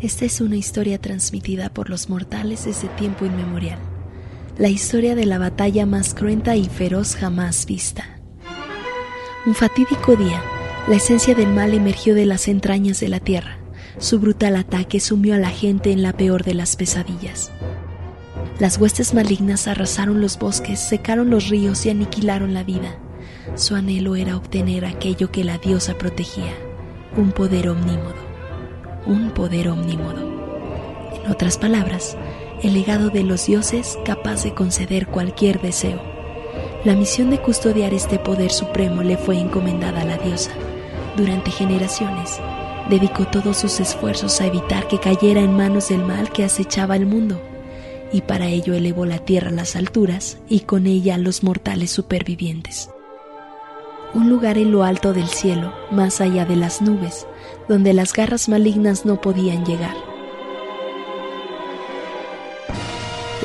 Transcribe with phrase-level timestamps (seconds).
[0.00, 3.80] Esta es una historia transmitida por los mortales desde tiempo inmemorial.
[4.56, 8.04] La historia de la batalla más cruenta y feroz jamás vista.
[9.44, 10.40] Un fatídico día,
[10.86, 13.58] la esencia del mal emergió de las entrañas de la tierra.
[13.98, 17.50] Su brutal ataque sumió a la gente en la peor de las pesadillas.
[18.60, 22.96] Las huestes malignas arrasaron los bosques, secaron los ríos y aniquilaron la vida.
[23.56, 26.54] Su anhelo era obtener aquello que la diosa protegía,
[27.16, 28.27] un poder omnímodo,
[29.08, 30.20] un poder omnímodo.
[31.24, 32.16] En otras palabras,
[32.62, 36.00] el legado de los dioses capaz de conceder cualquier deseo.
[36.84, 40.52] La misión de custodiar este poder supremo le fue encomendada a la diosa.
[41.16, 42.38] Durante generaciones,
[42.88, 47.06] dedicó todos sus esfuerzos a evitar que cayera en manos del mal que acechaba el
[47.06, 47.40] mundo
[48.12, 51.90] y para ello elevó la tierra a las alturas y con ella a los mortales
[51.90, 52.90] supervivientes.
[54.14, 57.26] Un lugar en lo alto del cielo, más allá de las nubes,
[57.68, 59.94] donde las garras malignas no podían llegar.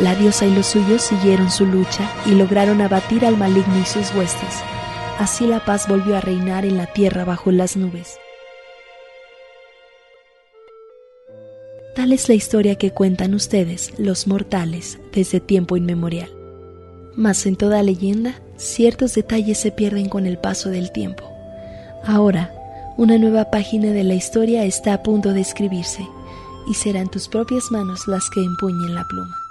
[0.01, 4.13] La diosa y los suyos siguieron su lucha y lograron abatir al maligno y sus
[4.15, 4.61] huestes.
[5.19, 8.17] Así la paz volvió a reinar en la tierra bajo las nubes.
[11.95, 16.29] Tal es la historia que cuentan ustedes, los mortales, desde tiempo inmemorial.
[17.15, 21.23] Mas en toda leyenda, ciertos detalles se pierden con el paso del tiempo.
[22.03, 22.51] Ahora,
[22.97, 26.07] una nueva página de la historia está a punto de escribirse,
[26.67, 29.43] y serán tus propias manos las que empuñen la pluma.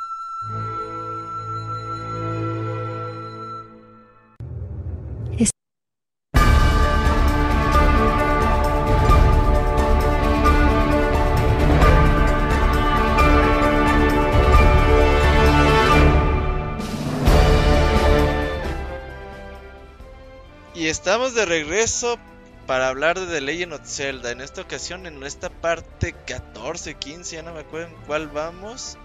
[20.93, 22.19] estamos de regreso
[22.73, 24.31] para hablar de The Legend of Zelda.
[24.31, 28.97] En esta ocasión, en esta parte 14, 15, ya no me acuerdo en cuál vamos.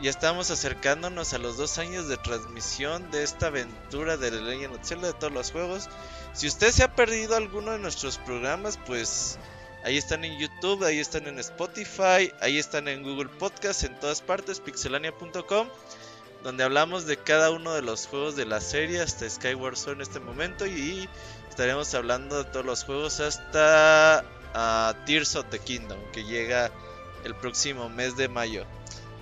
[0.00, 4.76] Y estamos acercándonos a los dos años de transmisión de esta aventura de The Legend
[4.76, 5.90] of Zelda de todos los juegos.
[6.32, 9.38] Si usted se ha perdido alguno de nuestros programas, pues
[9.84, 14.22] ahí están en YouTube, ahí están en Spotify, ahí están en Google Podcast, en todas
[14.22, 15.68] partes, pixelania.com
[16.44, 20.02] donde hablamos de cada uno de los juegos de la serie hasta Skyward Sword en
[20.02, 21.08] este momento y
[21.54, 24.24] estaremos hablando de todos los juegos hasta
[24.56, 26.72] uh, Tears of the Kingdom que llega
[27.22, 28.64] el próximo mes de mayo.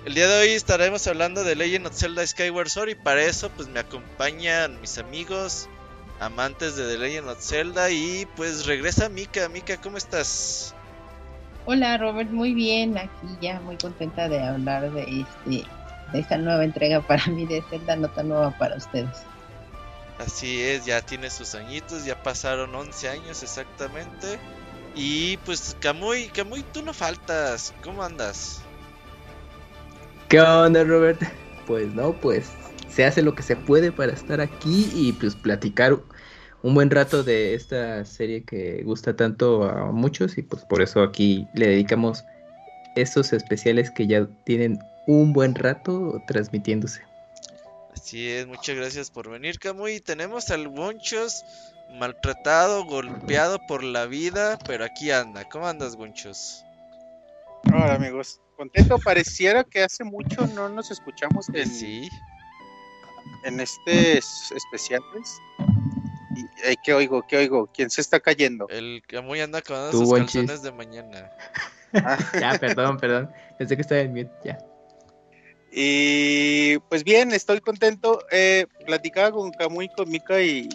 [0.06, 3.50] El día de hoy estaremos hablando de Legend of Zelda Skyward Sword y para eso
[3.50, 5.68] pues me acompañan mis amigos
[6.20, 9.50] amantes de The Legend of Zelda y pues regresa Mika.
[9.50, 10.74] Mika, ¿cómo estás?
[11.66, 15.66] Hola Robert, muy bien, aquí ya muy contenta de hablar de este
[16.14, 19.22] esta nueva entrega para mí de Zelda, nota nueva para ustedes.
[20.18, 24.38] Así es, ya tiene sus añitos, ya pasaron 11 años exactamente.
[24.94, 28.60] Y pues Camuy, Camuy, tú no faltas, ¿cómo andas?
[30.28, 31.20] ¿Qué onda Robert?
[31.66, 32.50] Pues no, pues
[32.88, 35.98] se hace lo que se puede para estar aquí y pues platicar
[36.62, 41.02] un buen rato de esta serie que gusta tanto a muchos y pues por eso
[41.02, 42.24] aquí le dedicamos
[42.94, 47.02] estos especiales que ya tienen un buen rato transmitiéndose.
[47.92, 50.00] Así es, muchas gracias por venir, Camuy.
[50.00, 51.44] Tenemos al Gonchos
[51.98, 55.48] maltratado, golpeado por la vida, pero aquí anda.
[55.48, 56.64] ¿Cómo andas, Gonchos?
[57.72, 58.40] Hola, amigos.
[58.56, 62.08] Contento, pareciera que hace mucho no nos escuchamos en, sí.
[63.44, 65.38] en este especiales.
[66.36, 67.26] Y, ¿Qué oigo?
[67.26, 67.68] ¿Qué oigo?
[67.72, 68.68] ¿Quién se está cayendo?
[68.68, 71.30] El Camuy anda acabando sus calzones de mañana.
[72.40, 73.30] ya, perdón, perdón.
[73.58, 74.58] Pensé que estaba en mute, ya.
[75.74, 78.22] Y pues bien, estoy contento.
[78.30, 80.68] Eh, platicaba con Camuy, con Mika y,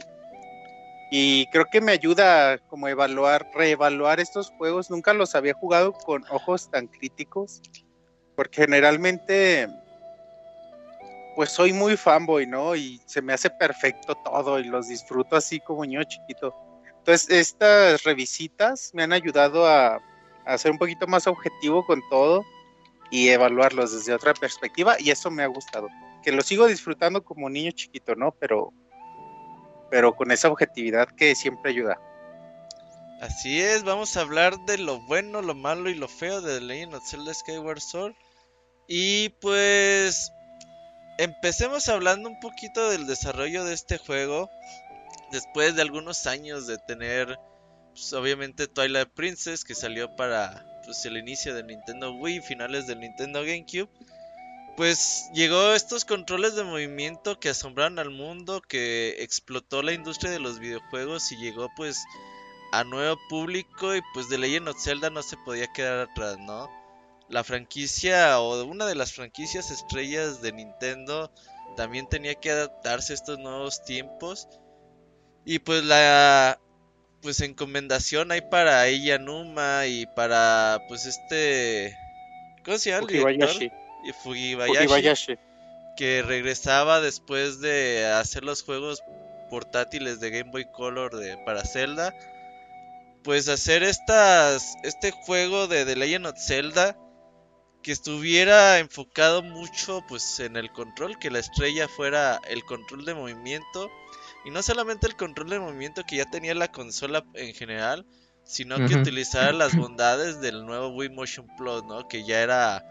[1.12, 4.90] y creo que me ayuda como evaluar, reevaluar estos juegos.
[4.90, 7.62] Nunca los había jugado con ojos tan críticos,
[8.36, 9.68] porque generalmente
[11.36, 12.76] pues soy muy fanboy, ¿no?
[12.76, 16.56] Y se me hace perfecto todo y los disfruto así como niño chiquito.
[16.98, 20.00] Entonces estas revisitas me han ayudado a,
[20.48, 22.44] a ser un poquito más objetivo con todo
[23.10, 25.88] y evaluarlos desde otra perspectiva y eso me ha gustado.
[26.24, 28.32] Que lo sigo disfrutando como niño chiquito, ¿no?
[28.32, 28.74] Pero,
[29.90, 32.00] pero con esa objetividad que siempre ayuda.
[33.22, 36.66] Así es, vamos a hablar de lo bueno, lo malo y lo feo de The
[36.66, 38.14] Legend of Zelda Skyward Sword.
[38.88, 40.32] Y pues
[41.18, 44.50] empecemos hablando un poquito del desarrollo de este juego.
[45.32, 47.40] Después de algunos años de tener,
[47.92, 53.02] pues, obviamente, Twilight Princess que salió para pues el inicio del Nintendo Wii, finales del
[53.02, 53.90] Nintendo GameCube,
[54.76, 60.40] pues llegó estos controles de movimiento que asombraron al mundo, que explotó la industria de
[60.40, 62.04] los videojuegos y llegó pues
[62.72, 66.68] a nuevo público y pues de Legend of Zelda no se podía quedar atrás, ¿no?
[67.30, 71.32] la franquicia o una de las franquicias estrellas de Nintendo
[71.76, 74.48] también tenía que adaptarse a estos nuevos tiempos.
[75.46, 76.60] Y pues la
[77.22, 81.98] pues encomendación hay para ella Numa y para pues este
[82.64, 83.08] ¿cómo se llama?
[83.12, 83.72] Y Fujibayashi,
[84.24, 85.38] Fujibayashi.
[85.96, 89.02] que regresaba después de hacer los juegos
[89.50, 92.14] portátiles de Game Boy Color de para Zelda.
[93.24, 96.98] Pues hacer estas este juego de The Legend of Zelda
[97.84, 103.14] que estuviera enfocado mucho pues en el control, que la estrella fuera el control de
[103.14, 103.90] movimiento
[104.48, 108.06] y no solamente el control de movimiento que ya tenía la consola en general,
[108.46, 112.08] sino que utilizara las bondades del nuevo Wii Motion Plus, ¿no?
[112.08, 112.82] Que ya era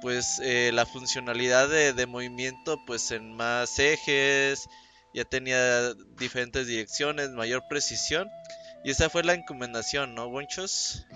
[0.00, 4.66] pues eh, la funcionalidad de, de movimiento pues en más ejes,
[5.12, 8.30] ya tenía diferentes direcciones, mayor precisión.
[8.82, 11.06] Y esa fue la encomendación, ¿no, Bonchos?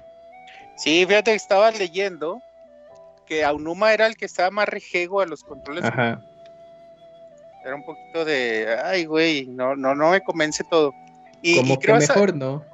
[0.76, 2.42] Sí, fíjate que estaba leyendo
[3.24, 5.86] que Aonuma era el que estaba más rejego a los controles.
[5.86, 6.22] Ajá.
[7.64, 10.92] Era un poquito de, ay, güey, no, no, no me convence todo.
[11.42, 12.64] Y, Como y que creo sa- mejor, ¿no?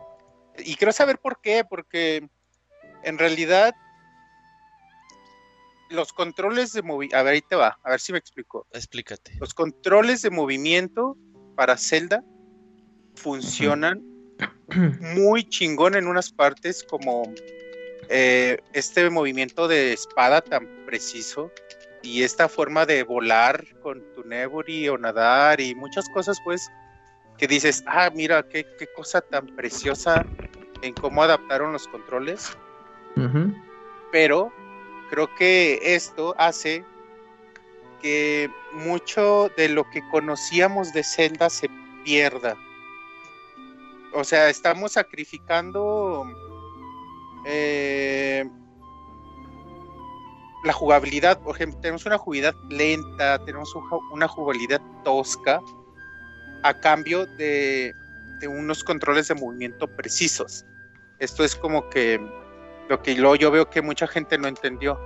[0.59, 2.29] y quiero saber por qué, porque
[3.03, 3.75] en realidad
[5.91, 8.67] los controles de movimiento, a ver, ahí te va, a ver si me explico.
[8.73, 9.33] Explícate.
[9.39, 11.17] Los controles de movimiento
[11.57, 12.23] para Zelda
[13.17, 14.03] funcionan
[15.01, 17.33] muy chingón en unas partes como
[18.09, 21.51] eh, este movimiento de espada tan preciso
[22.05, 26.71] y esta forma de volar con tu Neburi o nadar y muchas cosas pues
[27.39, 30.25] que dices, ah, mira, qué, qué cosa tan preciosa
[30.83, 32.57] en cómo adaptaron los controles,
[34.13, 34.53] pero
[35.11, 36.85] creo que esto hace
[38.03, 41.69] que mucho de lo que conocíamos de Zelda se
[42.05, 42.55] pierda.
[44.13, 46.25] O sea, estamos sacrificando
[47.47, 48.45] eh,
[50.65, 51.39] la jugabilidad.
[51.41, 53.73] Por ejemplo, tenemos una jugabilidad lenta, tenemos
[54.11, 55.61] una jugabilidad tosca
[56.63, 57.95] a cambio de,
[58.39, 60.65] de unos controles de movimiento precisos.
[61.19, 62.21] Esto es como que
[62.89, 64.99] lo que yo veo que mucha gente no entendió.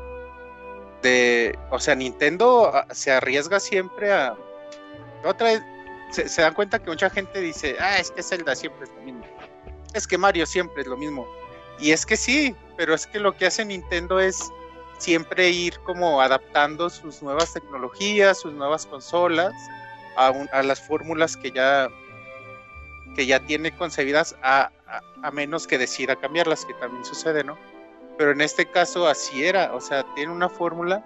[1.70, 4.36] O sea, Nintendo ah, se arriesga siempre a.
[5.24, 5.62] Otra vez,
[6.10, 9.02] se, se dan cuenta que mucha gente dice, ah, es que Zelda siempre es lo
[9.02, 9.24] mismo.
[9.94, 11.26] Es que Mario siempre es lo mismo.
[11.80, 14.50] Y es que sí, pero es que lo que hace Nintendo es
[14.98, 19.52] siempre ir como adaptando sus nuevas tecnologías, sus nuevas consolas
[20.16, 21.88] a, a las fórmulas que ya
[23.14, 27.58] que ya tiene concebidas a, a- a menos que decida cambiarlas, que también sucede, ¿no?
[28.16, 31.04] Pero en este caso así era, o sea, tiene una fórmula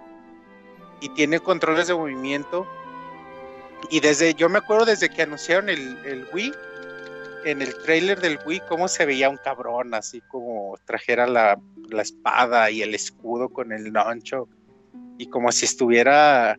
[0.99, 2.67] y tiene controles de movimiento.
[3.89, 6.53] Y desde, yo me acuerdo desde que anunciaron el, el Wii,
[7.45, 11.59] en el trailer del Wii, cómo se veía un cabrón, así como trajera la,
[11.89, 14.47] la espada y el escudo con el noncho,
[15.17, 16.57] y como si estuviera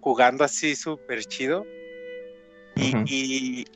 [0.00, 1.66] jugando así súper chido.
[2.76, 3.66] Y, y,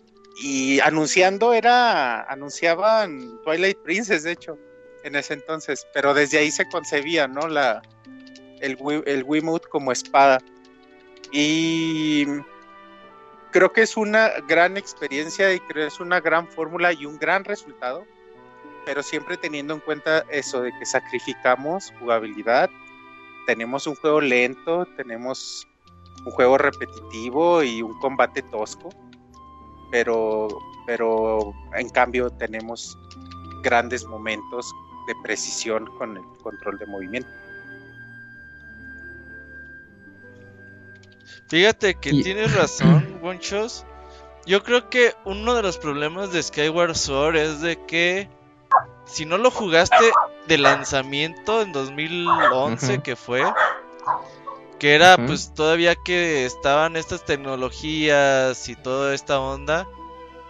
[0.43, 4.56] y anunciando era, anunciaban Twilight Princess, de hecho,
[5.03, 7.49] en ese entonces, pero desde ahí se concebía, ¿no?
[7.49, 7.83] La,
[8.61, 10.38] el, Wii- el Wiimote como espada.
[11.33, 12.26] Y
[13.52, 17.18] creo que es una gran experiencia y creo que es una gran fórmula y un
[17.18, 18.04] gran resultado,
[18.85, 22.71] pero siempre teniendo en cuenta eso de que sacrificamos jugabilidad,
[23.47, 25.66] tenemos un juego lento, tenemos
[26.25, 28.88] un juego repetitivo y un combate tosco,
[29.90, 30.49] pero,
[30.87, 32.97] pero en cambio tenemos
[33.62, 34.73] grandes momentos
[35.06, 37.28] de precisión con el control de movimiento.
[41.52, 43.85] Fíjate que Y- tienes razón, Bonchos.
[44.47, 48.26] Yo creo que uno de los problemas de Skyward Sword es de que
[49.04, 50.14] si no lo jugaste
[50.49, 53.02] de lanzamiento en 2011 Ujú.
[53.02, 53.54] que fue,
[54.78, 59.87] que era pues todavía que estaban estas tecnologías y toda esta onda,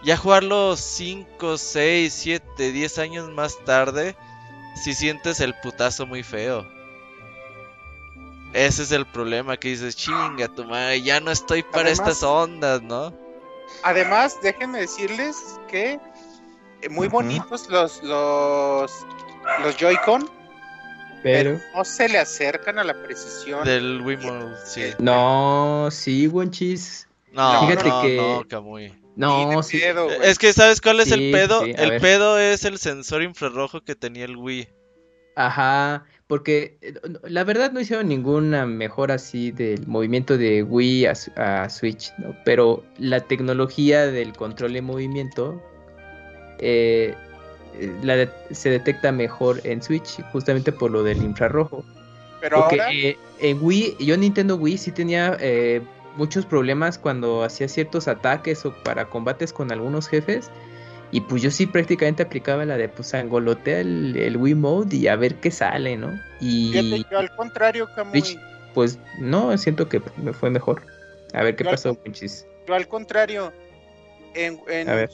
[0.05, 4.15] ya jugarlo 5, 6, 7, 10 años más tarde,
[4.81, 6.65] si sientes el putazo muy feo.
[8.53, 12.23] Ese es el problema que dices, chinga tu madre, ya no estoy para Además- estas
[12.23, 13.13] ondas, ¿no?
[13.83, 15.35] Además, déjenme decirles
[15.67, 15.99] que
[16.81, 18.91] eh, muy bonitos los los
[19.61, 20.29] los Joy-Con,
[21.23, 21.59] Pero.
[21.75, 23.63] no se le acercan a la precisión.
[23.65, 24.83] Del Wiimote, sí.
[24.99, 27.07] No, sí, Wonchis.
[27.31, 28.93] No, Fíjate no, que- no, Kamui.
[29.15, 29.79] No, sí.
[29.79, 30.09] pedo.
[30.09, 31.63] Es que, ¿sabes cuál es el pedo?
[31.63, 32.01] sí, el ver.
[32.01, 34.67] pedo es el sensor infrarrojo que tenía el Wii.
[35.35, 41.69] Ajá, porque eh, la verdad no hicieron ninguna mejora así del movimiento de Wii a,
[41.69, 42.35] Switch, ¿no?
[42.45, 45.61] Pero la tecnología del control de movimiento
[46.59, 47.13] eh,
[47.79, 51.83] eh, la de- se detecta mejor en Switch, justamente por lo del infrarrojo.
[52.39, 55.81] Pero Porque ahora, eh, en Wii, yo en Nintendo Wii sí tenía eh,
[56.17, 60.51] muchos problemas cuando hacía ciertos ataques o para combates con algunos jefes.
[61.13, 65.07] Y pues yo sí prácticamente aplicaba la de pues angolotea el, el Wii Mode y
[65.07, 66.19] a ver qué sale, ¿no?
[66.41, 68.39] Y fíjate, yo al contrario, Camuy, Rich,
[68.73, 70.81] pues no, siento que me fue mejor.
[71.33, 72.47] A ver qué Yo al pasó, Punchis.
[72.67, 73.53] yo al contrario,
[74.33, 75.07] en, en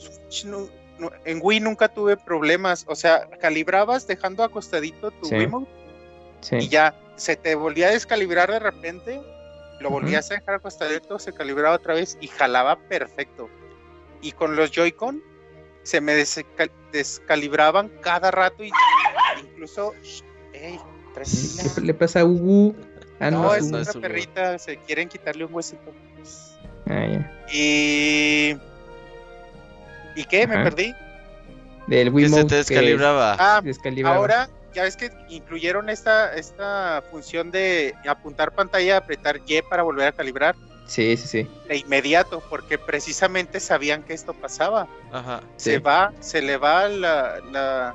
[1.26, 2.86] en Wii nunca tuve problemas.
[2.88, 5.34] O sea, calibrabas dejando acostadito tu Sí.
[5.34, 5.70] Wiimote
[6.40, 6.56] Sí.
[6.56, 9.20] y ya se te volvía a descalibrar de repente,
[9.80, 13.50] lo volvías a dejar acostadito, se calibraba otra vez y jalaba perfecto.
[14.22, 15.22] Y con los Joy-Con
[15.82, 18.70] se me desca- descalibraban cada rato y
[19.42, 19.92] incluso...
[20.52, 20.78] ¡Ey!
[21.14, 21.62] tranquila.
[21.74, 22.74] ¿Qué le pasa a Ugu?
[23.18, 25.92] Ah, No, no, es no una perrita, se quieren quitarle un huesito.
[26.86, 27.06] Ah.
[27.52, 28.56] Y...
[30.16, 30.46] ¿Y qué?
[30.46, 30.94] ¿Me perdí?
[31.86, 33.36] Del Que Wii se te descalibraba.
[33.38, 34.16] Ah, descalibraba.
[34.16, 40.08] ahora ya ves que incluyeron esta, esta función de apuntar pantalla, apretar Y para volver
[40.08, 40.54] a calibrar
[40.90, 41.48] Sí, sí, sí.
[41.68, 44.88] de inmediato, porque precisamente sabían que esto pasaba.
[45.12, 45.40] Ajá.
[45.56, 45.78] Se Sí.
[45.78, 47.94] va, se le va la, la,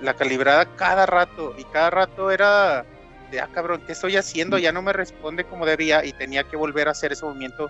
[0.00, 2.84] la calibrada cada rato y cada rato era
[3.30, 4.58] de, ah, cabrón, ¿qué estoy haciendo?
[4.58, 7.68] Ya no me responde como debía y tenía que volver a hacer ese movimiento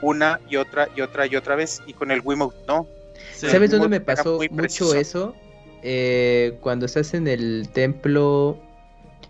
[0.00, 2.88] una y otra y otra y otra vez y con el Wiimote no.
[3.32, 3.48] Sí.
[3.48, 4.94] ¿Sabes dónde me pasó mucho preciso.
[4.96, 5.36] eso?
[5.84, 8.58] Eh, cuando estás en el templo,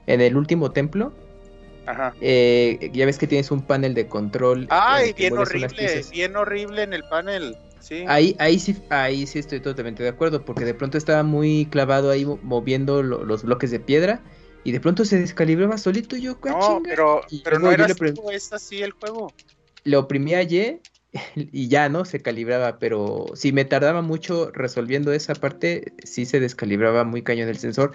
[0.06, 1.12] en el último templo,
[1.86, 2.14] Ajá.
[2.20, 4.66] eh, ya ves que tienes un panel de control.
[4.70, 7.56] Ay, bien horrible, bien horrible en el panel.
[7.80, 8.04] Sí.
[8.06, 12.10] Ahí, ahí sí, ahí sí estoy totalmente de acuerdo, porque de pronto estaba muy clavado
[12.10, 14.22] ahí mo- moviendo lo- los bloques de piedra
[14.62, 16.90] y de pronto se descalibraba solito y yo, "Ah, No, chinga".
[16.90, 19.32] pero, pero no era así, es así el juego.
[19.84, 20.80] le oprimía Y
[21.37, 22.04] y ya, ¿no?
[22.04, 27.49] Se calibraba, pero si me tardaba mucho resolviendo esa parte, sí se descalibraba muy cañón
[27.49, 27.92] el sensor,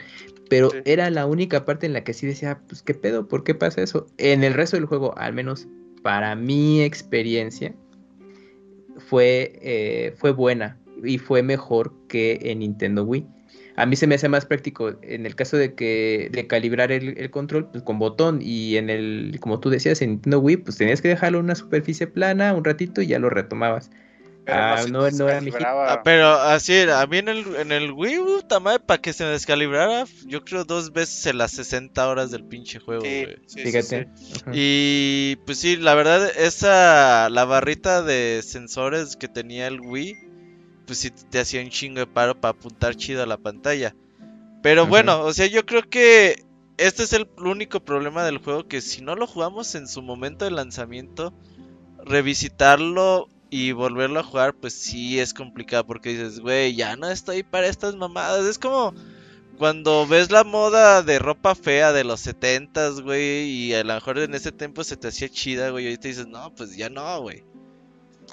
[0.49, 0.77] pero Sí.
[0.85, 3.81] era la única parte en la que sí decía, pues qué pedo, ¿por qué pasa
[3.81, 4.07] eso?
[4.17, 5.67] En el resto del juego, al menos
[6.03, 7.73] para mi experiencia,
[8.97, 13.27] fue, eh, fue buena y fue mejor que en Nintendo Wii.
[13.77, 17.17] A mí se me hace más práctico en el caso de que de calibrar el,
[17.17, 20.77] el control pues, con botón y en el, como tú decías, en Nintendo Wii, pues
[20.77, 23.89] tenías que dejarlo en una superficie plana un ratito y ya lo retomabas.
[24.45, 25.39] Pero Ah, no- no era.
[25.89, 29.11] Ah, pero así era, a mí en el, en el Wii, puta madre, para que
[29.13, 33.25] se me descalibrara, yo creo dos veces en las 60 horas del pinche juego, Sí,
[33.45, 34.07] sí, sí, Fíjate.
[34.23, 34.41] sí.
[34.53, 40.15] Y pues sí, la verdad, esa, la barrita de sensores que tenía el Wii,
[40.87, 43.95] pues sí te hacía un chingo de paro para apuntar chido a la pantalla.
[44.63, 46.43] Pero bueno, o sea, yo creo que
[46.77, 50.45] este es el único problema del juego, que si no lo jugamos en su momento
[50.45, 51.33] de lanzamiento,
[52.03, 57.43] revisitarlo y volverlo a jugar, pues sí es complicado, porque dices, güey, ya no estoy
[57.43, 58.45] para estas mamadas.
[58.45, 58.93] Es como
[59.57, 64.19] cuando ves la moda de ropa fea de los 70s, güey, y a lo mejor
[64.19, 67.21] en ese tiempo se te hacía chida, güey, y ahorita dices, no, pues ya no,
[67.21, 67.43] güey.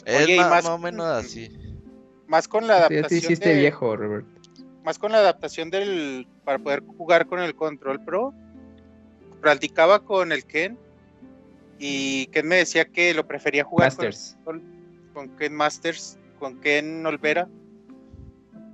[0.04, 1.50] Es más o menos así.
[2.26, 4.26] Más con la Ya te adaptación hiciste de- viejo, Robert.
[4.84, 8.34] más con la adaptación del para poder jugar con el control pro
[9.40, 10.78] practicaba con el Ken
[11.78, 14.36] y Ken me decía que lo prefería jugar con, Masters.
[15.14, 17.48] con Ken Masters con Ken Olvera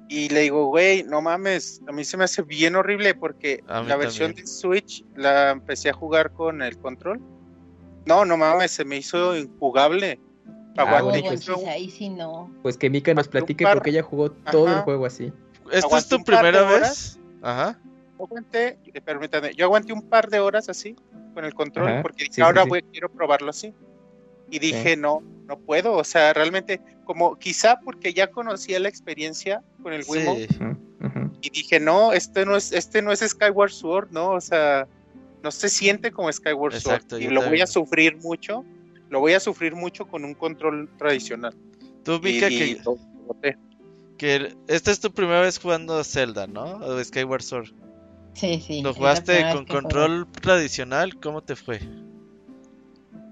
[0.08, 3.96] y le digo güey no mames a mí se me hace bien horrible porque la
[3.96, 4.46] versión también.
[4.46, 7.20] de Switch la empecé a jugar con el control
[8.06, 10.18] no no mames se me hizo injugable
[10.82, 12.50] Ah, bueno, No, pues- ahí sí no.
[12.62, 14.82] Pues que Mika nos platique par- porque ella jugó todo el Ajá.
[14.82, 15.32] juego así.
[15.72, 17.18] ¿Esta es tu primera vez?
[17.42, 17.78] Ajá.
[18.18, 20.94] Yo aguanté, permítame, yo aguanté un par de horas así
[21.34, 22.68] con el control Ajá, porque dije, sí, sí, ahora sí.
[22.68, 23.72] voy, quiero probarlo así.
[24.50, 29.62] Y dije, no, no puedo, o sea, realmente, como quizá porque ya conocía la experiencia
[29.82, 30.58] con el Wiimote Sí.
[31.42, 34.86] Y dije, no, este no es, este no es Skyward Sword, no, o sea,
[35.42, 37.62] no se siente como Skyward Exacto, Sword y lo voy también.
[37.62, 38.64] a sufrir mucho,
[39.10, 41.54] lo voy a sufrir mucho con un control tradicional.
[42.04, 42.78] Tú, Y, Mika, y
[43.42, 43.56] que,
[44.16, 46.76] que esta es tu primera vez jugando Zelda, ¿no?
[46.76, 47.68] O Skyward Sword.
[48.34, 48.80] Sí, sí.
[48.80, 51.16] ¿Lo jugaste con control tradicional?
[51.16, 51.80] ¿Cómo te fue?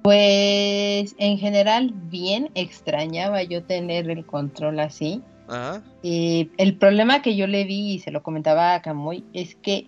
[0.03, 5.23] Pues en general bien, extrañaba yo tener el control así.
[5.49, 5.83] Ajá.
[6.03, 9.87] Y el problema que yo le vi, y se lo comentaba a Camuy, es que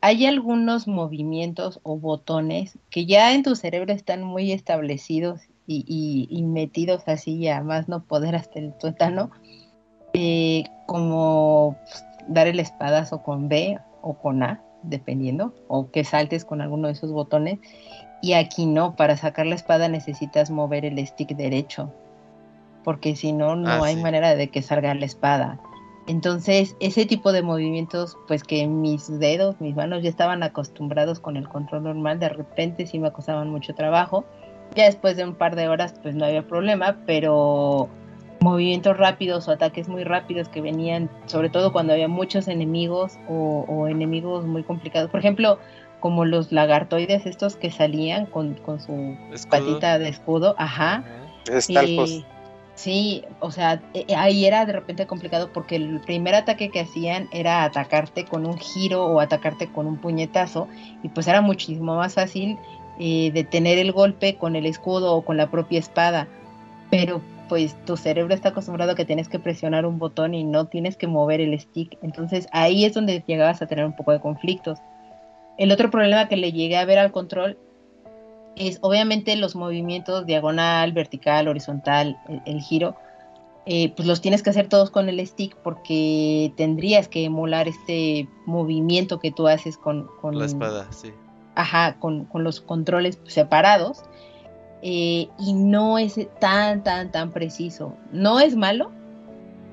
[0.00, 6.28] hay algunos movimientos o botones que ya en tu cerebro están muy establecidos y, y-
[6.30, 9.30] y metidos así a más no poder hasta el tuétano,
[10.12, 16.44] eh, como pues, dar el espadazo con B o con A, dependiendo, o que saltes
[16.44, 17.58] con alguno de esos botones.
[18.22, 21.92] Y aquí no, para sacar la espada necesitas mover el stick derecho,
[22.84, 24.00] porque si no, no Ah, hay sí.
[24.02, 25.60] manera de que salga la espada.
[26.06, 31.36] Entonces, ese tipo de movimientos, pues que mis dedos, mis manos ya estaban acostumbrados con
[31.36, 34.24] el control normal, de repente sí me acosaban mucho trabajo.
[34.74, 37.88] Ya después de un par de horas, pues no había problema, pero
[38.40, 43.88] movimientos rápidos o ataques muy rápidos que venían, sobre todo cuando había muchos enemigos o,
[43.88, 45.10] enemigos muy complicados.
[45.10, 45.58] Por ejemplo,
[46.00, 49.16] como los lagartoides estos que salían con, con su
[49.50, 51.04] patita de escudo, ajá.
[51.68, 52.24] Y,
[52.76, 56.80] sí, o sea, e, e, ahí era de repente complicado porque el primer ataque que
[56.80, 60.68] hacían era atacarte con un giro o atacarte con un puñetazo
[61.02, 62.56] y pues era muchísimo más fácil
[63.00, 66.28] eh, detener el golpe con el escudo o con la propia espada.
[66.90, 70.66] Pero pues tu cerebro está acostumbrado a que tienes que presionar un botón y no
[70.66, 71.98] tienes que mover el stick.
[72.02, 74.78] Entonces ahí es donde llegabas a tener un poco de conflictos.
[75.58, 77.58] El otro problema que le llegué a ver al control
[78.56, 82.96] es obviamente los movimientos diagonal, vertical, horizontal, el, giro,
[83.66, 88.28] eh, pues los tienes que hacer todos con el stick porque tendrías que emular este
[88.46, 90.08] movimiento que tú haces con...
[90.20, 91.12] con la espada, sí.
[91.54, 94.02] Ajá, con, con los controles separados
[94.82, 97.94] eh, y no es tan, tan, tan preciso.
[98.12, 98.90] No es malo,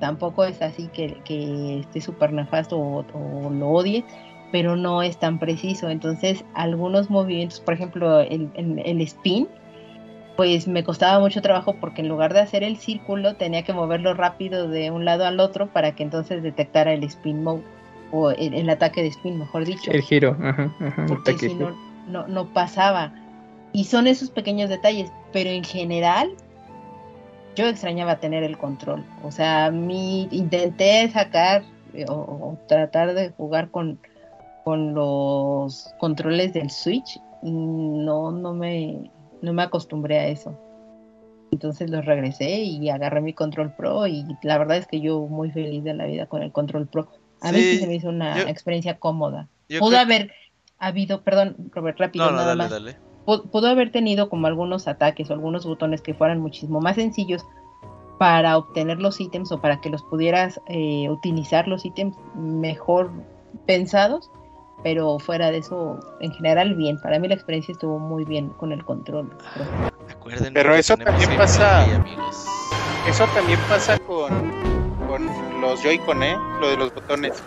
[0.00, 3.04] tampoco es así que, que esté súper nefasto o,
[3.50, 4.04] lo odie,
[4.54, 5.90] pero no es tan preciso.
[5.90, 9.48] Entonces, algunos movimientos, por ejemplo, el, el, spin,
[10.36, 14.14] pues me costaba mucho trabajo porque en lugar de hacer el círculo tenía que moverlo
[14.14, 17.64] rápido de un lado al otro para que entonces detectara el spin mode
[18.12, 19.90] o el, ataque de spin, mejor dicho.
[19.90, 20.36] El giro,
[21.08, 23.12] porque si no, no, no pasaba.
[23.72, 26.30] Y son esos pequeños detalles, pero en general
[27.56, 29.04] yo extrañaba tener el control.
[29.24, 33.98] O sea, mi, intenté sacar eh, o, tratar de jugar con,
[34.64, 39.10] con los controles del Switch y no, no, me,
[39.42, 40.58] no me acostumbré a eso.
[41.52, 45.50] Entonces los regresé y agarré mi control pro y la verdad es que yo muy
[45.50, 47.08] feliz de la vida con el control pro.
[47.40, 49.48] A mí sí se me hizo una experiencia cómoda.
[49.78, 50.32] Pudo haber
[50.78, 52.72] habido, perdón, Robert, rápido, nada más
[53.24, 57.44] pudo haber tenido como algunos ataques o algunos botones que fueran muchísimo más sencillos
[58.18, 63.10] para obtener los ítems o para que los pudieras eh, utilizar los ítems mejor
[63.66, 64.30] pensados,
[64.84, 67.00] pero fuera de eso, en general bien.
[67.00, 69.30] Para mí la experiencia estuvo muy bien con el control.
[70.52, 71.84] Pero eso también pasa.
[73.08, 74.30] Eso también pasa con,
[75.08, 75.26] con
[75.60, 76.36] los Joy-Con, ¿eh?
[76.60, 77.42] Lo de los botones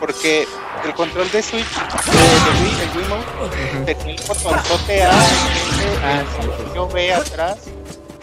[0.00, 0.46] porque
[0.84, 6.22] el control de Switch de, de Wii, el Wiimote, tenía el botonzote A, ah,
[6.74, 7.58] yo ve atrás,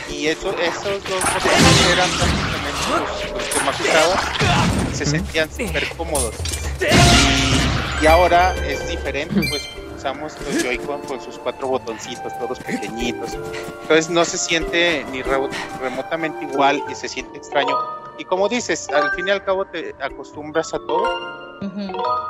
[0.09, 6.35] y eso, esos dos botones eran prácticamente los, que más usaba, se sentían súper cómodos.
[6.79, 7.64] Y,
[8.05, 13.33] ahora es diferente, pues usamos los Joy-Con con sus cuatro botoncitos, todos pequeñitos.
[13.81, 17.75] Entonces no se siente ni remotamente igual y se siente extraño.
[18.17, 21.35] Y como dices, al fin y al cabo te acostumbras a todo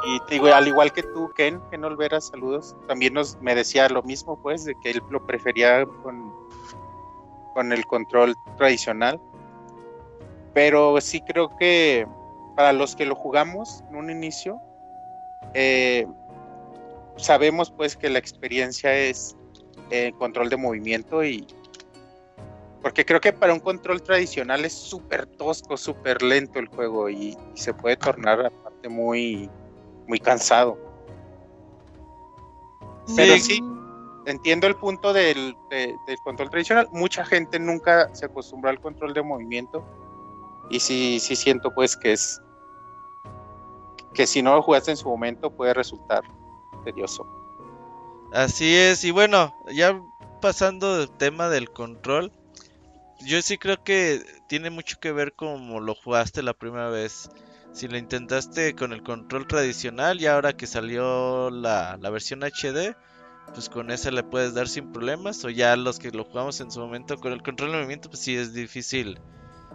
[0.06, 3.89] y te digo, al igual que tú, Ken, no Olvera, saludos, también nos me decía
[3.89, 6.34] lo mismo, pues, de que él lo prefería con,
[7.54, 9.19] con el control tradicional.
[10.54, 12.08] Pero sí creo que
[12.56, 14.62] para los que lo jugamos en un inicio,
[15.53, 16.05] eh,
[17.17, 19.36] sabemos pues que la experiencia es
[19.89, 21.45] eh, control de movimiento y
[22.81, 27.36] porque creo que para un control tradicional es súper tosco, súper lento el juego y,
[27.53, 28.51] y, se puede tornar
[28.89, 29.49] muy,
[30.08, 30.77] muy cansado.
[33.15, 33.62] Pero sí,
[34.25, 35.55] entiendo el punto del,
[36.23, 36.88] control tradicional.
[36.91, 39.86] Mucha gente nunca se acostumbró al control de movimiento.
[40.69, 42.41] Y sí, sí siento pues que es
[44.15, 46.23] que si no lo jugaste en su momento puede resultar
[46.84, 47.28] tedioso.
[48.34, 50.01] Así es, y bueno, ya
[50.41, 52.32] pasando del tema del control,
[53.19, 57.30] yo sí creo que tiene mucho que ver como lo jugaste la primera vez.
[57.71, 62.95] Si lo intentaste con el control tradicional y ahora que salió la, versión HD,
[63.54, 65.43] pues con ese le puedes dar sin problemas.
[65.43, 68.21] O ya los que lo jugamos en su momento con el control de movimiento, pues
[68.21, 69.19] sí es difícil.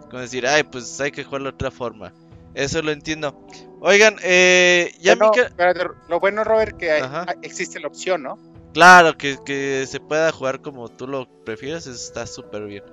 [0.09, 2.11] Como decir, ay, pues hay que jugarlo de otra forma.
[2.55, 3.39] Eso lo entiendo.
[3.83, 5.15] Oigan, eh, ya
[6.07, 7.01] Lo bueno, Robert, que
[7.41, 8.37] existe la opción, ¿no?
[8.73, 12.83] Claro, que, que, se pueda jugar como tú lo prefieres, está súper bien.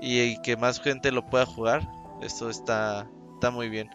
[0.00, 1.82] Y, y, que más gente lo pueda jugar,
[2.22, 3.90] eso está, está muy bien.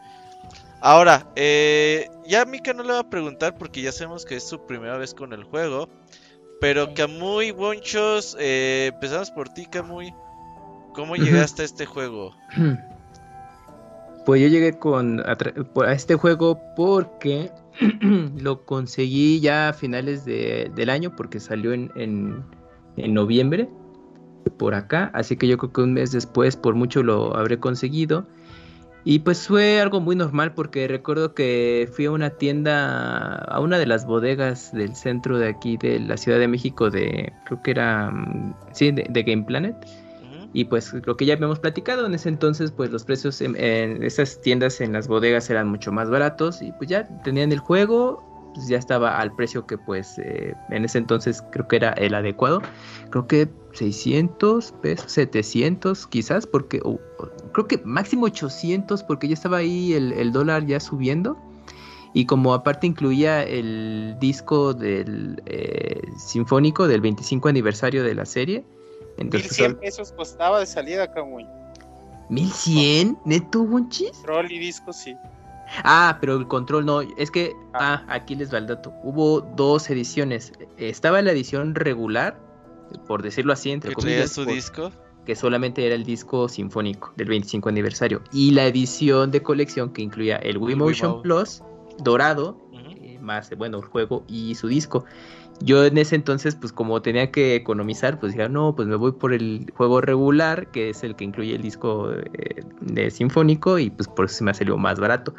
[0.81, 4.67] Ahora, eh, ya Mika no le va a preguntar porque ya sabemos que es su
[4.67, 5.89] primera vez con el juego.
[6.59, 10.13] Pero Camuy, Bonchos, eh, empezamos por ti, Camuy.
[10.93, 12.35] ¿Cómo llegaste a este juego?
[14.25, 15.38] Pues yo llegué con a,
[15.93, 17.51] este juego porque
[18.39, 23.69] lo conseguí ya a finales del año porque salió en, en, noviembre
[24.57, 25.11] por acá.
[25.13, 28.25] Así que yo creo que un mes después por mucho lo habré conseguido.
[29.07, 33.77] Y pues fue algo muy normal porque recuerdo que fui a una tienda, a una
[33.77, 37.69] de las bodegas del centro de aquí de la Ciudad de México de, creo que
[37.69, 39.75] era, mm, sí, de, de Game Planet.
[40.55, 43.57] Y pues lo que ya habíamos platicado en ese entonces, pues los precios en,
[44.01, 48.51] esas tiendas en las bodegas eran mucho más baratos y pues ya tenían el juego,
[48.55, 52.15] pues ya estaba al precio que pues eh, en ese entonces creo que era el
[52.15, 52.61] adecuado.
[53.09, 56.81] Creo que 600 pesos, 700 quizás, porque
[57.51, 61.37] creo que máximo 800 porque ya estaba ahí el, el dólar ya subiendo.
[62.13, 68.63] Y como aparte incluía el disco del eh, sinfónico del 25 aniversario de la serie.
[69.17, 71.45] Entonces, 1100 pesos costaba de salida, Camuy.
[72.30, 74.12] 1100, neto Wonchis.
[74.23, 75.15] Troll y disco, sí.
[75.84, 78.93] Ah, pero el control no, es que, ah, aquí les va el dato.
[79.04, 80.54] Hubo dos ediciones.
[80.78, 82.39] Estaba la edición regular,
[83.08, 84.91] por decirlo así, entre ¿Que traía comillas, su por- disco?
[85.25, 88.21] que solamente era el disco sinfónico del 25 aniversario.
[88.32, 91.23] Y la edición de colección que incluía el Wii Motion.
[91.23, 91.63] Plus
[91.97, 95.06] dorado, eh, más, bueno, el juego y su disco.
[95.61, 99.13] Yo en ese entonces, pues como tenía que economizar, pues dije, no, pues me voy
[99.13, 103.89] por el juego regular, que es el que incluye el disco eh, de sinfónico, y
[103.89, 105.33] pues por eso se me salió más barato.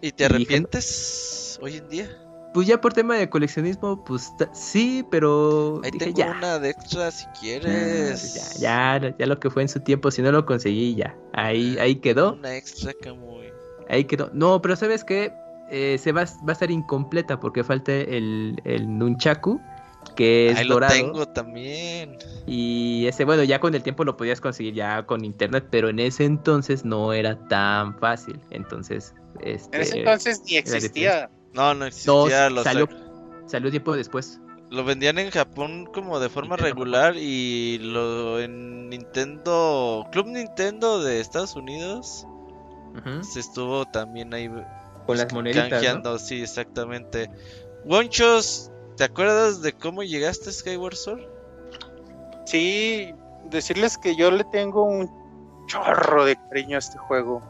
[0.00, 2.08] ¿Y te Y dije, arrepientes hoy en día?
[2.54, 6.30] Pues ya por tema de coleccionismo, pues sí, pero Ahí dije, tengo ya.
[6.30, 8.58] una de extra si Ah, quieres.
[8.58, 11.14] Ya, ya, ya lo que fue en su tiempo, si no lo conseguí, ya.
[11.34, 12.32] Ahí, ahí quedó.
[12.34, 13.52] Una extra Kamui.
[13.90, 14.30] Ahí quedó.
[14.32, 15.32] No, pero ¿sabes qué?
[15.70, 19.60] Eh, se va, va a estar incompleta porque falta el, el Nunchaku,
[20.16, 20.94] que es Ahí lo dorado.
[20.94, 22.16] tengo también.
[22.46, 25.98] Y ese, bueno, ya con el tiempo lo podías conseguir ya con internet, pero en
[25.98, 28.40] ese entonces no era tan fácil.
[28.50, 31.30] Entonces, este, En ese entonces ni existía.
[31.52, 32.48] No, no no, existía.
[32.50, 32.88] lo, salió,
[33.46, 34.40] salió tiempo después.
[34.70, 36.64] lo vendían en Japón como de forma Nintendo.
[36.64, 42.26] regular y lo en Nintendo, Club Nintendo de Estados Unidos,
[43.22, 44.50] se estuvo también ahí
[45.08, 45.70] Con las moneditas, ¿no?
[45.70, 47.30] canjeando, sí, exactamente.
[47.86, 51.22] Wonchos, ¿te acuerdas de cómo llegaste a Skyward Sword?
[52.44, 53.14] Sí,
[53.48, 55.10] decirles que yo le tengo un
[55.66, 57.40] chorro de cariño a este juego.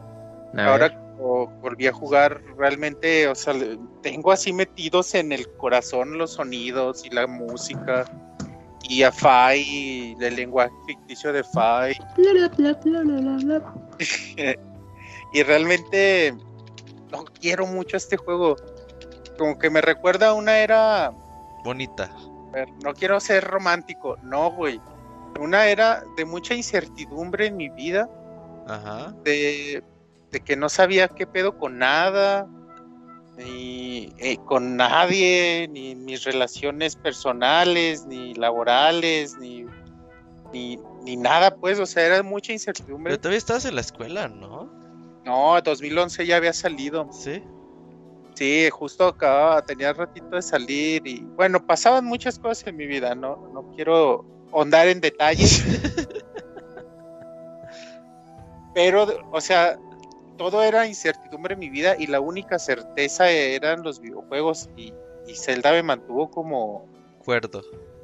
[0.55, 3.53] A Ahora volví a jugar, realmente, o sea,
[4.01, 8.05] tengo así metidos en el corazón los sonidos y la música.
[8.87, 11.97] Y a Fai, el lenguaje ficticio de Fai.
[15.33, 16.33] y realmente
[17.11, 18.55] no quiero mucho este juego.
[19.37, 21.11] Como que me recuerda a una era
[21.63, 22.09] Bonita.
[22.83, 24.79] no quiero ser romántico, no, güey.
[25.39, 28.09] Una era de mucha incertidumbre en mi vida,
[28.67, 29.13] Ajá.
[29.23, 29.83] de,
[30.31, 32.47] de que no sabía qué pedo con nada,
[33.37, 39.65] ni eh, con nadie, ni mis relaciones personales, ni laborales, ni,
[40.51, 43.11] ni, ni nada, pues, o sea, era mucha incertidumbre.
[43.11, 44.69] Pero todavía estabas en la escuela, ¿no?
[45.25, 47.09] No, 2011 ya había salido.
[47.11, 47.43] Sí.
[48.35, 53.13] Sí, justo acababa, tenía ratito de salir y bueno, pasaban muchas cosas en mi vida,
[53.13, 55.61] no, no quiero ahondar en detalles.
[58.73, 59.77] Pero, o sea,
[60.37, 64.93] todo era incertidumbre en mi vida y la única certeza eran los videojuegos y,
[65.27, 66.85] y Zelda me mantuvo como,
[67.19, 67.61] Acuerdo.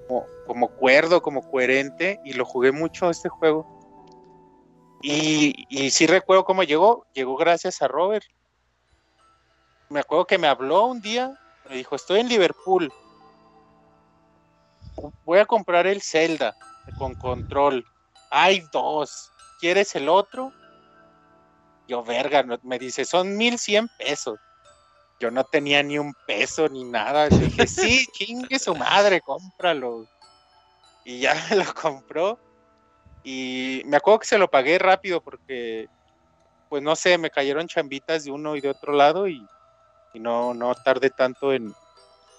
[0.08, 3.75] como, como cuerdo, como coherente y lo jugué mucho este juego.
[5.08, 8.26] Y, y sí recuerdo cómo llegó, llegó gracias a Robert.
[9.88, 11.32] Me acuerdo que me habló un día,
[11.70, 12.92] me dijo, estoy en Liverpool,
[15.24, 16.56] voy a comprar el Zelda
[16.98, 17.86] con control.
[18.32, 20.52] Hay dos, ¿quieres el otro?
[21.88, 24.40] Yo, verga, me dice, son 1100 pesos.
[25.20, 27.30] Yo no tenía ni un peso ni nada.
[27.30, 30.08] Le dije, sí, chingue su madre, cómpralo.
[31.04, 32.40] Y ya me lo compró.
[33.28, 35.88] Y me acuerdo que se lo pagué rápido porque,
[36.70, 39.44] pues no sé, me cayeron chambitas de uno y de otro lado y,
[40.14, 41.74] y no, no tardé tanto en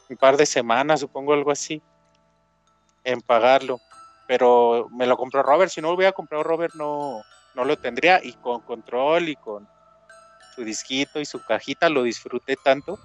[0.09, 1.83] un par de semanas, supongo algo así,
[3.03, 3.81] en pagarlo.
[4.29, 7.21] Pero me lo compró Robert, si no lo hubiera comprado Robert no,
[7.57, 9.67] no lo tendría y con control y con
[10.55, 12.97] su disquito y su cajita lo disfruté tanto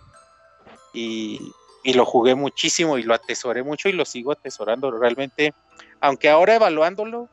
[0.93, 1.51] y,
[1.83, 5.55] y lo jugué muchísimo y lo atesoré mucho y lo sigo atesorando realmente,
[5.99, 7.27] aunque ahora evaluándolo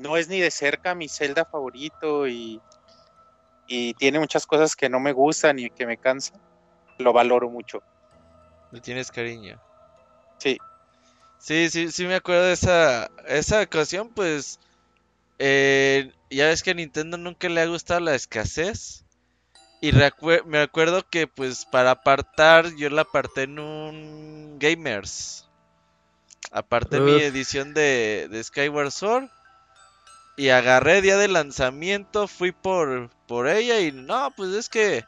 [0.00, 2.60] no es ni de cerca mi Zelda favorito y,
[3.66, 6.40] y tiene muchas cosas que no me gustan y que me cansan,
[6.98, 7.82] lo valoro mucho.
[8.72, 9.60] Le tienes cariño.
[10.38, 10.58] Sí.
[11.38, 14.58] Sí, sí, sí me acuerdo de esa, esa ocasión, pues
[15.38, 19.04] eh, ya ves que a Nintendo nunca le ha gustado la escasez.
[19.82, 25.48] Y me acuerdo que pues para apartar, yo la aparté en un Gamers.
[26.52, 29.30] Aparté mi edición de, de Skyward Sword.
[30.36, 35.04] Y agarré día de lanzamiento, fui por, por ella y no, pues es que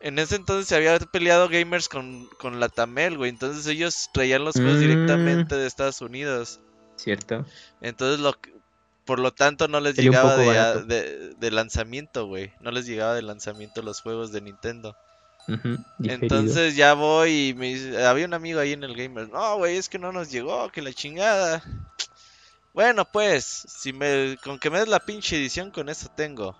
[0.00, 3.30] en ese entonces se había peleado gamers con, con la Tamel, güey.
[3.30, 4.80] Entonces ellos traían los juegos Mm.
[4.80, 6.60] directamente de Estados Unidos.
[6.96, 7.44] Cierto.
[7.80, 8.52] Entonces, lo, que-
[9.04, 10.84] por lo tanto, no les Sería llegaba de, barato.
[10.84, 12.52] de- de lanzamiento, güey.
[12.60, 14.96] No les llegaba de lanzamiento los juegos de Nintendo.
[16.04, 19.28] Entonces ya voy y me dice- había un amigo ahí en el gamer.
[19.30, 21.62] No, güey, es que no nos llegó, que la chingada.
[22.72, 26.56] Bueno, pues, si me con que me des la pinche edición con eso tengo.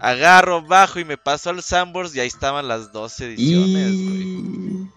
[0.00, 4.22] Agarro, bajo y me paso al Sambors y ahí estaban las dos ediciones, güey.
[4.22, 4.90] Y...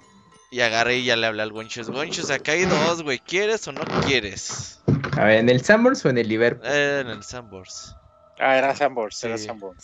[0.51, 1.89] Y agarré y ya le hablé al Gonchos.
[1.91, 3.19] Gonchos, acá hay dos, güey.
[3.19, 4.79] ¿Quieres o no quieres?
[5.17, 6.65] A ver, ¿en el Sanborns o en el Liverpool?
[6.67, 7.95] Eh, en el Sambors.
[8.39, 9.45] Ah, era Sanborns, era Sí.
[9.45, 9.83] Sanborns.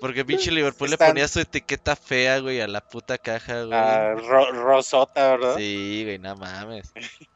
[0.00, 3.76] Porque pinche Liverpool le ponía su etiqueta fea, güey, a la puta caja, güey.
[3.78, 5.56] Ah, ro- Rosota, ¿verdad?
[5.58, 6.92] Sí, güey, no mames.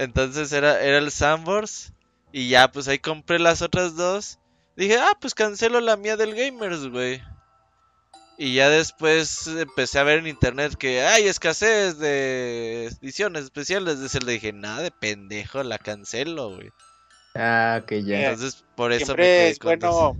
[0.00, 1.92] Entonces era, era el Sambors.
[2.32, 4.38] Y ya, pues ahí compré las otras dos.
[4.74, 7.22] Dije, ah, pues cancelo la mía del Gamers, güey.
[8.38, 14.08] Y ya después empecé a ver en internet que hay escasez de ediciones especiales de
[14.08, 14.32] Zelda.
[14.32, 16.70] Dije, nada de pendejo, la cancelo, güey.
[17.34, 18.30] Ah, ok, ya.
[18.30, 20.16] Entonces, por eso me Siempre quedé es bueno,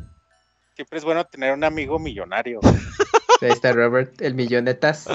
[0.75, 2.61] siempre es bueno tener un amigo millonario.
[3.41, 5.07] Ahí está Robert, el millonetas.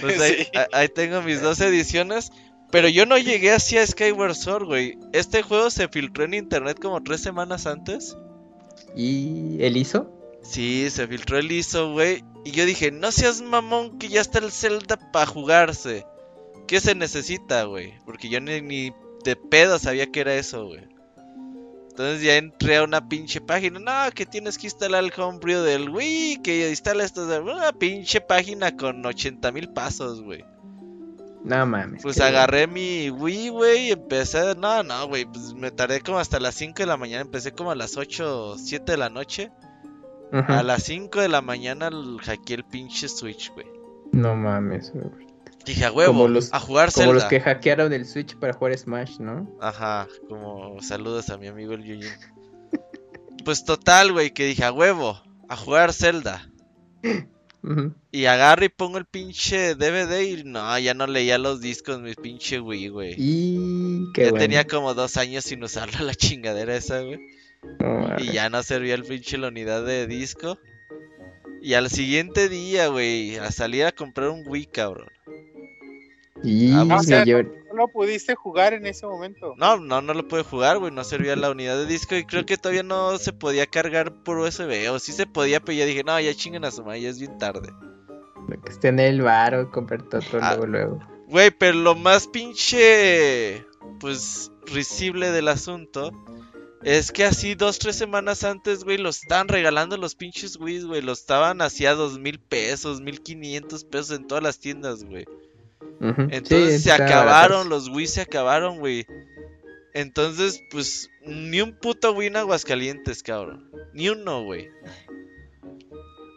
[0.00, 0.60] Pues ahí, Sí.
[0.72, 2.30] ahí tengo mis dos ediciones.
[2.70, 4.98] Pero yo no llegué así a Skyward Sword, güey.
[5.12, 8.16] Este juego se filtró en internet como tres semanas antes.
[8.94, 10.10] ¿Y el hizo?
[10.42, 12.22] Sí, se filtró el ISO, güey.
[12.44, 16.06] Y yo dije, no seas mamón que ya está el Zelda para jugarse.
[16.66, 17.94] ¿Qué se necesita, güey?
[18.04, 18.92] Porque yo ni, ni
[19.24, 20.84] de pedo sabía que era eso, güey.
[21.90, 23.78] Entonces ya entré a una pinche página.
[23.78, 26.42] No, que tienes que instalar el homebrew del Wii.
[26.42, 27.26] Que instala esto.
[27.26, 30.44] de- Una pinche página con 80 mil pasos, güey.
[31.46, 32.02] No mames.
[32.02, 36.40] Pues agarré mi Wii, güey, y empecé, no, no, güey, pues me tardé como hasta
[36.40, 39.52] las 5 de la mañana, empecé como a las 8 o 7 de la noche.
[40.32, 40.52] Ujú.
[40.52, 41.88] A las 5 de la mañana
[42.22, 43.66] hackeé el pinche Switch, güey.
[44.12, 45.24] No mames, Robert.
[45.64, 47.14] Dije, a huevo, Como los- a jugar Como Zelda.
[47.14, 49.48] los que hackearon el Switch para jugar Smash, ¿no?
[49.60, 52.10] Ajá, como saludos a mi amigo el Yuyin.
[53.44, 56.48] Pues total, güey, que dije, a huevo, a jugar Zelda.
[58.12, 62.14] Y agarro y pongo el pinche DVD y no, ya no leía los discos, mi
[62.14, 63.14] pinche Wii, güey.
[63.18, 64.42] Y qué Ya bueno.
[64.44, 67.18] tenía como dos años sin usarla la chingadera esa, güey.
[68.18, 70.58] Y ya no servía el pinche la unidad de disco.
[71.60, 75.08] Y al siguiente día, güey, a salir a comprar un Wii, cabrón.
[76.42, 79.54] Y Ah, o sea, mayor- No lo pudiste jugar en ese momento.
[79.56, 82.46] No, no, no lo pude jugar, güey, no servía la unidad de disco y creo
[82.46, 84.88] que todavía no se podía cargar por USB.
[84.90, 87.18] O sí se podía, pero ya dije, no, ya chinguen a su madre, ya es
[87.18, 87.70] bien tarde.
[88.48, 90.50] lo que esté en el bar comprar todo Ah.
[90.56, 91.00] luego, luego.
[91.28, 93.64] Güey, pero lo más pinche,
[93.98, 96.12] pues, risible del asunto
[96.82, 101.02] es que así dos, tres semanas antes, güey, los estaban regalando los pinches Wii, güey.
[101.02, 105.24] Los estaban así a dos mil pesos, mil quinientos pesos en todas las tiendas, güey.
[106.00, 109.06] Entonces Sí, se acabaron, los Wii se acabaron, güey.
[109.94, 113.70] Entonces, pues, ni un puto Wii en Aguascalientes, cabrón.
[113.94, 114.68] Ni uno, güey.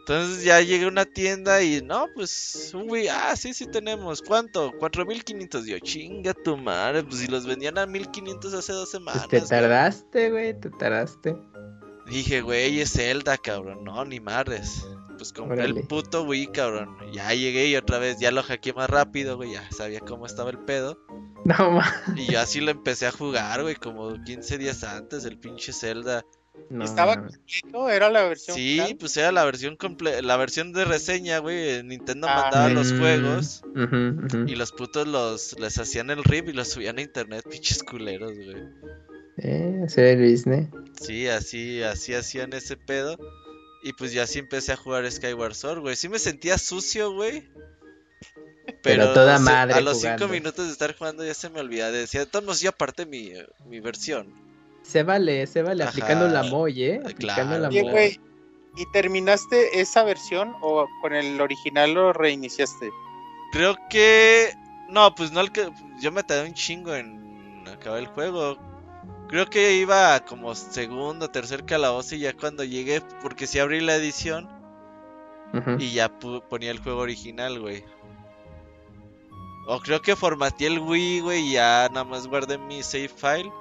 [0.00, 4.22] Entonces ya llegué a una tienda y, no, pues, un Wii, ah, sí, sí tenemos.
[4.22, 4.72] ¿Cuánto?
[4.78, 5.66] 4500.
[5.66, 9.26] Yo, chinga tu madre, pues si los vendían a 1500 hace dos semanas.
[9.28, 9.48] Pues te güey.
[9.48, 11.36] tardaste, güey, te tardaste.
[12.10, 13.84] Dije, güey, es Zelda, cabrón.
[13.84, 14.84] No, ni madres.
[15.20, 15.80] Pues compré Órale.
[15.80, 16.96] el puto Wii, cabrón.
[17.12, 19.52] Ya llegué y otra vez ya lo hackeé más rápido, güey.
[19.52, 20.98] Ya sabía cómo estaba el pedo.
[21.44, 21.92] No mames.
[22.16, 26.22] Y yo así lo empecé a jugar, güey, como 15 días antes, el pinche Zelda.
[26.68, 28.54] No, Estaba completo, era la versión.
[28.56, 28.96] Sí, final.
[29.00, 31.82] pues era la versión comple la versión de reseña, güey.
[31.82, 32.42] Nintendo Ah.
[32.42, 33.62] mandaba los Mm, juegos
[34.46, 38.32] y los putos los les hacían el rip y los subían a internet, pinches culeros,
[38.34, 38.56] güey.
[39.38, 40.68] Eh, hacer el business.
[41.00, 43.16] Sí, así, así hacían ese pedo.
[43.82, 45.96] Y pues ya así empecé a jugar Skyward Sword, güey.
[45.96, 47.48] Sí me sentía sucio, güey.
[48.82, 50.18] Pero toda madre A los jugando.
[50.26, 51.90] cinco minutos de estar jugando ya se me olvidaba.
[51.90, 53.32] Decía, estamos ya aparte mi,
[53.66, 54.32] mi versión.
[54.82, 55.90] Se vale, se vale, Ajá.
[55.90, 57.00] aplicando la moy, ¿eh?
[57.04, 57.58] Aplicando Claro.
[57.62, 57.90] la Oye, moy.
[57.92, 58.20] güey,
[58.76, 62.90] ¿y terminaste esa versión o con el original lo reiniciaste?
[63.52, 64.52] Creo que.
[64.88, 65.42] No, pues no,
[66.00, 68.56] yo me tardé un chingo en acabar el juego.
[69.30, 73.94] Creo que iba como segundo, tercer calabozo y ya cuando llegué, porque sí abrí la
[73.94, 74.48] edición
[75.80, 77.84] y ya pu- ponía el juego original, güey.
[79.66, 83.52] O creo que formateé el Wii, güey, y ya nada más guardé mi save file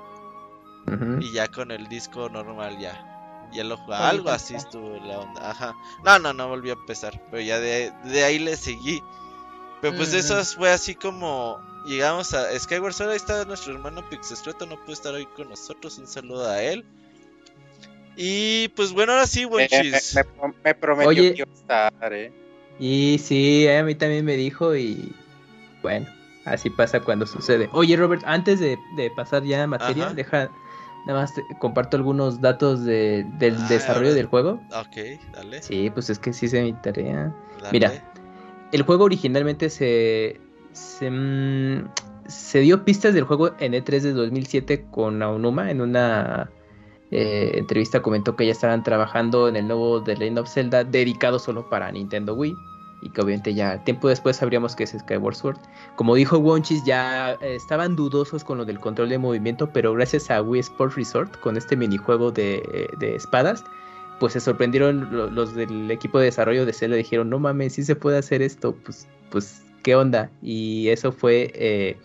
[1.22, 3.06] y ya con el disco normal ya.
[3.54, 4.10] Ya lo jugaba.
[4.10, 5.50] Algo así estuvo la onda.
[5.52, 5.76] Ajá.
[6.04, 7.20] No, no, no volví a empezar.
[7.32, 9.02] Pero ya de, de ahí le seguí.
[9.82, 10.18] Pero pues Mm.
[10.18, 11.60] eso fue así como.
[11.90, 13.10] Llegamos a Skyward Sword.
[13.12, 15.98] Ahí está nuestro hermano Pixestreto, no puede estar hoy con nosotros.
[15.98, 16.86] Un saludo a él.
[18.16, 20.16] Y pues bueno, ahora sí, Wonchis.
[20.16, 21.34] me- me- me prometió Oye.
[21.34, 22.32] que iba a estar, ¿eh?
[22.80, 25.14] Y sí, a mí también me dijo y
[25.82, 26.08] bueno,
[26.46, 27.70] así pasa cuando sucede.
[27.74, 30.14] Oye Robert, antes de, de pasar ya a materia, Ajá.
[30.14, 30.50] deja,
[31.06, 34.62] nada más te- comparto algunos datos de, del Ah, desarrollo del juego.
[34.74, 35.62] Ok, dale.
[35.62, 37.34] Sí, pues es que sí se mi tarea.
[37.62, 37.72] dale.
[37.72, 38.04] Mira.
[38.72, 40.40] El juego originalmente se,
[40.80, 41.90] se, mm,
[42.28, 45.70] se dio pistas del juego en E3 de 2007 con Aonuma.
[45.72, 46.50] En una
[47.12, 51.40] eh, entrevista comentó que ya estaban trabajando en el nuevo The Legend of Zelda dedicado
[51.40, 52.56] solo para Nintendo Wii.
[53.02, 55.58] Y que obviamente ya tiempo después sabríamos que es Skyward Sword.
[55.96, 60.30] Como dijo Wonchis, ya eh, estaban dudosos con lo del control de movimiento, pero gracias
[60.30, 62.62] a Wii Sports Resort, con este minijuego de,
[63.16, 63.64] espadas,
[64.20, 67.84] pues se sorprendieron lo- los del equipo de desarrollo de Zelda dijeron no mames sí
[67.84, 71.98] se puede hacer esto pues pues qué onda y eso fue eh,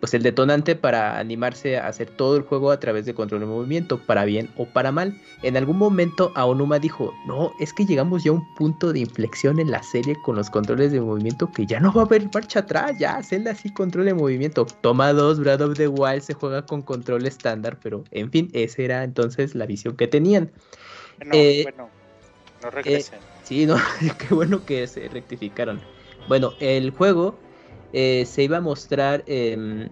[0.00, 3.46] pues el detonante para animarse a hacer todo el juego a través de control de
[3.46, 8.24] movimiento para bien o para mal en algún momento Aonuma dijo no es que llegamos
[8.24, 11.66] ya a un punto de inflexión en la serie con los controles de movimiento que
[11.66, 15.40] ya no va a haber marcha atrás ya Zelda sí control de movimiento toma dos
[15.40, 19.54] Breath of the Wild se juega con control estándar pero en fin esa era entonces
[19.54, 20.50] la visión que tenían
[21.18, 21.90] Bueno, Eh, bueno,
[22.62, 23.18] no regresen.
[23.42, 23.76] Sí, no,
[24.18, 25.80] qué bueno que se rectificaron.
[26.28, 27.38] Bueno, el juego
[27.92, 29.88] eh, se iba a mostrar em,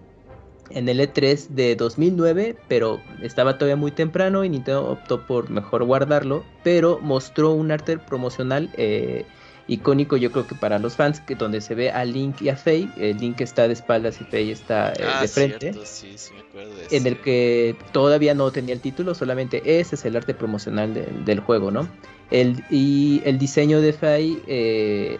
[0.69, 5.83] en el E3 de 2009, pero estaba todavía muy temprano y Nintendo optó por mejor
[5.83, 9.25] guardarlo, pero mostró un arte promocional eh,
[9.69, 12.55] icónico yo creo que para los fans, que donde se ve a Link y a
[12.55, 15.73] Faye, el Link está de espaldas y Faye está eh, Ah, de frente.
[15.73, 19.79] cierto, sí, sí me acuerdo de en el que todavía no tenía el título, solamente
[19.79, 21.87] ese es el arte promocional de- del juego, ¿no?
[22.29, 25.17] El, y el diseño de Fai eh,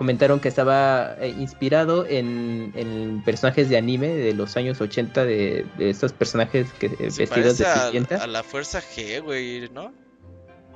[0.00, 5.66] comentaron que estaba eh, inspirado en, en personajes de anime de los años 80, de,
[5.76, 9.92] de estos personajes que, eh, Se vestidos de a, a la fuerza G, güey, ¿no?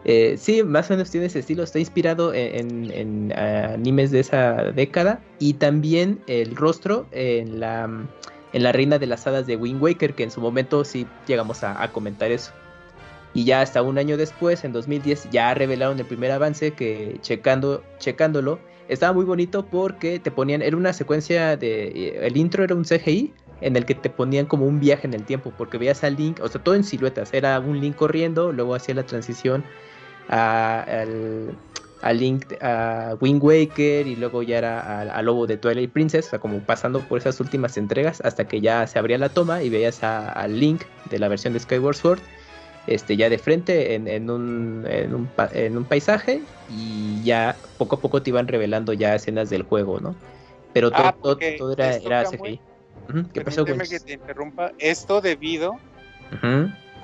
[0.04, 4.10] Eh, sí, más o menos tiene ese estilo, está inspirado en, en- en, ah, animes
[4.10, 7.84] de esa década y también el rostro en la,
[8.52, 11.64] en la reina de las hadas de Wind Waker, que en su momento sí llegamos
[11.64, 12.52] a, a comentar eso.
[13.32, 17.82] Y ya hasta un año después, en 2010, ya revelaron el primer avance que checando,
[17.98, 22.74] checándolo, estaba muy bonito porque te ponían, era una secuencia de, eh, el intro era
[22.74, 26.04] un CGI en el que te ponían como un viaje en el tiempo, porque veías
[26.04, 29.64] al Link, o sea, todo en siluetas, era un Link corriendo, luego hacía la transición
[30.28, 30.84] a,
[32.02, 36.26] al, Link, a Wind Waker y luego ya era a, a Lobo de Twilight Princess,
[36.26, 39.62] o sea, como pasando por esas últimas entregas hasta que ya se abría la toma
[39.62, 42.20] y veías a, a Link de la versión de Skyward Sword,
[42.86, 47.58] este, ya de frente en, en un, en, un, pa- en un paisaje y ya
[47.78, 50.14] poco a poco te iban revelando ya escenas del juego, ¿no?
[50.72, 51.16] Pero todo, Ah,
[51.58, 52.60] todo, era, era CGI.
[53.32, 53.88] ¿Qué pasó, Permíteme güey?
[53.88, 54.72] que te interrumpa.
[54.78, 55.78] Esto debido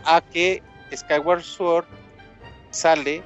[0.04, 0.62] a que
[0.94, 1.86] Skyward Sword
[2.70, 3.22] sale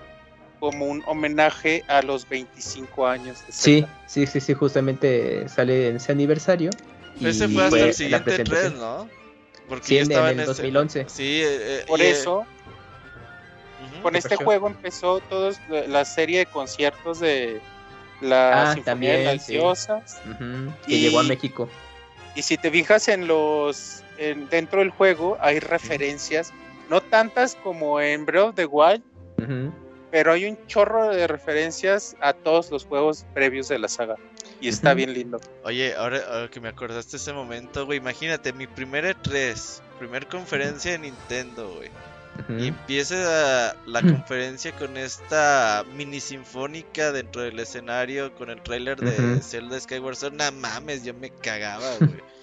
[0.60, 5.96] como un homenaje a los 25 años de Sí, sí, sí, sí, justamente sale en
[5.96, 6.70] ese aniversario.
[7.20, 8.72] Ese y fue hasta fue el la siguiente presentación.
[8.72, 9.23] 3, ¿no?
[9.68, 11.06] Porque Sí, ya estaba en el ese- 2011.
[11.08, 11.46] Sí, eh,
[11.80, 12.46] eh, Por y, eh, eso,
[14.02, 15.52] con ¿Qué este juego empezó toda
[15.88, 17.60] la serie de conciertos de
[18.20, 19.52] la Ah, Sinfonía también, de las sí.
[19.52, 20.20] Diosas.
[20.26, 21.68] Ujú, que Y- llegó a México.
[22.34, 26.52] Y si te fijas en los en- dentro del juego hay referencias,
[26.88, 29.02] no tantas como en Breath of the Wild,
[30.10, 34.14] pero hay un chorro de referencias a todos los juegos previos de la saga.
[34.64, 35.40] Y está bien lindo.
[35.62, 40.92] Oye, ahora, ahora que me acordaste ese momento, güey, imagínate, mi primer E3, primer conferencia
[40.92, 41.90] de Nintendo, güey.
[42.58, 49.40] Y empieza la conferencia con esta mini sinfónica dentro del escenario con el tráiler de.
[49.40, 50.34] Zelda Skyward Sword.
[50.34, 52.10] No mames, yo me cagaba, güey.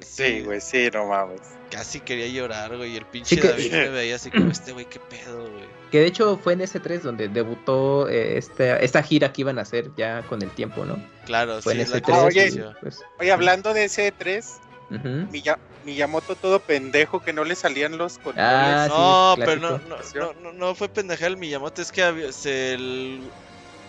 [0.00, 1.40] Sí, güey, sí, no mames.
[1.70, 2.92] Casi quería llorar, güey.
[2.94, 5.64] Y el pinche que- David me veía así como este güey, qué pedo, güey.
[5.90, 9.58] Que de hecho fue en ese 3 donde debutó eh, esta, esta gira que iban
[9.58, 11.02] a hacer ya con el tiempo, ¿no?
[11.26, 12.16] Claro, Fue sí, en ese que 3.
[12.18, 12.64] Ah, oye.
[12.80, 14.60] pues, hablando de ese 3,
[14.90, 15.08] ujú.
[15.32, 18.44] Miya- Miyamoto todo pendejo que no le salían los controles.
[18.52, 18.92] Ah, sí,
[19.40, 22.74] No, pero no, no, no, no, no fue pendeja el Miyamoto, es que había- se
[22.74, 23.22] el-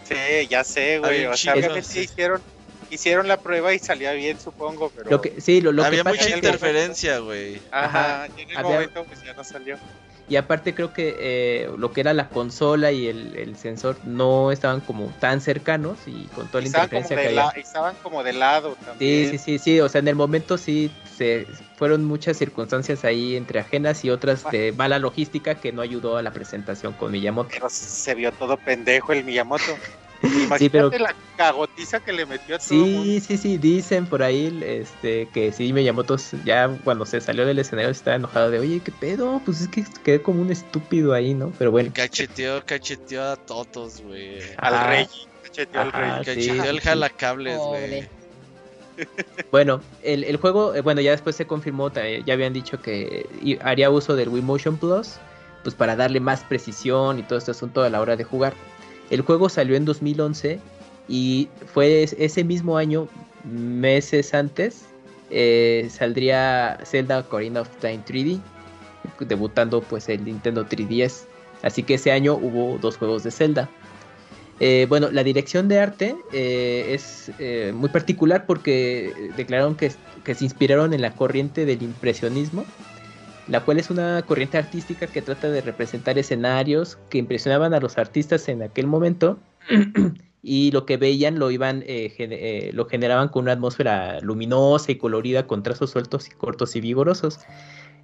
[0.03, 1.25] Sí, ya sé, güey.
[1.25, 1.99] O sea, obviamente sí.
[2.01, 2.41] hicieron,
[2.89, 5.09] hicieron la prueba y salía bien, supongo, pero...
[5.09, 7.61] Lo que, sí, lo, lo había que pasa mucha interferencia, güey.
[7.71, 9.77] Ajá, Ajá, y en el había- momento pues ya no salió.
[10.31, 14.53] Y aparte creo que eh, lo que era la consola y el, el sensor no
[14.53, 17.61] estaban como tan cercanos y con toda la Estaban interferencia que había.
[17.61, 19.29] estaban como de lado Sí, también.
[19.31, 23.59] sí, sí, sí, o sea, en el momento sí se fueron muchas circunstancias ahí entre
[23.59, 27.49] ajenas y otras de mala logística que no ayudó a la presentación con Miyamoto.
[27.51, 29.75] Pero se vio todo pendejo el Miyamoto.
[30.23, 33.21] Imagínate pero- la cagotiza que le metió a todo el Sí, mundo.
[33.27, 37.89] sí, sí, dicen por ahí este, que sí, Miyamoto ya cuando se salió del escenario
[37.89, 39.41] estaba enojado de, oye, ¿qué pedo?
[39.45, 41.51] Pues es que quedé como un estúpido ahí, ¿no?
[41.57, 41.91] Pero bueno.
[41.93, 44.39] Cacheteó, cacheteó a todos, güey.
[44.57, 45.07] Al rey.
[45.43, 46.11] cacheteó al rey.
[46.19, 46.87] sí, Cacheteó el sí.
[46.87, 47.87] jalacables, Pobre.
[47.87, 48.09] güey.
[49.51, 53.25] Bueno, el, el juego, eh, bueno, ya después se confirmó, ta- ya habían dicho que
[53.63, 55.13] haría uso del Wii Motion Plus,
[55.63, 58.53] pues para darle más precisión y todo este asunto a la hora de jugar.
[59.11, 60.59] El juego salió en 2011
[61.07, 63.07] y fue es- ese mismo año,
[63.43, 64.85] meses antes,
[65.29, 68.39] eh, saldría Zelda Ocarina of Time 3D,
[69.27, 71.25] debutando pues el Nintendo 3DS.
[71.61, 73.69] Así que ese año hubo dos juegos de Zelda.
[74.59, 77.31] Eh, bueno, la dirección de arte eh, es
[77.73, 82.65] muy particular porque declararon que se inspiraron en la corriente del impresionismo,
[83.51, 87.97] la cual es una corriente artística que trata de representar escenarios que impresionaban a los
[87.97, 89.39] artistas en aquel momento
[90.41, 94.95] y lo que veían lo iban eh, eh, lo generaban con una atmósfera luminosa y
[94.95, 97.39] colorida con trazos sueltos y cortos y vigorosos.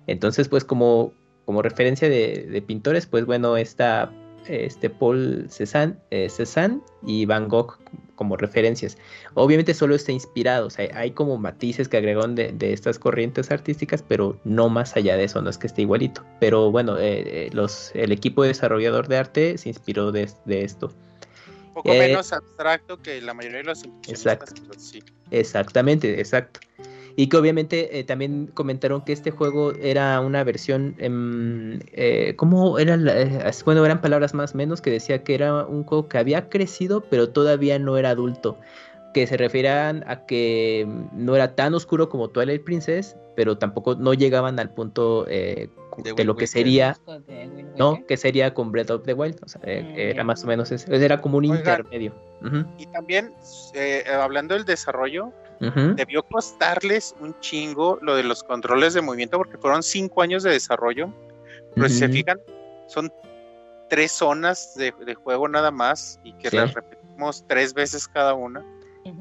[0.05, 1.13] Entonces, pues como,
[1.45, 4.11] como referencia de, de pintores, pues bueno, está
[4.49, 7.77] este Paul Cézanne, eh, Cézanne y Van Gogh
[8.17, 8.97] como referencias.
[9.35, 13.49] Obviamente solo está inspirado, o sea, hay como matices que agregaron de, de estas corrientes
[13.49, 16.25] artísticas, pero no más allá de eso, no es que esté igualito.
[16.41, 20.91] Pero bueno, eh, eh, los, el equipo desarrollador de arte se inspiró de, de esto.
[21.67, 24.61] Un poco Eh, menos abstracto que la mayoría de los Exacto.
[24.77, 25.01] sí.
[25.31, 26.59] Exactamente, exacto.
[27.19, 32.95] Y que obviamente eh, también comentaron que este juego era una versión, eh, ¿cómo era?
[32.95, 36.47] la- eh, bueno, eran palabras más menos que decía que era un juego que había
[36.49, 38.59] crecido, pero todavía no era adulto.
[39.13, 44.13] Que se referían a que no era tan oscuro como Twilight Princess, pero tampoco no
[44.13, 46.97] llegaban al punto eh, De de, lo que sería,
[47.77, 48.05] ¿no?
[48.05, 49.39] Que sería con Breath of the Wild.
[49.43, 50.93] O sea, eh, Mm, era más o menos ese.
[51.03, 51.59] Era como un Oigan.
[51.59, 52.13] intermedio.
[52.77, 53.33] Y también,
[53.73, 55.31] eh, hablando del desarrollo,
[55.95, 60.51] debió costarles un chingo lo de los controles de movimiento porque fueron cinco años de
[60.51, 61.11] desarrollo.
[61.73, 62.39] Pero si se fijan,
[62.87, 63.11] son
[63.89, 66.57] tres zonas de, de juego nada más y que Sí.
[66.57, 68.63] las repetimos tres veces cada una.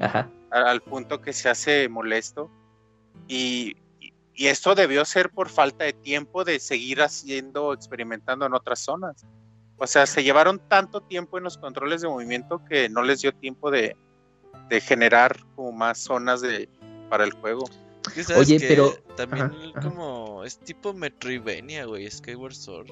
[0.01, 0.31] Ajá.
[0.51, 2.51] al punto que se hace molesto.
[3.29, 8.79] Y, y- esto debió ser por falta de tiempo de seguir haciendo, experimentando en otras
[8.81, 9.25] zonas.
[9.79, 13.33] O sea, se llevaron tanto tiempo en los controles de movimiento que no les dio
[13.33, 13.97] tiempo de,
[14.69, 16.69] de generar como más zonas de,
[17.11, 17.65] para el juego.
[18.37, 19.81] Oye, que pero- También ajá, ajá.
[19.89, 20.45] como.
[20.45, 22.09] Es tipo Metroidvania, güey.
[22.11, 22.89] Skyward Sword.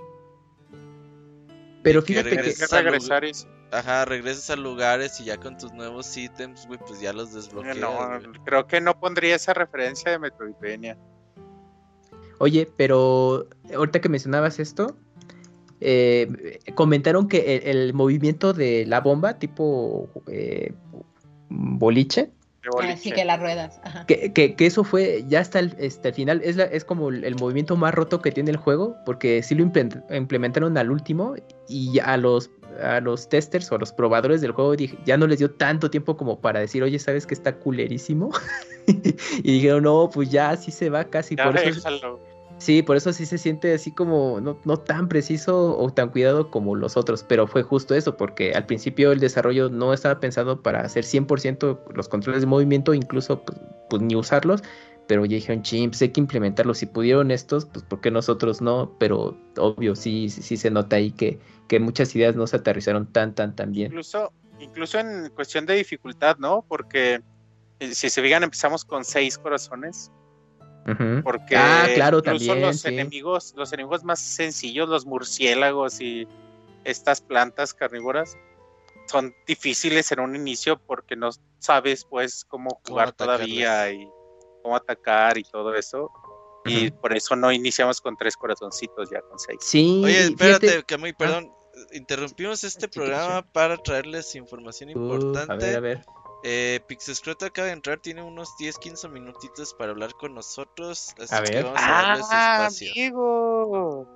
[1.85, 3.47] Pero que fíjate que- que regresas y sí.
[3.71, 7.77] Ajá, regresas a lugares y ya con tus nuevos ítems, güey, pues ya los desbloqueas.
[7.77, 8.21] No, güey.
[8.45, 10.97] creo que no pondría esa referencia de Metroidvania.
[12.39, 14.97] Oye, pero ahorita que mencionabas esto,
[15.81, 20.73] eh, comentaron que el, el movimiento de la bomba, tipo eh,
[21.49, 22.31] boliche,
[22.65, 23.81] de Ah, que las ruedas.
[23.85, 24.05] Ajá.
[24.07, 27.09] que, que- que eso fue ya hasta el, hasta el final, es, la- es como
[27.11, 30.91] el, el movimiento más roto que tiene el juego, porque sí lo imple- implementaron al
[30.91, 31.35] último
[31.69, 32.51] y a los,
[32.83, 35.91] a los testers o a los probadores del juego dije, ya no les dio tanto
[35.91, 38.31] tiempo como para decir, oye, ¿sabes que está culerísimo?
[38.87, 41.37] y dijeron, no, pues ya sí se va casi.
[41.37, 42.19] Ya por eso.
[42.65, 46.51] Sí, por eso sí se siente así como no, no tan preciso o tan cuidado
[46.51, 50.63] como los otros, pero fue justo eso, porque al principio el desarrollo no estaba pensado
[50.63, 53.59] para hacer 100% los controles de movimiento, incluso pues,
[53.91, 54.63] pues, ni usarlos,
[55.07, 58.63] pero ya dijeron, ching, pues hay que implementarlos, si pudieron estos, pues ¿por qué nosotros
[58.63, 58.97] no?
[58.99, 61.39] Pero obvio, sí, sí, sí se nota ahí que,
[61.69, 63.89] que muchas ideas no se aterrizaron tan, tan, tan bien.
[63.89, 66.65] Incluso, incluso en cuestión de dificultad, ¿no?
[66.67, 67.21] Porque
[67.81, 70.11] eh, si se fijan, empezamos con seis corazones.
[71.23, 72.89] Porque Ah, claro, incluso también, los sí.
[72.89, 76.29] enemigos, los enemigos más sencillos, los murciélagos y
[76.85, 78.37] estas plantas carnívoras,
[79.07, 84.07] son difíciles en un inicio porque no sabes pues cómo jugar todavía y
[84.63, 86.11] cómo atacar y todo eso.
[86.67, 89.59] Y por eso no iniciamos con tres corazoncitos, ya con seis.
[89.61, 91.53] Sí, Oye, espérate, fíjate- Camuy, perdón.
[91.93, 95.53] Interrumpimos este Ah, programa para traerles información Uh, importante.
[95.53, 96.05] a ver, a ver.
[96.47, 101.15] Eh, Pixescroto acaba de entrar, tiene unos 10-15 minutitos para hablar con nosotros.
[101.19, 101.65] Así A que ver.
[101.65, 102.91] vamos a darle su ¡Ah, espacio.
[102.93, 104.07] amigo!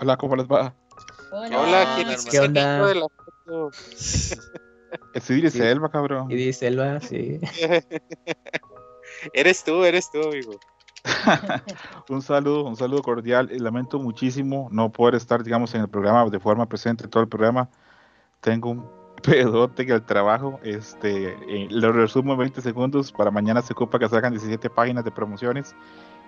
[0.00, 0.74] Hola, ¿cómo les va?
[1.30, 1.60] Hola.
[1.60, 2.84] Hola, ¿quién es ¿Qué onda?
[2.88, 3.70] de la foto?
[5.14, 5.58] Estoy de Sí.
[5.58, 6.28] selva, cabrón.
[6.32, 7.38] Y dice Elba, sí.
[9.32, 10.58] eres tú, eres tú, amigo.
[12.08, 13.50] un saludo, un saludo cordial.
[13.52, 17.28] Y lamento muchísimo no poder estar, digamos, en el programa de forma presente todo el
[17.28, 17.68] programa.
[18.40, 23.12] Tengo un pedote que el trabajo, este, eh, lo resumo en 20 segundos.
[23.12, 25.74] Para mañana se ocupa que salgan 17 páginas de promociones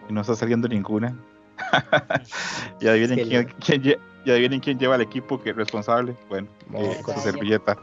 [0.08, 1.16] y no está saliendo ninguna.
[2.80, 6.16] ya adivinen quién, quién adivinen quién lleva el equipo que es responsable.
[6.28, 7.76] Bueno, eh, con su servilleta.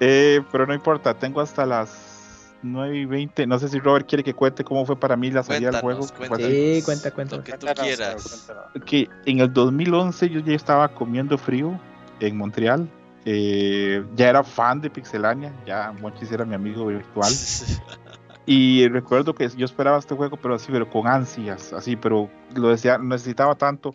[0.00, 3.46] Eh, pero no importa, tengo hasta las 9 y 20.
[3.46, 6.06] No sé si Robert quiere que cuente cómo fue para mí la salida del juego.
[6.16, 7.36] Cuéntanos, Sí, cuenta, cuenta.
[7.36, 8.50] Lo que tú quieras.
[8.86, 11.78] Que en el 2011 yo ya estaba comiendo frío
[12.20, 12.88] en Montreal.
[13.24, 17.32] Eh, ya era fan de Pixelania, ya Monchis era mi amigo virtual.
[18.46, 22.68] Y recuerdo que yo esperaba este juego, pero así, pero con ansias, así, pero lo
[22.68, 23.92] decía, necesitaba tanto.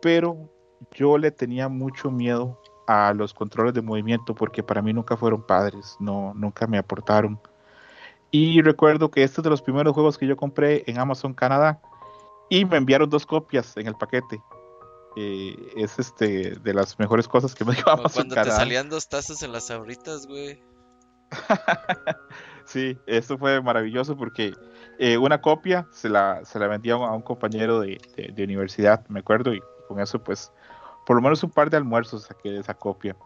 [0.00, 0.48] Pero
[0.92, 5.42] yo le tenía mucho miedo a los controles de movimiento porque para mí nunca fueron
[5.42, 7.38] padres, no, nunca me aportaron.
[8.30, 11.80] Y recuerdo que este es de los primeros juegos que yo compré en Amazon Canadá
[12.48, 14.40] y me enviaron dos copias en el paquete.
[15.16, 19.42] Eh, es este de las mejores cosas que me Amazon cuando te salían dos tazas
[19.42, 20.60] en las abritas, güey.
[22.64, 24.52] Sí, esto fue maravilloso porque
[24.98, 28.32] eh, una copia se la, se la vendía a un, a un compañero de, de-
[28.34, 30.52] de universidad, me acuerdo, y con eso pues
[31.06, 33.16] por lo menos un par de almuerzos saqué de esa copia.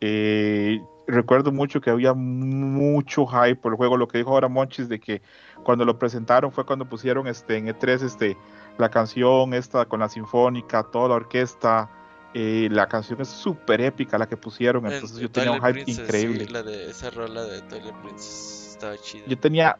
[0.00, 4.88] Eh, recuerdo mucho que había mucho hype por el juego, lo que dijo ahora Monchis
[4.88, 5.20] de que
[5.64, 8.36] cuando lo presentaron fue cuando pusieron este, en E3 este,
[8.80, 11.88] la canción esta con la sinfónica, toda la orquesta,
[12.34, 15.58] eh, la canción es súper épica la que pusieron, En- entonces en yo tenía un
[15.60, 16.46] hype Princess, increíble.
[16.46, 19.24] sí, la de esa rola de Twilight Princess estaba chida.
[19.26, 19.76] yo tenía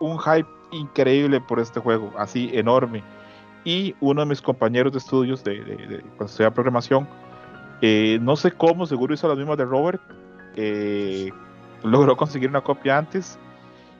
[0.00, 3.02] un hype increíble por este juego, así enorme.
[3.64, 7.08] Y uno de mis compañeros de estudios de, de- de- cuando estudiaba programación,
[7.80, 10.00] eh, no sé cómo, seguro hizo lo mismo de Robert,
[10.56, 11.30] eh,
[11.82, 13.38] logró conseguir una copia antes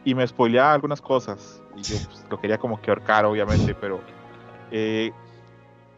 [0.04, 1.62] y me spoileaba algunas cosas.
[1.76, 4.00] Y yo pues, lo quería como que ahorcar, obviamente, pero
[4.70, 5.12] eh,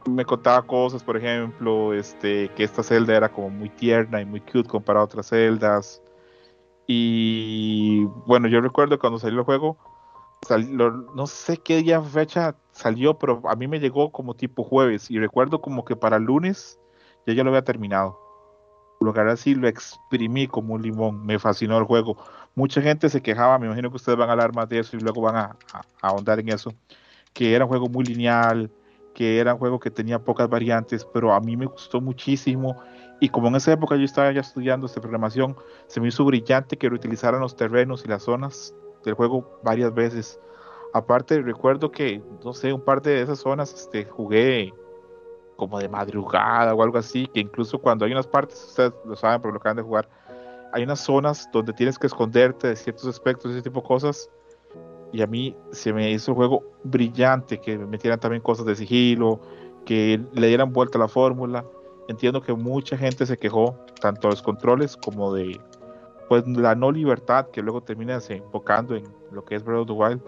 [0.06, 4.40] me contaba cosas, por ejemplo, este, que esta celda era como muy tierna y muy
[4.40, 6.02] cute comparado a otras celdas.
[6.86, 9.76] Y bueno, yo recuerdo cuando salió el juego,
[10.46, 10.74] sal-
[11.14, 15.10] no sé qué día fecha salió, pero a mí me llegó como tipo jueves.
[15.10, 16.78] Y recuerdo como que para lunes
[17.26, 18.18] ya ya lo había terminado.
[19.00, 21.24] Lo agarré así, lo exprimí como un limón.
[21.24, 22.16] Me fascinó el juego.
[22.54, 25.00] Mucha gente se quejaba, me imagino que ustedes van a hablar más de eso y
[25.00, 26.72] luego van a, a- a ahondar en eso.
[27.32, 28.70] Que era un juego muy lineal,
[29.14, 32.76] que era un juego que tenía pocas variantes, pero a mí me gustó muchísimo.
[33.20, 35.56] Y como en esa época yo estaba ya estudiando esta programación,
[35.86, 38.74] se me hizo brillante que reutilizaran los terrenos y las zonas
[39.04, 40.40] del juego varias veces.
[40.92, 44.72] Aparte, recuerdo que, no sé, un par de esas zonas este, jugué
[45.56, 49.42] como de madrugada o algo así, que incluso cuando hay unas partes, ustedes lo saben,
[49.42, 50.08] pero lo acaban de jugar,
[50.72, 54.30] hay unas zonas donde tienes que esconderte de ciertos aspectos, ese tipo de cosas.
[55.12, 58.76] Y a mí se me hizo el juego brillante, que me metieran también cosas de
[58.76, 59.40] sigilo,
[59.84, 61.64] que le dieran vuelta a la fórmula.
[62.08, 65.60] Entiendo que mucha gente se quejó, tanto de los controles como de
[66.28, 69.02] pues la no libertad que luego termina enfocando en
[69.32, 70.22] lo que es Breath of the Wild.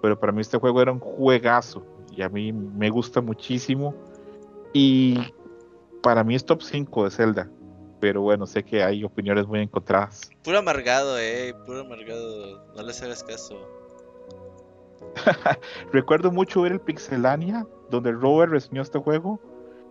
[0.00, 1.84] Pero para mí este juego era un juegazo
[2.16, 3.94] y a mí me gusta muchísimo.
[4.72, 5.18] Y
[6.02, 7.50] para mí es top 5 de Zelda.
[8.00, 10.30] Pero bueno, sé que hay opiniones muy encontradas.
[10.42, 11.54] Puro amargado, eh.
[11.66, 12.64] Puro amargado.
[12.74, 13.58] No les hagas caso.
[15.92, 19.40] Recuerdo mucho ver el Pixelania, donde Robert reseñó este juego.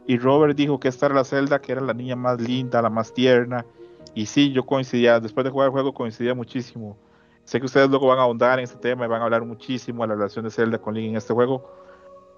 [0.07, 2.89] Y Robert dijo que esta era la Zelda, que era la niña más linda, la
[2.89, 3.65] más tierna.
[4.15, 6.97] Y sí, yo coincidía, después de jugar el juego, coincidía muchísimo.
[7.43, 10.03] Sé que ustedes luego van a ahondar en este tema y van a hablar muchísimo
[10.03, 11.69] de la relación de Zelda con Link en este juego.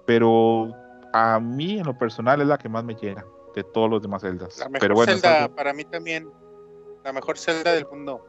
[0.04, 0.68] Pero
[1.12, 4.22] a mí, en lo personal, es la que más me llena de todos los demás
[4.22, 4.58] Zeldas.
[4.58, 6.28] La mejor Pero bueno, Zelda, algo- para mí también,
[7.04, 8.24] la mejor Zelda del mundo.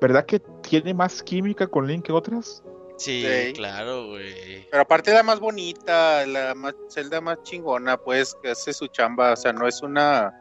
[0.00, 2.62] ¿verdad que tiene más química con Link que otras?
[2.96, 3.52] Sí, Sí.
[3.52, 4.66] claro, güey.
[4.70, 9.32] Pero aparte la más bonita, la más Zelda más chingona, pues, que hace su chamba,
[9.32, 10.34] o sea, no es una,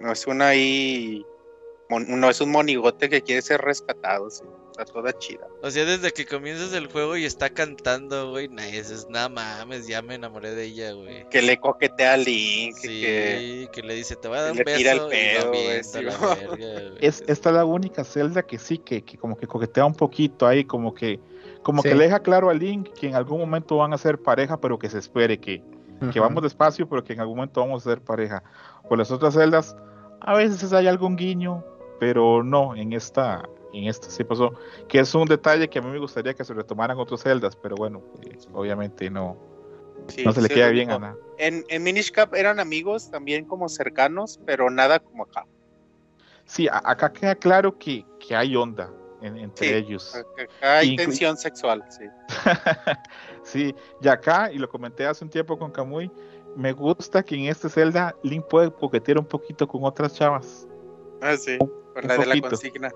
[0.00, 1.24] no es una ahí,
[1.90, 4.44] no es un monigote que quiere ser rescatado, sí,
[4.76, 5.46] está toda chida.
[5.62, 9.28] O sea, desde que comienzas el juego y está cantando, güey, nah, eso es nada
[9.28, 11.28] mames, ya me enamoré de ella, güey.
[11.30, 13.82] Que le coquetea a Link, Sí, que que...
[13.82, 16.34] le dice, te voy a dar un le beso tira el y pedo, güey, la
[16.34, 19.94] verga, es, esta es la única Zelda que sí, que, que como que coquetea un
[19.94, 21.18] poquito ahí, como que,
[21.62, 21.88] como Sí.
[21.88, 24.78] que le deja claro a Link que en algún momento van a ser pareja, pero
[24.78, 25.62] que se espere que,
[26.12, 28.42] que vamos despacio, pero que en algún momento vamos a ser pareja.
[28.88, 29.74] Por las otras celdas,
[30.20, 31.64] a veces hay algún guiño,
[31.98, 33.48] pero no, en esta,
[33.78, 34.52] en esta sí pasó.
[34.88, 37.76] Que es un detalle que a mí me gustaría que se retomaran otras celdas, pero
[37.76, 39.36] bueno, eh, obviamente no,
[40.08, 41.16] sí, no se le queda bien a nada.
[41.38, 45.44] En, en Minish Cap eran amigos también como cercanos, pero nada como acá.
[46.44, 49.74] Sí, a- acá queda claro que, que hay onda en- entre Sí.
[49.74, 50.14] ellos.
[50.14, 52.04] Acá hay Inclu- tensión sexual, sí.
[53.42, 56.10] sí, y acá, y lo comenté hace un tiempo con Kamui,
[56.54, 60.66] me gusta que en esta celda Link puede coquetear un poquito con otras chavas.
[61.20, 61.70] Ah, sí, con
[62.06, 62.48] la de la poquito.
[62.50, 62.90] consigna.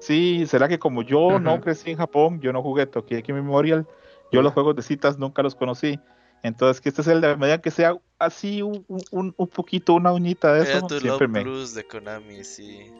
[0.00, 3.86] Sí, será que como yo no crecí en Japón, yo no jugué Tokyo Memorial,
[4.32, 5.98] yo los juegos de citas nunca los conocí.
[6.44, 10.52] Entonces, que este Zelda, a medida que sea así un, un, un poquito, una uñita
[10.52, 11.42] de Era eso, tu siempre Love me.
[11.42, 12.92] Plus de Konami, sí.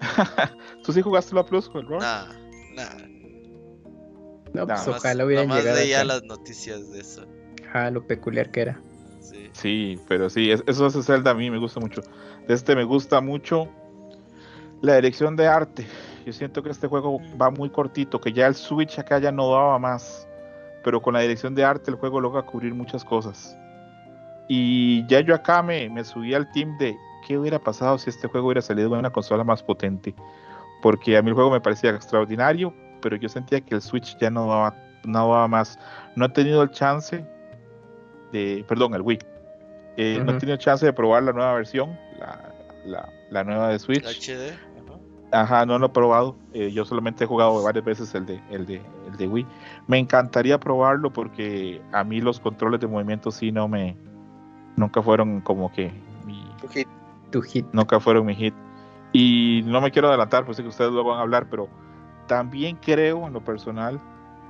[0.84, 2.00] ¿Tú sí jugaste la Plus con el Rob?
[2.02, 2.26] Nah,
[2.74, 3.06] nah.
[4.52, 5.80] No, pues ojalá hubieran nomás llegado.
[5.80, 6.04] leía acá.
[6.04, 7.24] las noticias de eso.
[7.68, 8.80] Ajá, lo peculiar que era.
[9.20, 9.48] Sí.
[9.52, 12.00] Sí, pero sí, es- eso es Zelda a mí me gusta mucho.
[12.46, 13.68] De este me gusta mucho
[14.80, 15.86] la dirección de arte.
[16.28, 19.50] Yo siento que este juego va muy cortito, que ya el Switch acá ya no
[19.50, 20.28] daba más.
[20.84, 23.56] Pero con la dirección de arte el juego logra cubrir muchas cosas.
[24.46, 26.94] Y ya yo acá me, me subí al team de
[27.26, 30.14] qué hubiera pasado si este juego hubiera salido en una consola más potente.
[30.82, 34.28] Porque a mí el juego me parecía extraordinario, pero yo sentía que el Switch ya
[34.28, 34.74] no daba,
[35.04, 35.78] no daba más.
[36.14, 37.24] No he tenido el chance
[38.32, 39.18] de, perdón, el Wii.
[39.96, 42.52] Eh, No he tenido chance de probar la nueva versión, la,
[42.84, 44.04] la- la nueva de Switch.
[44.04, 44.52] HD.
[45.32, 45.66] Ajá.
[45.66, 46.36] No lo he probado.
[46.52, 49.46] Eh, yo solamente he jugado varias veces el de, el, de, el de Wii.
[49.86, 53.96] Me encantaría probarlo porque a mí los controles de movimiento sí no me...
[54.76, 55.92] Nunca fueron como que
[56.24, 56.88] mi, Tu hit.
[57.30, 57.66] Tu hit.
[57.72, 58.54] nunca fueron mi hit.
[59.12, 61.68] Y no me quiero adelantar, pues sé que ustedes lo van a hablar, pero
[62.26, 64.00] también creo en lo personal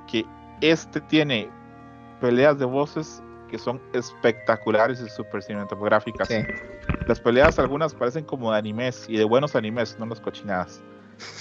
[0.07, 0.27] que
[0.61, 1.49] este tiene
[2.21, 6.29] peleas de voces que son espectaculares y súper cinematográficas.
[6.29, 6.45] Sí.
[7.07, 10.81] Las peleas algunas parecen como de animes y de buenos animes, no las cochinadas.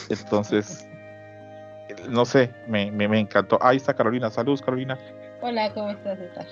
[0.10, 0.88] Entonces,
[2.10, 3.60] no sé, me, me, me encantó.
[3.62, 4.98] Ahí está Carolina, saludos Carolina.
[5.42, 6.48] Hola, ¿cómo estás, César?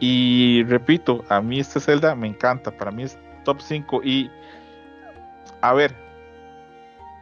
[0.00, 4.30] Y repito, a mí este Zelda me encanta, para mí es top 5 y
[5.60, 5.92] a ver,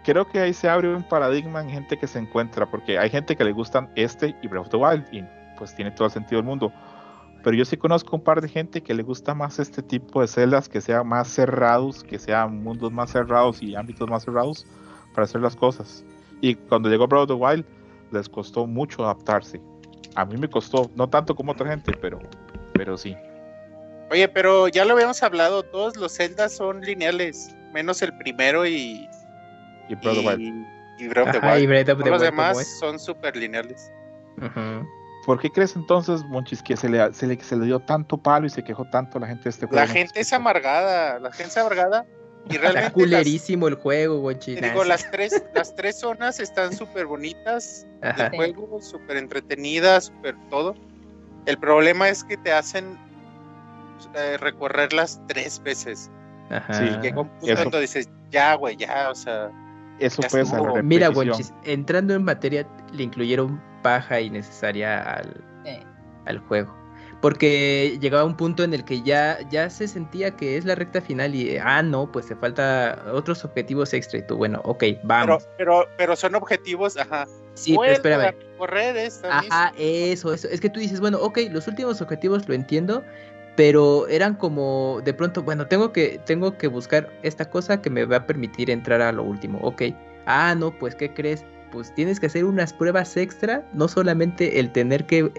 [0.05, 3.34] creo que ahí se abre un paradigma en gente que se encuentra, porque hay gente
[3.34, 5.24] que le gustan este y Breath of the Wild y
[5.57, 6.72] pues tiene todo el sentido del mundo.
[7.47, 10.26] Pero yo sí conozco un par de gente que le gusta más este tipo de
[10.26, 14.66] celdas, que sean más cerrados, que sean mundos más cerrados y ámbitos más cerrados
[15.14, 16.05] para hacer las cosas.
[16.40, 17.64] Y cuando llegó Breath of the Wild,
[18.11, 19.61] les costó mucho adaptarse.
[20.16, 22.18] A mí me costó, no tanto como otra gente, pero,
[22.74, 23.16] pero sí.
[24.11, 29.09] Oye, pero ya lo habíamos hablado, todos los Zelda son lineales, menos el primero y,
[29.88, 30.40] Y Breath of the Wild.
[30.40, 31.68] y, y Breath of the Ajá, y Wild.
[31.68, 33.92] Breath of the Todos los Wild como demás son súper lineales.
[34.38, 34.84] Ujú.
[35.27, 38.47] ¿Por qué crees entonces, Monchis, que se le, se le, se le dio tanto palo
[38.47, 39.85] y se quejó tanto la gente de este juego?
[39.85, 42.07] La gente es amargada, la gente es amargada
[42.49, 46.72] y Está realmente las, culerísimo el juego, Nah, digo, las tres, las tres zonas están
[46.72, 50.77] súper bonitas del juego, súper entretenidas, súper todo.
[51.47, 52.97] El problema es que te hacen
[54.14, 56.09] eh, recorrerlas tres veces.
[56.51, 56.72] Ajá.
[56.72, 57.62] Sí, Llega un punto Eso.
[57.64, 59.51] donde dices, ya, güey, ya, o sea,
[59.99, 61.09] Eso pesa Mira.
[61.09, 65.78] Gonchis, entrando en materia, le incluyeron paja innecesaria al, Sí.
[66.26, 66.74] al juego.
[67.22, 71.01] Porque llegaba un punto en el que ya, ya se sentía que es la recta
[71.01, 74.18] final y, ah, no, pues te falta otros objetivos extra.
[74.18, 75.49] Y tú, bueno, ok, pero, vamos.
[75.57, 77.26] pero, pero son objetivos, ajá.
[77.55, 78.34] sí, pero espérame.
[78.59, 80.49] correr esta Ajá, eso, eso.
[80.49, 83.03] Es que tú dices, bueno, ok, los últimos objetivos lo entiendo,
[83.57, 88.05] pero eran como, de pronto, bueno, tengo que, tengo que buscar esta cosa que me
[88.05, 89.82] va a permitir entrar a lo último, ok.
[90.26, 91.45] Ah, no, pues, ¿qué crees?
[91.70, 95.32] Pues tienes que hacer unas pruebas extra, no solamente el tener que eh,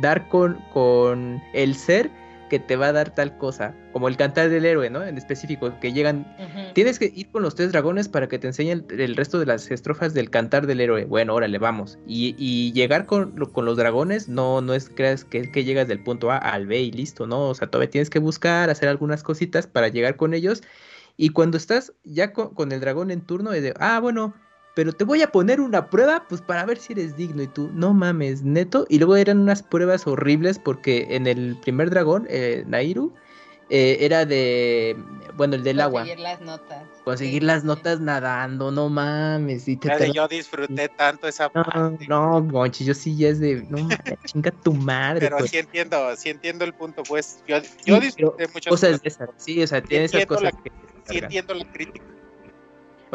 [0.00, 2.10] dar con, con el ser
[2.48, 5.02] que te va a dar tal cosa, como el cantar del héroe, ¿no?
[5.04, 6.26] En específico, que llegan.
[6.74, 9.70] Tienes que ir con los tres dragones para que te enseñen el resto de las
[9.70, 11.04] estrofas del cantar del héroe.
[11.04, 11.98] Bueno, órale, vamos.
[12.06, 16.02] Y, y llegar con, con los dragones no, no es creas que, que llegas del
[16.02, 17.48] punto A al B y listo, ¿no?
[17.48, 20.62] O sea, todavía tienes que buscar, hacer algunas cositas para llegar con ellos.
[21.16, 24.34] Y cuando estás ya con, con el dragón en turno, es de, ah, bueno,
[24.76, 27.42] pero te voy a poner una prueba, pues para ver si eres digno.
[27.42, 28.84] Y tú, no mames, neto.
[28.90, 33.14] Y luego eran unas pruebas horribles porque en el primer dragón, eh, Nairu,
[33.70, 34.94] eh, era de,
[35.34, 36.88] bueno, el del agua Conseguir las notas.
[37.04, 37.66] conseguir Sí, las sí.
[37.68, 39.66] notas nadando, no mames.
[39.66, 42.06] Y te yo disfruté tanto esa No, parte.
[42.06, 45.20] no, Gonchi, yo sí ya es de, no mames, chinga tu madre.
[45.20, 45.52] Pero pues.
[45.52, 47.42] sí entiendo, sí entiendo el punto, pues.
[47.48, 50.42] Yo, Sí, yo pero disfruté muchas cosas de esas, sí, o sea, tiene esas cosas
[50.42, 51.22] la- que Sí cargan.
[51.24, 52.04] entiendo la crítica.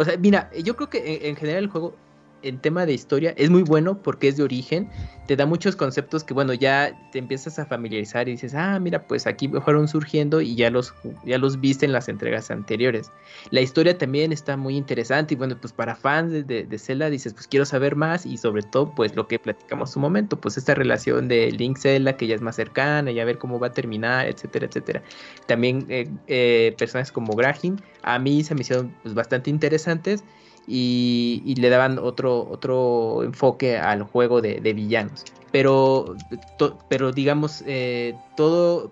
[0.01, 1.95] O sea, mira, yo creo que en, en general el juego,
[2.43, 4.89] en tema de historia, es muy bueno porque es de origen,
[5.27, 9.07] te da muchos conceptos que, bueno, ya te empiezas a familiarizar y dices, ah, mira,
[9.07, 10.93] pues aquí fueron surgiendo y ya los,
[11.25, 13.11] ya los viste en las entregas anteriores.
[13.51, 17.33] La historia también está muy interesante y, bueno, pues para fans de, de, de dices,
[17.33, 20.75] pues quiero saber más y sobre todo, pues lo que platicamos un momento, pues esta
[20.75, 23.71] relación de Link Zelda que ya es más cercana y a ver cómo va a
[23.71, 25.03] terminar, etcétera, etcétera.
[25.47, 30.23] También eh, eh, personajes como Graham, a mí se me hicieron pues, bastante interesantes
[30.67, 35.25] y, y le daban otro, otro enfoque al juego de, de villanos.
[35.51, 36.15] Pero,
[36.57, 38.91] to- pero digamos, eh, todo,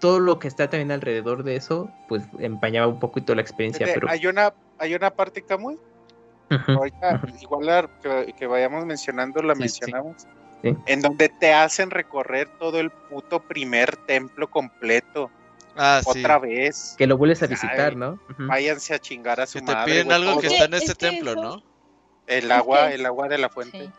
[0.00, 3.86] todo lo que está también alrededor de eso, pues empañaba un poquito la experiencia.
[3.92, 5.76] Pero, Hay una, hay una parte, Camuy,
[6.50, 9.80] Ujú, ahorita igual que, que vayamos mencionando, la Sí, sí.
[9.80, 10.16] mencionamos,
[10.62, 10.74] Sí.
[10.86, 15.30] en donde te hacen recorrer todo el puto primer templo completo.
[15.78, 16.18] Ah, sí.
[16.20, 16.94] otra vez.
[16.98, 18.18] Que lo vuelves a Ay, visitar, ¿no?
[18.36, 19.92] Váyanse a chingar a su Que te madre.
[19.92, 21.62] piden algo que está en Es este que templo, eso- ¿no?
[22.26, 23.78] El agua, que- el agua de la fuente.
[23.84, 23.90] Sí.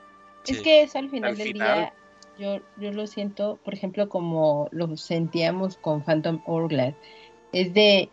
[0.44, 0.54] Sí.
[0.54, 1.78] Es que eso al final Al del final.
[1.80, 1.94] día,
[2.38, 6.94] yo, yo lo siento, por ejemplo, como lo sentíamos con Phantom Hourglass.
[7.52, 8.10] Es de,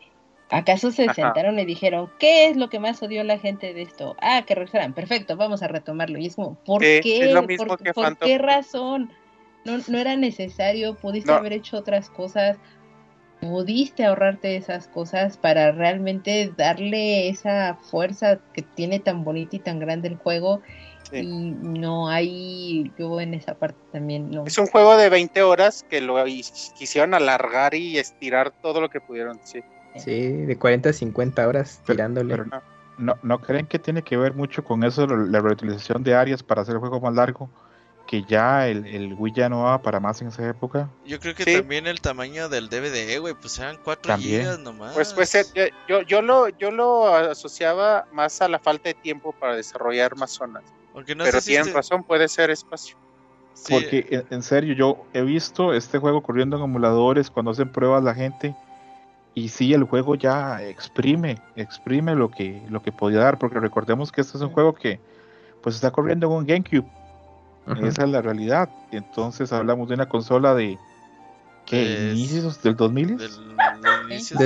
[0.50, 1.14] ¿acaso se Ajá.
[1.14, 4.16] sentaron y dijeron, ¿qué es lo que más odió la gente de esto?
[4.20, 6.18] Ah, que regresaran, perfecto, vamos a retomarlo.
[6.18, 7.26] Y es como, ¿por Sí, qué?
[7.26, 9.12] es lo mismo ¿Por, que por qué razón?
[9.64, 11.38] No, no era necesario, pudiste No.
[11.38, 12.56] haber hecho otras cosas,
[13.40, 19.78] pudiste ahorrarte esas cosas para realmente darle esa fuerza que tiene tan bonita y tan
[19.78, 20.62] grande el juego
[21.10, 21.18] Sí.
[21.18, 24.44] y no hay, yo en esa parte también no.
[24.44, 26.16] Es un juego de 20 horas que lo
[26.76, 29.38] quisieron alargar y estirar todo lo que pudieron.
[29.44, 29.60] Sí.
[29.94, 32.34] Sí, de 40 a 50 horas Pero- tirándole.
[32.34, 32.60] pero no,
[32.98, 36.42] no, ¿no creen que tiene que ver mucho con eso, la la reutilización de áreas
[36.42, 37.48] para hacer el juego más largo?
[38.06, 40.88] Que ya el, el Wii ya no daba para más en esa época.
[41.04, 41.56] Yo creo que Sí.
[41.56, 44.42] también el tamaño del DVD, güey, pues eran 4 También.
[44.42, 44.94] gigas nomás.
[44.94, 49.32] Pues, pues eh, yo, yo, lo, yo lo asociaba más a la falta de tiempo
[49.32, 50.62] para desarrollar más zonas.
[50.92, 52.96] Porque no Pero sé si tienen este- razón, puede ser espacio.
[53.54, 57.70] sí, Porque en, en serio, yo he visto este juego corriendo en emuladores cuando hacen
[57.72, 58.54] pruebas la gente.
[59.34, 63.38] Y sí, el juego ya exprime, exprime lo que, lo que podía dar.
[63.38, 65.00] Porque recordemos que este es un juego que
[65.60, 66.86] pues está corriendo en un GameCube.
[67.82, 68.68] Esa es la realidad.
[68.92, 70.78] Entonces hablamos de una consola de
[71.66, 72.12] ¿qué?
[72.12, 73.16] Es- inicios del 2000.
[73.16, 74.38] del, del del- 2006,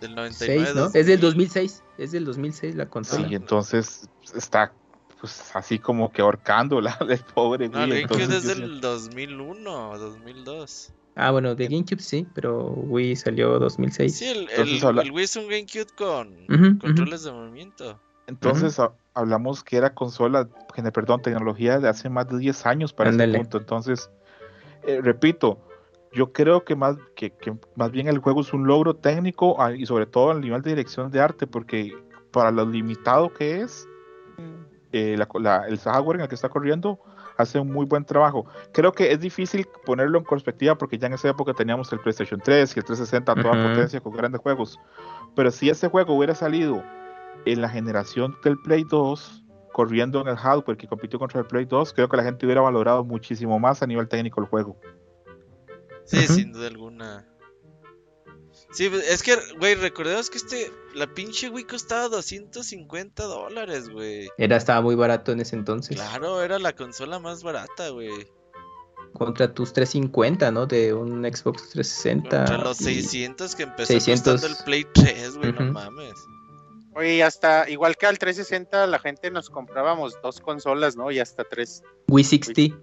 [0.00, 0.90] del 99, ¿no?
[0.94, 3.28] Es del 2006, es del 2006 la Sí, consola.
[3.32, 4.72] entonces está
[5.20, 8.80] pues así como que ahorcando la el pobre No, el Wii, GameCube entonces es del
[8.80, 10.92] 2001 o 2002.
[11.16, 14.16] Ah, bueno, de GameCube sí, pero Wii salió 2006.
[14.16, 16.78] Sí, el, Entonces el, habla- el Wii es un GameCube con Ujú, ujú.
[16.78, 18.00] controles de movimiento.
[18.26, 20.48] Entonces ha- hablamos que era consola,
[20.92, 23.32] perdón, tecnología de hace más de 10 años para Ándale.
[23.32, 23.58] ese punto.
[23.58, 24.10] Entonces,
[24.84, 25.58] eh, repito,
[26.12, 29.72] yo creo que más, que, que más bien el juego es un logro técnico ah,
[29.72, 31.92] y sobre todo al nivel de dirección de arte, porque
[32.32, 33.86] para lo limitado que es,
[34.92, 36.98] eh, la- la- el hardware en el que está corriendo
[37.36, 38.44] hace un muy buen trabajo.
[38.72, 42.40] Creo que es difícil ponerlo en perspectiva porque ya en esa época teníamos el PlayStation
[42.40, 43.62] 3 y el 360 a toda Ujú.
[43.68, 44.78] potencia con grandes juegos.
[45.36, 46.82] Pero si ese juego hubiera salido
[47.46, 51.64] en la generación del Play 2, corriendo en el hardware que compitió contra el Play
[51.64, 54.80] 2, creo que la gente hubiera valorado muchísimo más a nivel técnico el juego.
[56.04, 57.26] Sí, sin duda alguna.
[58.72, 64.28] Sí, pues, es que, güey, recordemos que este, la pinche Wii costaba 250 dólares, güey.
[64.38, 65.96] Era, estaba muy barato en ese entonces.
[65.96, 68.10] Claro, era la consola más barata, güey.
[69.12, 70.66] Contra tus 350, ¿no?
[70.66, 72.28] De un Xbox 360.
[72.38, 74.32] Contra los y- 600 que empezó 600.
[74.32, 76.14] costando el Play 3, güey, no mames.
[76.94, 81.10] Oye, y hasta, igual que al 360, la gente nos comprábamos dos consolas, ¿no?
[81.10, 81.82] Y hasta tres.
[82.08, 82.76] Wii 60.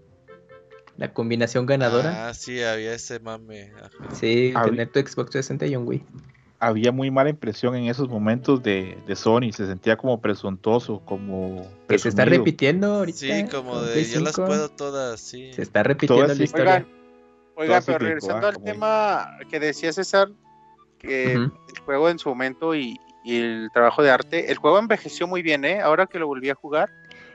[0.95, 2.29] La combinación ganadora.
[2.29, 3.71] Ah, sí, había ese mame.
[3.77, 4.15] ajá.
[4.15, 6.03] Sí, Ah, tener tu Xbox 360 y un Wii.
[6.59, 11.67] Había muy mala impresión en esos momentos de, de Sony, se sentía como presuntuoso, como...
[11.87, 13.19] Que se está repitiendo ahorita.
[13.19, 14.47] Sí, como de yo las 5.
[14.47, 15.53] puedo todas, sí.
[15.53, 16.87] Se está repitiendo Todas la historia.
[17.55, 20.29] Oigan, Todas pero regresando al como- tema que decía César,
[20.97, 21.51] que el
[21.85, 22.97] juego en su momento y,
[23.27, 25.81] y el trabajo de arte, el juego envejeció muy bien, ¿eh?
[25.81, 26.93] Ahora que lo volví a jugar,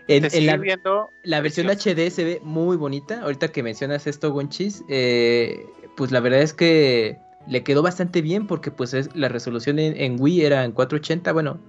[0.09, 1.95] En, la, viendo la versión precioso.
[1.95, 3.21] HD se ve muy bonita.
[3.21, 8.47] Ahorita que mencionas esto, Gonchis, eh, pues la verdad es que le quedó bastante bien
[8.47, 11.61] porque pues es, la resolución en, en Wii era en 480, bueno,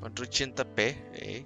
[0.00, 1.44] 480p, eh.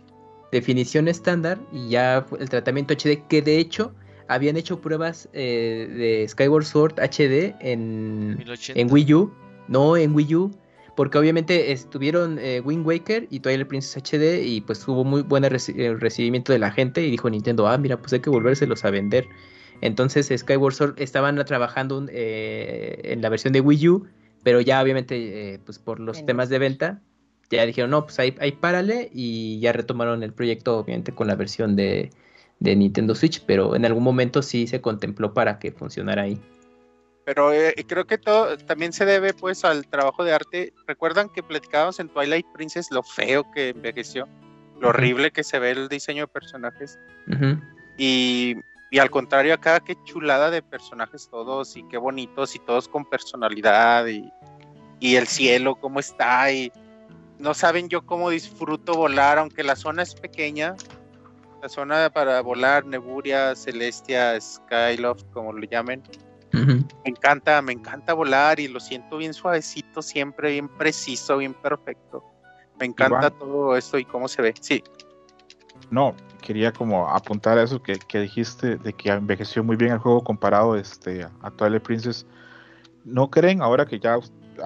[0.53, 3.95] definición estándar y ya fue el tratamiento HD que de hecho
[4.29, 8.81] habían hecho pruebas eh, de Skyward Sword HD en, 1080.
[8.81, 9.35] en Wii U,
[9.69, 10.51] no en Wii U,
[11.01, 15.43] porque obviamente estuvieron eh, Wind Waker y Twilight Princess HD y pues hubo muy buen
[15.45, 18.85] reci- eh, recibimiento de la gente y dijo Nintendo, ah, mira, pues hay que volvérselos
[18.85, 19.27] a vender.
[19.81, 24.09] Entonces Skyward Sword estaban trabajando eh, en la versión de Wii U,
[24.43, 27.01] pero ya obviamente eh, pues por los temas de venta
[27.51, 31.35] ya dijeron, no, pues ahí, ahí párale y ya retomaron el proyecto obviamente con la
[31.35, 32.11] versión de,
[32.59, 36.39] de Nintendo Switch, pero en algún momento sí se contempló para que funcionara ahí.
[37.25, 40.73] Pero eh, creo que todo también se debe pues al trabajo de arte.
[40.87, 44.27] ¿Recuerdan que platicábamos en Twilight Princess lo feo que envejeció?
[44.81, 46.99] Lo horrible que se ve el diseño de personajes.
[47.99, 48.57] Y,
[48.91, 53.05] y al contrario acá, qué chulada de personajes todos y qué bonitos y todos con
[53.05, 54.33] personalidad y,
[54.99, 56.73] y el cielo cómo está y
[57.41, 60.77] no saben yo cómo disfruto volar, aunque la zona es pequeña.
[61.63, 66.03] La zona para volar, Neburia, Celestia, Skyloft, como lo llamen.
[67.05, 72.25] Me encanta, me encanta volar y lo siento bien suavecito, siempre bien preciso, bien perfecto.
[72.79, 74.55] Me encanta todo esto y cómo se ve.
[74.61, 74.83] Sí,
[75.91, 79.99] No, quería como apuntar a eso que, que, dijiste de que envejeció muy bien el
[79.99, 82.27] juego comparado este, a Twilight Princess.
[83.05, 84.19] ¿No creen, ahora que ya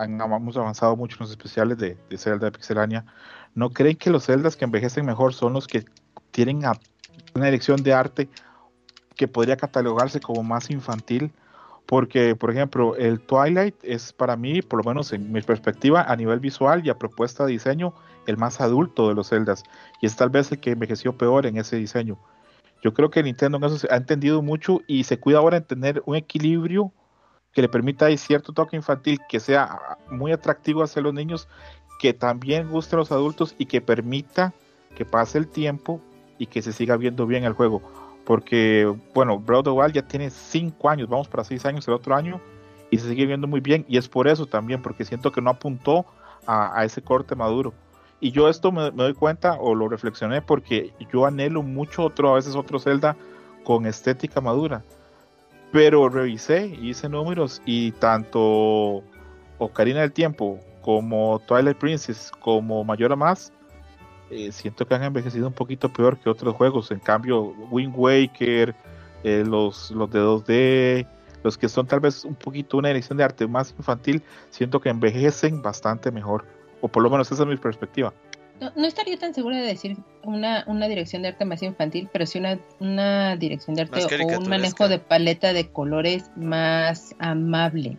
[0.02, 3.04] hemos avanzado mucho en los especiales de, de Zelda de Pixelania,
[3.54, 5.84] ¿no creen que los Zeldas que envejecen mejor son los que
[6.32, 6.62] tienen
[7.34, 8.28] una dirección de arte
[9.14, 11.32] que podría catalogarse como más infantil?
[11.86, 16.16] Porque, por ejemplo, el Twilight es para mí, por lo menos en mi perspectiva, a
[16.16, 17.94] nivel visual y a propuesta de diseño,
[18.26, 19.64] el más adulto de los Zeldas.
[20.00, 22.18] Y es tal vez el que envejeció peor en ese diseño.
[22.82, 26.02] Yo creo que Nintendo en eso ha entendido mucho y se cuida ahora en tener
[26.06, 26.92] un equilibrio
[27.52, 29.78] que le permita ahí cierto toque infantil que sea
[30.10, 31.48] muy atractivo hacia los niños,
[31.98, 34.52] que también guste a los adultos y que permita
[34.96, 36.00] que pase el tiempo
[36.38, 38.03] y que se siga viendo bien el juego.
[38.24, 42.14] Porque, bueno, Breath of Wild ya tiene 5 años, vamos para 6 años el otro
[42.14, 42.40] año,
[42.90, 43.84] y se sigue viendo muy bien.
[43.88, 46.06] Y es por eso también, porque siento que no apuntó
[46.46, 47.74] a, a ese corte maduro.
[48.20, 52.30] Y yo esto me, me, doy cuenta o lo reflexioné porque yo anhelo mucho otro,
[52.30, 53.16] a veces otro Zelda
[53.64, 54.82] con estética madura.
[55.72, 59.02] Pero revisé, hice números y tanto
[59.58, 63.52] Ocarina del Tiempo como Twilight Princess como Mayora Más
[64.34, 66.90] eh, siento que han envejecido un poquito peor que otros juegos.
[66.90, 68.74] En cambio, Wind Waker,
[69.22, 71.06] eh, los, los de 2D,
[71.44, 74.88] los que son tal vez un poquito una dirección de arte más infantil, siento que
[74.88, 76.44] envejecen bastante mejor.
[76.80, 78.12] O por lo menos esa es mi perspectiva.
[78.60, 82.26] No, no, estaría tan segura de decir una, una dirección de arte más infantil, pero
[82.26, 87.98] sí una, una dirección de arte o un manejo de paleta de colores más amable.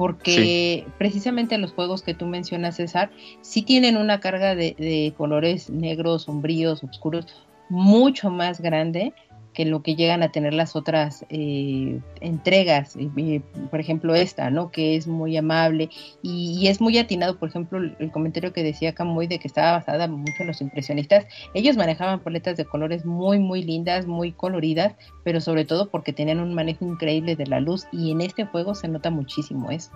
[0.00, 0.92] Porque sí.
[0.96, 3.10] precisamente los juegos que tú mencionas, César,
[3.42, 7.26] sí tienen una carga de, de colores negros, sombríos, oscuros,
[7.68, 9.12] mucho más grande
[9.52, 14.70] que lo que llegan a tener las otras eh, entregas, eh, por ejemplo esta, ¿no?
[14.70, 15.90] Que es muy amable
[16.22, 19.48] y, y, es muy atinado, por ejemplo, el, el comentario que decía Camuy de que
[19.48, 24.32] estaba basada mucho en los impresionistas, ellos manejaban paletas de colores muy, muy lindas, muy
[24.32, 24.94] coloridas,
[25.24, 28.74] pero sobre todo porque tenían un manejo increíble de la luz y en este juego
[28.74, 29.90] se nota muchísimo eso.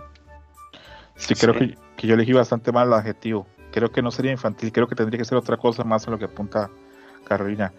[1.16, 4.72] Sí, creo Que, que yo elegí bastante mal el adjetivo, creo que no sería infantil,
[4.72, 6.70] creo que tendría que ser otra cosa más a lo que apunta
[7.24, 7.72] Carolina.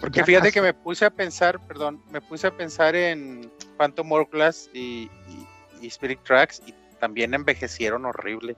[0.00, 4.70] Porque fíjate que me puse a pensar, perdón, me puse a pensar en Phantom Hourglass
[4.72, 5.46] y, y,
[5.80, 8.56] y, Spirit Tracks y también envejecieron horrible.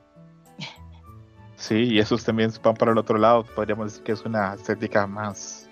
[1.56, 5.06] Sí, y esos también van para el otro lado, podríamos decir que es una estética
[5.06, 5.68] más...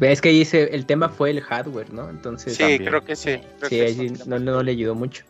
[0.00, 2.08] Es que ahí se, el tema fue el hardware, ¿no?
[2.08, 2.52] Entonces...
[2.52, 2.84] Sí, también.
[2.84, 3.40] creo que sí.
[3.58, 5.24] Creo sí, que ahí no, no, le ayudó mucho.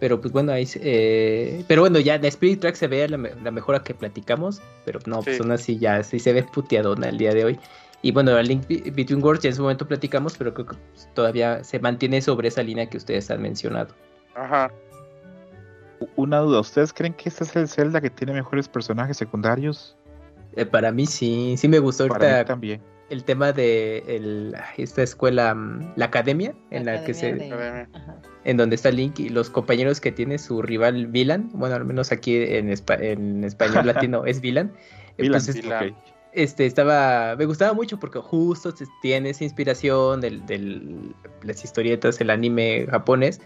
[0.00, 3.50] Pero pues bueno, ahí eh, pero bueno, ya de Spirit Track se ve la, la
[3.50, 5.24] mejora que platicamos, pero no, sí.
[5.24, 7.58] pues aún así ya sí se ve puteadona el día de hoy.
[8.02, 10.76] Y bueno, el Link Between Worlds ya en su momento platicamos, pero creo que
[11.14, 13.94] todavía se mantiene sobre esa línea que ustedes han mencionado.
[14.34, 14.70] Ajá.
[16.14, 19.96] Una duda, ¿ustedes creen que este es el Zelda que tiene mejores personajes secundarios?
[20.54, 22.82] Eh, para mí sí, sí me gustó para ahorita mí también.
[23.08, 27.32] el tema de el, esta escuela, mm, la academia, en la, la que se...
[27.32, 27.88] De...
[28.44, 32.12] En donde está Link y los compañeros que tiene su rival Vilan, bueno, al menos
[32.12, 34.72] aquí en, espa en español latino es Vilan.
[35.18, 35.96] Vilan, pues, okay
[36.36, 38.72] este estaba me gustaba mucho porque justo
[39.02, 43.40] tiene esa inspiración de del, las historietas el anime japonés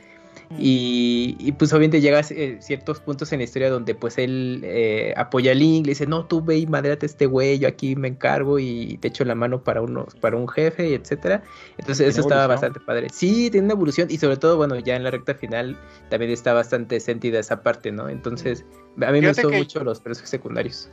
[0.59, 5.15] y, y, pues obviamente llega a ciertos puntos en la historia donde pues él eh,
[5.17, 7.95] apoya a Link, le dice, no, tú ve y madérate a este güey, yo aquí
[7.95, 11.45] me encargo y te echo la mano para unos, para un jefe, etcétera.
[11.79, 13.09] Entonces eso estaba bastante padre.
[13.13, 15.79] Sí, tiene una evolución y sobre todo, bueno, ya en la recta final
[16.09, 18.09] también está bastante sentida esa parte, ¿no?
[18.09, 18.65] Entonces,
[19.01, 19.57] a mí Fíjate me gustó que...
[19.57, 20.91] mucho los personajes secundarios.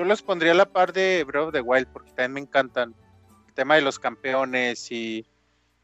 [0.00, 2.94] Yo los pondría a la par de Breath of the Wild porque también me encantan
[3.46, 5.26] el tema de los campeones y,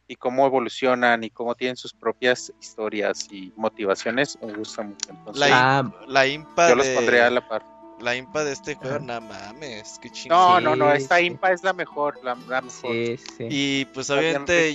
[0.09, 4.39] y cómo evolucionan y cómo tienen sus propias historias y motivaciones.
[4.41, 5.11] Me gusta mucho.
[5.11, 6.77] Entonces, la, ah, la impa yo de...
[6.77, 7.63] los pondría a la par.
[8.01, 10.39] La impa de este juego, no mames, qué chingón.
[10.39, 11.27] No, no, no, esta sí.
[11.27, 12.93] impa es la mejor, la, la mejor.
[12.93, 13.49] Sí, sí.
[13.51, 14.73] Y pues obviamente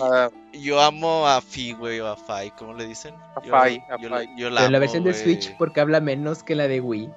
[0.54, 3.16] yo, amo a Fi, güey, o a Fai, ¿cómo le dicen?
[3.36, 4.28] A Fai, a yo, Fai.
[4.28, 5.16] Yo, yo la Pero amo, la versión de.
[5.16, 7.12] Switch porque habla menos que la de Wii.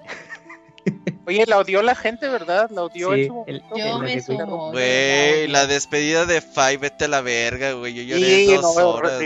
[1.26, 2.70] Oye, la odió la gente, ¿verdad?
[2.70, 3.74] La odió sí, en su momento.
[3.74, 4.72] El, yo me sumo.
[4.72, 7.94] Güey, la despedida de Fai, vete a la verga, güey.
[7.94, 9.20] Yo lloré sí, dos no, horas,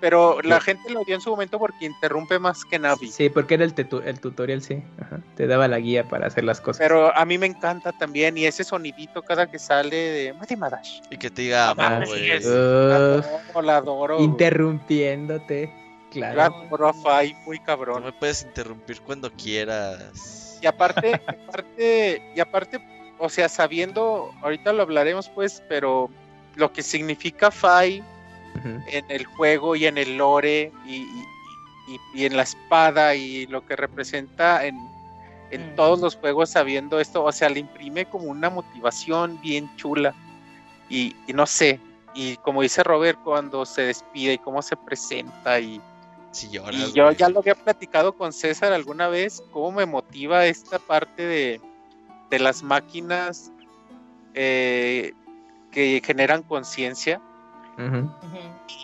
[0.00, 3.10] Pero la gente lo odió en su momento porque interrumpe más que Navi.
[3.10, 4.82] Sí, porque era el, el tutorial, sí.
[5.00, 5.20] Ajá.
[5.34, 6.78] Te daba la guía para hacer las cosas.
[6.78, 8.36] Pero a mí me encanta también.
[8.36, 11.00] Y ese sonidito cada que sale de Mati Madash.
[11.10, 12.36] Y que te diga, ah, güey.
[12.44, 14.20] Uh, la adoro, la adoro.
[14.20, 15.72] Interrumpiéndote.
[16.10, 16.36] Claro.
[16.36, 18.00] La adoro a Fai, muy cabrón.
[18.00, 20.49] No me puedes interrumpir cuando quieras.
[20.60, 22.80] Y aparte, aparte, y aparte,
[23.18, 26.10] o sea, sabiendo, ahorita lo hablaremos pues, pero
[26.56, 28.84] lo que significa Fai uh -huh.
[28.88, 33.64] en el juego y en el lore y, y, y, en la espada y lo
[33.66, 34.76] que representa en,
[35.50, 35.76] en mm.
[35.76, 40.14] todos los juegos sabiendo esto, o sea, le imprime como una motivación bien chula.
[40.88, 41.78] y, y no sé,
[42.14, 45.80] y como dice Robert, cuando se despide y cómo se presenta y,
[46.32, 47.16] Si lloras, y yo güey.
[47.16, 51.60] ya lo había platicado con César alguna vez, cómo me motiva esta parte de,
[52.30, 53.50] de las máquinas
[54.34, 55.12] eh,
[55.72, 57.20] que generan conciencia.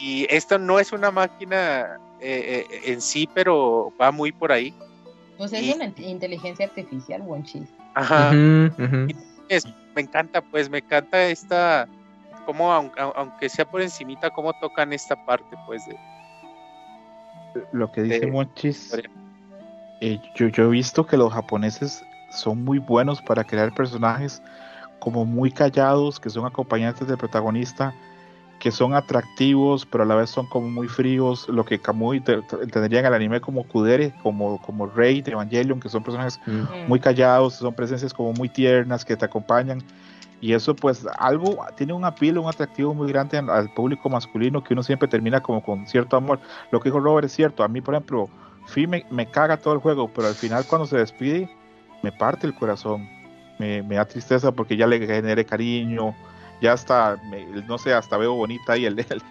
[0.00, 4.74] Y esta no es una máquina eh, eh, en sí, pero va muy por ahí.
[5.36, 7.68] Pues es Y- una int- inteligencia artificial, buen chiste.
[7.94, 8.32] Ajá.
[9.48, 11.86] Es- me encanta, pues me encanta esta,
[12.46, 15.96] como aunque sea por encimita, cómo tocan esta parte, pues de,
[17.72, 18.94] Lo que dice de- Monchis,
[20.00, 24.42] eh, yo, yo he visto que los japoneses son muy buenos para crear personajes
[24.98, 27.94] como muy callados, que son acompañantes del protagonista,
[28.58, 32.40] que son atractivos, pero a la vez son como muy fríos, lo que Kamui te-
[32.42, 36.40] te- entendería en el anime como Kudere, como, como Rey de Evangelion, que son personajes
[36.46, 36.62] Mm.
[36.88, 39.82] muy callados, son presencias como muy tiernas que te acompañan.
[40.40, 44.74] Y eso pues algo tiene un apilo, un atractivo muy grande al, público masculino que
[44.74, 46.40] uno siempre termina como con cierto amor.
[46.70, 47.64] Lo que dijo Robert es cierto.
[47.64, 48.28] A mí, por ejemplo,
[48.66, 51.48] Fi me, caga todo el juego, pero al final cuando se despide
[52.02, 53.08] me parte el corazón.
[53.58, 56.14] Me, me da tristeza porque ya le generé cariño.
[56.60, 59.22] Ya hasta, me- no sé, hasta veo bonita ahí el, el,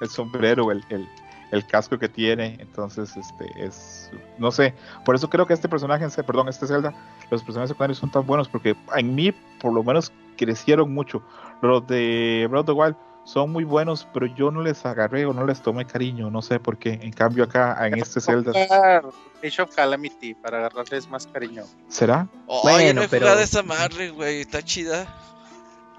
[0.00, 1.08] el- sombrero, el-
[1.50, 2.56] el casco que tiene.
[2.60, 4.74] Entonces, este es, no sé.
[5.04, 6.92] Por eso creo que este personaje, en- perdón, este Zelda,
[7.30, 11.22] los personajes secundarios son tan buenos porque en mí, por lo menos, crecieron mucho.
[11.62, 15.32] Los de Breath of the Wild son muy buenos, pero yo no les agarré o
[15.32, 16.92] no les tomé cariño, no sé por qué.
[17.02, 21.64] En cambio, acá en este Zelda, of Calamity para agarrarles más cariño.
[21.88, 22.28] ¿será?
[22.46, 24.40] Oh, Bueno, no he pero- esa madre, güey.
[24.42, 25.06] Está chida.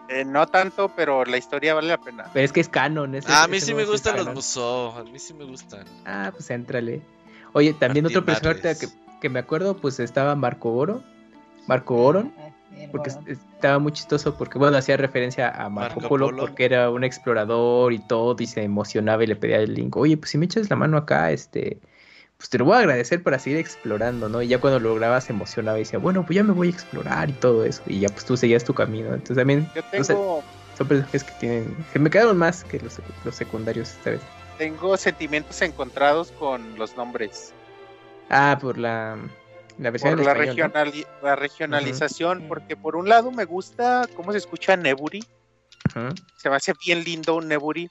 [0.09, 2.25] Eh, no tanto, pero la historia vale la pena.
[2.33, 3.15] Pero es que es canon.
[3.15, 4.33] ese- Ah, a mí ese sí me gustan los.
[4.33, 4.91] Musou.
[4.97, 5.85] A mí sí me gustan.
[6.05, 7.01] Ah, pues éntrale.
[7.53, 8.87] Oye, también otro personaje que,
[9.19, 11.03] que me acuerdo, pues estaba Marco Oro.
[11.67, 12.33] Marco Oron.
[12.37, 16.25] Ah, sí, el Porque estaba muy chistoso porque, bueno, hacía referencia a Marco, Marco Polo,
[16.27, 16.37] Polo.
[16.45, 20.15] porque era un explorador y todo, y se emocionaba y le pedía al Link, oye,
[20.15, 21.79] pues si me echas la mano acá, este,
[22.37, 24.41] pues te lo voy a agradecer para seguir explorando, ¿no?
[24.41, 26.71] Y ya cuando lo lograba se emocionaba y decía, bueno, pues ya me voy a
[26.71, 29.09] explorar y todo eso, y ya pues tú seguías tu camino.
[29.13, 30.43] Entonces también Yo no sé, tengo,
[30.77, 34.21] son personajes que tienen, que me quedaron más que los, los secundarios esta vez.
[34.57, 37.53] tengo sentimientos encontrados con los nombres.
[38.29, 39.17] Ah, por la,
[39.79, 40.63] la versión Por la, español, ¿no?
[40.67, 45.25] regionali- la regionalización, porque por un lado me gusta cómo se escucha Neburi,
[45.95, 46.15] Ujú.
[46.35, 47.89] se me hace bien lindo un Neburi,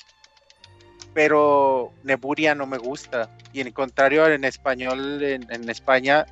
[1.17, 3.35] pero Neburia no me gusta.
[3.55, 6.27] Y en contrario, en español, en, en España,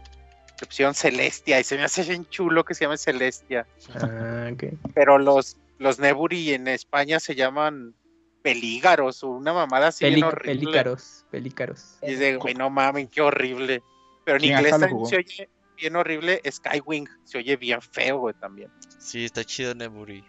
[0.61, 3.67] le pusieron Celestia, y se me hace bien chulo que se llame Celestia.
[3.95, 4.65] Ah, ok.
[4.95, 7.95] Pero los, los Neburi en España se llaman
[8.43, 10.61] pelígaros, o una mamada así bien Peli- horrible.
[10.67, 11.97] pelícaros, pelícaros.
[12.03, 13.83] Y de, güey, no mamen, qué horrible.
[14.27, 16.43] Pero en ¿Quién inglés también se oye bien horrible.
[16.47, 18.71] Skywing se oye bien feo, güey, también.
[18.99, 20.23] Sí, está chido Neburi.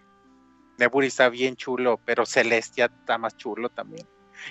[0.78, 4.08] Neburi está bien chulo, pero Celestia está más chulo también.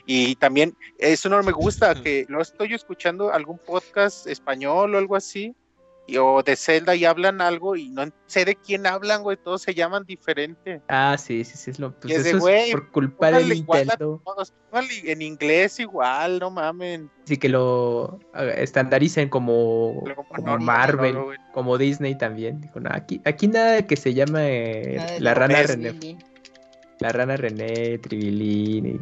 [0.06, 5.16] Y también, eso no me gusta, que lo estoy escuchando algún podcast español o algo
[5.16, 5.54] así,
[6.06, 9.62] y, o de Zelda y hablan algo y no sé de quién hablan, güey, todos
[9.62, 10.82] se llaman diferente.
[10.88, 13.28] Ah, sí, sí, sí, es lo, pues Y es de, eso es güey, por culpa
[13.28, 14.22] de póngale igual a Nintendo.
[14.24, 17.10] Todos, póngale en inglés igual, no mamen.
[17.24, 21.38] Sí, que lo ah, estandaricen como, como no, no, Marvel, no, no, güey.
[21.52, 22.60] como Disney también.
[22.60, 26.18] Dijo, no, aquí, aquí nada que se llame la rana René,
[27.00, 29.00] la rana René, Tribilini,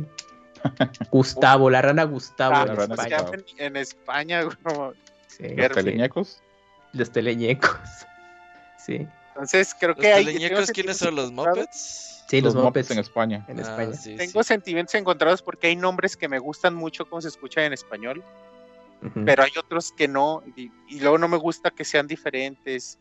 [1.11, 3.31] Gustavo, la rana Gustavo Ah, en la rana se España.
[3.59, 4.93] en España, como-
[5.27, 6.43] Sí, Los teleñecos.
[6.93, 7.71] los teleñecos.
[8.79, 10.25] Sí, Entonces creo ¿Los que hay.
[10.25, 11.15] teleñecos quiénes son?
[11.15, 12.25] ¿Los Muppets?
[12.29, 13.45] sí, los, Muppets Muppets en España.
[13.47, 13.93] en Ah, España.
[13.93, 14.49] sí, Tengo sí.
[14.49, 18.25] sentimientos encontrados porque hay nombres que me gustan mucho cómo se escuchan en español,
[19.25, 22.99] pero hay otros que no, y, y luego no me gusta que sean diferentes.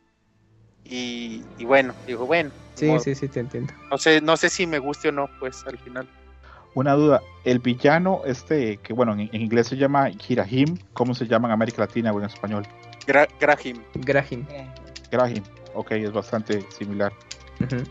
[0.84, 3.74] Y, y bueno, digo, bueno, sí, como- sí, sí, te entiendo.
[3.90, 6.08] no sé, no sé si me guste o no, pues al final.
[6.74, 11.28] Una duda, el villano este, que bueno, en, en inglés se llama Hirahim, ¿cómo se
[11.28, 12.66] llama en América Latina o en español?
[13.06, 14.48] Gra- Grahim, Graham.
[15.12, 15.44] Grahim,
[15.74, 17.12] ok, es bastante similar.
[17.60, 17.84] Ujú.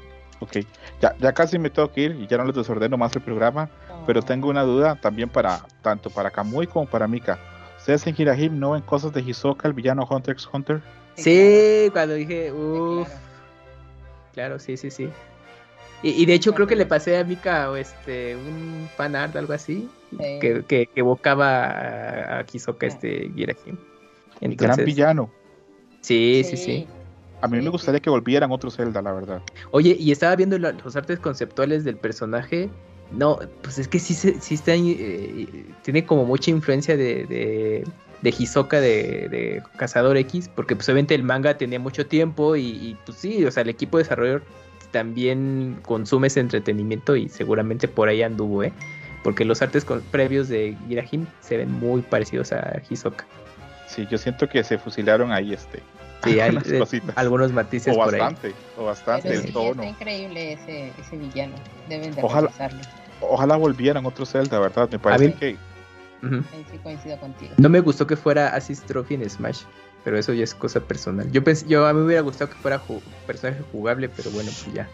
[0.43, 0.65] Ok,
[1.03, 3.69] ya, ya casi me tengo que ir y ya no les desordeno más el programa,
[4.07, 7.39] pero tengo una duda también para tanto para Kamui como para Mika.
[7.77, 10.81] ¿Ustedes en Hirahim no ven cosas de Hisoka, el villano Hunter x Hunter?
[11.17, 13.21] Sí, cuando dije, uff, claro.
[14.33, 15.11] claro, sí, sí, sí.
[16.03, 19.53] Y, y de hecho creo que le pasé a Mika este, un fan art, algo
[19.53, 20.17] así, Sí.
[20.41, 23.77] que, que, que evocaba a, a Hisoka este Girahim.
[24.41, 25.31] Gran Entonces, villano.
[26.01, 26.87] sí, sí, sí.
[27.43, 29.41] A mí Sí, me gustaría que volvieran otro Zelda, la verdad.
[29.71, 32.69] Oye, y estaba viendo la- los artes conceptuales del personaje.
[33.13, 37.85] No, pues es que sí, se- sí está, eh, tiene como mucha influencia de, de,
[38.23, 42.63] de Hisoka de, de Cazador X, porque pues obviamente el manga tenía mucho tiempo y,
[42.67, 44.43] y, pues sí, o sea, el equipo de desarrollo
[44.91, 48.73] también consume ese entretenimiento y seguramente por ahí anduvo, ¿eh?
[49.23, 53.27] Porque los artes previos de Girahim se ven muy parecidos a Hisoka.
[53.87, 55.83] Sí, yo siento que se fusilaron ahí este.
[56.25, 56.57] Sí, hay
[57.17, 58.55] algunos matices o por bastante, ahí.
[58.79, 59.83] O bastante, el tono.
[59.83, 61.55] Está increíble ese, ese villano.
[61.89, 62.51] Deben de ojalá,
[63.21, 64.89] ojalá volvieran otro Zelda, ¿verdad?
[64.91, 65.57] Me parece que.
[66.23, 67.53] sí coincido contigo.
[67.57, 69.63] No me gustó que fuera Assist Trophy en Smash,
[70.05, 71.31] pero eso ya es cosa personal.
[71.31, 72.83] Yo pensé, yo a mí me hubiera gustado que fuera
[73.27, 74.89] personaje jugable, pero bueno, pues ya.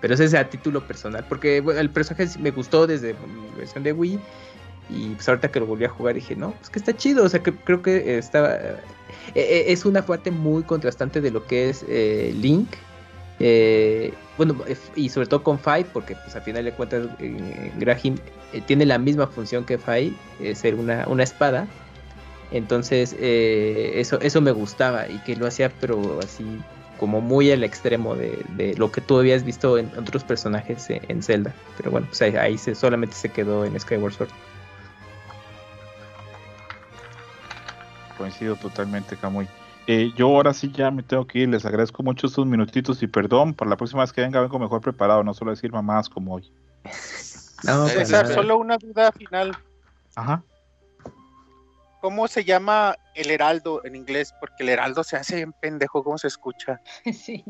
[0.00, 3.84] Pero ese es a título personal, porque bueno, el personaje me gustó desde la versión
[3.84, 4.18] de Wii.
[4.90, 7.24] Y pues ahorita que lo volví a jugar dije, no, pues que está chido.
[7.24, 8.54] O sea, que creo que estaba.
[8.54, 8.76] Eh,
[9.34, 12.68] eh, es una parte muy contrastante de lo que es eh, Link.
[14.36, 14.56] bueno,
[14.96, 17.06] y sobre todo con Five, porque pues al final de cuentas
[17.78, 18.16] Graham
[18.66, 20.12] tiene la misma función que Five,
[20.54, 21.68] ser una, una espada.
[22.52, 26.60] Entonces, eso, eso me gustaba y que lo hacía, pero así
[27.02, 31.52] como muy al extremo de, lo que tú habías visto en otros personajes en, Zelda.
[31.76, 34.30] Pero bueno, pues ahí, se, solamente se quedó en Skyward Sword.
[38.16, 39.48] Coincido totalmente, Camuy.
[39.88, 43.08] Eh, yo ahora sí ya me tengo que ir, les agradezco mucho estos minutitos y
[43.08, 46.34] perdón, para la próxima vez que venga vengo mejor preparado, no solo decir mamás como
[46.34, 46.52] hoy.
[47.64, 47.88] no,
[48.26, 49.56] solo una duda final.
[50.14, 50.44] Ajá.
[52.02, 54.34] ¿Cómo se llama el heraldo en inglés?
[54.40, 56.80] Porque el heraldo se hace bien pendejo, ¿cómo se escucha?
[57.12, 57.44] Sí.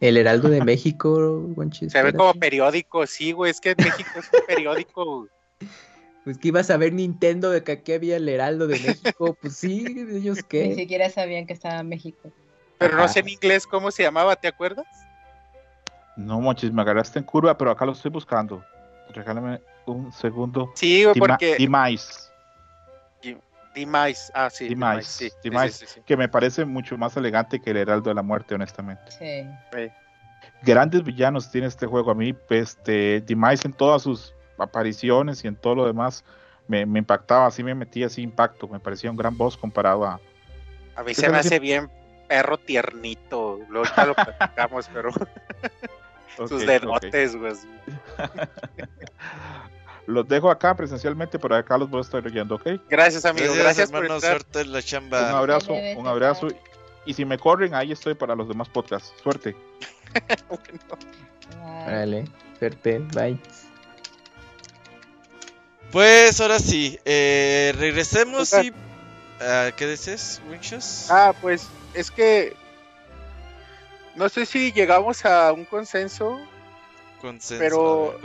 [0.00, 1.44] El heraldo de México.
[1.88, 5.28] Se ve como periódico, sí, güey, es que en México es un periódico.
[6.24, 9.56] Pues que ibas a ver Nintendo de que aquí había el heraldo de México, pues
[9.56, 10.68] sí, ellos qué.
[10.68, 12.30] Ni siquiera sabían que estaba en México.
[12.76, 14.84] Pero no sé en inglés cómo se llamaba, ¿te acuerdas?
[16.18, 18.62] No, Monchis, me agarraste en curva, pero acá lo estoy buscando.
[19.14, 20.70] Regálame un segundo.
[20.74, 21.56] Sí, güey, porque...
[21.56, 22.27] Dimais.
[23.78, 24.68] Demise, ah, sí.
[24.68, 29.10] Demise, sí, que me parece mucho más elegante que el Heraldo de la Muerte, honestamente.
[29.10, 29.90] Sí.
[30.62, 32.10] Grandes villanos tiene este juego.
[32.10, 36.24] A mí, este, Demise en todas sus apariciones y en todo lo demás
[36.66, 38.66] me, impactaba, así me metía así impacto.
[38.68, 40.20] Me parecía un gran boss comparado a.
[40.96, 41.88] A mí se me hace bien
[42.28, 43.60] perro tiernito.
[43.68, 45.10] Luego ya lo platicamos, pero.
[46.48, 47.54] sus dedotes, güey.
[50.08, 52.80] Los dejo acá presencialmente, pero acá los voy a estar oyendo, ¿ok?
[52.88, 53.52] Gracias, amigo.
[53.52, 54.20] Gracias, por estar.
[54.20, 55.20] suerte en la chamba.
[55.20, 56.48] Un abrazo, un abrazo.
[57.04, 59.12] Y si me corren, ahí estoy para los demás podcasts.
[59.22, 59.54] Suerte.
[61.86, 62.24] Vale,
[62.58, 63.00] suerte.
[63.12, 63.38] Bye.
[65.92, 68.70] Pues ahora sí, eh, regresemos y...
[68.70, 71.10] Uh, ¿Qué dices, Winchus?
[71.10, 72.56] Ah, pues es que...
[74.16, 76.40] No sé si llegamos a un consenso
[77.58, 78.18] pero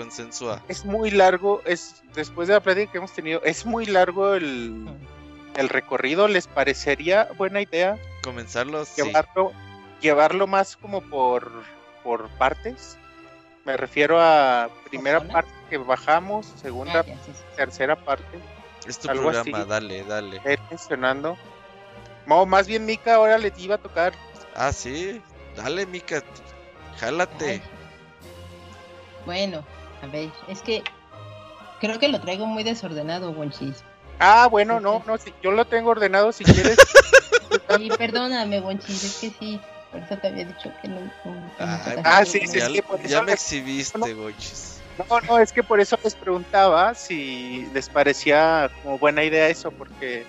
[0.67, 4.87] es muy largo, es después de la plática que hemos tenido, es muy largo el,
[5.55, 6.27] el recorrido.
[6.27, 7.97] ¿Les parecería buena idea?
[8.23, 9.51] Comenzarlo, llevarlo,
[10.01, 11.51] llevarlo más como por,
[12.03, 12.97] por partes.
[13.65, 18.39] Me refiero a primera parte que bajamos, segunda, ah, tercera parte.
[18.85, 20.41] Es tu programa, dale, dale.
[20.69, 21.37] mencionando.
[22.25, 24.13] No, más bien Mika ahora le iba a tocar.
[24.55, 25.21] Ah, sí,
[25.55, 26.23] dale Mika,
[26.97, 27.61] jálate.
[29.25, 29.63] Bueno,
[30.01, 30.83] a ver, es que
[31.79, 33.83] creo que lo traigo muy desordenado, Wonchis.
[34.19, 36.77] Ah, bueno, no, no, si yo lo tengo ordenado si quieres.
[37.77, 39.59] Sí, perdóname, Wonchis, es que sí,
[39.91, 40.99] por eso te había dicho que no.
[41.59, 44.81] ah, sí, sí, ya, sí, por ya me exhibiste, Wonchis.
[44.97, 49.71] No, no, es que por eso les preguntaba si les parecía como buena idea eso,
[49.71, 50.25] porque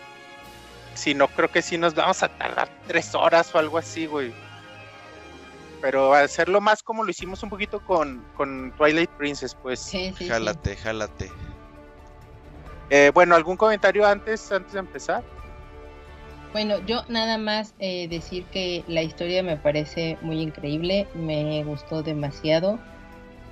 [0.95, 4.33] si no, creo que sí nos vamos a tardar tres horas o algo así, güey
[5.85, 9.81] pero hacerlo más como lo hicimos un poquito con, con Twilight Princess, pues.
[9.81, 11.31] Sí, sí, jálate, jálate.
[12.89, 15.23] Eh, bueno, ¿algún comentario antes, antes de empezar?
[16.55, 22.03] Bueno, yo nada más eh, decir que la historia me parece muy increíble, me gustó
[22.03, 22.79] demasiado.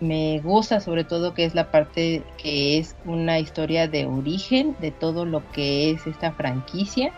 [0.01, 4.91] Me gusta sobre todo que es la parte que es una historia de origen de
[4.91, 7.13] todo lo que es esta franquicia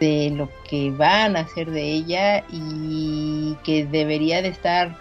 [0.00, 4.96] de lo que van a hacer de ella y que debería de estar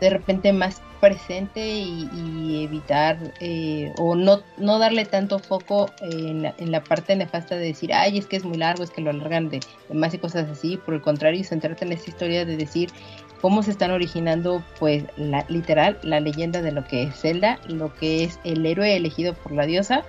[0.00, 6.54] de repente más presente y, evitar eh, o no, no darle tanto foco en la,
[6.58, 9.10] en la, parte nefasta de decir, ay, es que es muy largo, es que lo
[9.10, 9.60] alargan de,
[9.92, 12.90] más y cosas así, por el contrario, centrarte en esta historia de decir
[13.40, 17.94] cómo se están originando, pues, la, literal, la leyenda de lo que es Zelda, lo
[17.94, 20.02] que es el héroe elegido por la diosa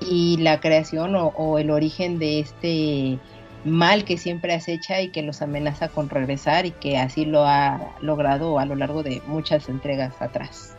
[0.00, 3.18] y la creación o el origen de este
[3.66, 7.94] mal que siempre acecha y que los amenaza con regresar y que así lo ha
[8.00, 10.74] logrado a lo largo de muchas entregas atrás.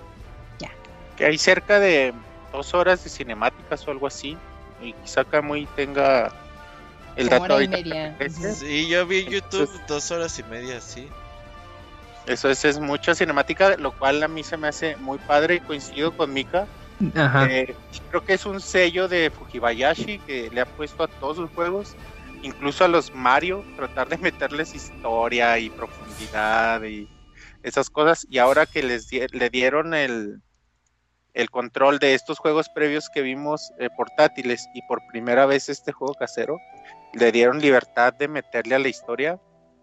[0.59, 0.71] Ya.
[1.15, 2.13] Que hay cerca de
[2.51, 4.37] dos horas de cinemáticas o algo así
[4.81, 6.31] y quizá muy tenga
[7.15, 8.15] el dato y media.
[8.29, 11.07] Sí, yo vi en YouTube dos horas y media, sí.
[12.25, 15.59] Eso es, es mucha cinemática, lo cual a mí se me hace muy padre y
[15.61, 16.67] coincido con Mika.
[17.15, 17.47] Ajá.
[17.49, 17.75] Eh,
[18.09, 21.95] creo que es un sello de Fujibayashi que le ha puesto a todos sus juegos,
[22.43, 27.07] incluso a los Mario, tratar de meterles historia y profundidad y
[27.63, 28.25] esas cosas.
[28.29, 30.41] Y ahora que les di- le dieron el,
[31.33, 35.91] el control de estos juegos previos que vimos eh, portátiles y por primera vez este
[35.91, 36.57] juego casero,
[37.13, 39.39] le dieron libertad de meterle a la historia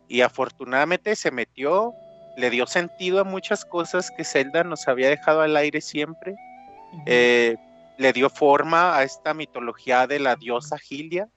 [0.08, 1.92] y afortunadamente se metió,
[2.36, 6.34] le dio sentido a muchas cosas que Zelda nos había dejado al aire siempre.
[7.06, 7.56] Eh,
[7.96, 11.28] le dio forma a esta mitología de la diosa Gilia,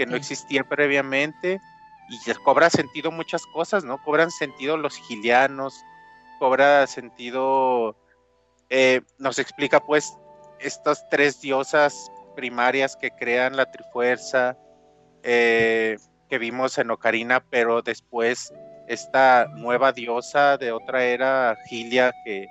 [0.00, 1.60] que no existía previamente,
[2.08, 4.02] y cobra sentido muchas cosas, ¿no?
[4.02, 5.84] Cobran sentido los gilianos,
[6.38, 7.94] cobra sentido,
[8.70, 10.16] eh, nos explica pues
[10.58, 14.56] estas tres diosas primarias que crean la Trifuerza,
[15.22, 15.98] eh,
[16.30, 18.54] que vimos en Ocarina, pero después
[18.88, 22.48] esta nueva diosa de otra era, Gilia, que,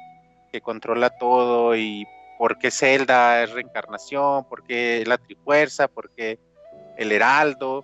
[0.51, 2.05] que controla todo y
[2.37, 6.37] por qué Zelda es reencarnación, por qué la Trifuerza, por qué
[6.99, 7.83] el Heraldo.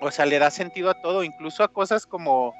[0.00, 2.54] O sea, le da sentido a todo, incluso a cosas como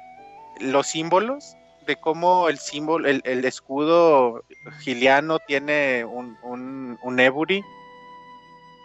[0.59, 1.55] los símbolos,
[1.87, 4.43] de cómo el símbolo, el, el escudo
[4.81, 7.63] giliano tiene un, un, un Eburi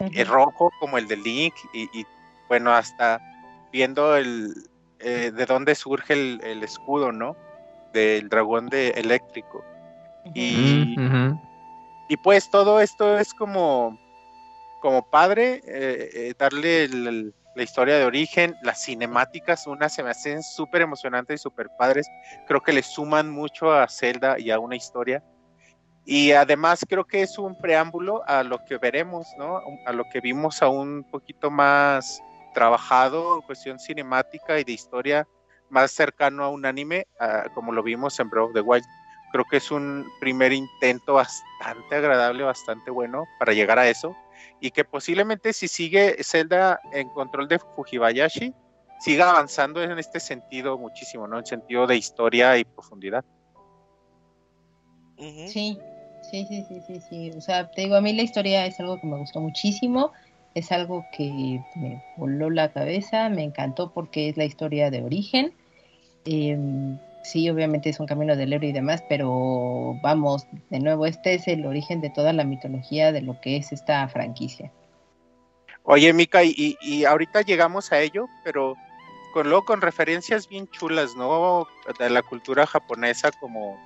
[0.01, 2.06] eh, rojo como el de Link y, y,
[2.48, 3.20] bueno, hasta
[3.70, 4.55] viendo el
[5.01, 7.36] eh, de dónde surge el, el, escudo, ¿no?
[7.93, 9.62] Del dragón de eléctrico.
[10.35, 11.39] Y, Mm,
[12.09, 13.98] y pues todo esto es como,
[14.80, 20.02] como padre, eh, eh, darle el- el- la historia de origen, las cinemáticas, unas se
[20.02, 22.06] me hacen súper emocionantes y súper padres.
[22.46, 25.22] Creo que le suman mucho a Zelda y a una historia.
[26.04, 29.60] Y además creo que es un preámbulo a lo que veremos, ¿no?
[29.86, 32.20] A lo que vimos a un poquito más
[32.54, 35.26] trabajado en cuestión cinemática y de historia,
[35.68, 38.84] más cercano a un anime, ah, como lo vimos en Breath of the Wild.
[39.32, 44.14] Creo que es un primer intento bastante agradable, bastante bueno para llegar a eso.
[44.60, 48.54] Y que posiblemente si sigue Zelda en control de Fujibayashi,
[48.98, 51.38] siga avanzando en este sentido muchísimo, ¿no?
[51.38, 53.24] En sentido de historia y profundidad.
[55.18, 55.78] Sí,
[56.30, 57.30] sí, sí, sí, sí, sí.
[57.36, 60.12] O sea, te digo, a mí la historia es algo que me gustó muchísimo,
[60.54, 65.52] es algo que me voló la cabeza, me encantó porque es la historia de origen.
[66.24, 71.34] Em, sí, obviamente es un camino del héroe y demás, pero vamos, de nuevo, este
[71.34, 74.72] es el origen de toda la mitología de lo que es esta franquicia.
[75.82, 76.12] Oye,
[76.44, 78.74] y- y ahorita llegamos a ello, pero
[79.32, 81.66] con luego con referencias bien chulas, ¿no?
[81.98, 83.76] De la cultura japonesa, como,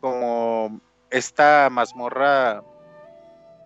[0.00, 2.62] como esta mazmorra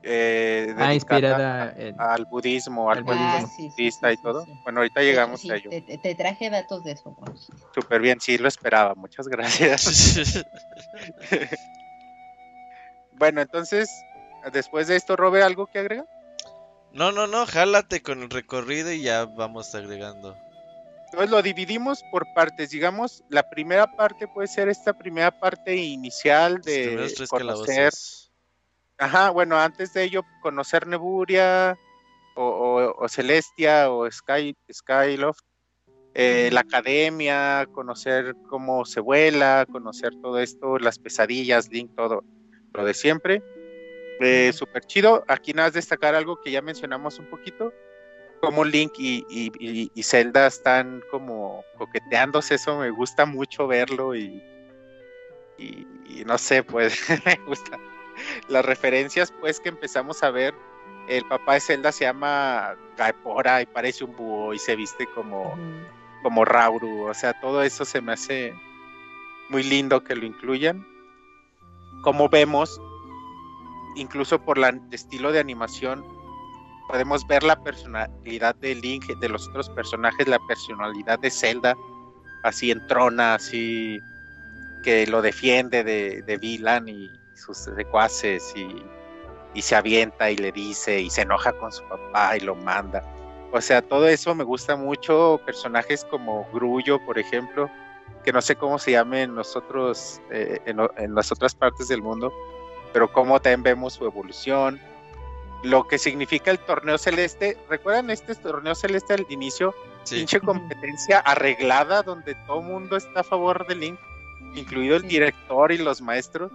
[0.03, 2.01] eh, Ah, inspirada en...
[2.01, 3.27] al budismo, al budismo.
[3.27, 4.45] Ah, sí, sí, budista sí, y sí, todo.
[4.45, 4.53] sí.
[4.63, 5.71] Bueno, ahorita llegamos sí, a ello.
[5.71, 7.15] te, traje datos de eso.
[7.19, 7.35] bueno.
[7.75, 8.95] Súper bien, sí, lo esperaba.
[8.95, 10.45] Muchas gracias.
[13.13, 13.91] bueno, entonces,
[14.53, 16.05] después de esto, Robert, ¿algo que agrega?
[16.93, 20.37] no, no, no, jálate con el recorrido y ya vamos agregando.
[21.11, 26.61] Entonces lo dividimos por partes, digamos, la primera parte puede ser esta primera parte inicial
[26.61, 28.20] de conocer, calabozos.
[29.01, 31.77] Ajá, bueno, antes de ello conocer Neburia
[32.37, 35.41] o, o- o Celestia o Sky, Skyloft,
[36.15, 42.23] eh, la academia, conocer cómo se vuela, conocer todo esto, las pesadillas, Link, todo
[42.75, 43.43] lo de siempre.
[44.21, 45.25] Eh, Súper chido.
[45.29, 47.73] Aquí nada más destacar algo que ya mencionamos un poquito,
[48.41, 54.15] como Link y, y, y- y Zelda están como coqueteándose, eso me gusta mucho verlo
[54.15, 54.43] y,
[55.57, 57.79] y, y no sé, pues me gusta.
[58.49, 60.55] Las referencias pues que empezamos a ver,
[61.09, 65.57] el papá de Zelda se llama Gaepora y parece un búho y se viste como,
[66.23, 68.55] como Rauru, o sea, todo eso se me hace
[69.49, 70.87] muy lindo que lo incluyan.
[72.03, 72.81] Como vemos,
[73.97, 76.05] incluso por el estilo de animación,
[76.89, 81.77] podemos ver la personalidad de Link, de los otros personajes, la personalidad de Zelda,
[82.43, 84.01] así en trona, así
[84.83, 88.85] que lo defiende de, de Vilan y sus secuaces y,
[89.55, 93.03] y se avienta y le dice y se enoja con su papá y lo manda.
[93.53, 95.41] O sea, todo eso me gusta mucho.
[95.45, 97.69] Personajes como Grullo, por ejemplo,
[98.25, 102.03] que no sé cómo se llame en, nosotros, eh, en, en las otras partes del
[102.03, 102.33] mundo,
[102.93, 104.81] pero cómo también vemos su evolución.
[105.65, 107.59] Lo que significa el torneo celeste.
[107.69, 109.75] ¿Recuerdan este torneo celeste al inicio?
[110.05, 110.17] Sí.
[110.17, 113.99] Pinche competencia arreglada donde todo mundo está a favor de Link,
[114.55, 116.51] incluido el director y los maestros.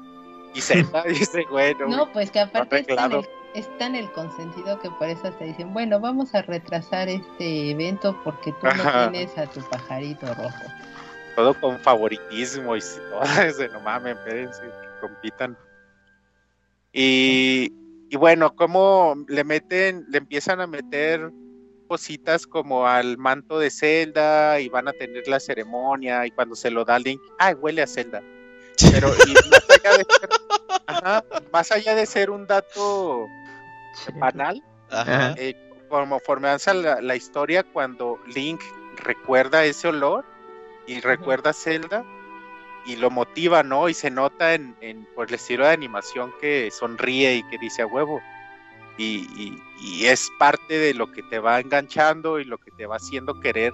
[0.55, 3.23] Y Zelda dice, bueno, No, pues que aparte en, arreglado.
[3.53, 8.67] el, consentido que por eso te dicen, bueno, vamos a retrasar este evento porque tú
[8.67, 9.05] Ajá.
[9.05, 10.63] no tienes a tu pajarito rojo.
[11.35, 15.57] todo con favoritismo y todo ese, no mames, espérense, que compitan.
[16.93, 17.73] Y,
[18.09, 21.31] y bueno, como le meten, le empiezan a meter
[21.89, 26.71] cositas como al manto de Zelda y van a tener la ceremonia y cuando se
[26.71, 28.23] lo da Link, ay, huele a Zelda.
[28.91, 30.29] Pero y más, allá de ser,
[30.87, 33.25] ajá, más allá de ser un dato
[34.15, 34.61] banal,
[35.37, 35.55] eh,
[35.89, 38.61] conforme avanza la, la historia, cuando Link
[38.97, 40.25] recuerda ese olor
[40.87, 42.03] y recuerda a Zelda
[42.85, 43.89] y lo motiva, ¿no?
[43.89, 47.81] Y se nota en, en por el estilo de animación que sonríe y que dice
[47.81, 48.21] a huevo.
[48.97, 52.85] Y, y- y es parte de lo que te va enganchando y lo que te
[52.85, 53.73] va haciendo querer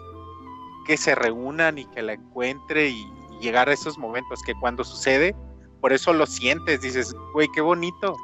[0.88, 3.06] que se reúnan y que la encuentre y
[3.42, 5.36] llegar a esos momentos que cuando sucede,
[5.82, 8.16] por eso lo sientes, dices, güey, qué bonito,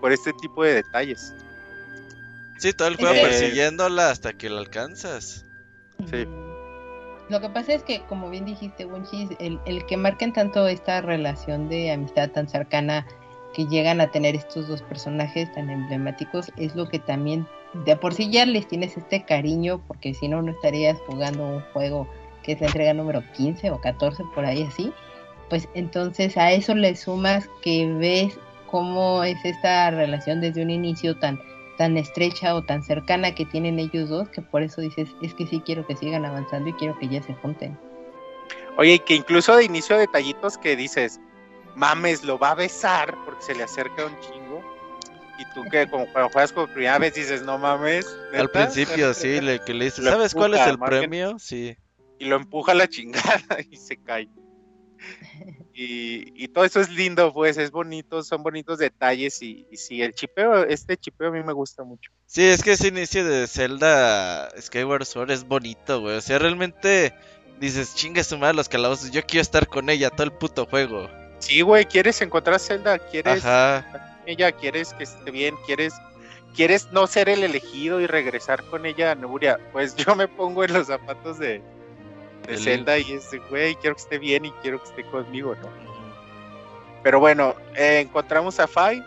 [0.00, 1.34] por este tipo de detalles.
[2.58, 5.44] Sí, todo el juego Eh, persiguiéndola hasta que la alcanzas.
[6.10, 6.26] Sí.
[7.28, 11.00] Lo que pasa es que, como bien dijiste, Wunchis, el, el que marquen tanto esta
[11.00, 13.06] relación de amistad tan cercana
[13.54, 17.46] que llegan a tener estos dos personajes tan emblemáticos es lo que también
[17.84, 21.60] de por sí ya les tienes este cariño, porque si no, no estarías jugando un
[21.72, 22.06] juego
[22.42, 24.92] que es la entrega número 15 o 14 por ahí así.
[25.48, 28.38] Pues entonces a eso le sumas que ves
[28.70, 31.40] cómo es esta relación desde un inicio tan
[31.78, 35.46] tan estrecha o tan cercana que tienen ellos dos que por eso dices es que
[35.46, 37.78] sí quiero que sigan avanzando y quiero que ya se junten.
[38.76, 41.20] Oye, y que incluso de inicio detallitos que dices,
[41.74, 44.62] mames, lo va a besar porque se le acerca un chingo.
[45.38, 48.06] Y tú que como cuando juegas por primera vez dices, no mames.
[48.34, 51.38] Al principio, sí, le, que le dices, ¿sabes cuál es el premio?
[51.38, 51.76] Sí.
[52.22, 54.28] Y lo empuja a la chingada y se cae.
[55.74, 60.00] Y, y todo eso es lindo, pues, es bonito, son bonitos detalles y, y sí,
[60.02, 62.12] el chipeo, este chipeo a mí me gusta mucho.
[62.26, 66.16] Sí, es que ese inicio de Zelda Skyward Sword es bonito, güey.
[66.16, 67.12] O sea, realmente
[67.58, 71.10] dices, chingue su madre los calabozos, yo quiero estar con ella todo el puto juego.
[71.40, 74.20] Sí, güey, quieres encontrar a Zelda, quieres Ajá.
[74.26, 75.92] ella, quieres que esté bien, quieres,
[76.54, 79.58] quieres no ser el elegido y regresar con ella a Nuria.
[79.72, 81.60] Pues yo me pongo en los zapatos de,
[82.46, 85.54] de El- Zelda y es güey, quiero que esté bien y quiero que esté conmigo,
[85.56, 85.68] ¿no?
[87.02, 89.02] Pero bueno, eh, encontramos a Fai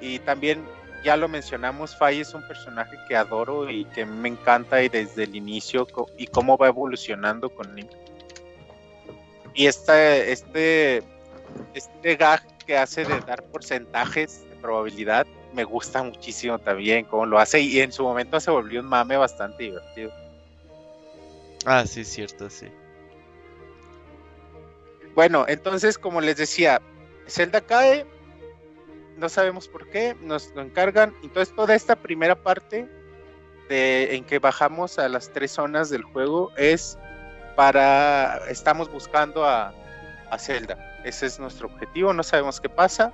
[0.00, 0.64] y también
[1.04, 5.24] ya lo mencionamos, Fai es un personaje que adoro y que me encanta y desde
[5.24, 5.86] el inicio
[6.18, 7.90] y cómo va evolucionando con Link.
[9.54, 11.02] Y esta, este,
[11.74, 17.38] este gag que hace de dar porcentajes de probabilidad me gusta muchísimo también cómo lo
[17.38, 20.12] hace y en su momento se volvió un mame bastante divertido.
[21.66, 22.68] Ah, sí, cierto, sí.
[25.14, 26.80] Bueno, entonces, como les decía,
[27.26, 28.06] Zelda cae,
[29.16, 31.14] no sabemos por qué, nos lo encargan.
[31.22, 32.88] Entonces, toda esta primera parte
[33.68, 36.98] de, en que bajamos a las tres zonas del juego es
[37.56, 38.42] para.
[38.48, 39.74] Estamos buscando a,
[40.30, 40.78] a Zelda.
[41.04, 43.12] Ese es nuestro objetivo, no sabemos qué pasa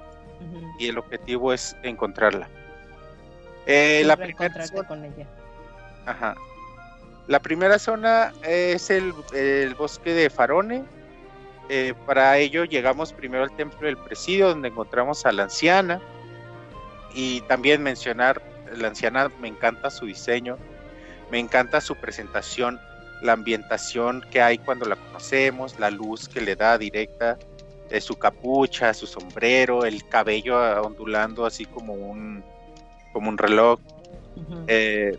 [0.79, 2.49] y el objetivo es encontrarla.
[3.67, 4.53] Eh, la primera
[4.87, 5.27] con ella.
[6.07, 6.35] Ajá.
[7.29, 10.85] La primera zona es el, el bosque de Farone.
[11.69, 16.01] Eh, para ello llegamos primero al templo del presidio donde encontramos a la anciana.
[17.15, 18.43] Y también mencionar,
[18.77, 20.59] la anciana me encanta su diseño,
[21.31, 22.81] me encanta su presentación,
[23.23, 27.39] la ambientación que hay cuando la conocemos, la luz que le da directa,
[27.91, 32.43] eh, su capucha, su sombrero, el cabello ondulando así como un,
[33.13, 33.79] como un reloj.
[34.67, 35.19] Eh,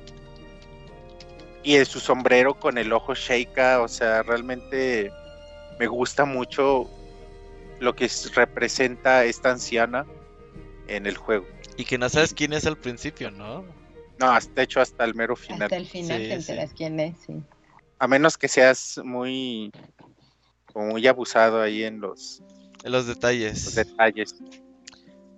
[1.63, 5.11] y en su sombrero con el ojo Sheikah, o sea, realmente
[5.79, 6.89] me gusta mucho
[7.79, 10.05] lo que es- representa esta anciana
[10.87, 11.45] en el juego.
[11.77, 13.65] Y que no sabes quién es al principio, ¿no?
[14.19, 15.63] No, hasta hecho hasta el mero final.
[15.63, 16.33] Hasta el final Sí, te sí.
[16.51, 17.41] enteras quién es, sí.
[17.99, 19.71] A menos que seas muy,
[20.71, 22.41] como muy abusado ahí en los,
[22.83, 23.65] En los detalles.
[23.65, 24.35] los detalles.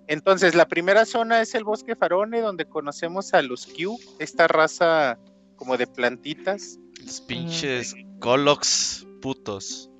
[0.08, 5.18] Entonces, la primera zona es el bosque Farone, donde conocemos a los Q, esta raza
[5.56, 6.78] como de plantitas.
[7.04, 9.90] Los pinches Colox putos.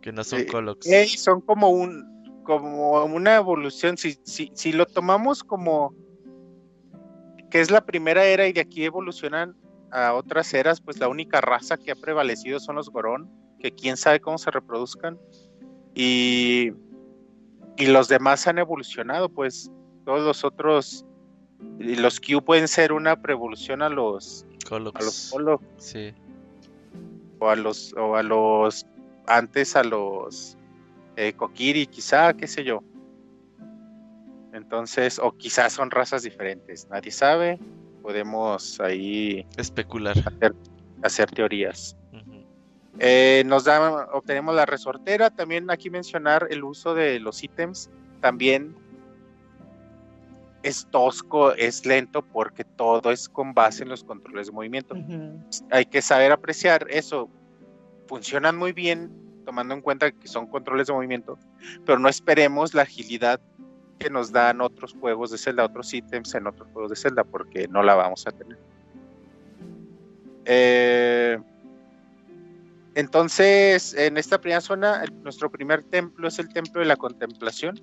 [0.00, 0.46] Que no son Sí.
[0.46, 0.86] Colox.
[1.18, 2.14] Son como un
[2.44, 5.94] como una evolución si, si, si lo tomamos como
[7.50, 9.56] que es la primera era y de aquí evolucionan
[9.90, 13.96] a otras eras pues la única raza que ha prevalecido son los Gorón que quién
[13.96, 15.18] sabe cómo se reproduzcan
[15.94, 16.72] y
[17.76, 19.70] y los demás han evolucionado pues
[20.04, 21.06] todos los otros
[21.78, 25.32] los Q pueden ser una preevolución a los Colox.
[25.34, 26.12] a los Sí.
[27.38, 28.86] o a los o a los
[29.26, 30.56] antes a los
[31.16, 32.82] eh, Kokiri quizá qué sé yo
[34.52, 37.58] entonces o quizás son razas diferentes nadie sabe
[38.02, 40.16] podemos ahí Especular.
[40.18, 40.54] hacer,
[41.02, 41.96] hacer teorías.
[43.00, 45.28] Eh, nos da, obtenemos la resortera.
[45.30, 47.90] También aquí mencionar el uso de los ítems.
[48.20, 48.76] También
[50.64, 54.96] es tosco, es lento porque todo es con base en los controles de movimiento.
[55.70, 57.28] Hay que saber apreciar eso.
[58.08, 59.10] Funcionan muy bien
[59.44, 61.38] tomando en cuenta que son controles de movimiento,
[61.84, 63.40] pero no esperemos la agilidad
[63.98, 67.68] que nos dan otros juegos de Zelda, otros ítems en otros juegos de Zelda, porque
[67.68, 68.58] no la vamos a tener.
[70.46, 71.38] Eh,
[72.94, 77.78] entonces, en esta primera zona, nuestro primer templo es el templo de la contemplación.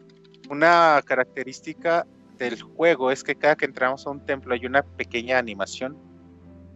[0.50, 2.08] Una característica
[2.46, 5.98] del juego es que cada que entramos a un templo hay una pequeña animación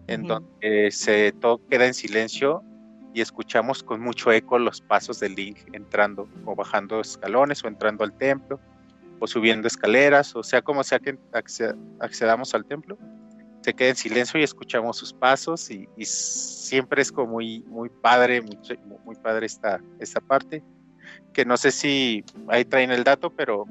[0.07, 2.63] en donde se todo queda en silencio
[3.13, 8.03] y escuchamos con mucho eco los pasos de Link entrando o bajando escalones o entrando
[8.03, 8.59] al templo
[9.19, 11.17] o subiendo escaleras, o sea, como sea que
[11.99, 12.97] accedamos al templo,
[13.61, 18.41] se queda en silencio y escuchamos sus pasos y, siempre es como muy, muy padre,
[18.41, 18.59] muy,
[19.05, 20.61] muy padre esta, esta parte,
[21.33, 23.65] que no sé si ahí traen el dato, pero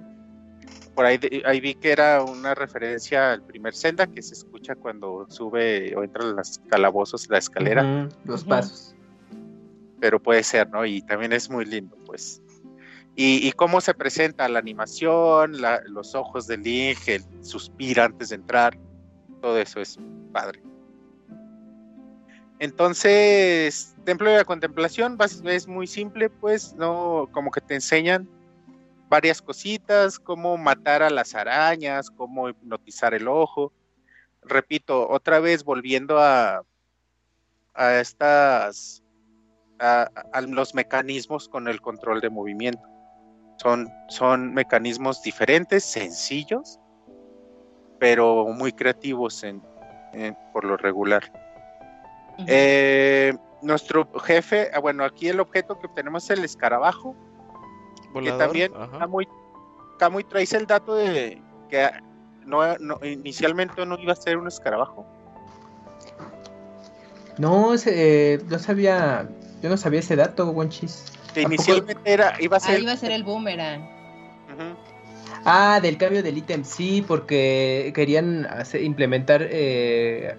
[0.95, 5.27] por ahí, ahí vi que era una referencia al primer Zelda que se escucha cuando
[5.29, 8.09] sube o entra en los calabozos la escalera.
[8.25, 8.95] los pasos.
[10.01, 10.85] Pero puede ser, ¿no?
[10.87, 12.41] Y también es muy lindo, pues.
[13.17, 15.57] Y, cómo se presenta la animación,
[15.87, 18.77] los ojos de Link, el suspira antes de entrar,
[19.41, 19.99] todo eso es
[20.33, 20.61] padre.
[22.59, 28.29] Entonces, Templo de la Contemplación es muy simple, pues, no como que te enseñan
[29.09, 33.73] varias cositas, cómo matar a las arañas, cómo hipnotizar el ojo.
[34.43, 36.65] Repito, otra vez volviendo a,
[37.75, 39.03] a estas,
[39.79, 40.11] a,
[40.49, 42.83] los mecanismos con el control de movimiento.
[43.57, 46.79] Son, son mecanismos diferentes, sencillos,
[47.99, 49.63] pero muy creativos en,
[50.53, 51.23] por lo regular.
[52.47, 53.33] Eh,
[53.63, 57.17] nuestro jefe, ah, bueno, aquí el objeto que obtenemos es el escarabajo,
[58.23, 59.29] que también Kamui,
[59.99, 61.91] Kamui traes el dato de que
[62.47, 62.63] no,
[63.05, 65.07] inicialmente no iba a ser un escarabajo.
[67.39, 69.29] No, eh, no sabía,
[69.63, 71.13] yo no sabía ese dato, Wonchis.
[71.35, 72.77] inicialmente era, iba a ser.
[72.77, 73.83] Ah, iba a ser el boomerang.
[75.45, 78.47] Ah, del cambio del ítem, sí, porque querían
[78.81, 80.37] implementar eh,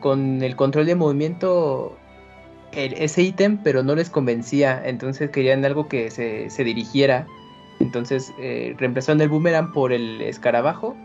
[0.00, 1.96] con el control de movimiento
[2.72, 7.26] ese ítem, pero no les convencía, entonces querían algo que se, se dirigiera.
[7.80, 10.96] Entonces eh, reemplazaron el boomerang por el escarabajo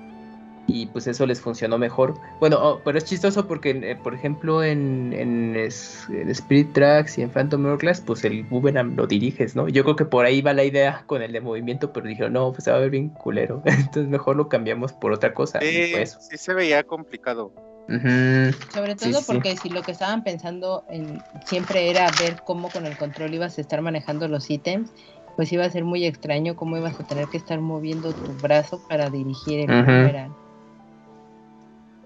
[0.68, 2.16] y pues eso les funcionó mejor.
[2.40, 7.30] Bueno, oh, pero es chistoso porque, eh, por ejemplo, en, en, Spirit Tracks y en
[7.30, 9.70] Phantom Hourglass, pues el boomerang lo diriges, ¿no?
[9.70, 12.52] Yo creo que por ahí va la idea con el de movimiento, pero dijeron, no,
[12.52, 13.62] pues se va a ver bien culero.
[13.66, 15.60] Entonces mejor lo cambiamos por otra cosa.
[15.62, 17.54] Sí, sí se veía complicado.
[17.88, 22.98] Sobre todo porque si lo que estaban pensando en, siempre era ver cómo con el
[22.98, 24.92] control ibas a estar manejando los ítems,
[25.36, 28.82] pues iba a ser muy extraño cómo ibas a tener que estar moviendo tu brazo
[28.88, 30.34] para dirigir el boomerang.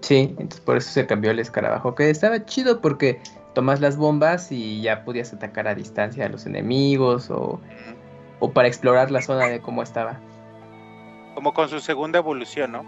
[0.02, 3.20] Sí, entonces por eso se cambió el escarabajo, que estaba chido porque
[3.54, 7.60] tomas las bombas y ya podías atacar a distancia a los enemigos o,
[8.38, 10.18] o para explorar la zona de cómo estaba.
[11.34, 12.84] Como con su segunda evolución, ¿no?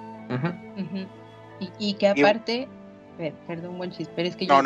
[1.60, 2.69] Y, y, que aparte,
[3.47, 4.60] perdón, buen pero es que yo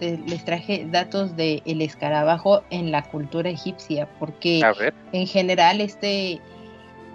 [0.00, 4.62] les traje datos del el escarabajo en la cultura egipcia, porque
[5.12, 6.40] en general este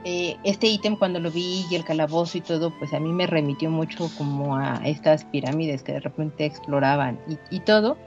[0.06, 3.28] eh, este ítem cuando lo vi y el calabozo y todo, pues a mí me
[3.28, 7.98] remitió mucho como a estas pirámides que de repente exploraban y, y todo.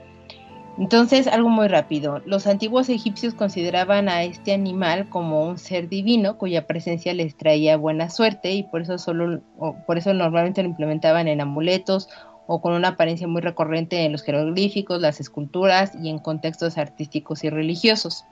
[0.79, 2.19] Entonces, algo muy rápido.
[2.25, 7.77] Los antiguos egipcios consideraban a este animal como un ser divino cuya presencia les traía
[7.77, 9.41] buena suerte y por eso solo,
[9.85, 12.09] por eso normalmente lo implementaban en amuletos
[12.47, 17.43] o con una apariencia muy recurrente en los jeroglíficos, las esculturas y en contextos artísticos
[17.43, 18.25] y religiosos.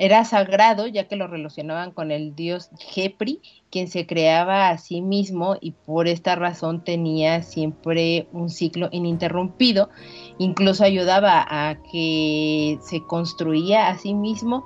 [0.00, 5.02] Era sagrado ya que lo relacionaban con el dios Jepri, quien se creaba a sí
[5.02, 9.90] mismo y por esta razón tenía siempre un ciclo ininterrumpido.
[10.38, 14.64] Incluso ayudaba a que se construía a sí mismo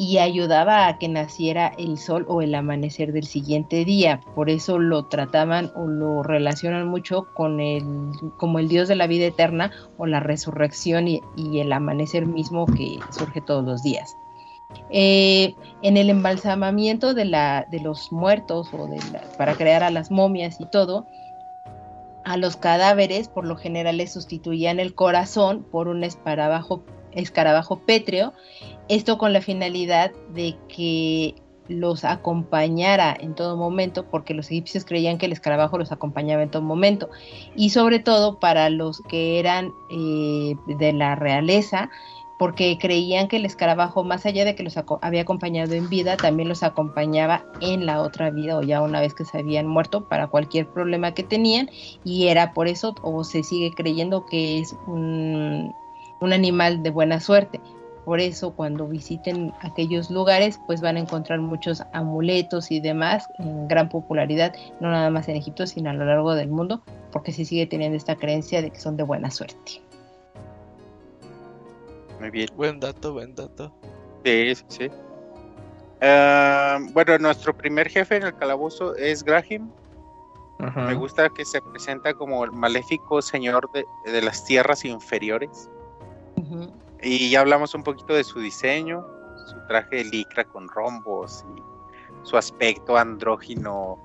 [0.00, 4.22] y ayudaba a que naciera el sol o el amanecer del siguiente día.
[4.34, 7.84] Por eso lo trataban o lo relacionan mucho con el,
[8.38, 12.98] como el Dios de la vida eterna o la resurrección y, el amanecer mismo que
[13.10, 14.16] surge todos los días.
[14.88, 19.00] Eh, en el embalsamamiento de, la, de los muertos o de
[19.36, 21.06] para crear a las momias y todo,
[22.24, 28.32] a los cadáveres por lo general les sustituían el corazón por un escarabajo, escarabajo pétreo
[28.90, 31.36] esto con la finalidad de que
[31.68, 36.50] los acompañara en todo momento, porque los egipcios creían que el escarabajo los acompañaba en
[36.50, 37.08] todo momento,
[37.54, 41.88] y sobre todo para los que eran eh, de la realeza,
[42.40, 46.48] porque creían que el escarabajo, más allá de que los había acompañado en vida, también
[46.48, 50.26] los acompañaba en la otra vida o ya una vez que se habían muerto para
[50.26, 51.68] cualquier problema que tenían
[52.02, 55.74] y era por eso o se sigue creyendo que es un,
[56.20, 57.60] un animal de buena suerte.
[58.04, 63.68] Por eso cuando visiten aquellos lugares pues van a encontrar muchos amuletos y demás en
[63.68, 66.82] gran popularidad, no nada más en Egipto, sino a lo largo del mundo,
[67.12, 69.82] porque se sigue teniendo esta creencia de que son de buena suerte.
[72.20, 72.48] Muy bien.
[72.54, 73.72] Buen dato, buen dato.
[74.24, 74.90] Sí, sí, sí.
[76.02, 79.70] Ah, bueno, nuestro primer jefe en el calabozo es Graham.
[80.76, 83.86] Me gusta que se presenta como el maléfico señor de,
[84.22, 85.70] las tierras inferiores.
[87.02, 89.06] Y ya hablamos un poquito de su diseño,
[89.46, 91.62] su traje de licra con rombos y
[92.26, 93.98] su aspecto andrógino,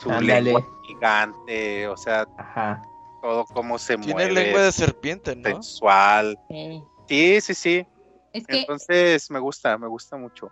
[0.00, 2.26] su lengua gigante, o sea,
[3.20, 4.26] todo cómo se mueve.
[4.26, 5.50] Tiene lengua de serpiente, ¿no?
[5.50, 6.38] Sensual.
[7.08, 7.86] Sí, sí, sí.
[8.32, 10.50] Entonces me gusta, me gusta mucho.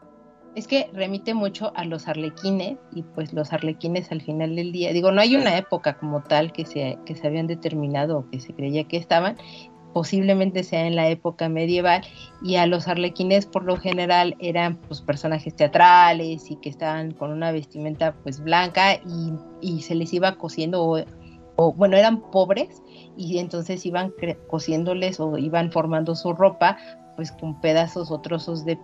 [0.57, 4.93] Es que remite mucho a los arlequines y pues los arlequines al final del día,
[4.93, 8.40] digo, no hay una época como tal que se, que se habían determinado o que
[8.40, 9.39] se creía que estaban,
[9.93, 12.03] posiblemente sea en la época medieval
[12.43, 17.31] y a los arlequines por lo general eran pues personajes teatrales y que estaban con
[17.31, 21.05] una vestimenta pues blanca y, y se les iba cosiendo o,
[21.57, 22.83] o bueno eran pobres
[23.17, 24.12] y entonces iban
[24.49, 26.79] cosiéndoles o iban formando su ropa
[27.16, 28.78] pues con pedazos o trozos de,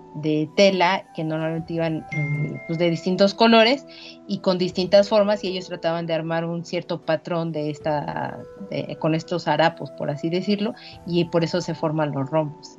[0.57, 3.87] tela que normalmente iban eh, pues de distintos colores
[4.27, 8.39] y con distintas formas y ellos trataban de armar un cierto patrón de esta
[8.99, 10.75] con estos harapos por así decirlo
[11.07, 12.79] y por eso se forman los rombos.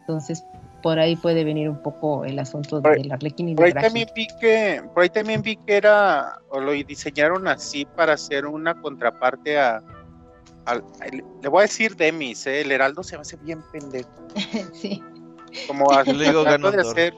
[0.00, 0.44] Entonces
[0.82, 4.28] por ahí puede venir un poco el asunto del arlequín y por ahí también vi
[4.40, 9.58] que por ahí también vi que era o lo diseñaron así para hacer una contraparte
[9.58, 9.82] a
[11.42, 12.62] le voy a decir Demis, ¿eh?
[12.62, 14.10] el Heraldo se me hace bien pendejo.
[14.72, 15.02] sí.
[15.66, 17.14] Como tratando de hacer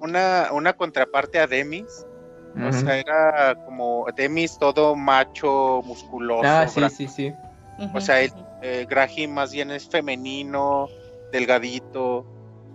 [0.00, 2.06] una, una contraparte a Demis.
[2.54, 6.42] O sea, era como Demis todo macho, musculoso.
[6.44, 7.32] Ah, sí, sí, sí.
[7.94, 8.30] O sea, el,
[8.60, 10.86] eh, más bien es femenino,
[11.32, 12.26] delgadito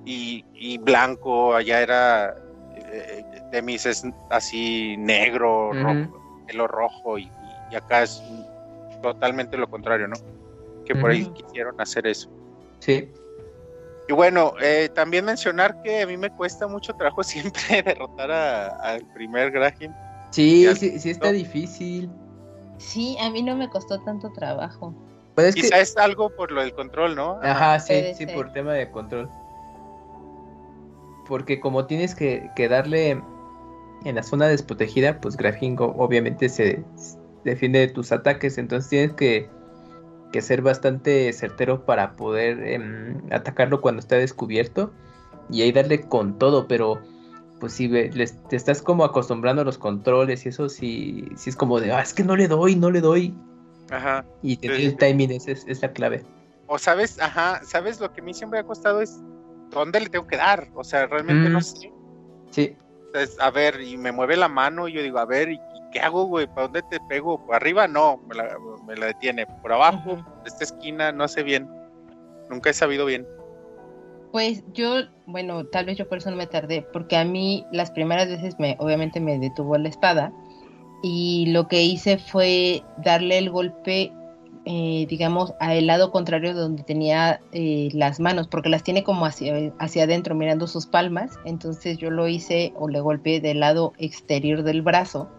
[0.04, 1.54] y, blanco.
[1.54, 2.36] Allá era
[2.76, 5.72] eh, Demis es así negro,
[6.48, 7.32] pelo rojo y,
[7.72, 8.24] y acá es
[9.14, 10.16] totalmente lo contrario, ¿no?
[10.86, 12.30] Que por ahí quisieron hacer eso.
[12.80, 13.12] Sí.
[14.10, 19.06] Y bueno, eh, también mencionar que a mí me cuesta mucho trabajo siempre derrotar al
[19.14, 19.94] primer Graham.
[20.32, 22.10] Sí, sí, sí está difícil.
[22.78, 24.94] Sí, a mí no me costó tanto trabajo.
[25.36, 27.40] Pues Quizá es algo por lo del control, ¿no?
[27.44, 29.30] Ajá, sí, sí, por tema de control.
[31.28, 33.22] Porque como tienes que, que darle
[34.04, 36.84] en la zona desprotegida, pues Grafingo obviamente se,
[37.52, 38.58] defiende de tus ataques.
[38.58, 39.50] Entonces tienes que,
[40.40, 44.92] ser bastante certero para poder em, atacarlo cuando está descubierto.
[45.50, 47.02] Y ahí darle con todo, pero
[47.60, 51.80] pues si te estás como acostumbrando a los controles y eso, si, si es como
[51.80, 53.34] de, ah, es que no le doy, no le doy.
[53.90, 54.26] Ajá.
[54.44, 56.24] Y el timing es, es, la clave.
[56.68, 59.20] O sabes, ajá, sabes lo que a mí siempre ha costado es
[59.72, 60.68] dónde le tengo que dar.
[60.76, 61.64] O sea, realmente no mm.
[61.64, 61.94] sé.
[62.52, 62.76] Sí.
[63.40, 65.60] a ver, y me mueve la mano y yo digo, a ver, ¿y
[65.92, 66.48] ¿qué hago, güey?
[66.48, 67.46] ¿Para dónde te pego?
[67.46, 67.88] ¿Por arriba?
[67.88, 68.18] No,
[68.86, 69.46] me la, detiene.
[69.46, 70.24] ¿Por abajo?
[70.46, 71.12] esta esquina?
[71.12, 71.70] No sé bien.
[72.50, 73.28] Nunca he sabido bien.
[74.32, 77.92] Pues yo, bueno, tal vez yo por eso no me tardé, porque a mí las
[77.92, 80.32] primeras veces me, obviamente me detuvo la espada
[81.02, 84.12] y lo que hice fue darle el golpe,
[84.66, 89.74] eh, digamos, al lado contrario donde tenía eh, las manos, porque las tiene como hacia,
[89.80, 94.64] hacia adentro mirando sus palmas, entonces yo lo hice o le golpeé del lado exterior
[94.64, 95.30] del brazo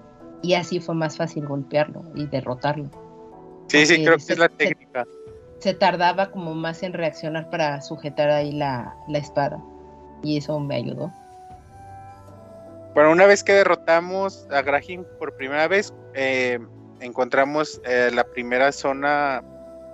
[0.43, 2.91] y así fue más fácil golpearlo y derrotarlo.
[3.69, 5.07] Sí, sí, creo que es la técnica.
[5.59, 9.63] Se, tardaba como más en reaccionar para sujetar ahí la, espada
[10.23, 11.13] y eso me ayudó.
[12.95, 16.59] Bueno, una vez que derrotamos a Graham por primera vez, eh,
[17.01, 19.43] encontramos eh, la primera zona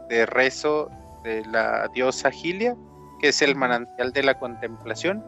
[0.08, 0.90] de rezo
[1.24, 2.76] de la diosa Gilia,
[3.20, 5.24] que es el manantial de la contemplación,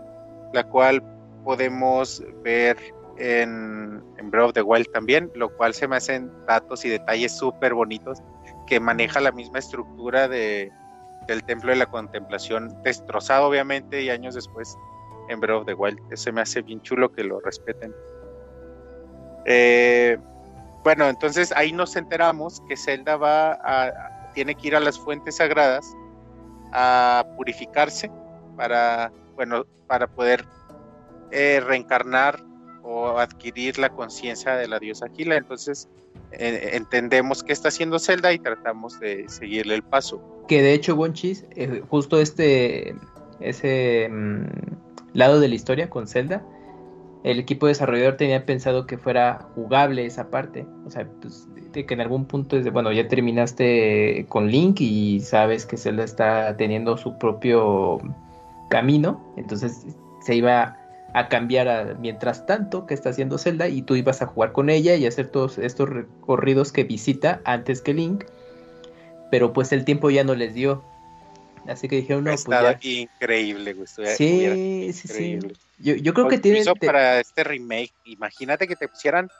[0.52, 1.02] la cual
[1.44, 2.76] podemos ver
[3.18, 7.32] en, en Breath of the Wild también, lo cual se me hacen datos y detalles
[7.36, 8.22] súper bonitos
[8.66, 10.70] que maneja la misma estructura de,
[11.26, 14.76] del Templo de la Contemplación, destrozado obviamente y años después
[15.28, 15.98] en Breath of the Wild.
[16.14, 17.94] Se me hace bien chulo que lo respeten.
[19.44, 20.18] Eh,
[20.82, 25.36] bueno, entonces ahí nos enteramos que Zelda va a, tiene que ir a las fuentes
[25.36, 25.86] sagradas
[26.72, 28.10] a purificarse
[28.56, 30.44] para, bueno, para poder
[31.30, 32.40] eh, reencarnar
[32.86, 35.36] o adquirir la conciencia de la diosa Gila.
[35.36, 35.88] Entonces
[36.32, 40.22] eh, entendemos qué está haciendo Zelda y tratamos de seguirle el paso.
[40.48, 42.94] Que de hecho, Bonchis, eh, justo este,
[43.40, 44.44] ese mm,
[45.14, 46.44] lado de la historia con Zelda,
[47.24, 50.64] el equipo desarrollador tenía pensado que fuera jugable esa parte.
[50.86, 54.80] O sea, pues, de que en algún punto es de, bueno, ya terminaste con Link
[54.80, 57.98] y sabes que Zelda está teniendo su propio
[58.70, 59.86] camino, entonces
[60.24, 60.76] se iba
[61.16, 64.68] a cambiar a, mientras tanto que está haciendo Zelda y tú ibas a jugar con
[64.68, 68.24] ella y hacer todos estos recorridos que visita antes que Link,
[69.30, 70.84] pero pues el tiempo ya no les dio.
[71.66, 72.78] Así que dijeron, no, pues ya.
[72.82, 73.86] increíble, güey.
[73.86, 75.38] Sí, sí, sí.
[75.78, 76.62] Yo, yo creo que tiene...
[76.84, 79.30] para este remake, imagínate que te pusieran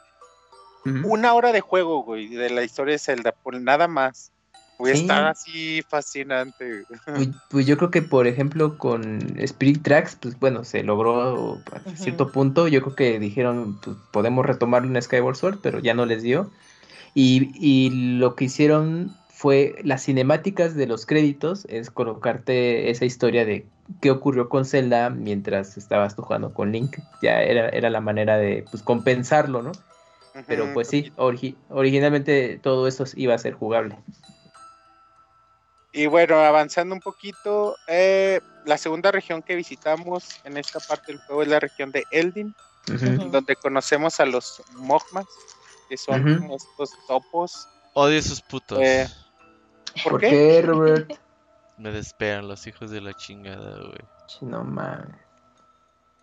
[1.03, 4.31] una hora de juego, güey, de la historia de Zelda, por nada más.
[4.77, 6.85] Güey, está así fascinante.
[7.05, 11.95] Pues, pues, yo creo que, por ejemplo, con Spirit Tracks, pues bueno, se logró a
[11.95, 12.67] cierto punto.
[12.67, 16.51] Yo creo que dijeron, pues podemos retomar un Skyward Sword, pero ya no les dio.
[17.15, 23.45] Y, y lo que hicieron fue las cinemáticas de los créditos, es colocarte esa historia
[23.45, 23.67] de
[24.01, 26.97] qué ocurrió con Zelda mientras estabas jugando con Link.
[27.21, 29.71] Ya era, era la manera de pues, compensarlo, ¿no?
[30.45, 33.95] Pero pues sí, originalmente todo eso iba a ser jugable.
[35.97, 41.19] Y bueno, avanzando un poquito, eh, la segunda región que visitamos en esta parte del
[41.21, 42.53] juego es la región de Eldin,
[43.31, 45.25] donde conocemos a los Mogmas,
[45.89, 47.67] que son estos topos.
[47.95, 48.77] Odio esos putos.
[48.79, 49.07] Eh,
[50.03, 50.61] ¿Por, qué?
[50.61, 51.11] Robert?
[51.79, 54.05] Me despegan los hijos de la chingada, güey.
[54.41, 55.15] No mames.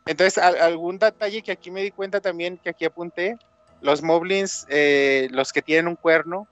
[0.07, 3.39] Entonces, algún detalle que aquí me di cuenta también, que aquí apunté,
[3.81, 6.47] los moblins, eh, los que tienen un cuerno,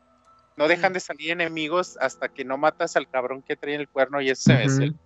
[0.57, 4.21] no dejan de salir enemigos hasta que no matas al cabrón que trae el cuerno
[4.21, 4.97] y ese es el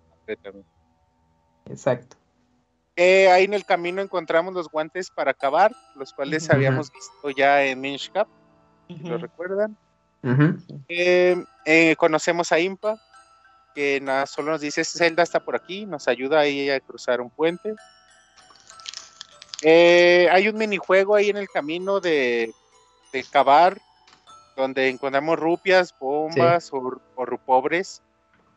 [1.69, 2.17] Exacto.
[2.95, 7.63] Eh, ahí en el camino encontramos los guantes para acabar, los cuales habíamos visto ya
[7.63, 8.27] en Minch Cup,
[9.03, 9.77] ¿lo recuerdan?
[10.89, 12.99] Eh, conocemos a Impa,
[13.75, 17.29] que nada, solo nos dice Zelda está por aquí, nos ayuda ahí a cruzar un
[17.29, 17.75] puente.
[19.61, 22.51] Eh, hay un minijuego ahí en el camino de,
[23.13, 23.79] de cavar,
[24.57, 28.01] donde encontramos rupias, bombas o, rupobres,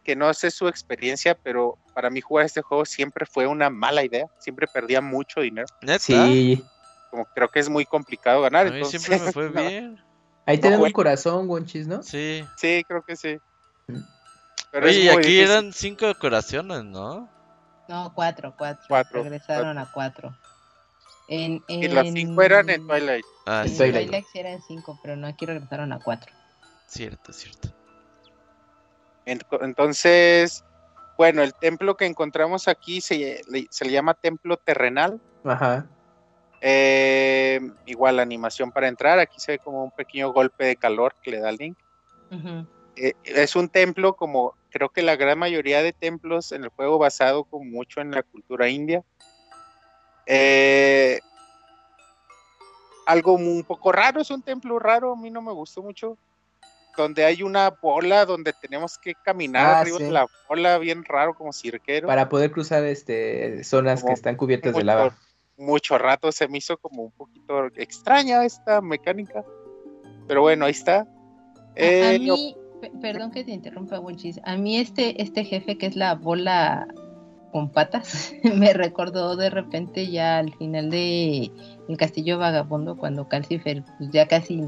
[0.03, 4.03] que no sé su experiencia, pero para mí jugar este juego siempre fue una mala
[4.03, 5.67] idea, siempre perdía mucho dinero.
[5.99, 6.65] Sí.
[7.11, 8.69] Como creo que es muy complicado ganar.
[8.69, 10.01] A mí siempre me fue bien.
[10.47, 12.03] Ahí te un corazón, Wonchis, ¿no?
[12.03, 12.45] Sí.
[12.57, 13.39] Sí, creo que sí.
[13.87, 14.01] Mm.
[14.73, 17.29] Pero Oye, y aquí eran cinco corazones, ¿no?
[17.89, 19.23] No, cuatro, cuatro.
[19.23, 20.35] Regresaron a cuatro.
[21.33, 23.25] En, Y las cinco eran en Twilight.
[23.47, 24.25] Ah, en Twilight.
[24.33, 26.33] sí eran cinco, pero no, aquí regresaron a cuatro.
[26.87, 27.69] Cierto, cierto.
[29.25, 30.65] Entonces,
[31.17, 35.21] bueno, el templo que encontramos aquí se, se le llama templo terrenal.
[35.45, 35.87] Ajá.
[36.61, 41.15] Eh, igual la animación para entrar, aquí se ve como un pequeño golpe de calor
[41.23, 41.79] que le da Link.
[42.97, 46.99] Eh, es un templo como creo que la gran mayoría de templos en el juego
[46.99, 49.03] basado como mucho en la cultura india.
[50.27, 51.21] Eh,
[53.07, 56.17] algo un poco raro, es un templo raro, a mí no me gustó mucho.
[56.97, 61.35] Donde hay una bola donde tenemos que caminar ah, arriba de la bola, bien raro,
[61.35, 62.09] como cirquero.
[62.09, 65.17] Para poder cruzar este zonas que están cubiertas de lava
[65.61, 69.45] mucho rato se me hizo como un poquito extraña esta mecánica.
[70.27, 71.01] Pero bueno, ahí está.
[71.01, 71.07] a,
[71.77, 72.57] eh, mí,
[73.01, 74.41] perdón que te interrumpa, Wonchis.
[74.45, 76.89] A mí este, este jefe que es la bola
[77.51, 81.51] con patas, me recordó de repente ya al final de
[81.89, 84.65] El Castillo Vagabundo, cuando Calcifer pues, ya casi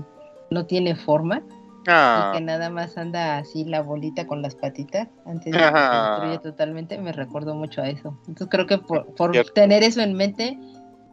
[0.51, 1.43] no tiene forma.
[1.85, 2.31] Y ah.
[2.33, 6.39] que nada más anda así la bolita con las patitas antes de que se destruye
[6.39, 8.17] totalmente, me recordó mucho a eso.
[8.29, 10.57] Entonces creo que por, por tener eso en mente,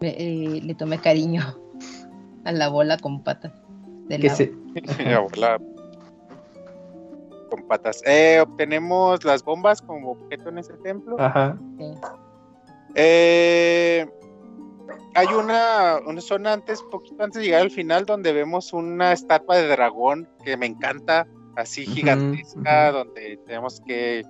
[0.02, 1.42] eh, le tomé cariño
[2.44, 3.52] a la bola con patas.
[4.08, 4.20] De
[5.06, 5.60] la bola
[7.50, 8.02] con patas.
[8.06, 11.18] Eh, obtenemos las bombas como objeto en ese templo.
[12.96, 14.08] Eh,
[15.16, 19.58] hay una, una, zona antes, poquito antes de llegar al final, donde vemos una estatua
[19.58, 24.26] de dragón que me encanta, así gigantesca, donde tenemos que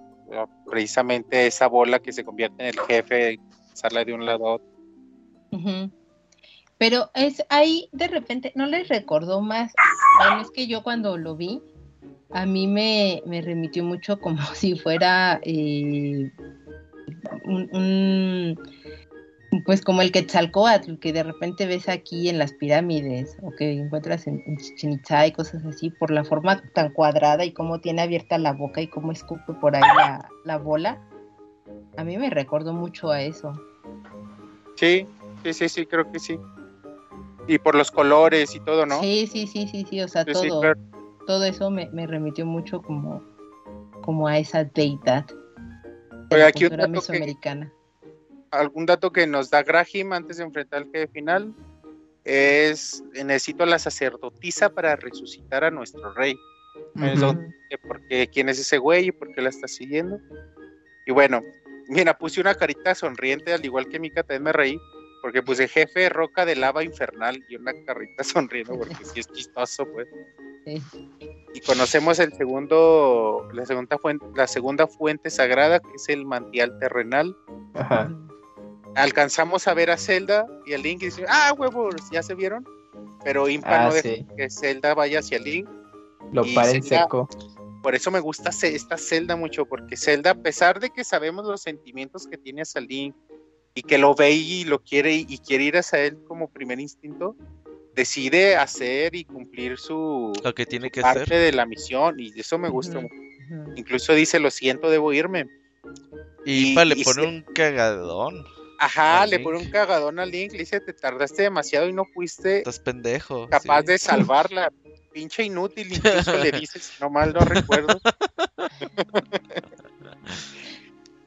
[0.66, 3.40] precisamente esa bola que se convierte en el jefe,
[3.74, 4.68] sale de un lado a otro.
[6.78, 9.74] Pero es ahí de repente, no les recordó más.
[10.42, 11.62] es que yo cuando lo vi,
[12.32, 16.32] a mí me, remitió mucho como si fuera eh,
[17.44, 18.60] un,
[19.66, 24.28] pues como el Quetzalcoatl que de repente ves aquí en las pirámides o que encuentras
[24.28, 28.38] en, Chichen Itza y cosas así por la forma tan cuadrada y cómo tiene abierta
[28.38, 31.02] la boca y cómo escupe por ahí la, la bola.
[31.98, 33.54] A mí me recordó mucho a eso.
[34.76, 35.08] Sí,
[35.44, 36.40] Sí, sí, sí, creo que sí.
[37.48, 39.00] Y por los colores y todo, ¿no?
[39.00, 40.62] Sí, sí, sí, sí, sí, o sea, todo,
[41.30, 43.24] todo eso me, remitió mucho como,
[44.02, 45.28] como a esa deidad.
[45.28, 45.36] de
[46.32, 47.72] Oye, la aquí cultura que- mesoamericana.
[48.50, 51.54] algún dato que nos da Graham antes de enfrentar al jefe final
[52.24, 56.36] es necesito a la sacerdotisa para resucitar a nuestro rey.
[56.96, 57.54] Donde-
[57.88, 60.18] porque quién es ese güey y por qué la está siguiendo.
[61.06, 61.44] Y bueno,
[61.90, 64.80] mira, puse una carita sonriente, al igual que Mika también me reí,
[65.22, 69.86] porque puse jefe roca de lava infernal y una carita sonriendo porque sí es chistoso,
[69.92, 70.08] pues.
[70.66, 70.82] Sí.
[71.54, 76.78] Y conocemos el segundo, la segunda fuente, la segunda fuente sagrada, que es el mantial
[76.80, 77.36] terrenal.
[77.74, 78.12] Ajá.
[78.96, 82.66] alcanzamos a ver a Zelda y a Link y dicen, ah, huevos, ya se vieron.
[83.24, 84.28] Pero Impa Ah, no deja sí.
[84.38, 85.68] que Zelda vaya hacia Link.
[86.32, 87.28] Lo para en seco.
[87.82, 91.62] Por eso me gusta esta Zelda mucho, porque Zelda, a pesar de que sabemos los
[91.62, 93.16] sentimientos que tiene hacia Link
[93.76, 97.36] y que lo ve y lo quiere y quiere ir hacia él como primer instinto,
[97.96, 101.40] decide hacer y cumplir su Lo que tiene que parte hacer.
[101.40, 103.00] de la misión y eso me gusta.
[103.00, 103.14] Mucho.
[103.76, 105.46] Incluso dice, lo siento, debo irme.
[106.46, 108.44] Y y- pa, le y pone se- un cagadón.
[108.82, 109.44] Ajá, le Link.
[109.44, 113.50] pone un cagadón a Link, le dice, te tardaste demasiado y no fuiste Estás pendejo.
[113.50, 113.88] capaz sí.
[113.88, 114.72] de salvarla.
[115.12, 118.00] Pinche inútil, incluso le dices, si no mal no recuerdo.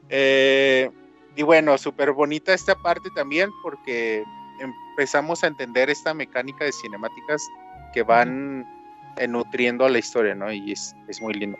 [0.09, 0.89] Eh,
[1.35, 4.23] y bueno, súper bonita esta parte también porque
[4.59, 7.41] empezamos a entender esta mecánica de cinemáticas
[7.93, 8.65] que van
[9.17, 10.51] eh, nutriendo a la historia, ¿no?
[10.51, 11.57] Y es, es muy lindo.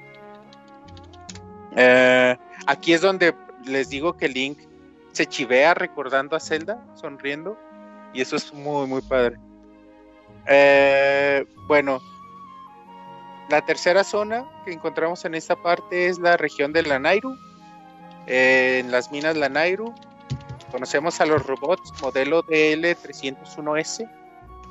[1.75, 2.37] Eh,
[2.67, 3.35] aquí es donde
[3.65, 4.59] les digo que Link
[5.11, 7.57] se chivea recordando a Zelda, sonriendo,
[8.13, 9.37] y eso es muy, muy padre.
[10.47, 11.99] Eh, bueno,
[13.49, 17.35] la tercera zona que encontramos en esta parte es la región de Lanairu.
[18.27, 19.93] En las minas Lanairu
[20.71, 24.09] conocemos a los robots modelo DL301S,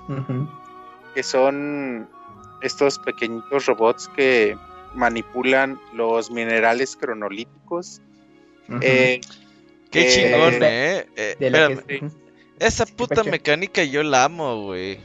[0.08, 0.48] Ujú.
[1.14, 2.08] que son
[2.62, 4.56] estos pequeñitos robots que
[4.94, 8.00] manipulan los minerales cronolíticos.
[8.80, 9.20] Eh,
[9.90, 11.06] Qué eh, chingón, eh.
[11.16, 12.10] Eh, que-.
[12.58, 14.98] Esa puta mecánica yo la amo, güey.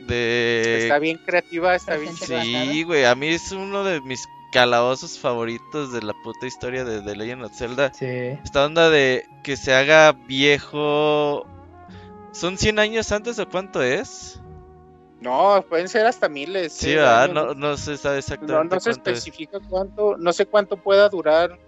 [0.00, 0.82] De.
[0.82, 2.14] está bien creativa, está bien.
[2.16, 3.04] Sí, güey.
[3.04, 7.44] A mí es uno de mis calabozos favoritos de la puta historia de The Legend
[7.44, 7.92] of Zelda.
[7.92, 8.06] Sí.
[8.06, 11.46] Esta onda de que se haga viejo.
[12.32, 14.40] ¿Son 100 años antes o cuánto es?
[15.20, 16.72] No, pueden ser hasta miles.
[16.72, 17.24] Sí, eh, ¿verdad?
[17.24, 19.28] años, No, no se sabe No, exactamente no se cuánto es.
[19.28, 21.58] especifica cuánto, no sé cuánto pueda durar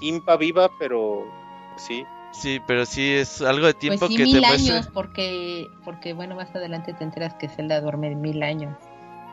[0.00, 1.36] Impa viva, pero
[1.76, 2.04] sí.
[2.32, 4.76] Sí, pero sí es algo de Pues tiempo sí, que mil te muestra.
[4.76, 8.76] años, porque, porque bueno, más adelante te enteras que Zelda duerme mil años.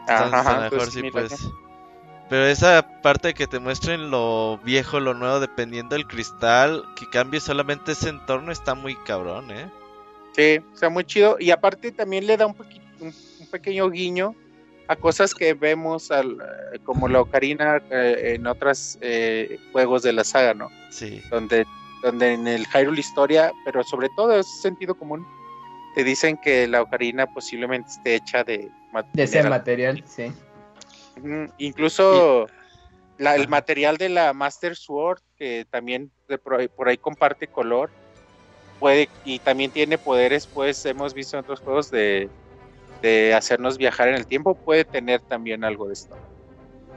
[0.07, 1.31] Entonces, Ajá, a lo mejor entonces, sí, pues.
[1.31, 1.53] años.
[2.29, 7.39] Pero esa parte que te muestren lo viejo, lo nuevo, dependiendo del cristal, que cambie
[7.39, 9.67] solamente ese entorno, está muy cabrón, ¿eh?
[10.35, 11.37] Sí, o sea, muy chido.
[11.39, 14.35] Y aparte también le da un, poquito, un, un pequeño guiño
[14.89, 16.31] a cosas que vemos al,
[16.73, 18.97] eh, como la ocarina eh, en otros
[19.71, 20.69] juegos de la saga, ¿no?
[20.89, 21.21] Sí.
[21.29, 21.65] Donde,
[22.01, 25.25] donde en el Hyrule Historia, pero sobre todo es sentido común,
[25.93, 28.69] te dicen que la ocarina posiblemente esté hecha de
[29.13, 30.31] De ese material, sí.
[31.57, 32.47] Incluso
[33.17, 37.47] la- el material de la Master Sword, que también de por, ahí, por ahí comparte
[37.47, 37.89] color,
[38.79, 42.29] puede y también tiene poderes, pues hemos visto en otros juegos de,
[43.01, 46.15] de hacernos viajar en el tiempo, puede tener también algo de esto.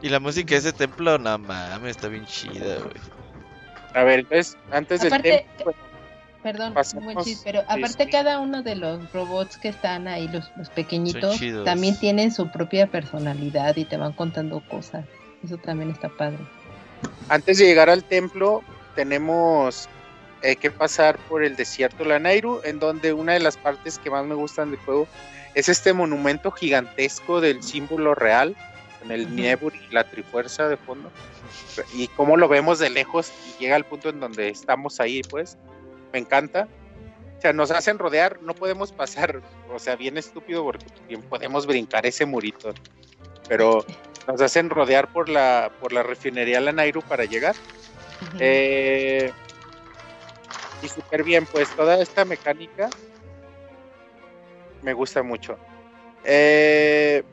[0.01, 2.95] Y la música de ese templo, no mames, está bien chida, güey.
[3.95, 5.75] A ver, entonces, antes del Aparte- tiempo,
[6.43, 8.11] Perdón, Pasemos- pero aparte sí.
[8.11, 12.89] cada uno de los robots que están ahí, los, los pequeñitos, también tienen su propia
[12.89, 15.05] personalidad y te van contando cosas.
[15.45, 16.39] Eso también está padre.
[17.29, 18.63] antes de llegar al templo,
[18.95, 19.89] tenemos
[20.43, 24.25] eh, que pasar por el desierto Lanairu, en donde una de las partes que más
[24.27, 25.07] me gustan del juego
[25.55, 28.57] es este monumento gigantesco del símbolo real,
[29.01, 29.35] con el.
[29.35, 31.11] Niebur y la Trifuerza de fondo,
[31.95, 35.57] y cómo lo vemos de lejos y llega al punto en donde estamos ahí, pues,
[36.13, 36.69] me encanta.
[37.39, 39.41] O sea, nos hacen rodear, no podemos pasar,
[39.73, 42.73] o sea, bien estúpido porque bien podemos brincar ese murito,
[43.49, 43.85] pero
[44.29, 47.57] nos hacen rodear por la, por la refinería Lanairu para llegar.
[48.39, 49.33] Eh,
[50.83, 52.89] y súper bien, pues toda esta mecánica
[54.83, 55.59] me gusta mucho.
[56.25, 57.25] Eh,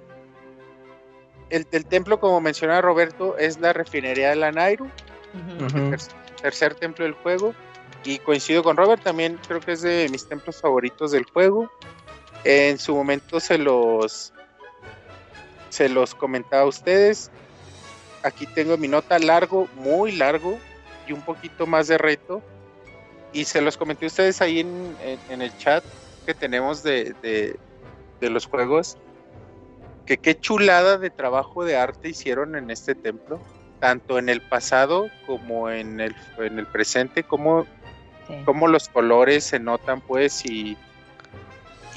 [1.51, 5.65] el, el templo, como mencionaba Roberto, es la refinería de Lanairu, Ujú.
[5.65, 5.89] Ujú.
[5.91, 7.53] tercer, tercer templo del juego.
[8.03, 11.69] Y coincido con Robert, también creo que es de mis templos favoritos del juego.
[12.43, 14.33] En su momento se los
[15.69, 17.31] se los comentaba a ustedes.
[18.23, 20.57] Aquí tengo mi nota largo, muy largo
[21.07, 22.41] y un poquito más de reto.
[23.31, 25.83] Y se los comenté a ustedes ahí en, en- el chat
[26.25, 27.59] que tenemos de, de-
[28.29, 28.97] los juegos.
[30.05, 33.43] Que qué chulada de trabajo de arte hicieron en este templo.
[33.79, 37.23] tanto en el pasado como en el, en el presente,
[38.29, 40.77] cómo, cómo los colores se notan pues y,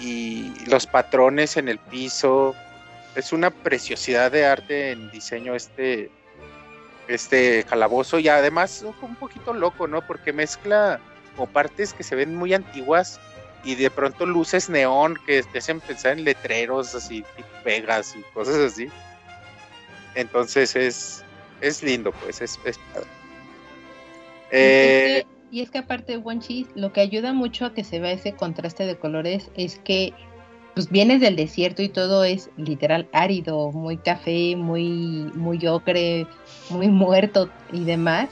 [0.00, 2.54] y los patrones en el piso.
[3.14, 6.10] Es una preciosidad de arte en diseño este,
[7.08, 10.06] este calabozo y además un poquito loco, ¿no?
[10.06, 10.98] Porque mezcla
[11.36, 13.20] como partes que se ven muy antiguas
[13.64, 17.24] y de pronto luces neón que te hacen pensar en letreros así,
[17.62, 18.88] pegas y cosas así.
[20.14, 21.24] Entonces es,
[21.60, 23.06] es lindo, pues, es, padre.
[24.50, 28.00] Eh, y es que aparte de One Cheese, lo que ayuda mucho a que se
[28.00, 30.14] vea ese contraste de colores es que
[30.74, 36.26] pues vienes del desierto y todo es literal árido, muy café, muy, muy ocre,
[36.70, 38.30] muy muerto y demás.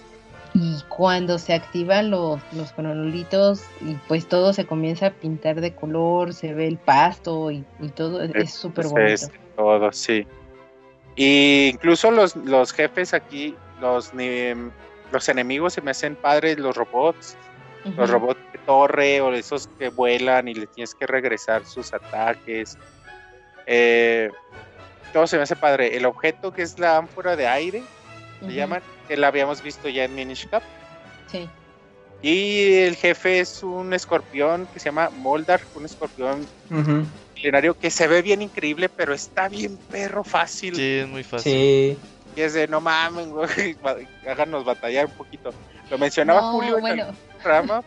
[0.55, 5.74] Y cuando se activan los, los cronolitos y pues todo se comienza a pintar de
[5.74, 7.64] color, se ve el pasto y,
[7.94, 9.26] todo, es súper bonito.
[9.56, 10.26] todo, sí.
[11.16, 14.12] Y incluso los, los jefes aquí, los,
[15.11, 17.37] los enemigos se me hacen padres, los robots.
[17.97, 22.77] Los robots de torre o esos que vuelan y le tienes que regresar sus ataques.
[23.66, 24.31] Eh,
[25.15, 25.97] todo se me hace padre.
[25.97, 27.82] El objeto que es la ánfora de aire,
[28.41, 30.62] se llaman, que la habíamos visto ya en Minish Cup.
[31.31, 31.49] Sí.
[32.23, 36.47] Y el jefe es un escorpión que se llama Moldar, un escorpión
[37.35, 40.77] milenario que se ve bien increíble, pero está bien perro fácil.
[40.77, 41.53] Sí, es muy fácil.
[41.53, 41.99] Sí.
[42.36, 43.77] Y es de no mames, güey,
[44.28, 45.51] háganos batallar un poquito.
[45.90, 47.02] Lo mencionaba Julio bueno.
[47.05, 47.82] en el programa,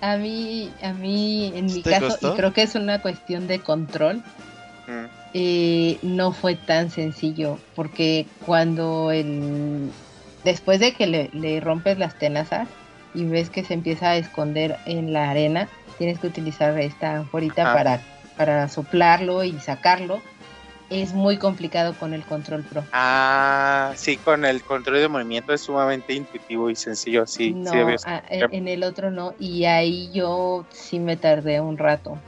[0.00, 4.16] A mí, a mí, en mi caso, y creo que es una cuestión de control,
[4.88, 5.04] mm.
[5.34, 9.90] eh, no fue tan sencillo, porque cuando el
[10.46, 12.68] después de que le, rompes las tenazas
[13.14, 15.68] y ves que se empieza a esconder en la arena,
[15.98, 18.00] tienes que utilizar esta anforita para,
[18.36, 20.22] para soplarlo y sacarlo.
[20.88, 22.84] Es muy complicado con el control pro.
[22.92, 27.52] Ah, sí, con el control de movimiento es sumamente intuitivo y sencillo, sí.
[27.54, 27.72] No,
[28.04, 32.20] ah, en el otro no, y ahí yo sí me tardé un rato.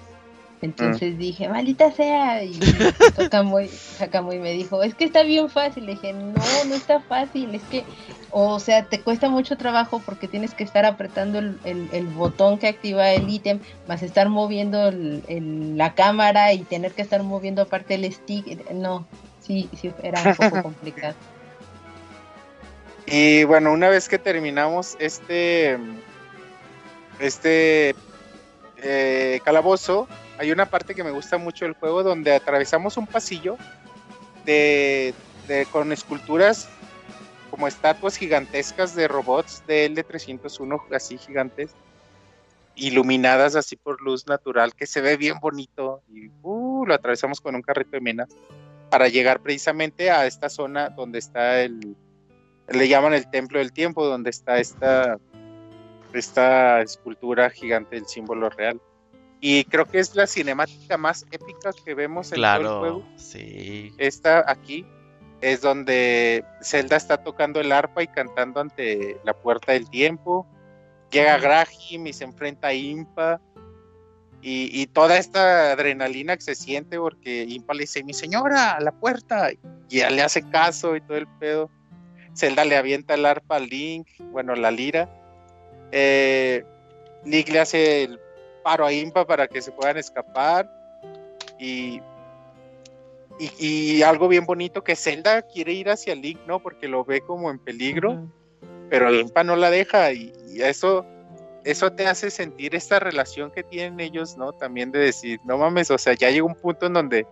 [0.61, 1.19] Entonces mm.
[1.19, 2.43] dije, maldita sea.
[2.43, 2.55] Y
[3.19, 5.87] Sakamoy, me dijo, es que está bien fácil.
[5.87, 6.35] Le dije, no,
[6.67, 7.55] no está fácil.
[7.55, 7.85] Es que,
[8.31, 13.11] o sea, te cuesta mucho trabajo porque tienes que estar apretando el, botón que activa
[13.11, 18.71] el ítem, más estar moviendo la cámara y tener que estar moviendo aparte el stick.
[18.73, 19.07] No,
[19.41, 21.15] sí, sí, era un poco complicado.
[23.07, 25.79] Y bueno, una vez que terminamos este,
[27.21, 27.95] este
[28.83, 30.07] eh, calabozo,
[30.39, 33.57] hay una parte que me gusta mucho del juego donde atravesamos un pasillo
[34.45, 35.13] de,
[35.73, 36.69] con esculturas
[37.51, 41.75] como estatuas gigantescas de robots de L301 así gigantes
[42.77, 47.57] iluminadas así por luz natural que se ve bien bonito y uh, lo atravesamos con
[47.57, 48.29] un carrito de minas
[48.91, 51.97] para llegar precisamente a esta zona donde está el
[52.69, 55.19] le llaman el templo del tiempo donde está esta
[56.13, 58.81] esta escultura gigante del símbolo real
[59.41, 63.09] y creo que es la cinemática más épica que vemos en todo el juego.
[63.17, 63.93] Sí.
[63.99, 64.85] Esta aquí
[65.41, 70.47] es donde Zelda está tocando el arpa y cantando ante la puerta del tiempo.
[71.11, 73.41] Llega Grahim y se enfrenta a Impa.
[74.41, 78.93] Y, toda esta adrenalina que se siente porque Impa le dice, mi señora, a la
[78.93, 79.51] puerta.
[79.89, 81.71] Y ya le hace caso y todo el pedo.
[82.37, 85.09] Zelda le avienta el arpa a Link, bueno, la lira.
[85.91, 86.65] Eh,
[87.25, 88.21] Link le hace el
[88.69, 90.71] paro a Impa para que se puedan escapar.
[91.59, 92.03] Y,
[93.59, 96.61] y, algo bien bonito que Zelda quiere ir hacia Link, ¿no?
[96.61, 98.29] Porque lo ve como en peligro,
[98.91, 101.07] pero Impa no la deja y, eso,
[101.65, 104.53] eso te hace sentir esta relación que tienen ellos, ¿no?
[104.53, 107.27] También de decir, no mames, o sea, ya llega un punto en donde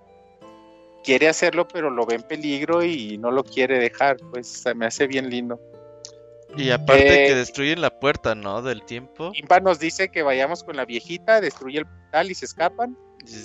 [1.04, 4.86] quiere hacerlo, pero lo ve en peligro y no lo quiere dejar, pues se me
[4.86, 5.60] hace bien lindo.
[6.56, 8.62] Y aparte que destruyen la puerta, ¿no?
[8.62, 9.30] Del tiempo.
[9.34, 12.96] Impa nos dice que vayamos con la viejita, destruye el portal y se escapan.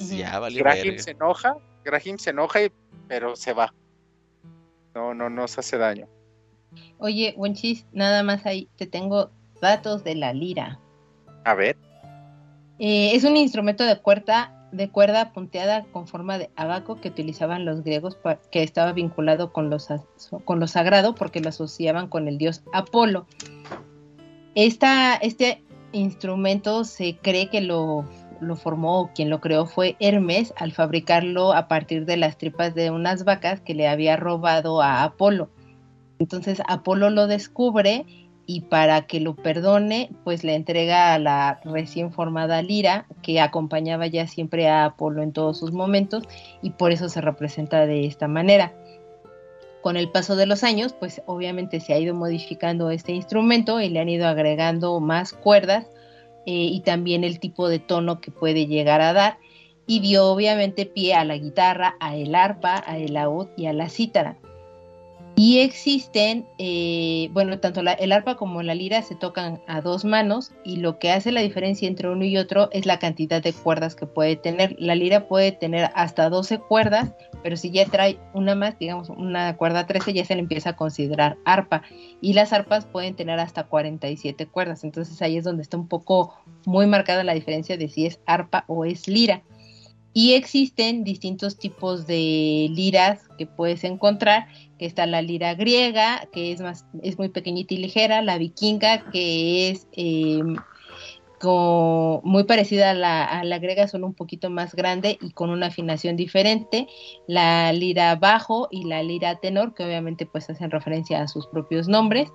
[0.09, 0.59] Ya, vale.
[0.59, 2.59] Grahim se enoja, Grahim se enoja,
[3.07, 3.73] pero se va.
[4.93, 6.07] No, no nos hace daño.
[6.99, 9.31] Oye, Wenchis, nada más ahí, te tengo
[9.61, 10.79] datos de la lira.
[11.43, 11.77] A ver.
[12.79, 17.65] Eh, es un instrumento de cuerda de cuerda punteada con forma de abaco que utilizaban
[17.65, 18.17] los griegos
[18.51, 19.87] que estaba vinculado con, los,
[20.45, 23.25] con lo sagrado porque lo asociaban con el dios Apolo.
[24.55, 28.05] Este instrumento se cree que lo,
[28.39, 32.73] lo formó o quien lo creó fue Hermes al fabricarlo a partir de las tripas
[32.75, 35.49] de unas vacas que le había robado a Apolo.
[36.19, 38.05] Entonces Apolo lo descubre
[38.45, 44.07] y para que lo perdone, pues le entrega a la recién formada Lira, que acompañaba
[44.07, 46.23] ya siempre a Apolo en todos sus momentos,
[46.61, 48.73] y por eso se representa de esta manera.
[49.81, 53.89] con el paso de los años, pues obviamente se ha ido modificando este instrumento y
[53.89, 55.87] le han ido agregando más cuerdas
[56.45, 59.39] eh, y también el tipo de tono que puede llegar a dar
[59.87, 63.73] y dio obviamente pie a la guitarra, a el arpa, a el laúd y a
[63.73, 64.37] la cítara.
[65.43, 70.05] Y existen, eh, bueno, tanto la, el arpa como la lira se tocan a dos
[70.05, 73.51] manos y lo que hace la diferencia entre uno y otro es la cantidad de
[73.51, 74.75] cuerdas que puede tener.
[74.77, 79.57] La lira puede tener hasta 12 cuerdas, pero si ya trae una más, digamos una
[79.57, 81.81] cuerda 13, ya se le empieza a considerar arpa.
[82.21, 84.83] Y las arpas pueden tener hasta 47 cuerdas.
[84.83, 86.35] Entonces ahí es donde está un poco
[86.67, 89.41] muy marcada la diferencia de si es arpa o es lira.
[90.13, 94.47] Y existen distintos tipos de liras que puedes encontrar,
[94.77, 99.09] que está la lira griega, que es más, es muy pequeñita y ligera, la vikinga,
[99.11, 100.57] que es em,
[102.23, 105.67] muy parecida a la, a la, griega, solo un poquito más grande y con una
[105.67, 106.87] afinación diferente,
[107.27, 111.87] la lira bajo y la lira tenor, que obviamente pues hacen referencia a sus propios
[111.87, 112.29] nombres,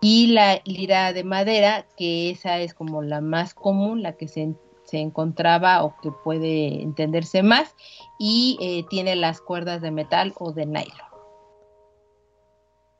[0.00, 4.42] y la lira de madera, que esa es como la más común, la que se
[4.84, 7.74] se encontraba o que puede entenderse más
[8.18, 11.14] y eh, tiene las cuerdas de metal o de nylon.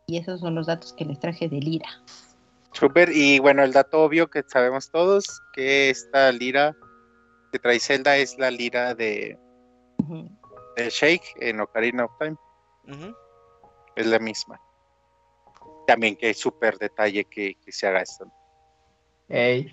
[0.07, 1.89] Y esos son los datos que les traje de Lira.
[2.73, 6.77] Super, y bueno, el dato obvio que sabemos todos, que esta lira
[7.53, 9.39] que trae Zelda es la lira de,
[10.77, 12.37] Shake en Ocarina of Time.
[13.95, 14.61] Es la misma.
[15.87, 18.27] También que es súper detalle que, que, se haga esto.
[19.29, 19.73] Hey.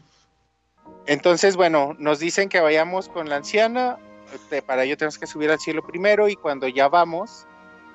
[1.05, 3.97] Entonces, bueno, nos dicen que vayamos con la anciana,
[4.33, 7.47] este, para ello tenemos que subir al cielo primero y cuando ya vamos,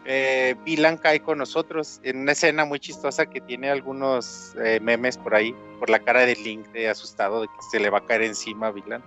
[0.04, 0.54] eh,
[1.02, 5.54] cae con nosotros en una escena muy chistosa que tiene algunos eh, memes por ahí,
[5.78, 8.68] por la cara de Link de asustado de que se le va a caer encima
[8.68, 9.02] a Vilan.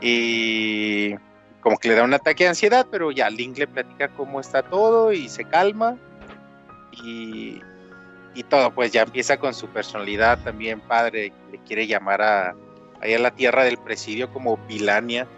[0.00, 1.14] Y
[1.60, 4.62] como que le da un ataque de ansiedad, pero ya Link le platica cómo está
[4.62, 5.96] todo y se calma.
[7.04, 7.60] Y
[8.34, 12.56] y todo, pues ya empieza con su personalidad también padre, le quiere llamar a,
[13.00, 15.28] allá a la tierra del presidio como Vilania.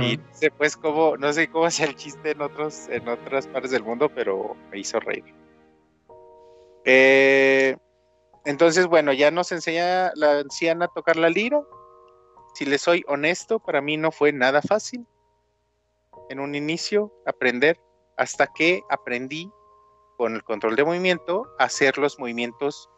[0.00, 3.82] Y después como, no sé cómo sea el chiste en otros, en otras partes del
[3.82, 5.34] mundo, pero me hizo reír.
[6.86, 7.76] Eh,
[8.46, 11.60] entonces, bueno, ya nos enseña la anciana a tocar la lira.
[12.54, 15.04] Si le soy honesto, para mí no fue nada fácil
[16.30, 17.78] en un inicio aprender,
[18.16, 19.50] hasta que aprendí
[20.16, 22.88] con el control de movimiento, hacer los movimientos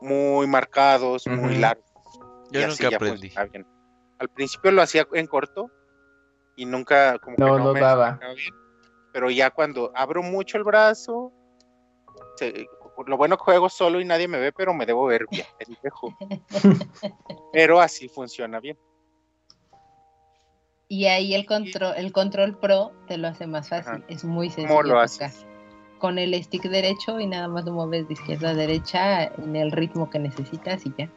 [0.00, 1.84] muy marcados, muy largos.
[2.50, 3.32] Yo nunca pues, aprendí.
[4.18, 5.70] Al principio lo hacía en corto
[6.56, 8.20] y nunca como no, no, daba.
[9.12, 11.32] Pero ya cuando abro mucho el brazo,
[13.06, 15.46] lo bueno que juego solo y nadie me ve, pero me debo ver bien,
[17.52, 18.78] pero así funciona bien.
[20.88, 24.68] Y ahí el control, el control pro te lo hace más fácil, es muy sencillo.
[24.68, 25.46] ¿Cómo lo haces?
[26.04, 29.72] Con el stick derecho y nada más lo mueves de izquierda a derecha en el
[29.72, 31.08] ritmo que necesitas y ya.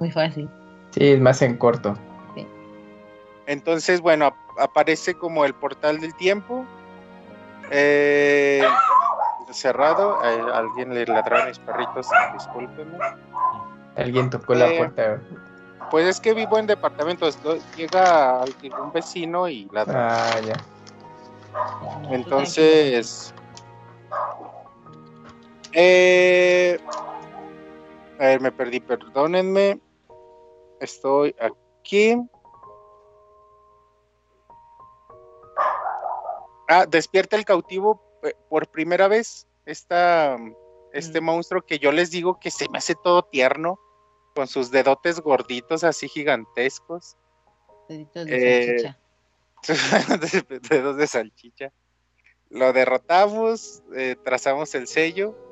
[0.00, 0.50] Muy fácil.
[0.90, 1.96] Sí, es más en corto.
[3.46, 6.64] Entonces, bueno, aparece como el portal del tiempo.
[7.70, 8.64] Eh,
[9.52, 10.18] cerrado.
[10.24, 12.98] Eh, alguien le ladraron a mis perritos, discúlpenme.
[13.94, 15.20] Alguien tocó la eh, puerta.
[15.88, 17.38] Pues es que vivo en departamentos.
[17.76, 18.40] Llega
[18.82, 20.16] un vecino y ladra.
[20.16, 20.56] Ah, ya.
[22.10, 23.32] Entonces,
[25.72, 26.78] eh,
[28.18, 29.80] a ver, me perdí, perdónenme.
[30.80, 32.16] Estoy aquí.
[36.68, 39.46] Ah, despierta el cautivo eh, por primera vez.
[39.66, 40.38] Esta,
[40.92, 41.24] este mm.
[41.24, 43.80] monstruo que yo les digo que se me hace todo tierno,
[44.34, 47.16] con sus dedotes gorditos así gigantescos.
[47.88, 48.78] Deditos de eh,
[49.64, 50.58] salchicha.
[50.70, 51.72] dedos de salchicha.
[52.50, 55.51] Lo derrotamos, eh, trazamos el sello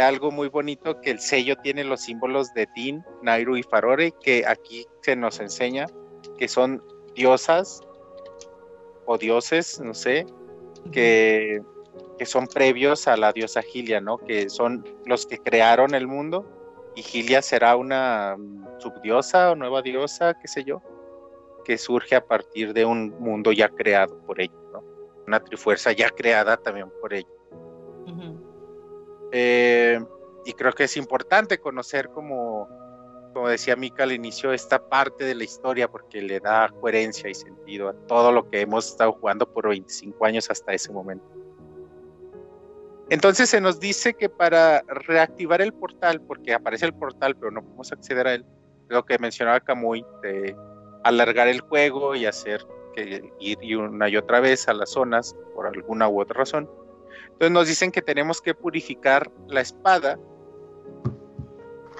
[0.00, 4.44] algo muy bonito que el sello tiene los símbolos de Din, Nairu y Farore, que
[4.46, 5.86] aquí se nos enseña
[6.38, 6.82] que son
[7.14, 7.80] diosas
[9.06, 10.26] o dioses, no sé,
[10.92, 11.62] que,
[12.18, 14.18] que son previos a la diosa Gilia, ¿no?
[14.18, 16.46] Que son los que crearon el mundo
[16.94, 18.36] y Gilia será una
[18.78, 20.82] subdiosa o nueva diosa, qué sé yo,
[21.64, 24.82] que surge a partir de un mundo ya creado por ella, ¿no?
[25.26, 27.33] Una trifuerza ya creada también por ella.
[29.36, 29.98] Eh,
[30.44, 32.68] y creo que es importante conocer, como,
[33.32, 37.34] como decía Mika al inicio, esta parte de la historia porque le da coherencia y
[37.34, 41.26] sentido a todo lo que hemos estado jugando por 25 años hasta ese momento.
[43.10, 47.62] Entonces se nos dice que para reactivar el portal, porque aparece el portal pero no
[47.62, 48.46] podemos acceder a él,
[48.88, 50.56] lo que mencionaba Kamui, de
[51.02, 55.66] alargar el juego y hacer que ir una y otra vez a las zonas por
[55.66, 56.70] alguna u otra razón.
[57.34, 60.18] Entonces nos dicen que tenemos que purificar la espada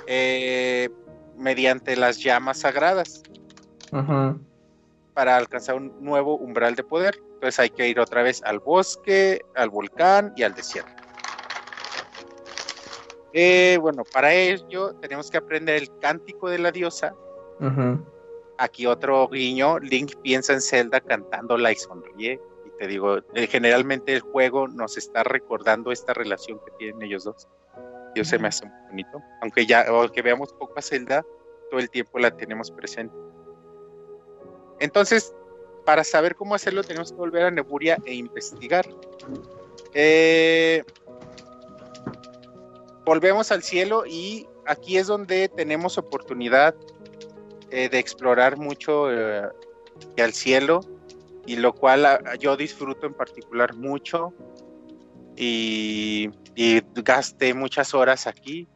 [0.06, 0.88] eh,
[1.36, 3.22] mediante las llamas sagradas
[5.12, 7.16] para alcanzar un nuevo umbral de poder.
[7.34, 11.02] Entonces hay que ir otra vez al bosque, al volcán y al desierto.
[13.32, 17.14] Eh, bueno, para ello tenemos que aprender el cántico de la diosa.
[18.58, 22.40] Aquí otro guiño, Link piensa en Zelda cantándola y sonríe.
[22.78, 27.48] Te digo, eh, generalmente el juego nos está recordando esta relación que tienen ellos dos.
[28.14, 29.22] Yo se me hace muy bonito.
[29.42, 31.24] Aunque ya, aunque veamos poco a Zelda,
[31.70, 33.14] todo el tiempo la tenemos presente.
[34.80, 35.34] Entonces,
[35.84, 38.86] para saber cómo hacerlo, tenemos que volver a Neburia e investigar.
[39.92, 40.82] Eh,
[43.04, 46.74] volvemos al cielo y aquí es donde tenemos oportunidad
[47.70, 49.48] eh, de explorar mucho eh,
[50.18, 50.80] al cielo
[51.46, 54.32] y lo cual ah, yo disfruto en particular mucho
[55.36, 56.30] y,
[56.94, 58.68] gasté muchas horas aquí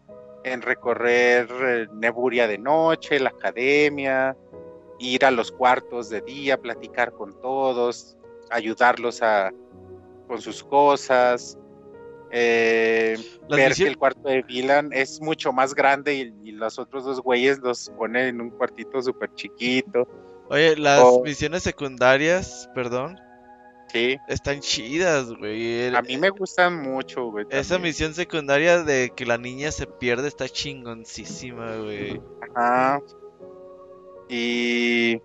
[0.45, 4.37] en recorrer eh, Neburia de noche, la academia,
[4.99, 8.17] ir a los cuartos de día, platicar con todos,
[8.51, 9.53] ayudarlos a,
[10.27, 11.57] con sus cosas,
[12.31, 13.17] eh,
[13.49, 17.61] ver que el cuarto de Dylan es mucho más grande y, los otros dos güeyes
[17.61, 20.09] los ponen en un cuartito súper chiquito.
[20.51, 23.21] Oye, las misiones secundarias, perdón.
[23.93, 24.19] Sí.
[24.29, 25.95] Están chidas, güey.
[25.95, 27.47] A mí me gustan mucho, güey.
[27.51, 32.21] Esa misión secundaria de que la niña se pierde está chingoncísima, güey.
[32.55, 33.01] Ajá.
[34.29, 35.21] Y.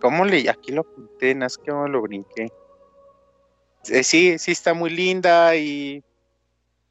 [0.00, 0.48] ¿Cómo le.?
[0.48, 2.48] Aquí lo apunté, no es que me lo brinqué.
[3.88, 6.02] Eh, sí, sí está muy linda y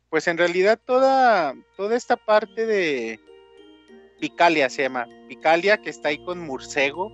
[0.10, 3.20] pues en realidad toda, toda esta parte de
[4.20, 7.12] Picalia se llama, Picalia que está ahí con Murcego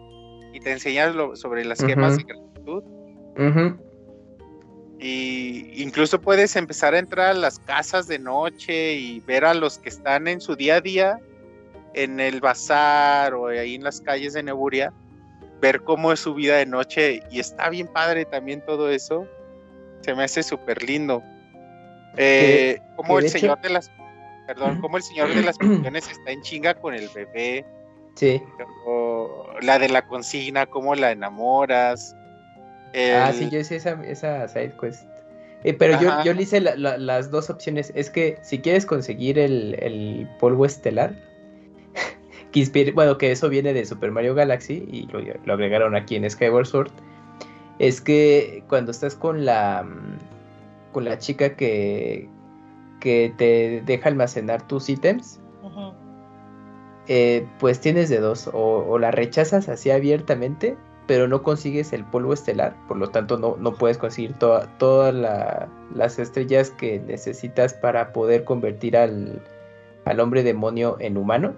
[0.53, 2.83] y te enseña sobre las gemas de gratitud.
[4.99, 9.77] Y incluso puedes empezar a entrar a las casas de noche y ver a los
[9.77, 11.19] que están en su día a día
[11.93, 14.93] en el bazar o ahí en las calles de Neburia,
[15.61, 17.21] ver cómo es su vida de noche.
[17.31, 19.27] Y está bien padre también todo eso.
[20.01, 21.23] Se me hace súper lindo.
[22.17, 23.91] Eh, como el señor de las
[24.47, 27.65] perdón, como el señor de las pensiones está en chinga con el bebé.
[28.15, 28.41] Sí.
[29.61, 32.15] la de la consigna, cómo la enamoras.
[33.13, 35.03] Ah, sí, yo hice esa, esa side quest.
[35.65, 37.91] Eh, pero yo, yo le hice las dos opciones.
[37.93, 41.13] Es que si quieres conseguir el, polvo estelar,
[42.53, 46.29] que bueno, que eso viene de Super Mario Galaxy y lo, lo agregaron aquí en
[46.29, 46.91] Skyward Sword
[47.79, 50.17] es que cuando estás con la mm,
[50.91, 52.29] con la chica que,
[53.05, 55.39] que te deja almacenar tus ítems,
[57.07, 60.75] eh, pues tienes de dos, o, la rechazas así abiertamente,
[61.05, 65.13] pero no consigues el polvo estelar, por lo tanto no, no puedes conseguir todas
[65.93, 69.39] las estrellas que necesitas para poder convertir al,
[70.05, 71.53] al hombre demonio en humano.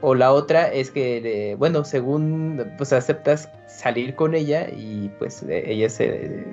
[0.00, 5.70] O la otra es que, bueno, según pues aceptas salir con ella y pues e,
[5.70, 6.46] ella se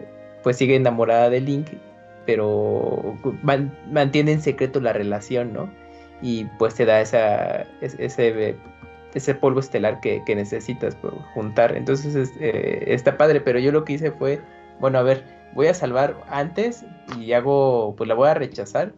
[0.44, 1.70] pues sigue enamorada de Link,
[2.26, 5.70] pero mantiene en secreto la relación, ¿no?
[6.22, 8.56] Y pues te da esa, ese,
[9.14, 11.76] ese polvo estelar que, necesitas por juntar.
[11.76, 14.42] Entonces eh, está padre, pero yo lo que hice fue,
[14.80, 15.24] bueno, a ver,
[15.54, 16.86] voy a salvar antes
[17.20, 18.94] y hago, pues la voy a rechazar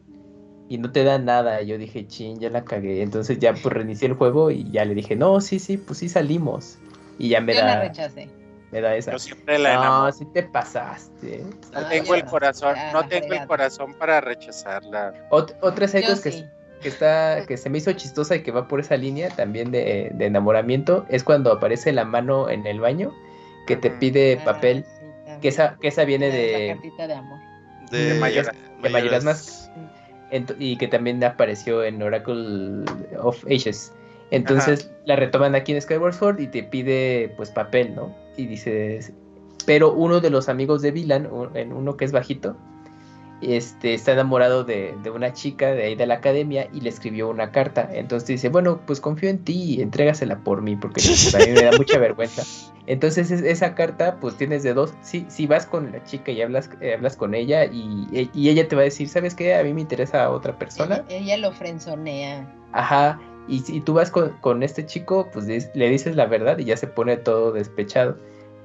[0.70, 1.62] y no te da nada.
[1.62, 3.02] Yo dije, chin, ya la cagué.
[3.02, 6.10] Entonces ya pues reinicié el juego y ya le dije, no, sí, sí, pues sí
[6.10, 6.78] salimos.
[7.18, 7.68] Y ya me Yo da.
[7.68, 8.30] La rechacé.
[8.72, 9.12] Me da esa.
[9.12, 11.44] Yo siempre la No, sí te pasaste.
[11.74, 15.14] No tengo el corazón, no tengo el corazón para rechazarla.
[15.30, 16.46] otra serie que,
[16.82, 20.12] que, está, que se me hizo chistosa y que va por esa línea también de,
[20.14, 23.14] de enamoramiento es cuando aparece la mano en el baño
[23.68, 24.86] que te pide ah, papel.
[25.42, 26.78] que esa, que esa viene de.
[26.98, 27.40] de amor.
[27.92, 29.66] De, de, de más
[30.60, 32.84] y que también apareció en Oracle
[33.20, 33.94] of Ages.
[34.36, 38.16] Entonces la retoman aquí en Skyward Sword y te pide pues papel, ¿no?
[38.38, 39.14] Y dices,
[39.66, 42.56] pero uno de los amigos de Vilan, uno que es bajito,
[43.42, 47.52] este, está enamorado de, una chica de ahí de la academia y le escribió una
[47.52, 47.90] carta.
[47.92, 51.48] Entonces dice, bueno, pues confío en ti y entrégasela por mí porque pues, a mí
[51.52, 52.44] me da mucha vergüenza.
[52.88, 54.94] Entonces esa carta pues tienes de dos.
[55.02, 58.76] Si, si vas con la chica y hablas, eh, hablas con ella y, ella te
[58.76, 59.56] va a decir, ¿sabes qué?
[59.56, 61.04] A mí me interesa a otra persona.
[61.10, 62.52] Ella, lo frenzonea.
[62.72, 63.20] Ajá.
[63.48, 66.78] Y si tú vas con, con este chico, pues le dices la verdad y ya
[66.78, 68.18] se pone todo despechado.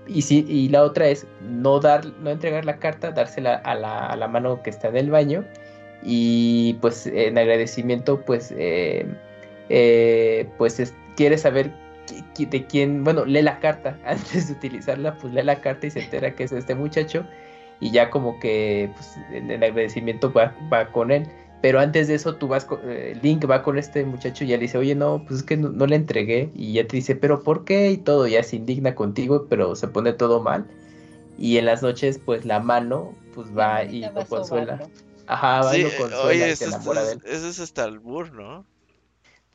[0.06, 4.06] Y, si, y la otra es no, dar, no entregar la carta, dársela a la,
[4.06, 5.44] a la mano que está en el baño.
[6.02, 9.06] Y pues en agradecimiento, pues, eh,
[9.68, 11.70] eh, pues quiere saber
[12.38, 13.98] de quién, bueno, lee la carta.
[14.04, 17.24] Antes de utilizarla, pues lee la carta y se entera que es este muchacho.
[17.80, 21.28] Y ya como que pues, en el agradecimiento va, va con él.
[21.62, 24.56] Pero antes de eso, tú vas con, eh, Link va con este muchacho y ya
[24.56, 26.50] le dice, oye, no, pues es que no, le entregué.
[26.54, 27.90] Y ya te dice, pero ¿por qué?
[27.90, 30.66] Y todo, ya se indigna contigo, pero se pone todo mal.
[31.38, 34.80] Y en las noches, pues la mano, pues va y lo consuela.
[35.26, 36.24] Ajá, va y lo consuela.
[36.24, 36.66] Oye, eso,
[37.24, 38.66] es hasta el burro, ¿no?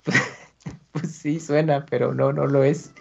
[0.92, 2.92] pues sí, suena, pero no, no lo es.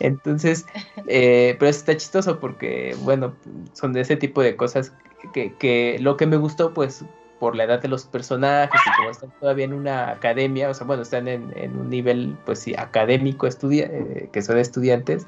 [0.00, 0.66] Entonces,
[1.06, 3.36] eh, pero está chistoso porque, bueno,
[3.74, 4.92] son de ese tipo de cosas
[5.32, 7.04] que, que lo que me gustó, pues,
[7.40, 10.86] por la edad de los personajes y como están todavía en una academia, o sea,
[10.86, 15.26] bueno, están en, un nivel, pues sí, académico, estudia, eh, que son estudiantes,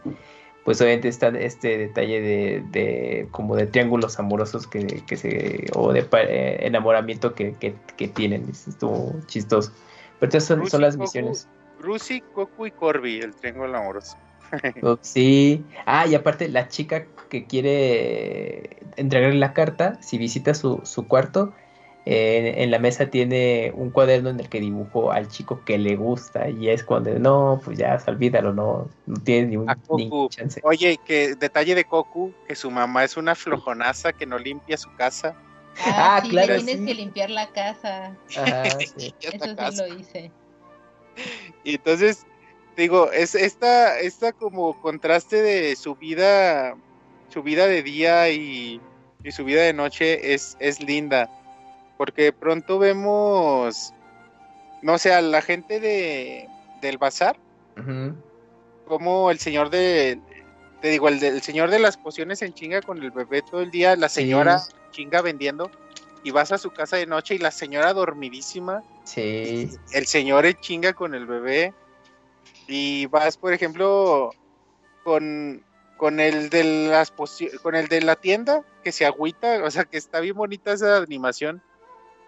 [0.65, 6.59] pues obviamente está este detalle de, como de triángulos amorosos que, se, o de eh,
[6.61, 7.55] enamoramiento que,
[8.15, 9.73] tienen, estuvo chistoso.
[10.21, 11.49] Pero estas son, las misiones.
[11.81, 14.17] Rusi, Coco y Corby, el triángulo amoroso.
[14.83, 15.65] Oh, sí.
[15.87, 21.55] Ah, y aparte la chica que quiere entregarle la carta, si visita su, su cuarto,
[22.05, 26.49] en la mesa tiene un cuaderno en el que dibujó al chico que le gusta
[26.49, 29.69] y es cuando no, pues ya, olvídalo, no, no tiene ni un
[30.29, 30.61] chance.
[30.65, 34.93] Oye, que detalle de Coco, que su mamá es una flojonaza que no limpia su
[34.97, 35.37] casa.
[35.79, 36.57] Ah, ah claro.
[36.57, 38.17] tienes que limpiar la casa.
[38.29, 39.15] Eso sí
[39.79, 40.33] lo hice.
[41.63, 42.27] Y entonces,
[42.77, 46.75] digo, es esta, esta como contraste de su vida,
[47.29, 48.81] su vida de día y,
[49.23, 51.31] y su vida de noche es, es linda
[52.03, 53.95] porque de pronto vemos,
[54.83, 56.49] no sé, a la gente de,
[56.81, 57.37] del bazar,
[58.89, 60.19] como el señor de,
[60.81, 63.95] te digo, el, señor de las pociones en chinga con el bebé todo el día,
[63.95, 64.61] la señora
[64.91, 65.71] chinga vendiendo,
[66.25, 69.71] y vas a su casa de noche y la señora dormidísima, sí.
[69.93, 71.73] el señor en chinga con el bebé,
[72.67, 74.33] y vas, por ejemplo,
[75.05, 75.63] con,
[75.99, 77.13] con el de las
[77.63, 80.97] con el de la tienda que se agüita, o sea que está bien bonita esa
[80.97, 81.63] animación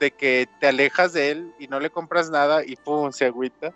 [0.05, 3.72] de que te alejas de él y no le compras nada y pum, se agüita.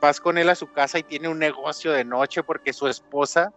[0.00, 3.52] Vas con él a su casa y tiene un negocio de noche porque su esposa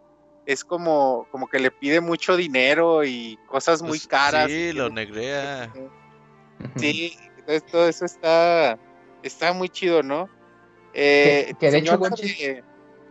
[0.46, 4.50] es como, como que le pide mucho dinero y cosas muy pues caras.
[4.50, 5.72] Sí, lo negrea.
[6.76, 8.78] Sí, entonces todo eso está,
[9.22, 10.30] está muy chido, ¿no?
[10.94, 12.00] Eh, que, de hecho,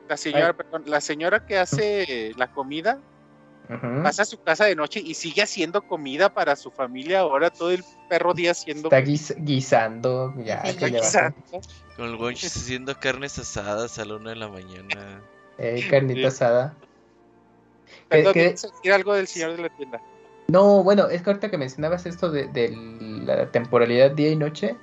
[0.08, 3.00] la señora, perdón, la señora que hace la comida,
[4.02, 7.70] pasa a su casa de noche y sigue haciendo comida para su familia ahora todo
[7.70, 10.62] el perro día haciendo está guisando ya
[11.96, 15.22] con el Gonchi haciendo carnes asadas a la una de la mañana.
[15.58, 16.74] Eh, carnita asada.
[18.08, 20.00] Perdón, decir algo del señor de la tienda.
[20.48, 22.74] No bueno es que ahorita que mencionabas esto de, de
[23.24, 24.76] la temporalidad día y noche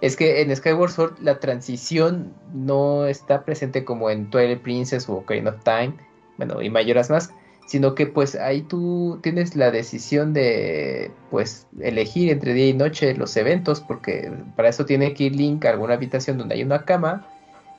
[0.00, 5.14] es que en Skyward Sword la transición no está presente como en Twilight Princess o
[5.14, 5.94] Ocarina of Time
[6.36, 7.32] bueno y Mayoras más
[7.68, 13.14] sino que pues ahí tú tienes la decisión de pues elegir entre día y noche
[13.14, 16.86] los eventos, porque para eso tiene que ir Link a alguna habitación donde hay una
[16.86, 17.28] cama,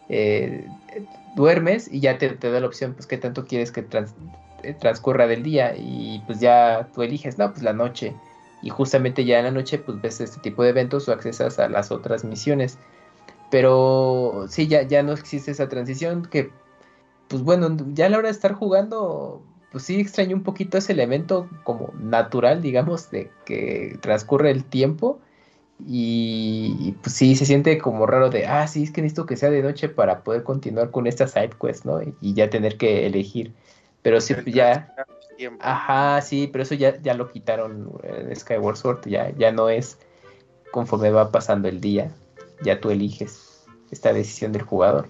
[0.07, 0.67] eh,
[1.35, 3.83] duermes y ya te, da la opción pues qué tanto quieres que
[4.61, 8.13] eh, transcurra del día y pues ya tú eliges, no, pues la noche
[8.61, 11.67] y justamente ya en la noche pues ves este tipo de eventos o accesas a
[11.67, 12.77] las otras misiones.
[13.49, 16.51] Pero sí, ya, ya no existe esa transición que,
[17.27, 20.93] pues bueno, ya a la hora de estar jugando, pues sí extraño un poquito ese
[20.93, 25.19] elemento como natural, digamos, de que transcurre el tiempo.
[25.87, 29.49] Y, pues sí, se siente como raro de, ah, sí, es que necesito que sea
[29.49, 32.01] de noche para poder continuar con esta side quest, ¿no?
[32.01, 33.53] Y, ya tener que elegir.
[34.01, 34.93] Pero sí, ya...
[35.61, 39.97] Ajá, sí, pero eso ya, ya lo quitaron en Skyward Sword, ya, ya no es
[40.71, 42.11] conforme va pasando el día,
[42.61, 45.07] ya tú eliges esta decisión del jugador.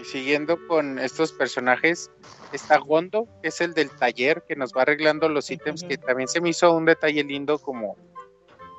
[0.00, 2.10] Y siguiendo con estos personajes,
[2.52, 6.28] está Gondo, que es el del taller que nos va arreglando los ítems, que también
[6.28, 7.96] se me hizo un detalle lindo como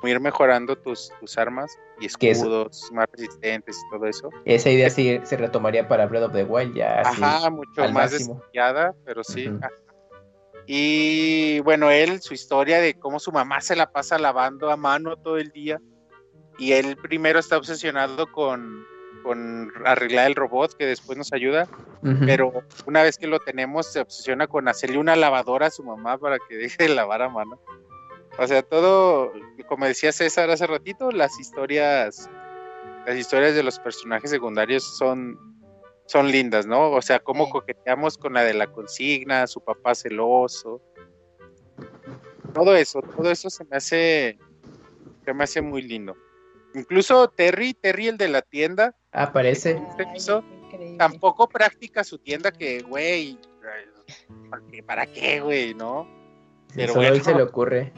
[0.04, 4.30] ir mejorando tus, tus armas y escudos más resistentes y todo eso.
[4.44, 7.00] Esa idea sí se retomaría para Breath of the Wild ya.
[7.00, 9.50] Ajá, mucho más desarrollada, pero sí.
[10.66, 15.16] Y bueno, él, su historia de cómo su mamá se la pasa lavando a mano
[15.16, 15.80] todo el día
[16.58, 18.84] y él primero está obsesionado con
[19.22, 21.68] con arreglar el robot que después nos ayuda,
[22.24, 26.18] pero una vez que lo tenemos se obsesiona con hacerle una lavadora a su mamá
[26.18, 27.60] para que deje de lavar a mano.
[28.38, 29.32] O sea, todo,
[29.66, 32.30] como decía César hace ratito, las historias,
[33.06, 35.38] las historias de los personajes secundarios son,
[36.06, 36.92] son lindas, ¿no?
[36.92, 40.80] O sea, cómo coqueteamos con la de la consigna, su papá celoso.
[42.54, 44.38] Todo eso, todo eso se me hace,
[45.24, 46.16] se me hace muy lindo.
[46.74, 49.80] Incluso Terry, Terry el de la tienda, Aparece.
[50.98, 53.38] tampoco práctica su tienda que, güey,
[54.86, 56.06] ¿para qué, güey, no?
[56.74, 57.92] Pero Solo él se le ocurre.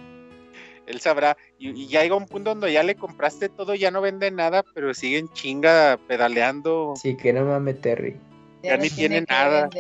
[0.87, 1.37] Él sabrá.
[1.59, 4.93] Y, ya llega un punto donde ya le compraste todo, ya no vende nada, pero
[4.95, 6.95] siguen chinga pedaleando.
[6.97, 8.17] Sí, que no mames, Terry.
[8.63, 9.71] Ya, ni tiene nada.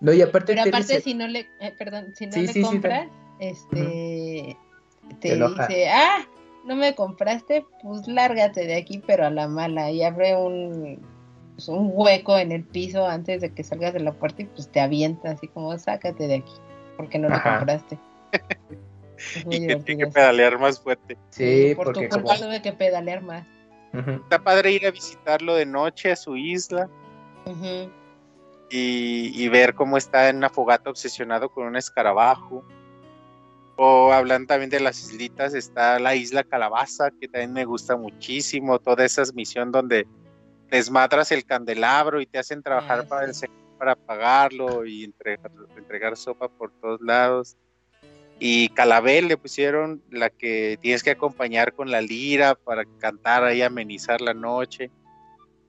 [0.00, 0.54] No, y aparte.
[0.54, 3.08] Pero aparte, si no le, eh, perdón, si no le compras,
[3.38, 4.56] este,
[5.20, 6.26] te, dice, ah,
[6.64, 9.90] no me compraste, pues lárgate de aquí, pero a la mala.
[9.90, 11.00] Y abre un,
[11.54, 14.68] pues, un hueco en el piso antes de que salgas de la puerta y pues
[14.70, 16.52] te avienta así como, sácate de aquí,
[16.96, 17.98] porque no lo compraste.
[19.50, 21.16] y que tiene que pedalear más fuerte.
[21.30, 23.46] Sí, por porque tu culpa tuve que pedalear más.
[23.92, 26.88] Está padre ir a visitarlo de noche a su isla.
[28.70, 32.64] y, y, ver cómo está en una fogata obsesionado con un escarabajo.
[33.76, 38.78] O hablan también de las islitas, está la isla Calabaza, que también me gusta muchísimo,
[38.78, 40.06] toda esa misión donde
[40.70, 43.32] desmadras el candelabro y te hacen trabajar ah, para, el,
[43.78, 47.56] para apagarlo y entregar, entregar sopa por todos lados.
[48.38, 53.62] Y Calabel le pusieron la que tienes que acompañar con la lira para cantar ahí,
[53.62, 54.90] amenizar la noche.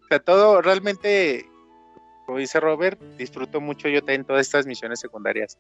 [0.04, 1.46] O sea, todo realmente,
[2.26, 5.58] como dice Robert, disfruto mucho yo también todas estas misiones secundarias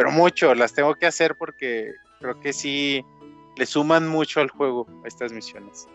[0.00, 3.04] pero mucho, las tengo que hacer porque creo que sí
[3.58, 5.86] le suman mucho al juego estas misiones.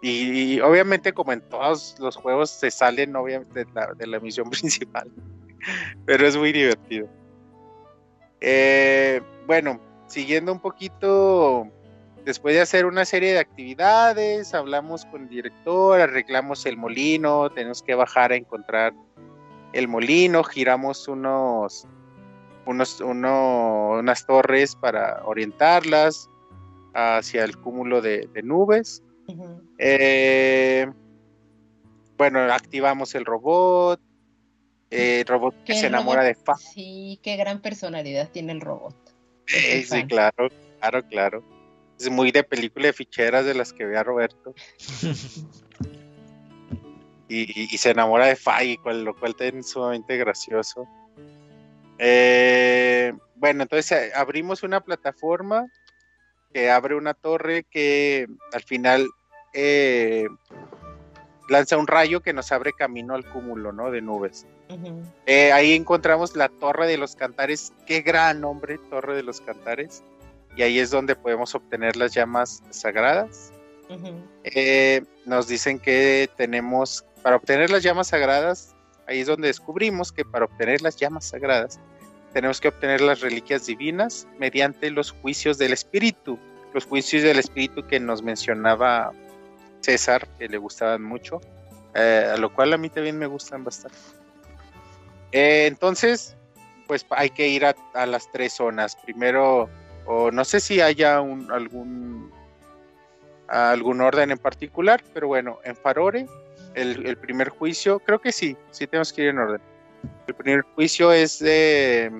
[0.00, 3.66] Y, obviamente como en todos los juegos se salen obviamente
[3.98, 5.12] de la, misión principal,
[6.06, 7.06] pero es muy divertido.
[8.40, 11.70] Eh, bueno, siguiendo un poquito,
[12.24, 17.82] después de hacer una serie de actividades, hablamos con el director, arreglamos el molino, tenemos
[17.82, 18.94] que bajar a encontrar
[19.74, 21.86] el molino, giramos unos
[22.66, 26.28] unos, unas torres para orientarlas
[26.94, 29.02] hacia el cúmulo de, nubes.
[29.78, 30.86] Eh,
[32.16, 34.00] bueno, activamos el robot.
[34.90, 36.56] Eh, el robot que se enamora de Fa.
[36.56, 38.96] Sí, qué gran personalidad tiene el robot.
[39.46, 40.48] sí, claro,
[40.80, 41.44] claro, claro.
[41.98, 44.54] Es muy de película de ficheras de las que vea Roberto.
[47.28, 50.86] y, se enamora de Fa, lo cual es sumamente gracioso.
[51.98, 55.66] Eh, bueno, entonces eh, abrimos una plataforma
[56.52, 59.08] que abre una torre que al final
[59.52, 60.26] eh,
[61.48, 63.90] lanza un rayo que nos abre camino al cúmulo ¿no?
[63.90, 64.46] de nubes.
[65.28, 70.02] ahí encontramos la Torre de los Cantares, qué gran nombre, Torre de los Cantares.
[70.56, 73.52] Y ahí es donde podemos obtener las llamas sagradas.
[75.26, 78.75] nos dicen que tenemos, para obtener las llamas sagradas,
[79.06, 81.80] Ahí es donde descubrimos que para obtener las llamas sagradas
[82.32, 86.38] tenemos que obtener las reliquias divinas mediante los juicios del espíritu.
[86.74, 89.12] Los juicios del espíritu que nos mencionaba
[89.80, 91.40] César, que le gustaban mucho,
[91.94, 93.96] eh, a lo cual a mí también me gustan bastante.
[95.32, 96.36] Eh, entonces,
[96.86, 97.74] pues hay que ir a,
[98.06, 98.96] las tres zonas.
[98.96, 99.70] Primero,
[100.04, 102.30] o no sé si haya un, algún,
[103.48, 106.26] algún orden en particular, pero bueno, en Farore
[106.76, 109.60] el, primer juicio, creo que sí, sí tenemos que ir en orden.
[110.26, 112.12] El primer juicio es de,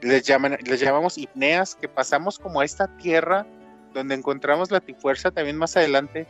[0.00, 3.46] les, llaman, les llamamos hipneas, que pasamos como a esta tierra
[3.94, 6.26] donde encontramos la tifuerza también más adelante,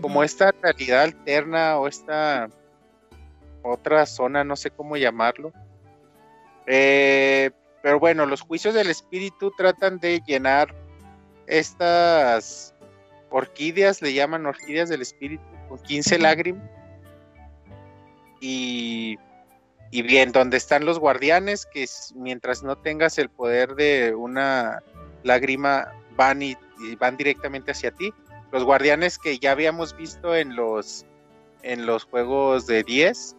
[0.00, 2.48] como esta realidad alterna o esta
[3.62, 5.52] otra zona, no sé cómo llamarlo.
[6.66, 7.50] Eh,
[7.82, 10.74] pero bueno, los juicios del espíritu tratan de llenar
[11.46, 12.74] estas
[13.30, 16.68] orquídeas, le llaman orquídeas del espíritu, con 15 lágrimas.
[18.40, 19.18] Y,
[19.90, 24.82] y bien, donde están los guardianes, que mientras no tengas el poder de una
[25.22, 26.56] lágrima, van y,
[26.98, 28.12] van directamente hacia ti.
[28.52, 31.06] Los guardianes que ya habíamos visto en los,
[31.62, 33.36] en los juegos de 10,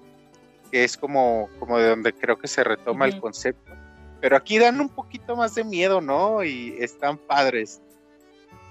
[0.72, 3.74] que es como, como de donde creo que se retoma el concepto.
[4.22, 6.44] Pero aquí dan un poquito más de miedo, ¿no?
[6.44, 7.82] Y están padres.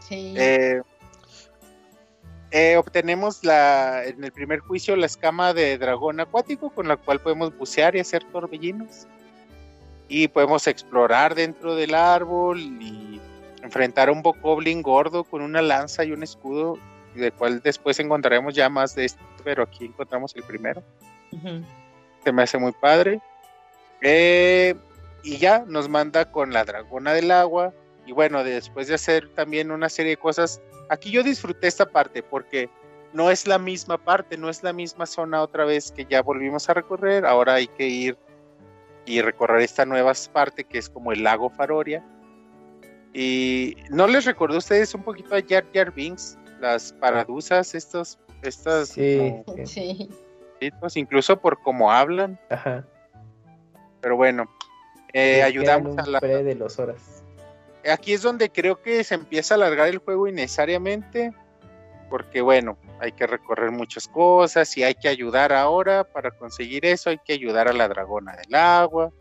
[0.01, 0.35] Sí.
[0.37, 0.83] Eh,
[2.57, 7.19] eh, obtenemos la, en el primer juicio la escama de dragón acuático con la cual
[7.19, 9.09] podemos bucear y hacer torbellinos.
[10.07, 13.21] Y podemos explorar dentro del árbol y
[13.61, 16.79] enfrentar a un bokoblin gordo con una lanza y un escudo,
[17.17, 20.81] del cual después encontraremos ya más de esto, pero aquí encontramos el primero.
[22.23, 23.21] Se me hace muy padre.
[24.01, 24.77] Eh,
[25.25, 27.75] y ya nos manda con la dragona del agua.
[28.07, 32.23] Y bueno, después de hacer también una serie de cosas, Aquí yo disfruté esta parte
[32.23, 32.69] porque
[33.13, 36.69] no es la misma parte, no es la misma zona otra vez que ya volvimos
[36.69, 37.25] a recorrer.
[37.27, 38.19] Ahora hay que ir
[39.07, 42.05] y recorrer esta nueva parte que es como el lago Faroria.
[43.13, 48.19] Y no les recordó a ustedes un poquito a Jar Jar Binks, las paradusas, estos,
[48.43, 48.89] estas.
[48.89, 49.33] Sí,
[49.65, 50.09] sí.
[50.97, 52.39] incluso por cómo hablan.
[52.51, 52.85] Ajá.
[54.01, 54.51] Pero bueno,
[55.13, 56.21] eh, ayudamos a la...
[56.21, 57.14] pre de los horas.
[57.91, 61.33] Aquí es donde creo que se empieza a alargar el juego innecesariamente,
[62.09, 67.11] porque bueno, hay que recorrer muchas cosas y hay que ayudar ahora para conseguir eso,
[67.11, 69.13] hay que ayudar a la dragona del agua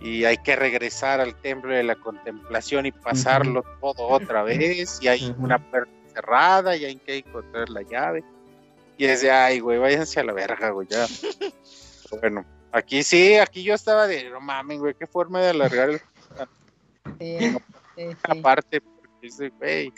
[0.00, 5.08] y hay que regresar al templo de la contemplación y pasarlo todo otra vez y
[5.08, 8.24] hay una puerta cerrada y hay que encontrar la llave.
[8.98, 11.06] Y es de, ay, güey, váyanse a la verga, güey, ya.
[12.20, 16.00] bueno, aquí sí, aquí yo estaba de, no mames, güey, qué forma de alargar el
[17.18, 17.56] Sí, sí,
[17.96, 18.38] sí.
[18.38, 19.92] aparte, porque es de, güey.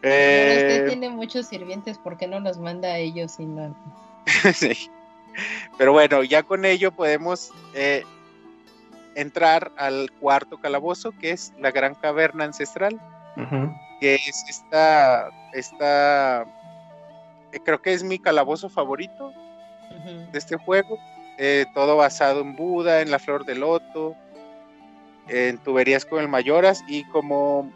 [0.00, 3.74] Pero Eh, usted tiene muchos sirvientes, ¿por qué no los manda a ellos y no?
[4.54, 4.90] sí.
[5.78, 8.04] Pero bueno, ya con ello podemos eh,
[9.14, 13.00] entrar al cuarto calabozo, que es la gran caverna ancestral,
[14.00, 16.42] que es esta, esta,
[17.52, 19.32] eh, creo que es mi calabozo favorito
[20.32, 20.98] de este juego.
[21.38, 24.14] Eh, todo basado en Buda, en la flor de loto,
[25.30, 27.70] en tuberías con el Mayoras y como,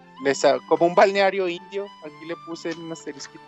[0.69, 3.39] como un balneario indio, aquí le puse un asterisco.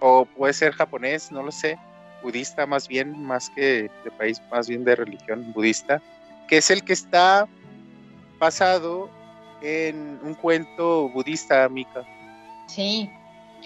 [0.00, 1.78] O puede ser japonés, no lo sé,
[2.22, 6.02] budista más bien, más que de país, más bien de religión budista,
[6.48, 7.48] que es el que está
[8.38, 9.08] basado
[9.62, 12.04] en un cuento budista, Mika.
[12.66, 13.10] Sí,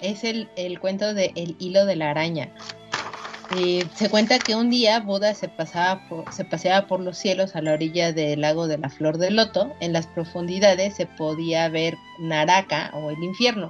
[0.01, 2.49] es el, el cuento de El hilo de la araña.
[3.57, 7.55] Eh, se cuenta que un día Buda se, pasaba por- se paseaba por los cielos
[7.55, 9.73] a la orilla del lago de la flor de loto.
[9.81, 13.69] En las profundidades se podía ver Naraka o el infierno.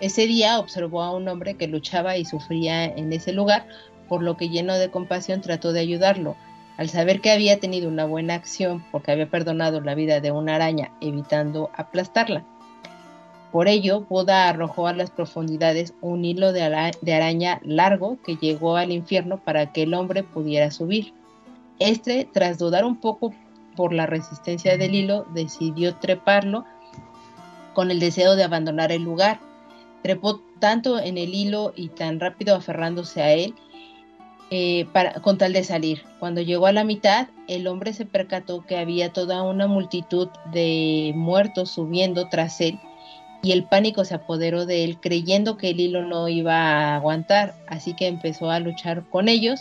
[0.00, 3.66] Ese día observó a un hombre que luchaba y sufría en ese lugar,
[4.08, 6.36] por lo que lleno de compasión trató de ayudarlo.
[6.76, 10.56] Al saber que había tenido una buena acción porque había perdonado la vida de una
[10.56, 12.44] araña evitando aplastarla.
[13.54, 18.34] Por ello, Buda arrojó a las profundidades un hilo de, ara- de araña largo que
[18.34, 21.12] llegó al infierno para que el hombre pudiera subir.
[21.78, 23.32] Este, tras dudar un poco
[23.76, 26.64] por la resistencia del hilo, decidió treparlo
[27.74, 29.38] con el deseo de abandonar el lugar.
[30.02, 33.54] Trepó tanto en el hilo y tan rápido aferrándose a él
[34.50, 34.84] eh,
[35.22, 36.02] con tal de salir.
[36.18, 41.12] Cuando llegó a la mitad, el hombre se percató que había toda una multitud de
[41.14, 42.80] muertos subiendo tras él
[43.44, 47.54] y el pánico se apoderó de él creyendo que el hilo no iba a aguantar,
[47.66, 49.60] así que empezó a luchar con ellos,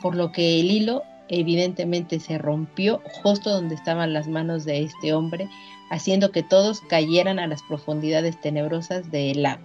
[0.00, 5.12] por lo que el hilo evidentemente se rompió justo donde estaban las manos de este
[5.12, 5.48] hombre,
[5.90, 9.62] haciendo que todos cayeran a las profundidades tenebrosas del lago.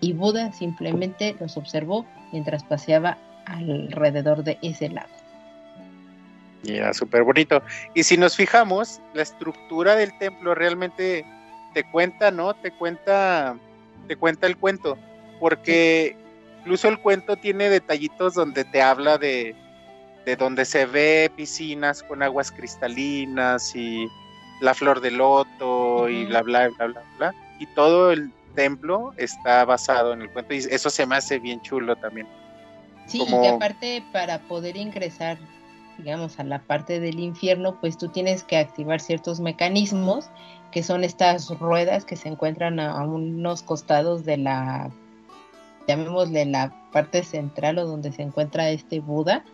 [0.00, 5.12] Y Buda simplemente los observó mientras paseaba alrededor de ese lago.
[6.64, 7.62] Y era súper bonito.
[7.94, 11.24] Y si nos fijamos, la estructura del templo realmente
[11.72, 12.54] te cuenta, ¿no?
[12.54, 13.56] Te cuenta,
[14.08, 14.98] te cuenta el cuento.
[15.40, 16.16] Porque
[16.60, 19.54] incluso el cuento tiene detallitos donde te habla de,
[20.24, 24.06] de donde se ve piscinas con aguas cristalinas y
[24.60, 27.34] la flor de loto y bla, bla, bla, bla, bla.
[27.58, 30.54] Y todo el templo está basado en el cuento.
[30.54, 32.26] Y eso se me hace bien chulo también.
[33.06, 35.38] Sí, Como- y que aparte para poder ingresar,
[36.02, 40.30] digamos, a la parte del infierno, pues tú tienes que activar ciertos mecanismos,
[40.70, 44.90] que son estas ruedas que se encuentran a, a unos costados de la,
[45.86, 49.44] llamémosle la parte central o donde se encuentra este Buda,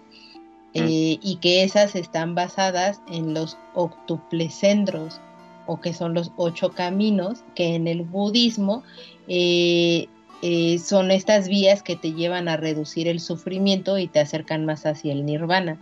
[0.75, 5.21] eh, y que esas están basadas en los octuplecendros,
[5.67, 8.83] o que son los ocho caminos, que en el budismo
[9.29, 10.09] eh,
[10.43, 14.87] eh, son estas vías que te llevan a reducir el sufrimiento y te acercan más
[14.87, 15.79] hacia el nirvana.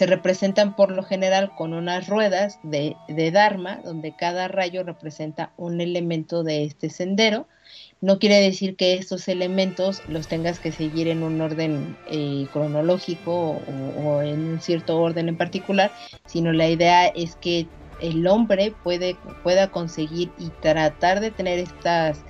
[0.00, 5.52] Se representan por lo general con unas ruedas de, de Dharma, donde cada rayo representa
[5.58, 7.46] un elemento de este sendero.
[8.00, 13.30] No quiere decir que estos elementos los tengas que seguir en un orden eh, cronológico
[13.30, 13.62] o,
[14.02, 15.92] o en un cierto orden en particular,
[16.24, 17.68] sino la idea es que
[18.00, 22.24] el hombre puede, pueda conseguir y tratar de tener estas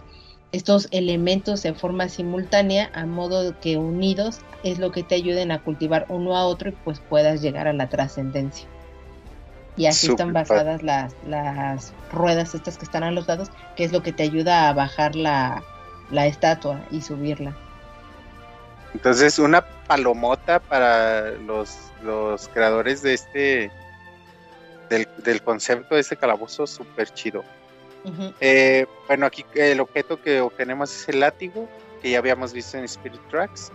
[0.52, 5.62] estos elementos en forma simultánea a modo que unidos es lo que te ayuden a
[5.62, 8.66] cultivar uno a otro y pues puedas llegar a la trascendencia.
[9.76, 13.92] Y así están basadas las, las ruedas estas que están a los lados, que es
[13.92, 15.62] lo que te ayuda a bajar la,
[16.10, 17.56] la estatua y subirla.
[18.92, 23.70] Entonces, una palomota para los, los creadores de este,
[24.88, 27.44] del, del concepto de este calabozo súper chido.
[28.40, 31.68] Eh, bueno, aquí el objeto que obtenemos es el látigo,
[32.00, 33.70] que ya habíamos visto en Spirit Tracks.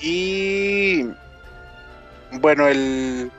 [0.00, 1.06] Y
[2.32, 3.30] bueno, el,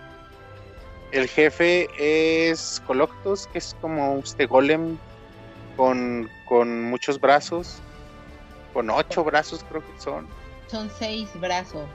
[1.11, 4.98] el jefe es Coloctus, que es como este golem
[5.76, 7.80] con, con muchos brazos,
[8.73, 10.28] con ocho brazos creo que son.
[10.68, 11.88] son seis brazos.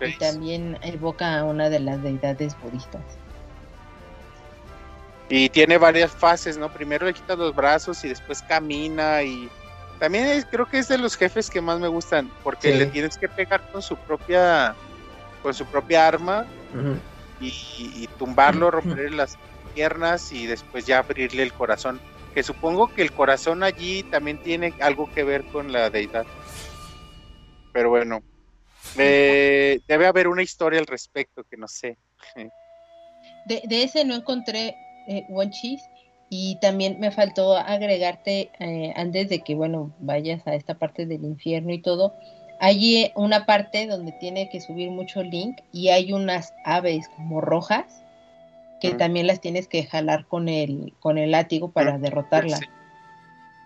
[0.00, 3.02] Y también evoca a una de las deidades budistas.
[5.28, 6.72] Y tiene varias fases, ¿no?
[6.72, 9.48] Primero le quita los brazos y después camina y
[9.98, 13.28] también creo que es de los jefes que más me gustan porque le tienes que
[13.28, 14.74] pegar con su propia
[15.42, 16.46] con su propia arma
[17.40, 19.38] y, tumbarlo, romperle las
[19.74, 22.00] piernas y después ya abrirle el corazón.
[22.34, 26.26] Que supongo que el corazón allí también tiene algo que ver con la deidad.
[27.72, 28.22] Pero bueno,
[28.96, 31.96] eh, debe haber una historia al respecto que no sé.
[33.46, 34.74] De, ese no encontré
[35.08, 35.88] eh, One Cheese
[36.30, 41.24] y también me faltó agregarte eh, antes de que bueno vayas a esta parte del
[41.24, 42.14] infierno y todo.
[42.60, 48.04] Hay una parte donde tiene que subir mucho Link y hay unas aves como rojas
[48.80, 52.60] que también las tienes que jalar con el con el látigo para derrotarlas.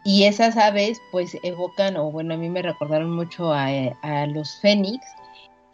[0.04, 5.04] Y esas aves pues evocan, o bueno, a mí me recordaron mucho a, los fénix,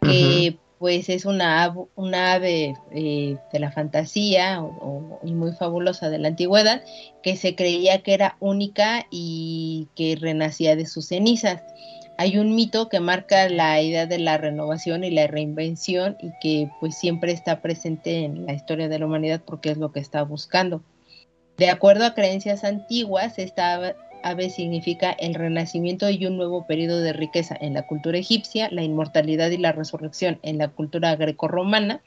[0.01, 4.61] que pues es una, una ave eh, de la fantasía
[5.23, 6.83] y muy fabulosa de la antigüedad,
[7.23, 11.63] que se creía que era única y que renacía de sus cenizas.
[12.17, 16.69] Hay un mito que marca la idea de la renovación y la reinvención y que
[16.79, 20.23] pues siempre está presente en la historia de la humanidad porque es lo que está
[20.23, 20.81] buscando.
[21.57, 23.95] De acuerdo a creencias antiguas, esta
[24.25, 28.81] ave significa el renacimiento y un nuevo periodo de riqueza en la cultura egipcia, la
[28.81, 32.01] inmortalidad y la resurrección en la cultura grecorromana,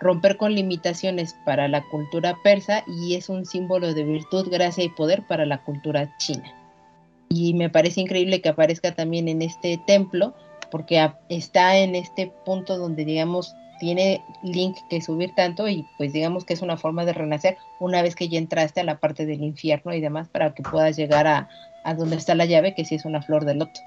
[0.00, 4.88] romper con limitaciones para la cultura persa y es un símbolo de virtud, gracia y
[4.88, 6.50] poder para la cultura china.
[7.28, 10.34] Y me parece increíble que aparezca también en este templo,
[10.70, 16.44] porque está en este punto donde, digamos, tiene link que subir tanto y pues digamos
[16.44, 19.42] que es una forma de renacer una vez que ya entraste a la parte del
[19.42, 21.48] infierno y demás para que puedas llegar a,
[21.96, 23.80] donde está la llave, que sí es una flor de loto.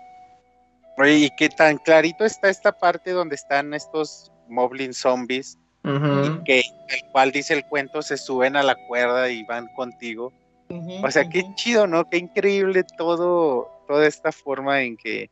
[0.98, 6.60] Oye, y qué tan clarito está esta parte donde están estos moblin zombies, y que
[6.60, 10.34] el cual dice el cuento, se suben a la cuerda y van contigo.
[10.70, 12.10] o sea, qué chido, ¿no?
[12.10, 15.30] Qué increíble todo, toda esta forma en que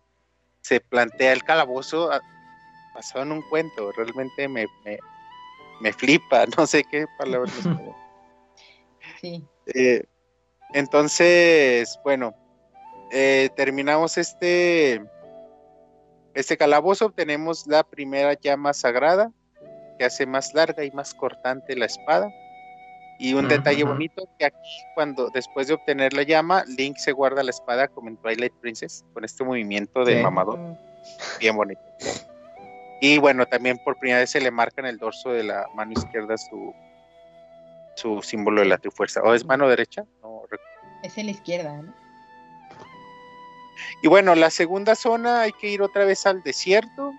[0.61, 2.11] se plantea el calabozo
[2.93, 4.67] basado en un cuento, realmente me,
[5.79, 7.53] me, flipa, no sé qué palabras.
[9.21, 9.43] sí.
[9.73, 10.03] Eh,
[10.73, 12.33] entonces, bueno,
[13.11, 15.03] eh, terminamos este,
[16.33, 19.31] este calabozo, obtenemos la primera llama sagrada,
[19.99, 22.31] que hace más larga y más cortante la espada.
[23.19, 24.57] Y un detalle bonito que aquí,
[24.95, 29.05] cuando después de obtener la llama, Link se guarda la espada como en Twilight Princess,
[29.13, 30.57] con este movimiento de mamador.
[31.39, 31.81] Bien bonito.
[33.01, 35.91] Y bueno, también por primera vez se le marca en el dorso de la mano
[35.93, 36.73] izquierda su,
[37.95, 39.21] su símbolo de la trifuerza.
[39.23, 40.05] ¿O es mano derecha?
[40.21, 40.43] No
[41.03, 41.93] es en la izquierda, ¿no?
[44.03, 47.11] Y bueno, la segunda zona hay que ir otra vez al desierto.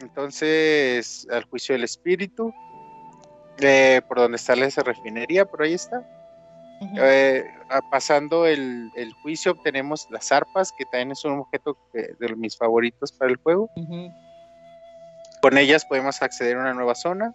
[0.00, 2.52] Entonces, al juicio del espíritu.
[3.58, 6.06] Eh, por donde está esa refinería, por ahí está.
[6.98, 7.44] Eh,
[7.90, 8.90] pasando el,
[9.22, 13.70] juicio obtenemos las arpas, que también es un objeto de mis favoritos para el juego.
[15.42, 17.34] Con ellas podemos acceder a una nueva zona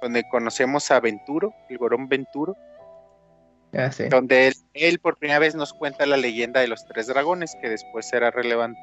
[0.00, 2.56] donde conocemos a Venturo, el Gorón Venturo,
[3.74, 7.70] ah, donde él, por primera vez nos cuenta la leyenda de los tres dragones, que
[7.70, 8.80] después será relevante.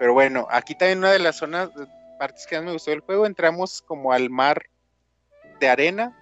[0.00, 1.70] Pero bueno, aquí también una de las zonas,
[2.18, 4.62] partes que más me gustó del juego, entramos como al mar
[5.60, 6.18] de arena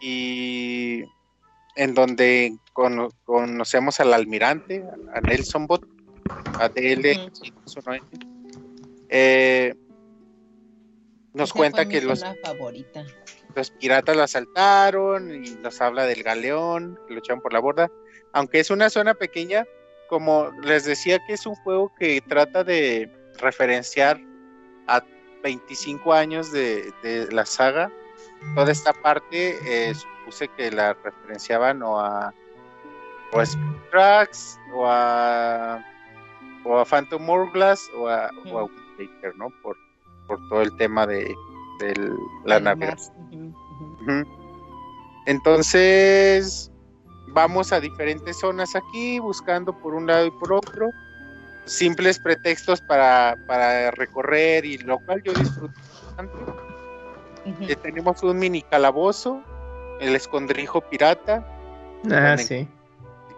[0.00, 1.02] y
[1.74, 2.56] en donde
[3.24, 5.84] conocemos al almirante, a Nelson Bot,
[6.60, 7.32] a DL,
[9.08, 9.74] eh,
[11.32, 12.22] nos cuenta que los,
[13.54, 17.90] los piratas la asaltaron y nos habla del galeón, que lo echaron por la borda.
[18.32, 19.64] Aunque es una zona pequeña,
[20.08, 24.20] como les decía que es un juego que trata de referenciar
[24.86, 25.02] a
[25.42, 26.92] 25 años de,
[27.30, 27.92] la saga,
[28.54, 32.34] toda esta parte eh, supuse que la referenciaban o a
[33.32, 33.44] o a
[33.90, 35.84] Tracks o a
[36.64, 38.83] o a Phantom Hourglass o a, o a
[39.36, 39.50] ¿no?
[39.62, 39.76] Por,
[40.26, 41.34] por todo el tema de,
[42.44, 43.54] la navegación.
[45.26, 46.70] Entonces,
[47.28, 50.90] vamos a diferentes zonas aquí, buscando por un lado y por otro,
[51.64, 56.34] simples pretextos para, para recorrer y lo cual yo disfruto bastante.
[57.72, 59.42] Eh, tenemos un mini calabozo,
[60.00, 61.46] el escondrijo pirata.
[62.10, 62.68] Ah, sí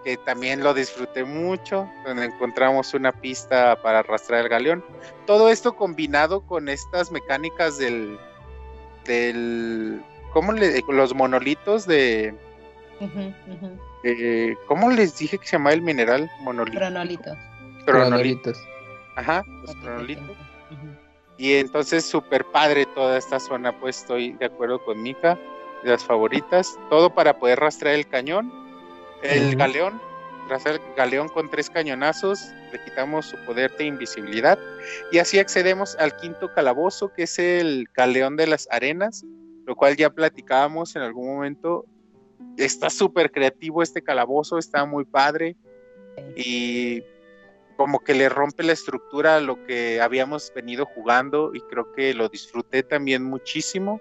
[0.07, 4.85] que también lo disfruté mucho, donde encontramos una pista para arrastrar el galeón.
[5.27, 8.16] Todo esto combinado con estas mecánicas del,
[9.05, 10.01] del
[10.33, 12.33] ¿cómo le los monolitos de
[14.69, 16.31] ¿Cómo les dije que se llama el mineral?
[16.39, 16.78] Monolito.
[17.85, 18.57] Cronolitos.
[19.16, 20.37] Ajá, los cronolitos.
[21.37, 25.37] Y entonces súper padre toda esta zona, pues estoy de acuerdo con Mika,
[25.83, 26.78] de las favoritas.
[26.91, 28.65] Todo para poder rastrear el cañón,
[29.31, 30.01] el galeón,
[30.48, 34.59] rastrear el galeón con tres cañonazos, le quitamos su poder de invisibilidad
[35.12, 39.24] y así accedemos al quinto calabozo, que es el galeón de las arenas,
[39.66, 41.85] lo cual ya platicábamos en algún momento.
[42.57, 45.57] Está súper creativo este calabozo, está muy padre
[46.36, 47.03] y
[47.77, 52.15] como que le rompe la estructura a lo que habíamos venido jugando y creo que
[52.15, 54.01] lo disfruté también muchísimo.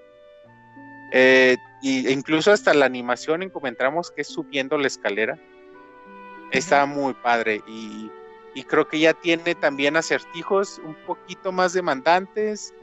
[1.18, 5.40] Eh, y, incluso hasta la animación encontramos que es subiendo la escalera.
[6.52, 8.12] Está muy padre y,
[8.54, 12.74] y, creo que ya tiene también acertijos un poquito más demandantes,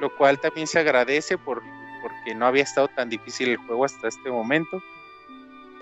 [0.00, 1.62] lo cual también se agradece por,
[2.02, 4.82] porque no había estado tan difícil el juego hasta este momento.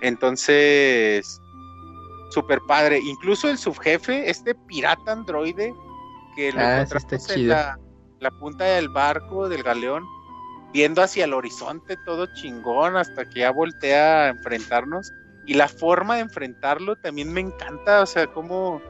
[0.01, 1.41] Entonces,
[2.31, 3.01] super padre.
[3.01, 5.75] Incluso el subjefe, este pirata androide
[6.37, 10.05] que lo Ah, encontramos en la punta del barco, del galeón,
[10.77, 15.15] viendo hacia el horizonte todo chingón hasta que ya voltea a enfrentarnos.
[15.47, 18.83] Y la forma de enfrentarlo también me encanta, o sea, cómo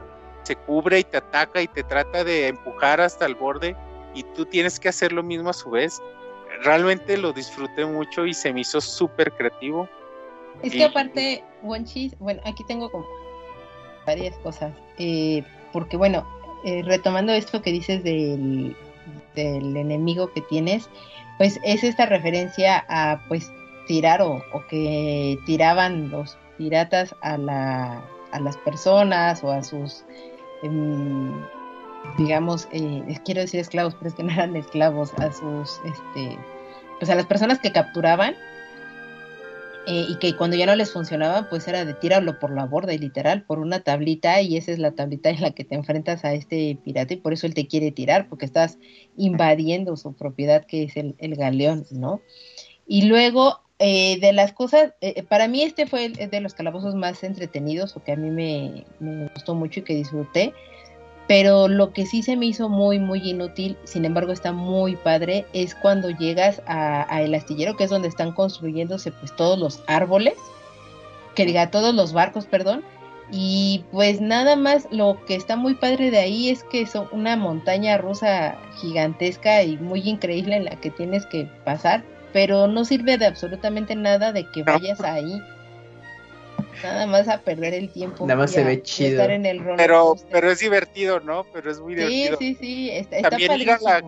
[0.43, 3.73] se cubre y te ataca y te trata de empujar hasta el borde
[4.13, 5.97] y tú tienes que hacer lo mismo a su vez.
[6.63, 9.87] Realmente lo disfruté mucho y se me hizo súper creativo.
[10.63, 13.05] Es Y- que aparte, Wonchis, bueno, aquí tengo como
[14.05, 14.73] varias cosas.
[14.97, 15.41] Eh,
[15.71, 16.27] porque bueno,
[16.65, 18.75] eh, retomando esto que dices del,
[19.35, 20.89] del enemigo que tienes,
[21.37, 23.51] pues es esta referencia a pues
[23.87, 28.01] tirar o, o que tiraban los piratas a, la,
[28.31, 30.03] a las personas o a sus,
[30.63, 31.31] em,
[32.17, 36.37] digamos, eh, quiero decir esclavos, pero es que no eran esclavos, a sus, este,
[36.99, 38.35] pues a las personas que capturaban
[39.89, 42.93] eh, y que cuando ya no les funcionaba, pues era de tíralo por la borda,
[42.93, 46.25] y literal, por una tablita, y esa es la tablita en la que te enfrentas
[46.25, 48.79] a este pirata, y por eso él te quiere tirar, porque estás
[49.15, 52.19] invadiendo su propiedad, que es el, el galeón, ¿no?
[52.85, 56.93] Y luego, eh, de las cosas, eh, para mí este fue el, de los calabozos
[56.93, 60.53] más entretenidos, o que a mí me, me gustó mucho y que disfruté,
[61.27, 65.45] pero lo que sí se me hizo muy, muy inútil, sin embargo está muy padre,
[65.53, 69.83] es cuando llegas a, a el astillero, que es donde están construyéndose pues todos los
[69.87, 70.35] árboles,
[71.35, 72.83] que diga todos los barcos, perdón,
[73.29, 77.35] y pues nada más lo que está muy padre de ahí es que es una
[77.35, 83.17] montaña rusa gigantesca y muy increíble en la que tienes que pasar, pero no sirve
[83.17, 85.41] de absolutamente nada de que vayas ahí.
[86.83, 88.25] Nada más a perder el tiempo.
[88.25, 89.09] Nada más y se ve chido.
[89.11, 91.45] estar en el Pero, pero es divertido, ¿no?
[91.53, 92.37] Pero es muy Sí, divertido.
[92.37, 94.03] sí, sí, está, está También ir a la-.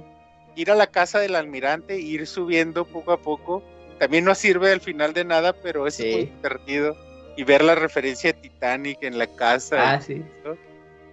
[0.56, 3.64] Ir a la casa del almirante, e ir subiendo poco a poco,
[3.98, 6.12] también no sirve al final de nada, pero es Sí.
[6.12, 6.98] muy divertido.
[7.38, 9.94] Y ver la referencia a Titanic en la casa.
[9.94, 10.22] Ah, sí.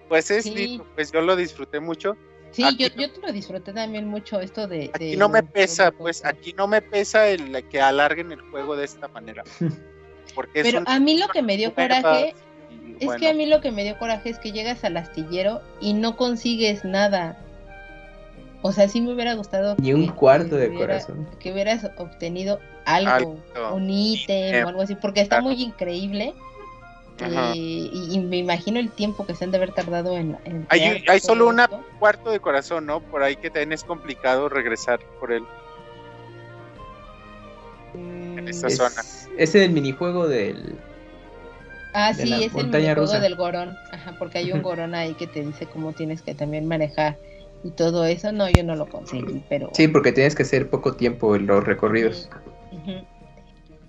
[0.09, 0.55] Pues es Sí.
[0.55, 2.17] lindo, pues yo lo disfruté mucho.
[2.51, 4.91] Sí, aquí yo, no- yo te lo disfruté también mucho esto de...
[4.93, 8.77] Aquí de no me pesa, pues aquí no me pesa el que alarguen el juego
[8.77, 9.45] de esta manera.
[10.37, 12.35] Porque Pero un- a mí lo que me dio coraje
[12.71, 14.97] y, es bueno, que a mí lo que me dio coraje es que llegas al
[14.97, 17.37] astillero y no consigues nada.
[18.63, 21.29] O sea, sí me hubiera gustado Ni un que- cuarto que de hubiera- corazón.
[21.41, 25.45] Que hubieras obtenido algo, Algo, un ítem o algo así, porque está claro.
[25.55, 26.35] muy increíble.
[27.19, 30.37] Eh, y, y me imagino el tiempo que se han de haber tardado en...
[30.45, 31.83] en Hay- hay solo esto.
[31.99, 33.01] cuarto de corazón, ¿no?
[33.01, 35.43] Por ahí que también es complicado regresar por él.
[37.95, 39.03] en esta Es, zona.
[39.39, 40.77] Es el minijuego del.
[41.93, 43.21] Ah, de sí, la es el minijuego rusa.
[43.21, 43.77] del gorón.
[43.93, 47.17] Ajá, porque hay un gorón ahí que te dice cómo tienes que también manejar
[47.65, 48.33] y todo eso.
[48.33, 49.71] No, yo no lo conseguí, pero.
[49.73, 52.29] Sí, porque tienes que hacer poco tiempo en los recorridos.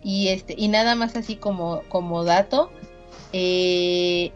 [0.03, 2.71] Y este, y nada más así como, como dato,
[3.33, 4.31] eh,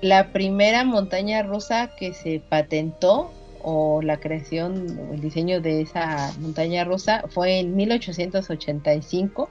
[0.00, 3.30] la primera montaña rusa que se patentó
[3.62, 9.48] o la creación o el diseño de esa montaña rusa fue en 1885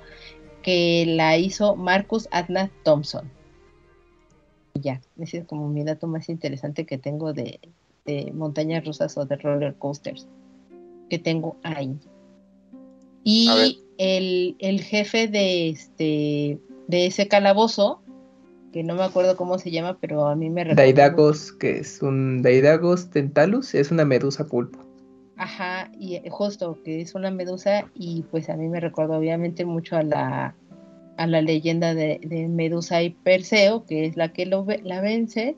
[0.62, 3.30] que la hizo Marcus Adna Thompson.
[4.76, 7.60] Ya, ese es como mi dato más interesante que tengo de,
[8.06, 10.28] de montañas rusas o de roller coasters
[11.10, 12.00] que tengo ahí.
[13.24, 18.02] Y el, el jefe de este de ese calabozo,
[18.74, 22.02] que no me acuerdo cómo se llama, pero a mí me recuerda Daidagos, que es
[22.02, 24.80] un Daidagos tentalus, es una medusa pulpo.
[25.42, 29.66] Ajá, y eh, justo que es una medusa y pues a mí me recuerda obviamente
[29.66, 30.56] mucho a la
[31.18, 35.56] a la leyenda de, Medusa y Perseo, que es la que lo, la vence,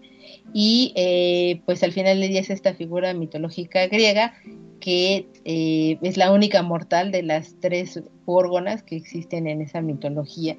[0.53, 4.33] y eh, pues al final día es esta figura mitológica griega
[4.79, 10.55] que eh, es la única mortal de las tres pórgonas que existen en esa mitología.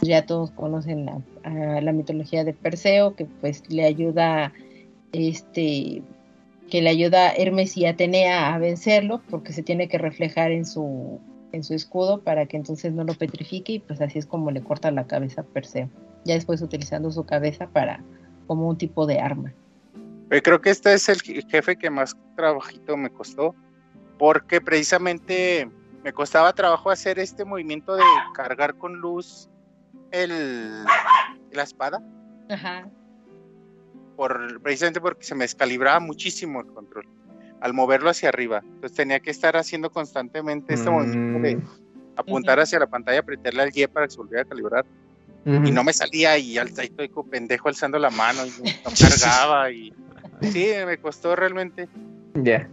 [0.00, 1.20] Ya todos conocen la,
[1.82, 4.54] la mitología de Perseo, que pues le ayuda
[5.12, 6.02] este
[6.74, 10.66] que le ayuda a Hermes y Atenea a vencerlo, porque se tiene que reflejar en
[10.66, 11.20] su,
[11.52, 14.60] en su escudo para que entonces no lo petrifique y pues así es como le
[14.60, 15.88] corta la cabeza a Perseo.
[16.24, 18.02] Ya después utilizando su cabeza para
[18.48, 19.54] como un tipo de arma.
[20.28, 23.54] creo que este es el jefe que más trabajito me costó,
[24.18, 25.70] porque precisamente
[26.02, 28.02] me costaba trabajo hacer este movimiento de
[28.34, 29.48] cargar con luz
[30.10, 30.82] el,
[31.52, 32.02] la espada.
[32.48, 32.90] Ajá.
[34.16, 37.06] Por, precisamente porque se me descalibraba muchísimo el control
[37.60, 38.60] al moverlo hacia arriba.
[38.62, 41.62] Entonces tenía que estar haciendo constantemente este movimiento de mm.
[42.16, 44.84] apuntar hacia la pantalla, apretarle al Y para que se volviera a calibrar.
[45.46, 49.70] Y no me salía y al estoy como pendejo alzando la mano y no cargaba
[49.70, 49.92] y
[50.40, 51.88] sí, me costó realmente.
[52.34, 52.68] Ya.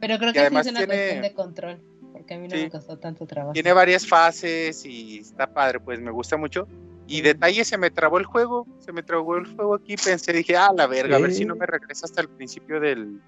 [0.00, 1.80] Pero creo que es una cuestión de control,
[2.12, 3.52] porque a mí no me costó tanto trabajo.
[3.52, 6.66] Tiene varias fases y está padre, pues me gusta mucho.
[7.08, 10.56] Y detalle, se me trabó el juego, se me trabó el juego aquí, pensé, dije,
[10.56, 13.20] ah, la verga, a ver si no me regresa hasta el principio del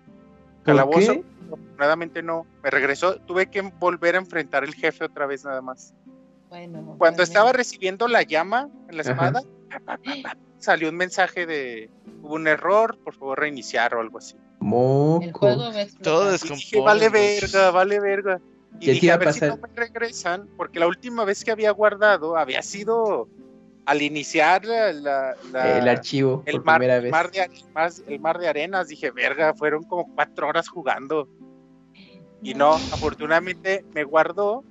[0.63, 1.25] calabozo.
[1.47, 5.95] Afortunadamente no, me regresó, tuve que volver a enfrentar el jefe otra vez nada más.
[6.51, 9.43] Bueno, Cuando estaba recibiendo la llama en la espada,
[10.59, 11.91] salió un mensaje de
[12.23, 14.37] hubo un error, por favor reiniciar o algo así.
[14.61, 15.71] El juego
[16.03, 18.41] Todo dije, vale verga, vale verga.
[18.79, 22.37] Y dije, a ver si no me regresan, porque la última vez que había guardado
[22.37, 23.29] había sido
[23.91, 27.11] al iniciar la, el archivo el mar, de,
[28.07, 28.87] el mar de arenas.
[28.87, 31.29] Dije, verga, fueron como cuatro horas jugando.
[32.41, 34.63] Y no, afortunadamente me guardó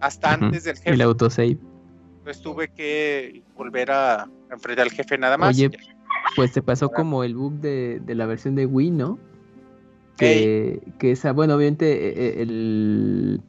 [0.00, 0.90] hasta antes del jefe.
[0.90, 1.56] El autosave.
[2.24, 5.54] Pues tuve que volver a enfrentar al jefe nada más.
[5.56, 5.70] Oye,
[6.34, 9.20] pues te pasó como el bug de, la versión de Wii, ¿no?
[10.16, 13.40] Que, que esa, bueno, obviamente e, e, el,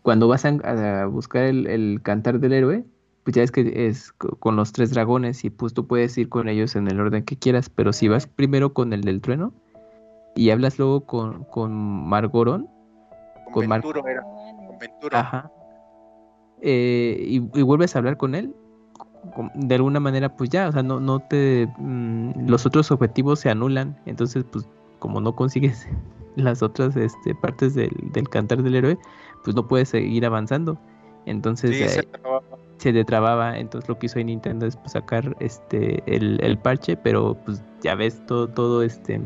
[0.00, 2.84] cuando vas a, buscar el, cantar del héroe,
[3.24, 6.48] pues ya es que es con los tres dragones y pues tú puedes ir con
[6.48, 9.52] ellos en el orden que quieras, pero si vas primero con el del trueno
[10.36, 11.72] y hablas luego con, con
[12.08, 12.68] Margoron,
[13.52, 15.20] con, con era, con Ventura.
[15.20, 15.50] Ajá,
[16.66, 18.54] eh, y, vuelves a hablar con él,
[19.54, 21.68] de alguna manera pues ya, o sea, no, no te...
[21.76, 24.66] Mm, los otros objetivos se anulan, entonces pues
[24.98, 25.86] como no consigues
[26.36, 27.90] las otras este, partes del,
[28.30, 28.98] cantar del héroe,
[29.44, 30.78] pues no puedes seguir avanzando.
[31.26, 32.08] Entonces se, eh, se,
[32.92, 37.62] detrababa, entonces lo que hizo Nintendo es pues, sacar este el, el, parche, pero pues
[37.82, 39.20] ya ves todo, todo este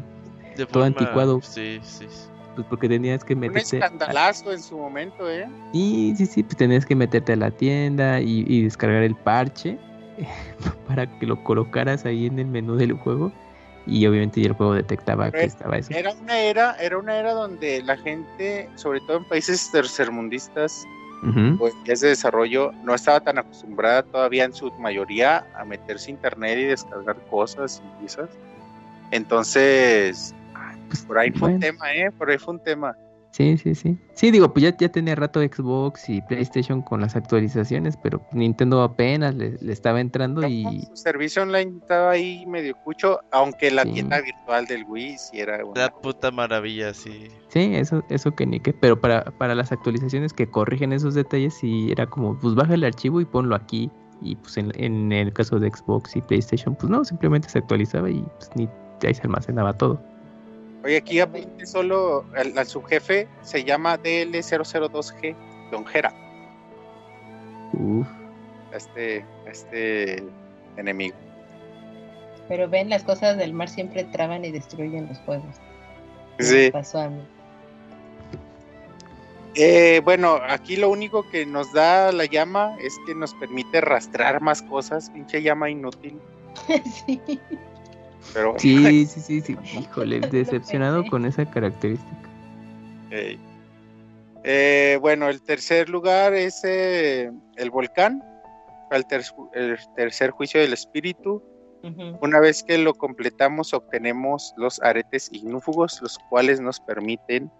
[0.70, 1.40] todo anticuado.
[1.42, 2.06] Sí, sí,
[2.54, 3.76] pues porque tenías que meterte.
[3.76, 5.46] Un escandalazo en su momento, ¿eh?
[5.72, 9.78] Sí, sí, sí, pues tenías que meterte a la tienda y, descargar el parche
[10.88, 13.32] para que lo colocaras ahí en el menú del juego
[13.86, 15.92] y obviamente el juego detectaba que estaba eso.
[15.94, 20.84] Era una era, era una era donde la gente, sobre todo en países tercermundistas,
[21.58, 26.58] pues ese desarrollo no estaba tan acostumbrada todavía en su mayoría a meterse a internet
[26.58, 28.30] y descargar cosas y esas.
[29.10, 30.34] Entonces,
[30.88, 32.10] pues, por ahí fue un tema, ¿eh?
[32.10, 32.96] Por ahí fue un tema.
[33.38, 33.96] Sí, sí, sí.
[34.14, 38.82] Sí, digo, pues ya, ya tenía rato Xbox y PlayStation con las actualizaciones, pero Nintendo
[38.82, 40.64] apenas le, estaba entrando y...
[40.90, 45.64] Su servicio online estaba ahí medio cucho, aunque la tienda virtual del Wii sí era
[45.64, 45.82] una...
[45.82, 47.28] La puta maravilla, sí.
[47.46, 48.72] Sí, eso, eso que ni que...
[48.72, 52.82] Pero para, para las actualizaciones que corrigen esos detalles, sí era como, pues baja el
[52.82, 53.88] archivo y ponlo aquí.
[54.20, 58.10] Y pues en, en el caso de Xbox y PlayStation, pues no, simplemente se actualizaba
[58.10, 58.68] y pues ni
[59.06, 60.02] ahí se almacenaba todo.
[60.84, 65.34] Oye, aquí apunte solo al, subjefe, se llama DL002G,
[65.70, 66.12] Don Jera.
[67.72, 68.06] Uf.
[68.72, 70.22] Este, este
[70.76, 71.16] enemigo.
[72.48, 75.56] Pero ven, las cosas del mar siempre traban y destruyen los juegos.
[76.38, 76.70] Sí.
[76.70, 77.22] Pasó a mí.
[79.54, 84.40] Eh, bueno, aquí lo único que nos da la llama es que nos permite rastrear
[84.40, 86.20] más cosas, pinche llama inútil.
[87.06, 87.20] sí.
[88.58, 89.56] Sí, sí, sí, sí.
[89.78, 92.28] Híjole, decepcionado con esa característica.
[94.44, 98.22] Eh, bueno, el tercer lugar es eh, el volcán,
[98.90, 99.04] el,
[99.96, 101.42] tercer juicio del espíritu.
[102.20, 107.50] Una vez que lo completamos, obtenemos los aretes ignúfugos, los cuales nos permiten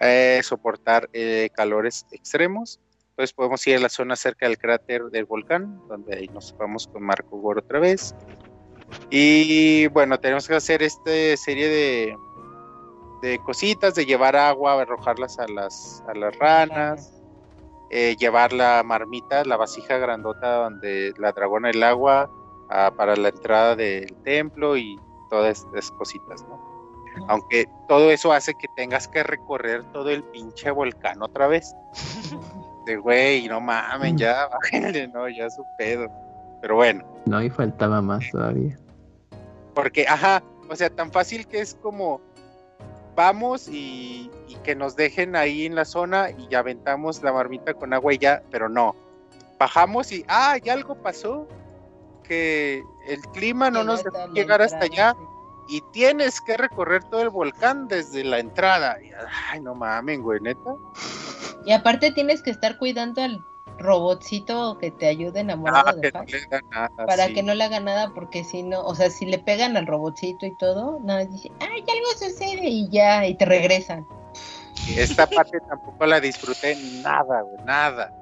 [0.00, 1.10] eh, soportar
[1.54, 2.80] calores extremos.
[3.10, 6.86] Entonces podemos ir a la zona cerca del cráter del volcán, donde ahí nos vamos
[6.86, 8.14] con Marco Gor otra vez.
[9.10, 12.16] Y bueno, tenemos que hacer esta serie de,
[13.22, 17.12] de cositas, de llevar agua, arrojarlas a las, a las ranas,
[17.90, 22.30] eh, llevar la marmita, la vasija grandota donde la dragona el agua
[22.68, 24.98] ah, para la entrada del templo y
[25.30, 26.68] todas estas cositas, ¿no?
[27.26, 31.74] Aunque todo eso hace que tengas que recorrer todo el pinche volcán otra vez.
[32.86, 36.08] De güey, no mamen, ya bájenle, no, ya su pedo.
[36.60, 37.04] Pero bueno.
[37.26, 38.78] No, y faltaba más todavía.
[39.74, 42.20] Porque, ajá, o sea, tan fácil que es como
[43.14, 47.74] vamos y, y que nos dejen ahí en la zona y ya aventamos la marmita
[47.74, 48.94] con agua y ya, pero no.
[49.58, 51.48] Bajamos y, ah, ya algo pasó,
[52.22, 55.16] que el clima no nos dejó llegar hasta allá
[55.68, 59.02] y tienes que recorrer todo el volcán desde la entrada.
[59.02, 59.10] Y,
[59.50, 60.76] ay, no mamen, güey, neta.
[61.64, 63.44] Y aparte tienes que estar cuidando al
[63.78, 66.24] robotcito que te ayude enamorado Ah, de no
[66.70, 66.90] nada.
[67.06, 67.34] Para sí.
[67.34, 70.46] que no le haga nada, porque si no, o sea, si le pegan al robotcito
[70.46, 74.06] y todo, nada, dice, ay, algo sucede y ya, y te regresan.
[74.96, 78.12] Esta parte tampoco la disfruté nada, güey, nada.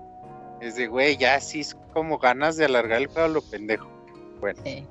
[0.61, 3.87] Es de, güey, ya sí es como ganas de alargar el juego a lo pendejo.
[4.41, 4.87] Bueno, Sí.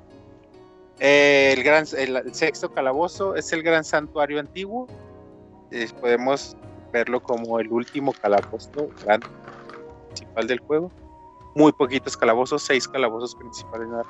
[1.00, 4.88] eh, el, gran, el, el sexto calabozo es el gran santuario antiguo.
[5.72, 6.56] Eh, podemos
[6.94, 9.28] verlo como el último calabozo grande
[10.16, 10.92] principal del juego.
[11.56, 13.88] Muy poquitos calabozos, seis calabozos principales.
[13.88, 14.04] nada.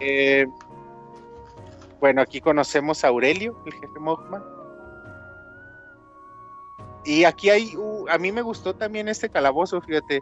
[0.00, 0.46] Eh,
[2.00, 4.44] bueno, aquí conocemos a Aurelio, el jefe Mogma.
[7.04, 10.20] Y aquí hay, uh, a mí me gustó también este calabozo, fíjate.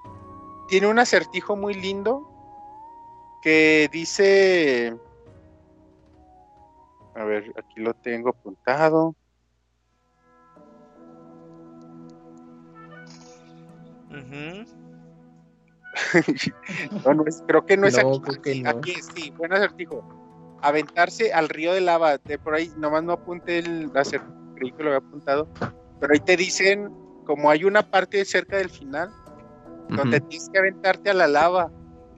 [0.69, 2.31] Tiene un acertijo muy lindo
[3.43, 4.97] que dice,
[7.15, 9.15] a ver, aquí lo tengo apuntado.
[14.19, 14.65] Ujú.
[17.05, 18.23] No, no es, creo que no es No, aquí.
[18.37, 18.71] aquí, no.
[18.71, 20.03] aquí es, sí, buen acertijo.
[20.63, 22.19] Aventarse al río de lava.
[22.19, 25.49] De por ahí, nomás no apunté el acertijo, creí que lo había apuntado.
[26.01, 26.91] Pero ahí te dicen,
[27.27, 29.11] como hay una parte cerca del final,
[29.89, 31.71] donde tienes que aventarte a la lava.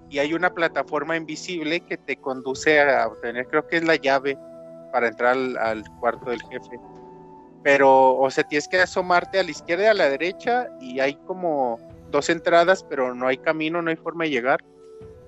[0.08, 4.39] Y hay una plataforma invisible que te conduce a obtener, creo que es la llave
[4.92, 6.78] para entrar al, al cuarto del jefe.
[7.66, 11.16] Pero, o sea, tienes que asomarte a la izquierda y a la derecha y hay
[11.26, 11.80] como
[12.12, 14.62] dos entradas, pero no hay camino, no hay forma de llegar.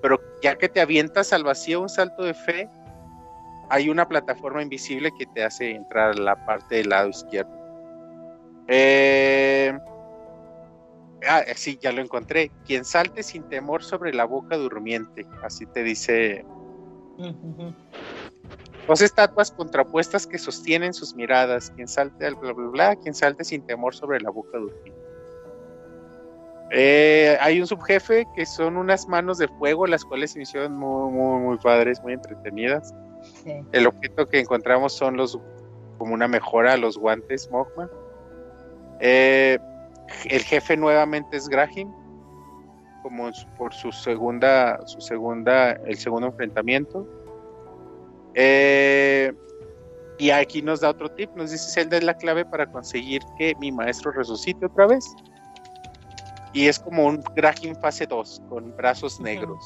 [0.01, 2.69] Pero ya que te avientas al vacío, un salto de fe,
[3.69, 7.51] hay una plataforma invisible que te hace entrar a la parte del lado izquierdo.
[8.69, 9.77] Eh,
[11.27, 12.49] Ah, sí, ya lo encontré.
[12.65, 15.27] Quien salte sin temor sobre la boca durmiente.
[15.43, 16.45] Así te dice.
[18.89, 21.71] Dos estatuas contrapuestas que sostienen sus miradas.
[21.75, 24.99] Quien salte al bla bla bla, quien salte sin temor sobre la boca durmiente.
[26.71, 31.11] Eh, hay un subjefe que son unas manos de fuego, las cuales se hicieron muy,
[31.11, 32.93] muy, muy padres, muy entretenidas.
[33.43, 33.61] Sí.
[33.73, 35.39] El objeto que encontramos son los
[35.99, 37.89] como una mejora a los guantes Mogma.
[38.99, 39.59] Eh,
[40.25, 41.93] el jefe nuevamente es Graham,
[43.03, 47.07] como por su segunda, su segunda, el segundo enfrentamiento.
[48.35, 49.33] Eh,
[50.17, 53.55] y aquí nos da otro tip, nos dice Zelda es la clave para conseguir que
[53.59, 55.05] mi maestro resucite otra vez.
[56.53, 59.63] Y es como un Graham fase 2, con brazos negros.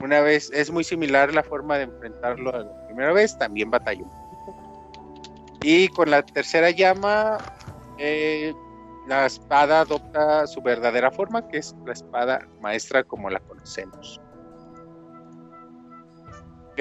[0.00, 4.06] Una vez es muy similar la forma de enfrentarlo a la primera vez, también batalló.
[5.62, 7.36] Y con la tercera llama,
[7.98, 8.54] eh,
[9.08, 14.20] la espada adopta su verdadera forma, que es la espada maestra como la conocemos.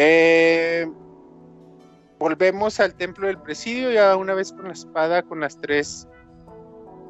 [0.01, 0.89] Eh,
[2.19, 6.07] volvemos al templo del presidio, ya una vez con la espada, con las tres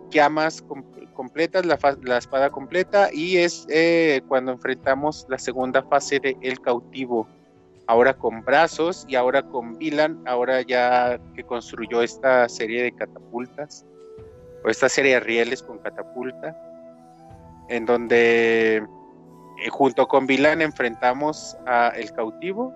[0.09, 6.35] llamas com- completas, la espada completa, y es eh, cuando enfrentamos la segunda fase de
[6.41, 7.27] El cautivo,
[7.85, 13.85] ahora con brazos y ahora con Vilan, ahora ya que construyó esta serie de catapultas,
[14.65, 16.57] o esta serie de rieles con catapulta,
[17.69, 22.73] en donde eh, junto con Vilan enfrentamos a El cautivo.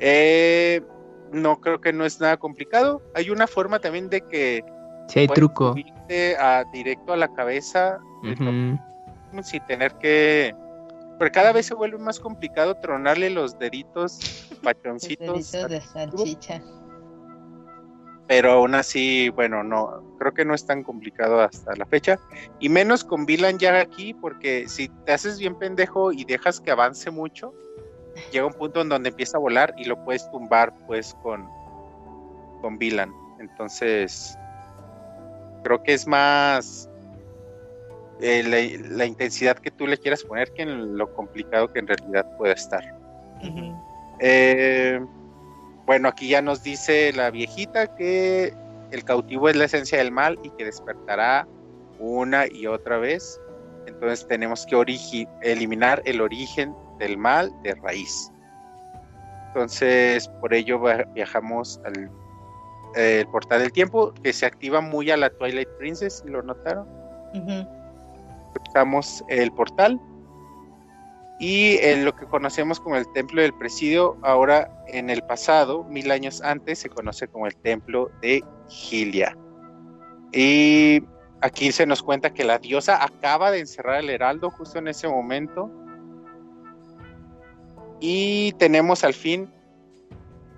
[0.00, 0.80] Eh,
[1.32, 3.02] no creo que no es nada complicado.
[3.14, 4.64] Hay una forma también de que
[5.08, 5.74] Sí hay puedes truco.
[6.38, 7.98] a, directo a la cabeza
[9.42, 10.54] sin tener que.
[11.18, 14.20] Pero cada vez se vuelve más complicado tronarle los deditos
[14.62, 15.50] pachoncitos.
[15.50, 16.62] deditos de salchicha.
[18.28, 22.18] Pero aún así, bueno, no, creo que no es tan complicado hasta la fecha.
[22.60, 26.70] Y menos con Vilan ya aquí, porque si te haces bien pendejo y dejas que
[26.70, 27.54] avance mucho,
[28.32, 31.48] llega un punto en donde empieza a volar y lo puedes tumbar pues con,
[32.60, 33.12] con Vilan.
[33.38, 34.36] Entonces,
[35.62, 36.88] creo que es más
[38.20, 41.86] eh, la, la intensidad que tú le quieras poner que en lo complicado que en
[41.86, 42.82] realidad puede estar.
[44.20, 45.00] Eh,
[45.86, 48.52] bueno, aquí ya nos dice la viejita que
[48.90, 51.46] el cautivo es la esencia del mal y que despertará
[51.98, 53.40] una y otra vez.
[53.86, 58.30] Entonces tenemos que eliminar el origen del mal de raíz.
[59.48, 60.80] Entonces, por ello
[61.14, 62.10] viajamos al
[62.94, 66.86] eh, el portal del tiempo, que se activa muy a la Twilight Princess, lo notaron.
[68.54, 70.00] Cruzamos el portal
[71.38, 76.10] Y en lo que conocemos como el templo del presidio, ahora en el pasado, mil
[76.10, 79.36] años antes, se conoce como el templo de Gilia.
[80.32, 81.02] Y
[81.40, 85.06] aquí se nos cuenta que la diosa acaba de encerrar el heraldo justo en ese
[85.08, 85.70] momento.
[88.00, 89.50] Y tenemos al fin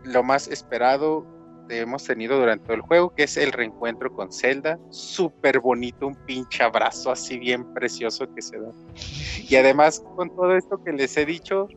[0.05, 1.27] lo más esperado
[1.69, 4.79] que hemos tenido durante todo el juego, que es el reencuentro con Zelda.
[4.91, 8.73] Súper bonito, un pinche abrazo así bien precioso que se da.
[9.49, 11.69] Y además con todo esto que les he dicho,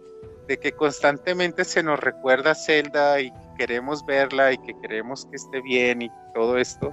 [0.48, 5.62] de que constantemente se nos recuerda Zelda y queremos verla y que queremos que esté
[5.62, 6.92] bien y todo esto,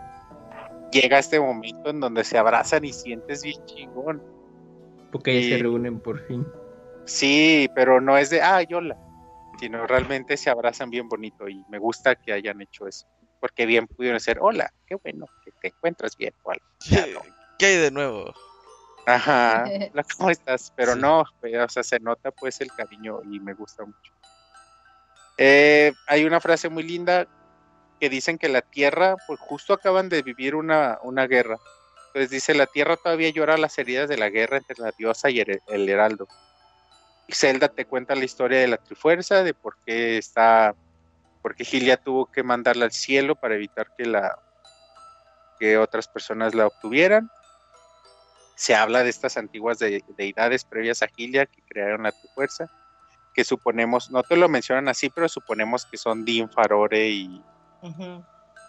[0.92, 4.22] llega este momento en donde se abrazan y sientes bien chingón.
[5.10, 6.46] Porque se reúnen por fin.
[7.10, 8.96] Sí, pero no es de, ah, yola
[9.60, 13.06] sino realmente se abrazan bien bonito y me gusta que hayan hecho eso,
[13.40, 16.52] porque bien pudieron ser, hola, qué bueno, que te encuentras bien o
[17.58, 18.32] ¿Qué hay de nuevo?
[19.06, 19.64] Ajá,
[20.16, 20.72] ¿cómo estás?
[20.74, 24.12] Pero no, o sea, se nota pues el cariño y me gusta mucho.
[25.36, 27.28] Eh, hay una frase muy linda
[28.00, 31.58] que dicen que la Tierra, pues justo acaban de vivir una, una guerra.
[32.06, 35.40] Entonces dice, la Tierra todavía llora las heridas de la guerra entre la diosa y
[35.40, 36.26] el heraldo.
[37.34, 40.74] Zelda te cuenta la historia de la Trifuerza, de por qué está,
[41.42, 44.38] porque Gilia tuvo que mandarla al cielo para evitar que la
[45.58, 47.30] que otras personas la obtuvieran.
[48.54, 52.70] Se habla de estas antiguas deidades previas a Gilia que crearon la Trifuerza,
[53.34, 57.42] que suponemos, no te lo mencionan así, pero suponemos que son Din, Farore y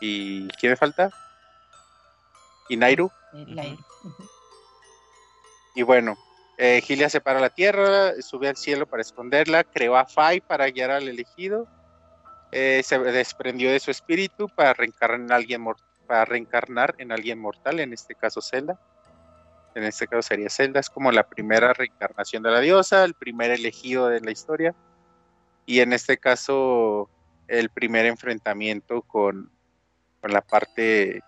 [0.01, 1.11] y ¿quién me falta?
[2.67, 3.09] Y Nairu.
[5.75, 6.17] Y bueno,
[6.63, 10.91] eh, Gilia separa la tierra, sube al cielo para esconderla, creó a Fai para guiar
[10.91, 11.67] al elegido,
[12.51, 15.65] eh, se desprendió de su espíritu para reencarnar en alguien
[16.05, 18.79] para reencarnar en alguien mortal, en este caso Zelda.
[19.73, 23.49] En este caso sería Zelda, es como la primera reencarnación de la diosa, el primer
[23.49, 24.75] elegido de la historia,
[25.65, 27.09] y en este caso
[27.47, 29.49] el primer enfrentamiento con,
[30.21, 31.23] la parte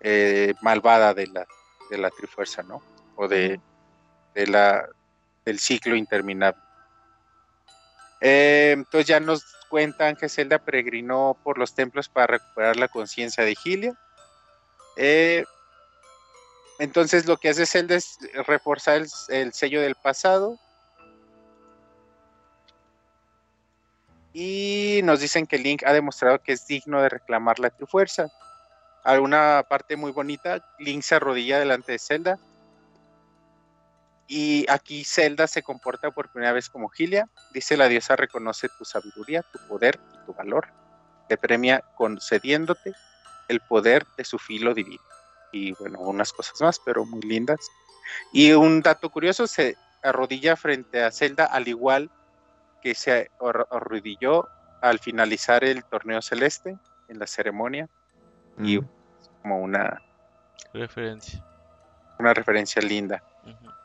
[0.00, 1.46] eh, malvada de la,
[1.90, 2.82] de la Trifuerza, ¿no?
[3.16, 3.58] O de,
[4.34, 6.60] del ciclo interminable.
[8.20, 13.44] Eh, entonces ya nos cuentan que Zelda peregrinó por los templos para recuperar la conciencia
[13.44, 13.98] de Gilia.
[14.96, 15.44] Eh,
[16.78, 20.58] entonces lo que hace Zelda es reforzar el, el, sello del pasado.
[24.32, 28.28] Y nos dicen que Link ha demostrado que es digno de reclamar la Trifuerza.
[29.04, 32.38] Alguna parte muy bonita, Link se arrodilla delante de Zelda
[34.26, 37.28] y aquí Zelda se comporta por primera vez como Gilia.
[37.52, 40.68] Dice la diosa reconoce tu sabiduría, tu poder y tu valor.
[41.28, 42.94] Te premia concediéndote
[43.48, 45.02] el poder de su filo divino.
[45.52, 47.60] Y bueno, unas cosas más, pero muy lindas.
[48.32, 52.10] Y un dato curioso, se arrodilla frente a Zelda al igual
[52.82, 53.30] que se
[53.70, 54.48] arrodilló
[54.80, 56.76] al finalizar el torneo celeste
[57.08, 57.88] en la ceremonia.
[58.58, 58.80] Y
[59.42, 60.02] como una
[60.72, 61.44] referencia.
[62.18, 63.22] Una referencia linda.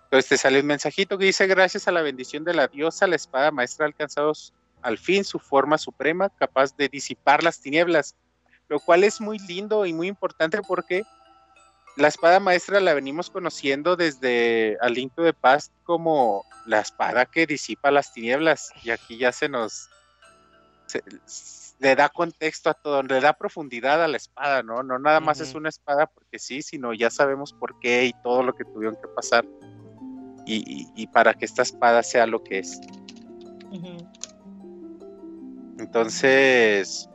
[0.07, 3.17] Entonces te sale un mensajito que dice, gracias a la bendición de la diosa, la
[3.17, 4.31] espada maestra ha alcanzado
[4.81, 8.15] al fin su forma suprema, capaz de disipar las tinieblas,
[8.69, 11.03] lo cual es muy lindo y muy importante porque
[11.97, 17.91] la espada maestra la venimos conociendo desde Alinto de Paz como la espada que disipa
[17.91, 19.89] las tinieblas y aquí ya se nos
[21.79, 24.83] le da contexto a todo, le da profundidad a la espada, ¿no?
[24.83, 28.41] No nada más es una espada porque sí, sino ya sabemos por qué y todo
[28.41, 29.45] lo que tuvieron que pasar
[30.47, 32.79] y, para que esta espada sea lo que es.
[35.77, 37.09] Entonces,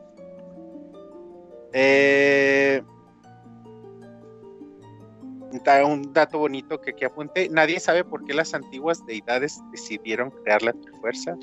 [1.73, 2.81] eh,
[5.85, 10.61] un dato bonito que aquí apunté, nadie sabe por qué las antiguas deidades decidieron crear
[10.61, 11.35] la fuerza,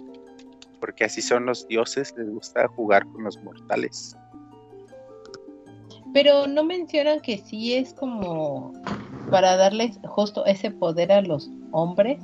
[0.81, 4.17] porque así son los dioses, les gusta jugar con los mortales.
[6.13, 8.73] Pero no mencionan que sí es como
[9.31, 12.23] para darles justo ese poder a los hombres.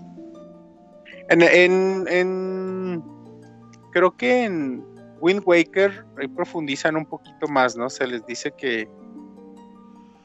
[1.29, 3.03] En, en,
[3.93, 4.85] creo que en
[5.21, 7.91] Wind Waker ahí profundizan un poquito más, ¿no?
[7.91, 8.89] Se les dice que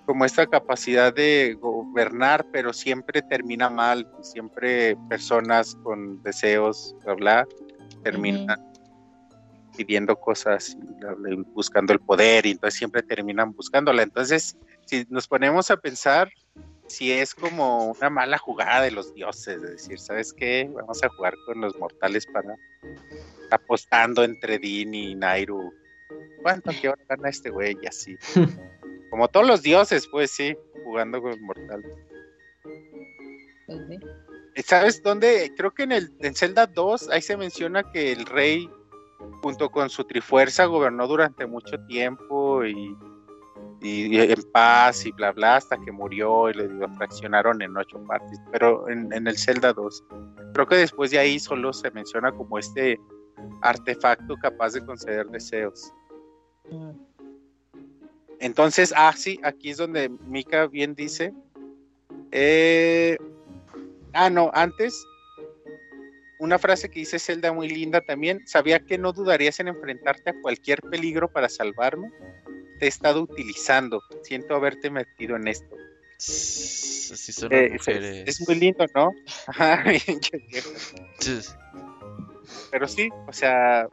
[0.05, 7.47] como esta capacidad de gobernar, pero siempre termina mal, siempre personas con deseos, bla, bla,
[8.03, 8.59] terminan
[9.77, 10.77] pidiendo cosas,
[11.29, 14.03] y buscando el poder, y entonces siempre terminan buscándola.
[14.03, 16.29] Entonces, si nos ponemos a pensar,
[16.91, 20.69] si es como una mala jugada de los dioses, de decir, ¿sabes qué?
[20.73, 22.55] Vamos a jugar con los mortales para
[23.51, 25.73] apostando entre Din y Nairu.
[26.41, 27.77] ¿Cuánto que ahora gana este güey?
[27.81, 28.17] Y así.
[29.09, 31.91] como todos los dioses, pues sí, jugando con los mortales.
[33.65, 35.51] Pues ¿Sabes dónde?
[35.55, 38.69] Creo que en el en Zelda 2 ahí se menciona que el rey
[39.41, 42.95] junto con su trifuerza gobernó durante mucho tiempo y,
[43.81, 47.97] y- y en paz y bla bla hasta que murió y lo fraccionaron en ocho
[48.05, 50.03] partes, pero en, en el Zelda 2.
[50.53, 52.99] Creo que después de ahí solo se menciona como este
[53.61, 55.91] artefacto capaz de conceder deseos.
[56.71, 56.91] Mm.
[58.39, 61.33] Entonces, ah, sí, aquí es donde Mika bien dice.
[62.31, 63.17] eh,
[64.13, 65.05] ah, no, antes,
[66.39, 68.41] una frase que dice Zelda muy linda también.
[68.47, 72.09] Sabía que no dudarías en enfrentarte a cualquier peligro para salvarme.
[72.81, 74.01] Te he estado utilizando.
[74.23, 75.75] Siento haberte metido en esto.
[76.17, 78.23] Así son Eh, las es, mujeres.
[78.27, 79.11] es muy lindo, ¿no?
[82.71, 83.87] Pero sí, o sea,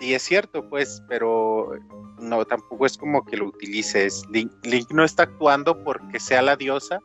[0.00, 1.78] y es cierto, pues, pero
[2.18, 4.24] no, tampoco es como que lo utilices.
[4.30, 6.98] Link, Link no está actuando porque sea la diosa,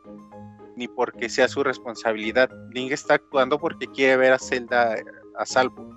[0.76, 2.50] ni porque sea su responsabilidad.
[2.72, 5.04] Link está actuando porque quiere ver a Zelda eh,
[5.36, 5.94] a salvo,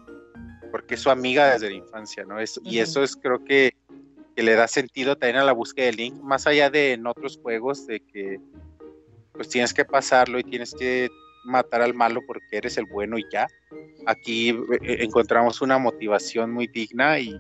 [0.72, 2.40] porque es su amiga desde la infancia, ¿no?
[2.40, 3.74] Es, Y eso es, creo que,
[4.36, 7.40] que le da sentido también a la búsqueda de Link, más allá de en otros
[7.42, 8.40] juegos, de que
[9.34, 11.10] pues tienes que pasarlo y tienes que
[11.44, 13.48] matar al malo porque eres el bueno y ya.
[14.06, 17.40] Aquí eh, encontramos una motivación muy digna y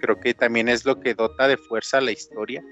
[0.00, 2.64] creo que también es lo que dota de fuerza a la historia.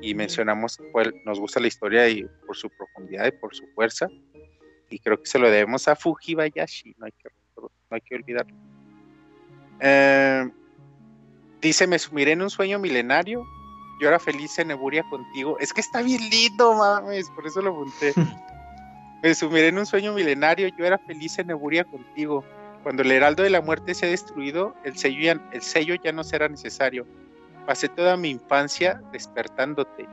[0.00, 4.08] Y mencionamos cuál nos gusta la historia y por su profundidad y por su fuerza.
[4.90, 8.56] Y creo que se lo debemos a Fujibayashi no hay que, no hay que olvidarlo.
[9.80, 10.48] Eh,
[11.60, 13.46] dice me sumiré en un sueño milenario
[14.00, 17.70] yo era feliz en Eburia contigo es que está bien lindo mames por eso lo
[17.70, 18.14] apunté
[19.22, 22.44] me sumiré en un sueño milenario, yo era feliz en Eburia contigo.
[22.82, 26.12] Cuando el heraldo de la muerte se ha destruido, el sello ya, el sello ya
[26.12, 27.06] no será necesario.
[27.66, 30.06] Pasé toda mi infancia despertándote.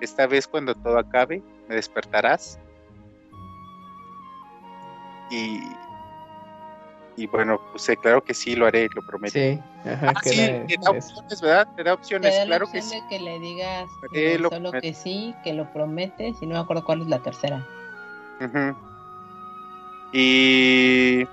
[0.00, 2.58] Esta vez cuando todo acabe, me despertarás.
[5.30, 5.60] Y,
[7.18, 9.32] y bueno, pues eh, claro que sí, lo haré, lo prometo.
[9.38, 11.68] Sí, ajá, Ah, que sí, era- te da es- opciones, ¿verdad?
[11.76, 13.00] Te da Te opciones, da claro que sí.
[13.08, 14.80] que le digas Eh, lo solo prometo.
[14.82, 17.66] que sí, que lo prometes, y no me acuerdo cuál es la tercera.
[20.12, 21.24] Y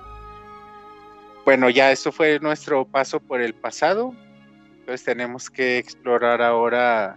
[1.44, 4.12] bueno, ya eso fue nuestro paso por el pasado.
[4.80, 7.16] Entonces tenemos que explorar ahora,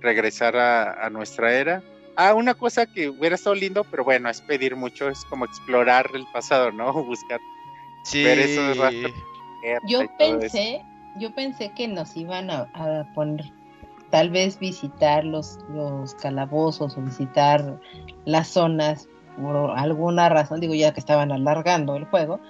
[0.00, 1.82] regresar a, a nuestra era.
[2.16, 6.10] Ah, una cosa que hubiera estado lindo, pero bueno, es pedir mucho, es como explorar
[6.14, 6.92] el pasado, ¿no?
[7.04, 7.40] Buscar
[8.02, 8.24] Sí.
[8.24, 9.12] Ver esos rastros.
[9.62, 10.12] guerra y Yo eso.
[10.18, 10.84] pensé,
[11.16, 13.44] yo pensé que nos iban a, a poner,
[14.10, 17.78] tal vez visitar los, los calabozos o visitar
[18.24, 19.08] las zonas
[19.40, 22.40] por alguna razón, digo ya que estaban alargando el juego,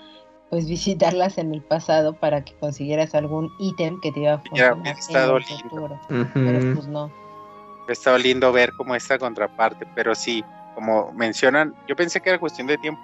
[0.50, 4.70] pues visitarlas en el pasado para que consiguieras algún ítem que te iba a Ya,
[4.70, 5.62] funcionar estado en el lindo.
[5.68, 6.00] futuro.
[6.34, 6.74] Pero Ujú.
[6.74, 7.12] pues no.
[7.88, 10.44] Ha estado lindo ver como esta contraparte, pero sí,
[10.74, 13.00] como mencionan, yo pensé que era cuestión de tiempo,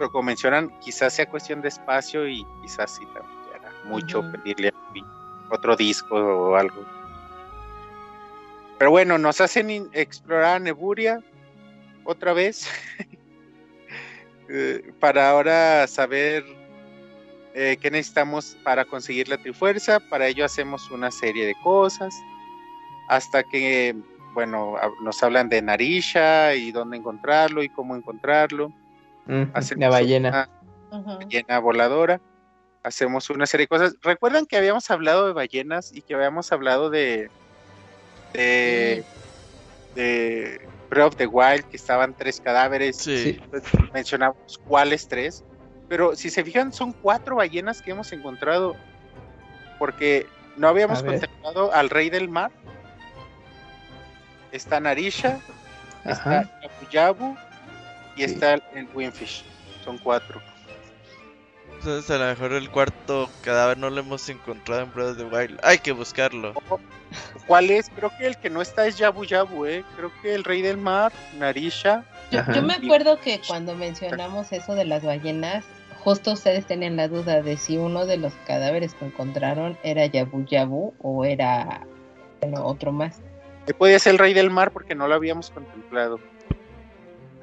[0.00, 4.32] pero como mencionan, quizás sea cuestión de espacio y quizás sí también era mucho Ujú.
[4.32, 5.04] pedirle a Wii
[5.50, 6.86] otro disco o algo.
[8.78, 11.22] Pero bueno, nos hacen explorar Neburia
[12.04, 12.66] otra vez
[14.48, 16.46] eh, para ahora saber
[17.52, 20.00] eh, qué necesitamos para conseguir la Trifuerza.
[20.00, 22.14] Para ello hacemos una serie de cosas
[23.10, 23.94] hasta que,
[24.32, 28.72] bueno, nos hablan de Narisha y dónde encontrarlo y cómo encontrarlo.
[29.54, 30.48] Hacemos La ballena.
[30.90, 32.20] una ballena voladora.
[32.82, 33.96] Hacemos una serie de cosas.
[34.02, 37.30] ¿Recuerdan que habíamos hablado de ballenas y que habíamos hablado de
[38.32, 39.04] de,
[39.94, 42.96] de Breath of the Wild, que estaban tres cadáveres?
[42.96, 43.40] Sí.
[43.50, 45.44] Pues, mencionamos cuáles tres,
[45.88, 48.76] pero si se fijan son cuatro ballenas que hemos encontrado,
[49.78, 50.26] porque
[50.56, 52.50] no habíamos contemplado al rey del mar,
[54.52, 55.38] está Narisha,
[56.04, 56.40] Ajá.
[56.42, 57.36] está Yabu Yabu
[58.16, 58.32] y Sí.
[58.34, 59.44] está el, Winfish,
[59.84, 60.40] son cuatro.
[61.78, 65.24] Entonces a lo mejor el cuarto cadáver no lo hemos encontrado en Breath of the
[65.24, 65.58] Wild.
[65.62, 66.52] Hay que buscarlo.
[67.46, 67.88] ¿Cuál es?
[67.96, 69.82] Creo que el que no está es Yabu Yabu, ¿eh?
[69.96, 74.84] Creo que el rey del mar, Narisha, Yo, me acuerdo que cuando mencionamos eso de
[74.84, 75.64] las ballenas,
[76.04, 80.44] justo ustedes tenían la duda de si uno de los cadáveres que encontraron era Yabu
[80.44, 81.80] Yabu o era
[82.42, 83.20] bueno, otro más.
[83.66, 86.20] que podía ser el rey del mar porque no lo habíamos contemplado.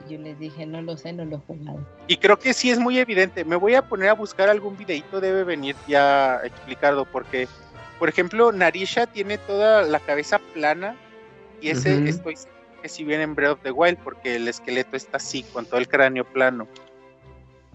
[0.10, 1.80] Yo les dije, no lo sé, no lo he jugado.
[2.08, 3.44] Y creo que sí es muy evidente.
[3.45, 7.48] Me voy a poner a buscar algún videito, debe venir ya explicado, porque,
[8.00, 10.95] por ejemplo, Narisha tiene toda la cabeza plana
[11.61, 12.08] y ese Ujú.
[12.08, 15.44] estoy seguro que si viene en Breath of the Wild, porque el esqueleto está así,
[15.44, 16.68] con todo el cráneo plano.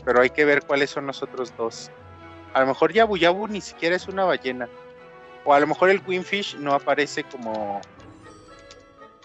[0.05, 1.91] Pero hay que ver cuáles son los otros dos.
[2.55, 4.69] A lo mejor Yabu Yabu ni siquiera es una ballena.
[5.45, 7.81] O a lo mejor el Winfish no aparece como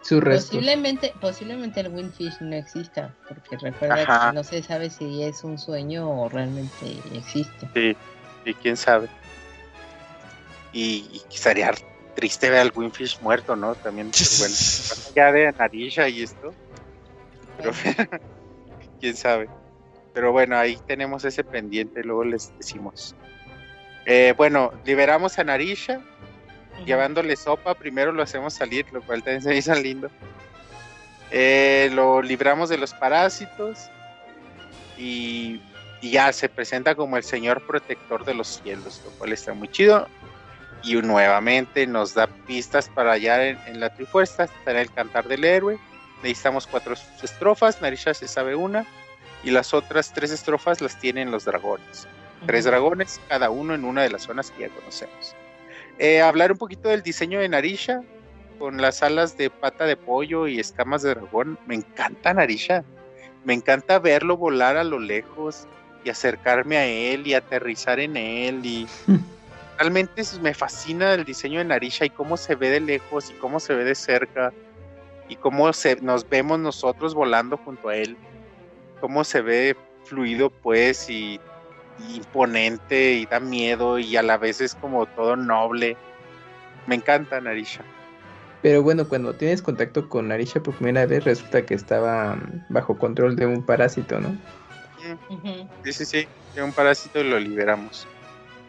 [0.07, 0.51] Su resto.
[0.51, 4.29] Posiblemente, posiblemente el Windfish no exista, porque recuerda Ajá.
[4.29, 7.67] que no se sabe si es un sueño o realmente existe.
[7.73, 7.97] Sí,
[8.45, 9.09] y quién sabe.
[10.71, 11.73] Y, y estaría
[12.15, 13.75] triste ver al Winfish muerto, ¿no?
[13.75, 14.55] También, pues, bueno,
[15.27, 16.53] allá de Narisha y esto,
[17.57, 17.71] pero
[19.01, 19.49] quién sabe.
[20.13, 23.13] Pero bueno, ahí tenemos ese pendiente, luego les decimos.
[24.05, 26.01] Eh, bueno, liberamos a Narisha,
[26.85, 30.09] llevándole sopa, primero lo hacemos salir, lo cual también se me hizo lindo.
[31.31, 33.89] Eh, lo libramos de los parásitos
[34.97, 35.61] y,
[36.01, 39.67] y ya se presenta como el señor protector de los cielos, lo cual está muy
[39.67, 40.07] chido.
[40.83, 45.27] Y nuevamente nos da pistas para hallar en, en la trifuerza, está en el cantar
[45.27, 45.77] del héroe.
[46.23, 48.85] Necesitamos cuatro estrofas, Narisha se sabe una,
[49.43, 52.07] y las otras tres estrofas las tienen los dragones.
[52.45, 55.35] Tres dragones, cada uno en una de las zonas que ya conocemos.
[55.99, 58.01] Eh, hablar un poquito del diseño de Narisha,
[58.59, 61.57] con las alas de pata de pollo y escamas de dragón.
[61.65, 62.83] Me encanta Narisha.
[63.45, 65.67] Me encanta verlo volar a lo lejos
[66.03, 68.65] y acercarme a él y aterrizar en él.
[68.65, 68.87] Y
[69.77, 73.59] realmente me fascina el diseño de Narisha y cómo se ve de lejos y cómo
[73.59, 74.53] se ve de cerca
[75.29, 78.17] y cómo se, nos vemos nosotros volando junto a él.
[79.01, 81.39] Cómo se ve fluido, pues, y
[81.99, 85.97] imponente y da miedo y a la vez es como todo noble.
[86.85, 87.83] Me encanta Narisha.
[88.61, 92.97] Pero bueno, cuando tienes contacto con Narisha por primera vez, resulta que estaba mm, bajo
[92.97, 94.35] control de un parásito, ¿no?
[95.83, 96.27] Sí, sí, sí.
[96.55, 98.07] De un parásito y lo liberamos.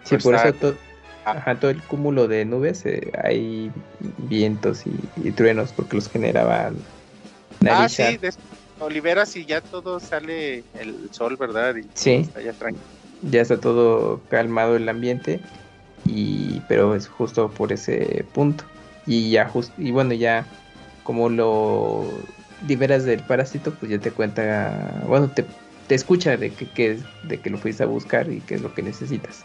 [0.05, 0.77] Sí, por eso to-
[1.25, 1.33] Ah.
[1.33, 3.71] ajá, todo el cúmulo de nubes eh, hay
[4.19, 6.73] vientos y, y truenos porque los generaba Ah,
[7.61, 8.11] Narisha.
[8.11, 8.39] sí, des-
[8.79, 11.75] lo liberas y ya todo sale el sol, ¿verdad?
[11.77, 12.15] Y Sí.
[12.15, 12.87] está ya tranquilo.
[13.23, 15.41] Ya está todo calmado el ambiente
[16.07, 18.65] y pero es justo por ese punto.
[19.07, 20.47] Y ya justo y bueno ya
[21.05, 22.13] como lo
[22.67, 25.45] liberas del parásito pues ya te cuenta bueno te,
[25.87, 28.75] te escucha de que, que- de que lo fuiste a buscar y qué es lo
[28.75, 29.45] que necesitas.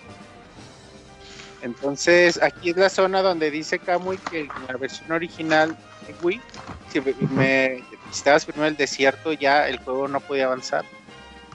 [1.61, 6.42] Entonces, aquí es la zona donde dice Kamui que en la versión original de Wii,
[6.90, 10.84] si me- me visitabas primero el desierto, ya el juego no podía avanzar.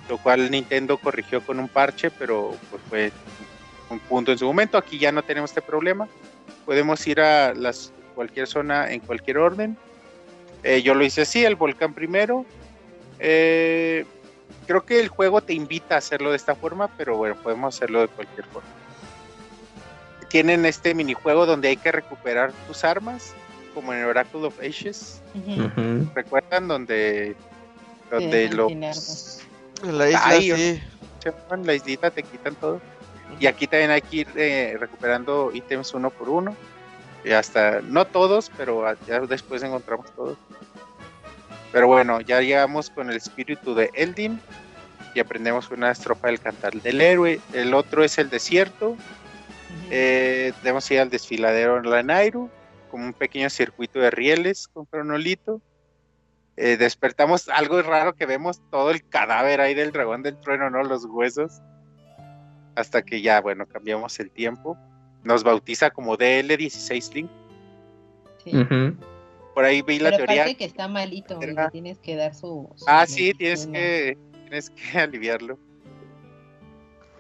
[0.09, 3.13] Lo cual Nintendo corrigió con un parche, pero pues, fue
[3.91, 4.79] un punto en su momento.
[4.79, 6.09] Aquí ya no tenemos este problema.
[6.65, 9.77] Podemos ir a las, cualquier zona en cualquier orden.
[10.63, 12.45] Eh, yo lo hice así, el volcán primero.
[13.19, 14.05] Eh,
[14.67, 18.01] creo que el juego te invita a hacerlo de esta forma, pero bueno, podemos hacerlo
[18.01, 18.69] de cualquier forma
[20.29, 23.33] tienen este minijuego donde hay que recuperar tus armas,
[23.75, 24.59] como en Oracle of.
[24.59, 26.11] Ujú.
[26.15, 26.69] ¿Recuerdan?
[26.69, 27.35] Donde,
[28.11, 29.38] donde los.
[29.85, 30.83] En la isla Ay, sí.
[31.23, 32.81] se van, la islita te quitan todo.
[33.41, 36.57] Y aquí también hay que ir eh, recuperando ítems uno por uno.
[37.25, 40.39] Y hasta, no todos, pero ya después encontramos todos.
[41.73, 44.41] Pero bueno, ya llegamos con el espíritu de Eldin
[45.15, 47.41] y aprendemos una estrofa del cantar del héroe.
[47.53, 48.97] El otro es el desierto.
[49.91, 52.49] Eh, debemos ir al desfiladero en la Nairu,
[52.91, 55.61] como un pequeño circuito de rieles con cronolito.
[56.61, 60.83] Eh, despertamos algo raro que vemos todo el cadáver ahí del dragón del trueno, ¿no?
[60.83, 61.61] Los huesos.
[62.75, 64.77] Hasta que ya, bueno, cambiamos el tiempo.
[65.23, 67.31] Nos bautiza como DL16 Link.
[68.45, 68.53] Sí.
[69.55, 70.43] Por ahí vi la Pero teoría.
[70.43, 72.69] aparte que está malito y Era- le tienes que dar su.
[72.75, 75.59] su Ah, sí, tienes que, tienes que aliviarlo.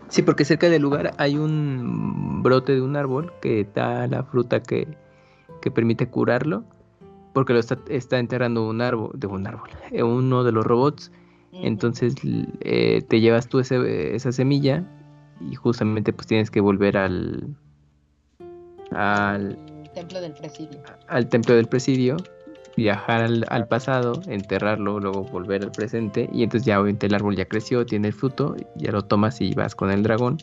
[0.08, 4.62] Sí, porque cerca del lugar hay un brote de un árbol que da la fruta
[4.62, 4.88] que,
[5.60, 6.64] que permite curarlo,
[7.32, 11.10] porque lo está, está enterrando un árbol, de un árbol, eh, uno de los robots.
[11.52, 12.14] Entonces
[12.60, 14.84] eh, te llevas tú ese- esa semilla
[15.40, 17.56] y justamente pues tienes que volver al,
[18.92, 19.58] al,
[19.94, 20.78] templo del presidio.
[21.08, 22.16] al templo del presidio,
[22.76, 27.34] viajar al, al pasado, enterrarlo, luego volver al presente y entonces ya obviamente el árbol
[27.36, 30.38] ya creció, tiene el fruto, ya lo tomas y vas con el dragón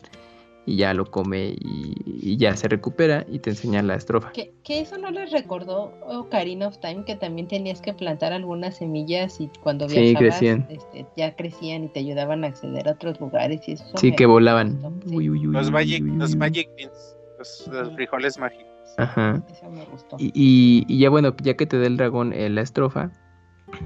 [0.66, 4.32] y ya lo come y, y ya se recupera y te enseña la estrofa.
[4.32, 8.76] Que, que eso no les recordó Ocarina of Time, que también tenías que plantar algunas
[8.78, 10.66] semillas y cuando Sí, viajabas crecían.
[10.68, 14.26] este, ya crecían y te ayudaban a acceder a otros lugares y eso Sí, que
[14.26, 14.72] volaban.
[14.82, 18.66] gustó, sí, Uy, uy, uy, Los Magic, uy, uy, los magic Beans, los, frijoles mágicos.
[18.98, 19.40] Ajá.
[19.48, 20.16] eso me gustó.
[20.18, 23.12] Y, y- y ya bueno, ya que te dé el dragón eh, la estrofa,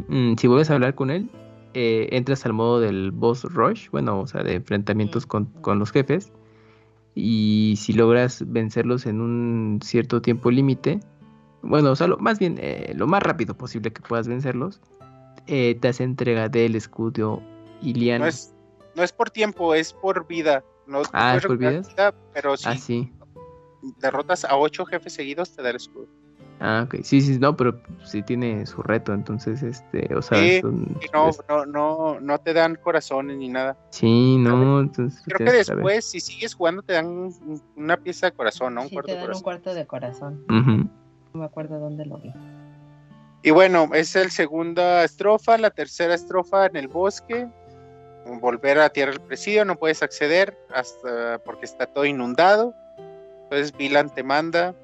[0.08, 1.28] mm, si vuelves a hablar con él,
[1.74, 5.90] eh, entras al modo del boss rush, bueno, o sea, de enfrentamientos con, con los
[5.92, 6.32] jefes.
[7.14, 11.00] Y si logras vencerlos en un cierto tiempo límite,
[11.62, 14.80] bueno, o sea, lo- más bien eh, lo más rápido posible que puedas vencerlos,
[15.46, 17.42] eh, te hace entrega del escudo
[17.82, 18.24] Iliano.
[18.24, 18.54] No es,
[18.94, 20.64] no es por tiempo, es por vida.
[20.86, 21.82] No Ah, ¿es por vida,
[22.32, 23.12] pero si Ah, sí.
[23.98, 26.06] derrotas a ocho jefes seguidos, te da el escudo.
[26.62, 26.96] Ah, ok.
[27.02, 31.28] Sí, sí, no, pero sí tiene su reto, entonces, este, o sea, Sí, son- no,
[31.30, 33.78] es- no, no, no te dan corazones ni nada.
[33.90, 38.32] sí, no, entonces Creo que después, si sigues jugando, te dan un- una pieza de
[38.32, 38.82] corazón, ¿no?
[38.82, 39.42] Un Sí, cuarto te de dan un corazón.
[39.42, 40.44] cuarto de corazón.
[41.32, 42.32] No me acuerdo dónde lo vi.
[43.42, 47.48] Y bueno, es el segunda estrofa, la tercera estrofa en el bosque.
[48.40, 52.74] Volver a tierra del presidio, no puedes acceder hasta porque está todo inundado.
[53.44, 54.74] Entonces Vilan te manda.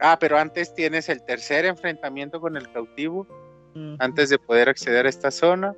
[0.00, 3.26] Ah, pero antes tienes el tercer enfrentamiento con el cautivo,
[3.98, 5.74] antes de poder acceder a esta zona.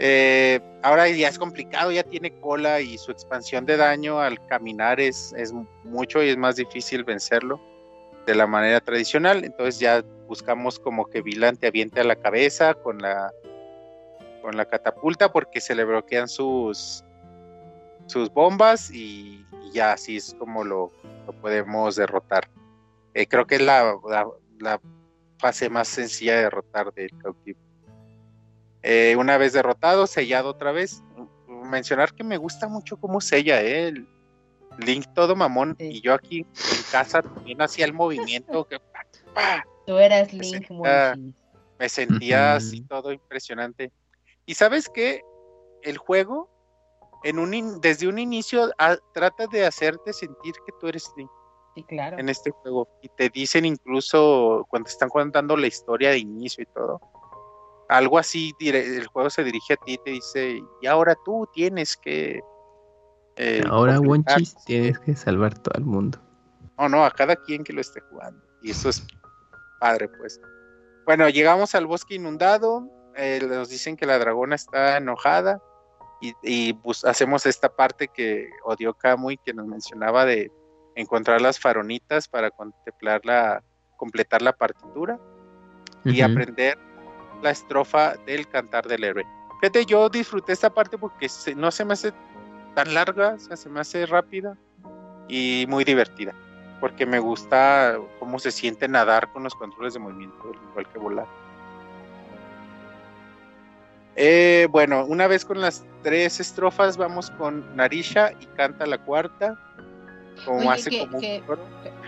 [0.00, 5.00] Eh, ahora ya es complicado, ya tiene cola y su expansión de daño al caminar
[5.00, 5.52] es, es
[5.82, 7.60] mucho y es más difícil vencerlo
[8.24, 9.44] de la manera tradicional.
[9.44, 13.32] Entonces ya buscamos como que Vilan te aviente a la cabeza con la
[14.42, 17.04] con la catapulta porque se le bloquean sus
[18.06, 20.92] sus bombas y, y ya así es como lo,
[21.26, 22.48] lo podemos derrotar.
[23.18, 24.30] Eh, creo que es la, la-
[24.60, 24.80] la
[25.40, 27.58] fase más sencilla de derrotar del cautivo.
[28.82, 31.02] Eh, una vez derrotado, sellado otra vez.
[31.48, 33.88] Mencionar que me gusta mucho cómo sella, ¿eh?
[33.88, 34.06] El
[34.78, 35.74] Link todo mamón.
[35.80, 35.86] Sí.
[35.94, 40.70] Y yo aquí en casa también hacía el movimiento que pa, pa, Tú eras Link
[41.80, 43.90] me sentía así todo impresionante.
[44.46, 45.22] Y sabes qué?
[45.82, 46.48] El juego,
[47.24, 51.30] en un in- desde un inicio, ah, trata de hacerte sentir que tú eres Link
[51.78, 52.18] Sí, claro.
[52.18, 52.88] en este juego.
[53.02, 57.00] Y te dicen incluso cuando están contando la historia de inicio y todo.
[57.88, 61.96] Algo así, el juego se dirige a ti y te dice, y ahora tú tienes
[61.96, 62.40] que...
[63.36, 64.34] eh, Ahora, completar".
[64.36, 66.18] Wonchis, tienes que salvar todo el mundo.
[66.78, 68.42] No, no, a cada quien que lo esté jugando.
[68.62, 69.06] Y eso es
[69.80, 70.40] padre, pues.
[71.06, 72.88] Bueno, llegamos al bosque inundado.
[73.16, 75.62] eh, nos dicen que la dragona está enojada.
[76.20, 80.50] Y, y, pues, hacemos esta parte que odió Kamui, que nos mencionaba de
[80.98, 83.62] encontrar las faronitas para contemplar la,
[83.96, 85.18] completar la partitura
[86.04, 86.30] y Ujú.
[86.32, 86.76] aprender
[87.42, 89.24] la estrofa del cantar del héroe.
[89.60, 92.12] Fíjate, yo disfruté esta parte porque se- no se me hace
[92.74, 94.56] tan larga, o sea, se me hace rápida
[95.28, 96.34] y muy divertida.
[96.80, 101.26] Porque me gusta cómo se siente nadar con los controles de movimiento, igual que volar.
[104.16, 109.56] Eh, bueno, una vez con las tres estrofas, vamos con Narisha y canta la cuarta.
[110.44, 111.20] Como Oye, hace que- como.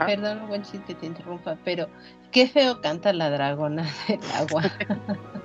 [0.07, 1.89] Perdón, Monchis, que te interrumpa, pero
[2.31, 4.63] qué feo canta la dragona del agua.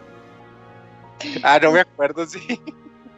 [1.43, 2.61] Ah, no me acuerdo, sí.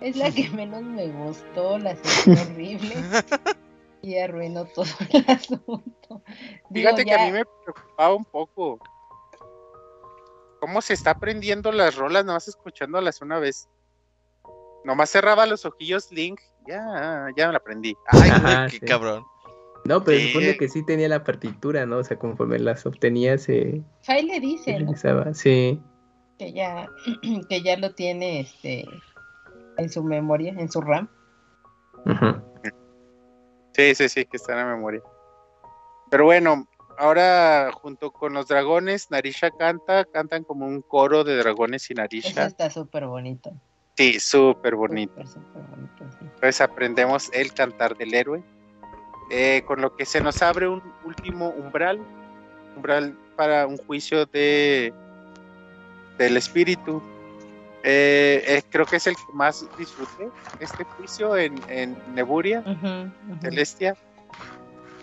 [0.01, 2.95] Es la que menos me gustó, la sentí horrible
[4.03, 6.21] y arruinó todo el asunto.
[6.69, 8.79] Digo, Fíjate que a mí me preocupaba un poco.
[10.59, 13.67] ¿Cómo se está aprendiendo las rolas nomás escuchándolas una vez?
[14.83, 17.95] Nomás cerraba los ojillos Link, ya, ya me la aprendí.
[18.07, 18.85] Ay, Ajá, güey, qué sí.
[18.85, 19.25] cabrón.
[19.85, 20.29] No, pero se Sí.
[20.33, 21.97] supone que sí tenía la partitura, ¿no?
[21.97, 24.93] O sea, conforme las obtenía se Fai le dice, ¿no?
[25.33, 25.81] Sí.
[26.37, 26.89] que ya
[27.49, 28.85] que ya lo tiene este
[29.77, 31.09] en su memoria, en su RAM.
[32.05, 32.41] Ujú.
[33.73, 35.01] Sí, sí, sí, que está en la memoria.
[36.09, 41.89] Pero bueno, ahora junto con los dragones, Narisha canta, cantan como un coro de dragones
[41.89, 42.45] y Eso Narisha.
[42.47, 43.51] está súper bonito.
[43.95, 45.13] Sí, súper bonito.
[45.25, 46.17] Súper, súper bonito, sí.
[46.21, 48.43] Entonces aprendemos el cantar del héroe.
[49.29, 51.99] Eh, con lo que se nos abre un último umbral.
[52.75, 54.93] Umbral para un juicio de
[56.17, 57.01] del espíritu.
[57.83, 63.39] Eh, eh, creo que es el que más disfruté este juicio en, en Neburia, ujú.
[63.41, 63.95] Celestia.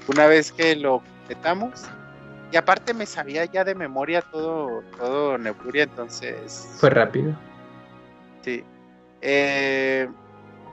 [0.08, 1.84] Una vez que lo completamos.
[2.52, 6.76] Y aparte me sabía ya de memoria todo, todo Neburia, entonces.
[6.78, 7.34] Fue rápido.
[8.42, 8.62] Sí.
[9.22, 10.08] Eh,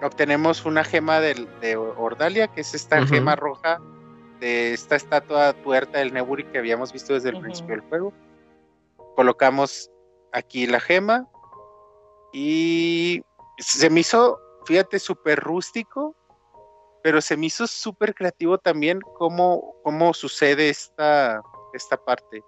[0.07, 3.07] obtenemos una gema del- de Ordalia, que es esta Ujú.
[3.07, 3.79] gema roja
[4.39, 7.43] de esta estatua tuerta del Neburi que habíamos visto desde el Ujú.
[7.43, 8.13] principio del juego.
[9.15, 9.89] Colocamos
[10.31, 11.27] aquí la gema
[12.33, 13.21] y
[13.57, 16.15] se me hizo, fíjate, súper rústico,
[17.03, 21.41] pero se me hizo súper creativo también cómo, cómo sucede esta,
[21.73, 22.41] esta parte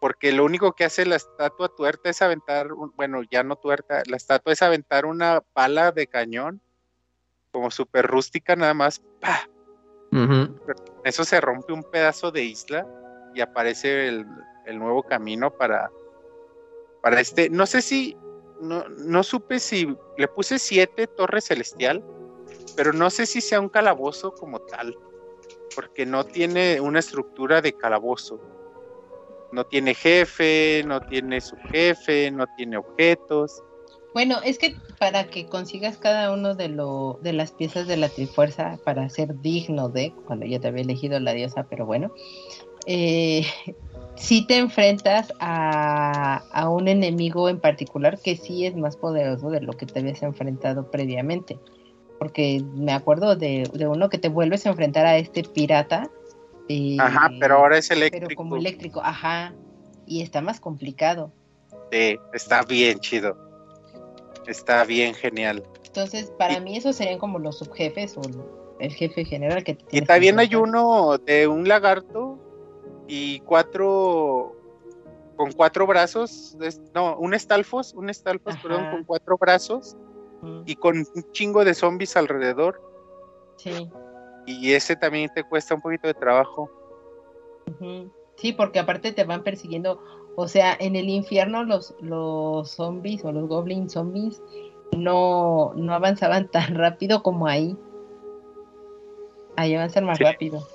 [0.00, 4.02] porque lo único que hace la estatua tuerta es aventar, un- bueno, ya no tuerta,
[4.06, 6.60] la estatua es aventar una pala de cañón,
[7.52, 9.48] como súper rústica nada más, ¡pa!
[10.10, 10.58] Ujú.
[11.04, 12.86] Eso se rompe un pedazo de isla
[13.34, 14.26] y aparece el,
[14.66, 15.90] el nuevo camino para,
[17.02, 18.16] para este, no sé si,
[18.60, 22.04] no, no supe si, le puse siete torres celestial,
[22.76, 24.96] pero no sé si sea un calabozo como tal,
[25.74, 28.40] porque no tiene una estructura de calabozo
[29.52, 33.62] no tiene jefe, no tiene subjefe, no tiene objetos.
[34.14, 38.08] Bueno, es que para que consigas cada uno de lo de las piezas de la
[38.08, 42.12] Trifuerza para ser digno de cuando ya te había elegido la diosa, pero bueno,
[42.86, 43.46] eh,
[44.16, 49.60] si te enfrentas a, a, un enemigo en particular que sí es más poderoso de
[49.60, 51.58] lo que te habías enfrentado previamente.
[52.18, 56.08] Porque me acuerdo de, de uno que te vuelves a enfrentar a este pirata.
[56.68, 58.26] Eh, ajá, pero ahora es eléctrico.
[58.28, 59.52] Pero como eléctrico, ajá.
[60.06, 61.32] Y está más complicado.
[61.90, 63.51] Sí, está bien chido.
[64.46, 65.62] Está bien genial.
[65.84, 68.22] Entonces, para mí esos serían como los subjefes o
[68.80, 69.78] el jefe general que...
[69.90, 72.38] Y también hay uno de un lagarto
[73.06, 74.56] y cuatro
[75.36, 76.56] con cuatro brazos,
[76.94, 79.96] no, un estalfos, un estalfos, perdón, con cuatro brazos
[80.66, 82.80] y con un chingo de zombies alrededor.
[83.56, 83.90] Sí.
[84.46, 86.70] Y ese también te cuesta un poquito de trabajo.
[88.36, 90.02] Sí, porque aparte te van persiguiendo,
[90.36, 94.42] o sea, en el infierno los, los zombies o los goblin zombies
[94.96, 97.76] no, no avanzaban tan rápido como ahí.
[99.56, 100.66] Ahí avanzan más rápido.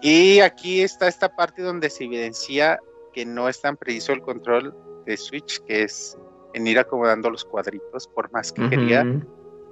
[0.00, 2.78] Y aquí está esta parte donde se evidencia
[3.12, 4.74] que no es tan preciso el control
[5.06, 6.16] de Switch, que es
[6.54, 9.04] en ir acomodando los cuadritos, por más que quería.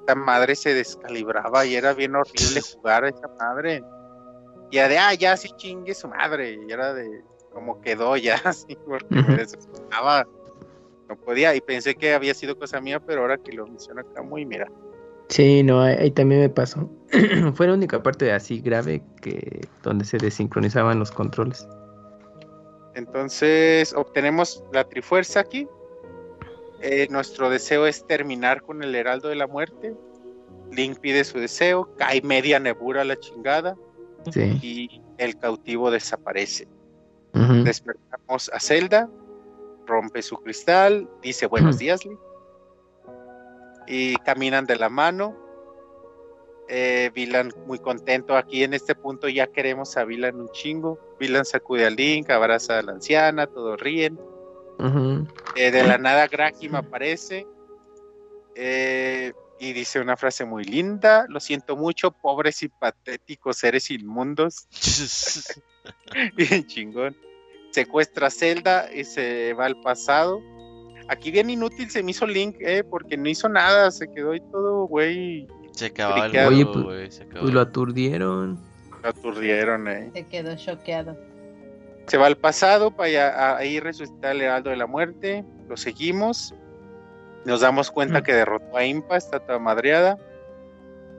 [0.00, 3.84] Esta madre se descalibraba y era bien horrible jugar a esa madre.
[4.70, 6.58] Y de, ah, ya sí chingue su madre.
[6.66, 7.22] Y era de,
[7.54, 10.26] como quedó ya, así, porque me desesperaba.
[11.08, 14.22] No podía, y pensé que había sido cosa mía, pero ahora que lo menciona acá,
[14.22, 14.68] muy mira,
[15.28, 16.88] Sí, no, ahí, también me pasó.
[17.54, 21.66] Fue la única parte así grave que donde se desincronizaban los controles.
[22.94, 25.66] Entonces obtenemos la trifuerza aquí.
[26.80, 29.94] Eh, nuestro deseo es terminar con el Heraldo de la Muerte.
[30.70, 33.76] Link pide su deseo, cae media nebura a la chingada
[34.34, 36.68] y el cautivo desaparece.
[37.34, 39.08] Despertamos a Zelda,
[39.86, 42.18] rompe su cristal, dice buenos días, Link
[43.86, 45.36] y caminan de la mano.
[46.68, 50.98] Eh, Vilan muy contento aquí en este punto ya queremos a Vilan un chingo.
[51.20, 54.18] Vilan sacude al Link, abraza a la anciana, todos ríen.
[55.56, 57.46] Eh, de la nada Graham aparece
[58.56, 64.66] eh, y dice una frase muy linda, lo siento mucho, pobres y patéticos seres inmundos.
[66.36, 67.16] Bien chingón.
[67.70, 70.40] Secuestra a Zelda y se va al pasado
[71.08, 74.40] Aquí bien inútil se me hizo Link, eh, porque no hizo nada, se quedó ahí
[74.50, 75.46] todo, güey.
[75.72, 78.58] Se acabó el Oye, pues, pues lo aturdieron.
[79.02, 80.10] Lo aturdieron, eh.
[80.14, 81.16] Se quedó choqueado.
[82.06, 85.44] Se va al pasado para ahí resucitar el Heraldo de la Muerte.
[85.68, 86.54] Lo seguimos.
[87.44, 88.22] Nos damos cuenta mm.
[88.22, 90.18] que derrotó a Impa, está toda madreada.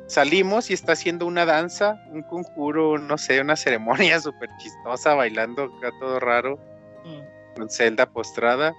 [0.07, 5.63] Salimos y está haciendo una danza, un conjuro, no sé, una ceremonia súper chistosa, bailando
[5.63, 6.59] acá todo raro.
[7.03, 7.55] Mm.
[7.55, 8.73] Con Zelda postrada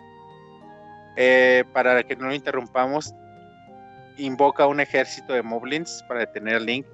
[1.17, 3.15] eh, para que no lo interrumpamos,
[4.19, 6.87] invoca un ejército de moblins para detener a Link.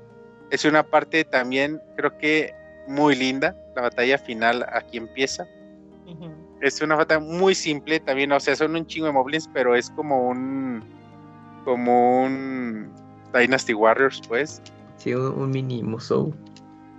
[0.50, 2.54] Es una parte también, creo que
[2.86, 3.56] muy linda.
[3.74, 5.46] La batalla final aquí empieza.
[6.60, 9.90] Es una batalla muy simple también, o sea, son un chingo de moblins, pero es
[9.90, 10.84] como un.
[11.64, 12.92] como un.
[13.32, 14.62] Dynasty Warriors, pues.
[14.96, 16.32] Sí, un, mini muso.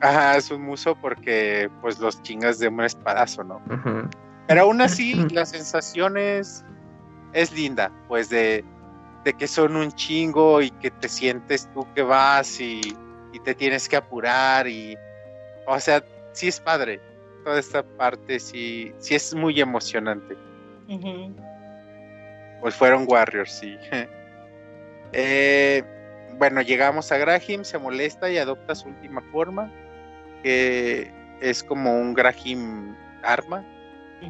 [0.02, 3.62] Ajá, es un muso porque, pues, los chingas de un espadazo, ¿no?
[4.48, 6.66] Pero aún así, las sensaciones
[7.34, 8.64] es linda, pues de,
[9.38, 12.82] que son un chingo y que te sientes tú que vas y,
[13.44, 14.96] te tienes que apurar y,
[15.68, 17.02] o sea, sí es padre.
[17.44, 20.38] Toda esta parte sí, sí es muy emocionante.
[22.62, 23.78] Pues fueron Warriors, sí.
[25.16, 25.84] Eh,
[26.38, 29.72] bueno, llegamos a Grahim, se molesta y adopta su última forma,
[30.42, 33.66] que es como un Grahim arma,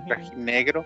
[0.08, 0.86] Grahim negro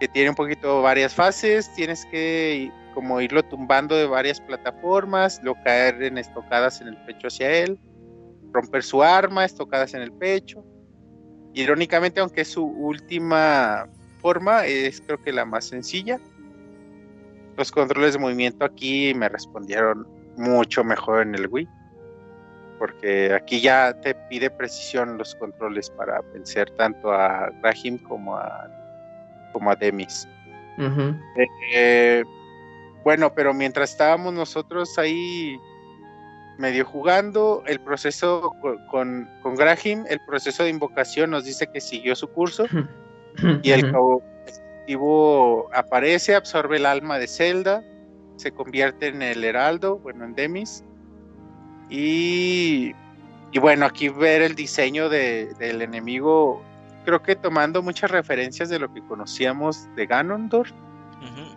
[0.00, 5.60] que tiene un poquito varias fases, tienes que como irlo tumbando de varias plataformas, luego
[5.62, 7.78] caer en estocadas en el pecho hacia él,
[8.50, 10.64] romper su arma, estocadas en el pecho.
[11.52, 13.88] Irónicamente, aunque su última
[14.20, 16.18] forma es creo que la más sencilla,
[17.56, 20.06] los controles de movimiento aquí me respondieron
[20.36, 21.68] mucho mejor en el Wii,
[22.78, 28.68] porque aquí ya te pide precisión los controles para vencer tanto a Grahim como a
[29.52, 30.28] como a Demis.
[31.74, 32.24] Eh,
[33.04, 35.58] bueno, pero mientras estábamos nosotros ahí
[36.58, 38.54] medio jugando, el proceso
[38.90, 42.66] con, con Grahim, el proceso de invocación nos dice que siguió su curso
[43.62, 43.90] y el
[45.72, 47.82] aparece, absorbe el alma de Zelda,
[48.36, 50.84] se convierte en el Heraldo, bueno, en Demis.
[51.88, 52.92] Y,
[53.52, 56.62] y bueno, aquí ver el diseño de, del enemigo
[57.04, 60.70] creo que tomando muchas referencias de lo que conocíamos de Ganondorf,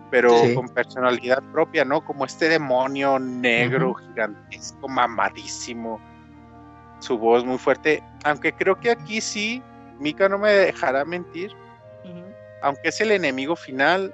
[0.09, 2.03] pero con personalidad propia, ¿no?
[2.03, 5.99] Como este demonio negro, gigantesco, mamadísimo,
[6.99, 9.61] su voz muy fuerte, aunque creo que aquí sí
[9.99, 11.51] Mika no me dejará mentir,
[12.63, 14.13] aunque es el enemigo final,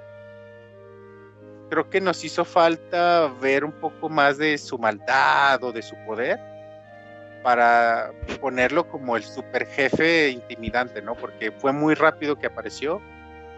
[1.70, 5.94] creo que nos hizo falta ver un poco más de su maldad o de su
[6.04, 6.38] poder
[7.42, 11.14] para ponerlo como el super jefe intimidante, ¿no?
[11.14, 13.00] Porque fue muy rápido que apareció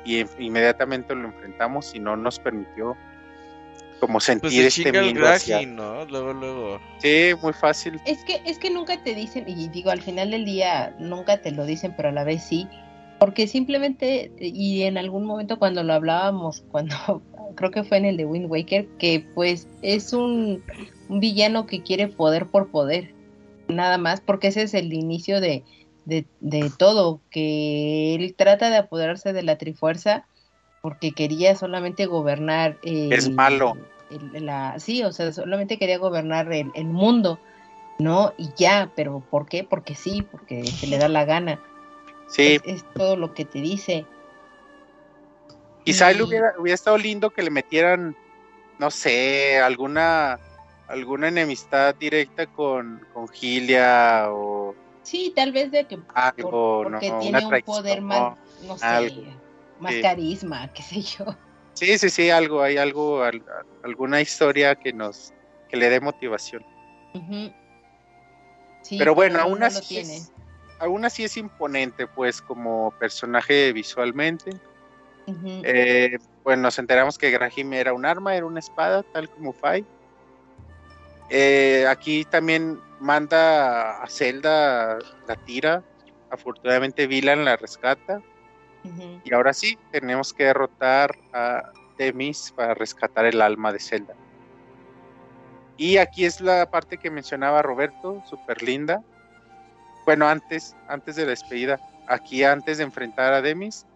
[0.04, 2.96] y inmediatamente lo enfrentamos y no nos permitió
[3.98, 6.04] como Pues sentir se este miedo hacia- ¿no?
[6.04, 6.80] Luego, luego.
[6.98, 8.00] Sí, muy fácil.
[8.04, 11.50] Es que, es que nunca te dicen, y digo, al final del día nunca te
[11.52, 12.68] lo dicen, pero a la vez sí,
[13.22, 17.22] porque simplemente, y en algún momento cuando lo hablábamos, cuando
[17.54, 20.60] creo que fue en el de Wind Waker, que pues es un,
[21.08, 23.14] un villano que quiere poder por poder,
[23.68, 25.62] nada más, porque ese es el inicio de,
[26.04, 30.26] de, de todo, que él trata de apoderarse de la Trifuerza
[30.80, 32.76] porque quería solamente gobernar.
[32.82, 33.76] el- Es malo.
[34.10, 37.38] el- la, sí, o sea, solamente quería gobernar el, el mundo,
[38.00, 38.32] ¿no?
[38.36, 39.62] Y ya, pero ¿por qué?
[39.62, 41.60] Porque sí, porque se le da la gana.
[42.32, 44.06] Sí, Es, es todo lo que te dice.
[45.84, 48.16] quizá él y- hubiera, hubiera estado lindo que le metieran,
[48.78, 50.38] no sé, alguna
[50.88, 57.10] alguna enemistad directa con, con Gilia o Sí, tal vez de que por- algo, porque
[57.10, 57.20] ¿no?
[57.20, 59.22] tiene un poder más, no sé, algo.
[59.78, 60.00] más Sí.
[60.02, 61.24] carisma, qué sé yo.
[61.74, 63.44] Sí, sí, sí, algo, hay algo, al-
[63.82, 65.32] alguna historia que nos,
[65.68, 66.64] que le dé motivación.
[68.82, 70.32] Sí, pero bueno, no- aún así, es,
[70.82, 74.50] aún así es imponente, pues, como personaje visualmente.
[75.62, 79.86] Eh, pues nos enteramos que Grahim era un arma, era una espada, tal como Fai.
[81.30, 85.84] Eh, aquí también manda a Zelda, la tira.
[86.30, 88.20] Afortunadamente Vilan la rescata.
[89.24, 94.14] Y ahora sí, tenemos que derrotar a Demis para rescatar el alma de Zelda.
[95.76, 99.04] Y aquí es la parte que mencionaba Roberto, súper linda.
[100.04, 103.86] Bueno, antes, antes de la despedida, aquí antes de enfrentar a Demis,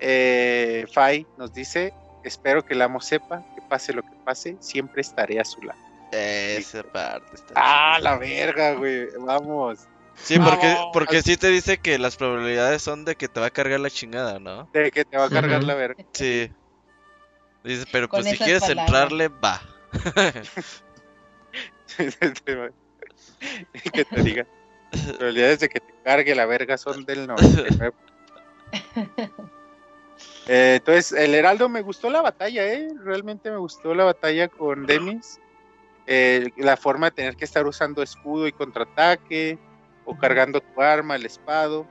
[0.00, 1.92] eh, Fai nos dice,
[2.24, 5.78] espero que el amo sepa que pase lo que pase, siempre estaré a su lado.
[6.12, 9.80] Esa parte está Ah, la verga, güey, vamos.
[10.14, 10.90] Sí, porque, Vamos.
[10.94, 13.90] porque sí te dice que las probabilidades son de que te va a cargar la
[13.90, 14.66] chingada, ¿no?
[14.72, 16.02] De que te va a cargar la verga.
[16.12, 16.50] Sí.
[17.62, 18.86] Dice, pero Con pues si quieres palabras.
[18.86, 19.60] entrarle, va.
[23.92, 24.46] que te diga.
[24.96, 27.94] Las probabilidades de que te cargue la verga son del 99.
[30.48, 32.88] Eh, entonces, el Heraldo me gustó la batalla, ¿eh?
[33.02, 35.40] Realmente me gustó la batalla con Demis.
[36.06, 39.58] Eh, la forma de tener que estar usando escudo y contraataque,
[40.04, 41.86] o cargando tu arma, el espado.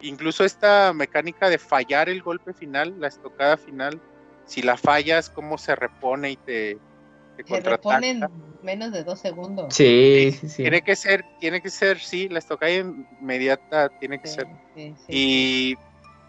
[0.00, 4.00] Incluso esta mecánica de fallar el golpe final, la estocada final,
[4.46, 6.78] si la fallas, cómo se repone y te,
[7.36, 8.62] te Se repone en contraataca.
[8.62, 9.74] menos de dos segundos.
[9.74, 10.62] Sí, sí, sí.
[10.62, 14.46] Tiene que ser, tiene que ser, sí, la estocada inmediata tiene que Sí, ser.
[14.74, 15.12] sí, sí.
[15.12, 15.76] Y,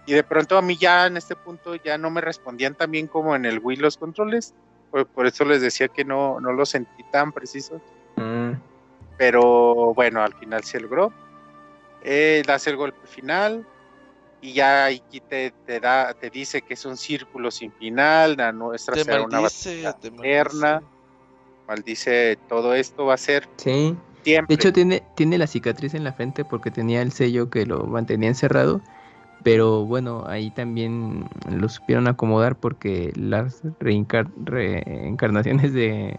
[0.06, 3.07] y de pronto a mí ya en este punto ya no me respondían tan bien
[3.07, 4.53] como en el Wii los controles.
[4.91, 7.82] Por, por eso les decía que no, no lo sentí tan preciso.
[8.15, 8.51] Mm,
[9.17, 11.11] Pero bueno, al final se logró.
[12.03, 13.65] Eh, das el golpe final.
[14.41, 18.51] Y ya aquí te, te da, te dice que es un círculo sin final, la
[18.51, 20.83] nuestra Te será una batalla te eterna.
[21.67, 22.38] Maldice.
[22.50, 23.95] Todo esto va a ser sí.
[24.24, 24.56] De siempre.
[24.56, 28.30] hecho, tiene, tiene la cicatriz en la frente porque tenía el sello que lo mantenía
[28.30, 28.82] encerrado.
[29.43, 36.17] Pero bueno, ahí también lo supieron acomodar porque las reencar- reencarnaciones de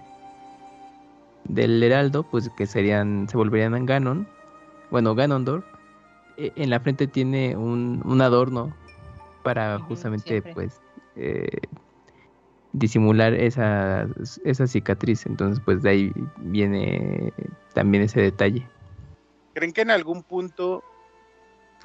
[1.44, 4.26] del Heraldo, pues que serían, se volverían en Ganon.
[4.90, 5.64] Bueno, Ganondorf.
[6.36, 8.74] eh, En la frente tiene un, un adorno
[9.42, 10.52] para justamente siempre.
[10.54, 10.80] pues
[11.16, 11.48] eh,
[12.74, 14.06] disimular esa,
[14.44, 15.24] esa cicatriz.
[15.26, 17.32] Entonces, pues de ahí viene
[17.72, 18.68] también ese detalle.
[19.54, 20.82] ¿Creen que en algún punto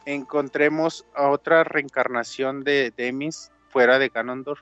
[0.06, 4.62] encontremos a otra reencarnación de Demis fuera de Ganondorf?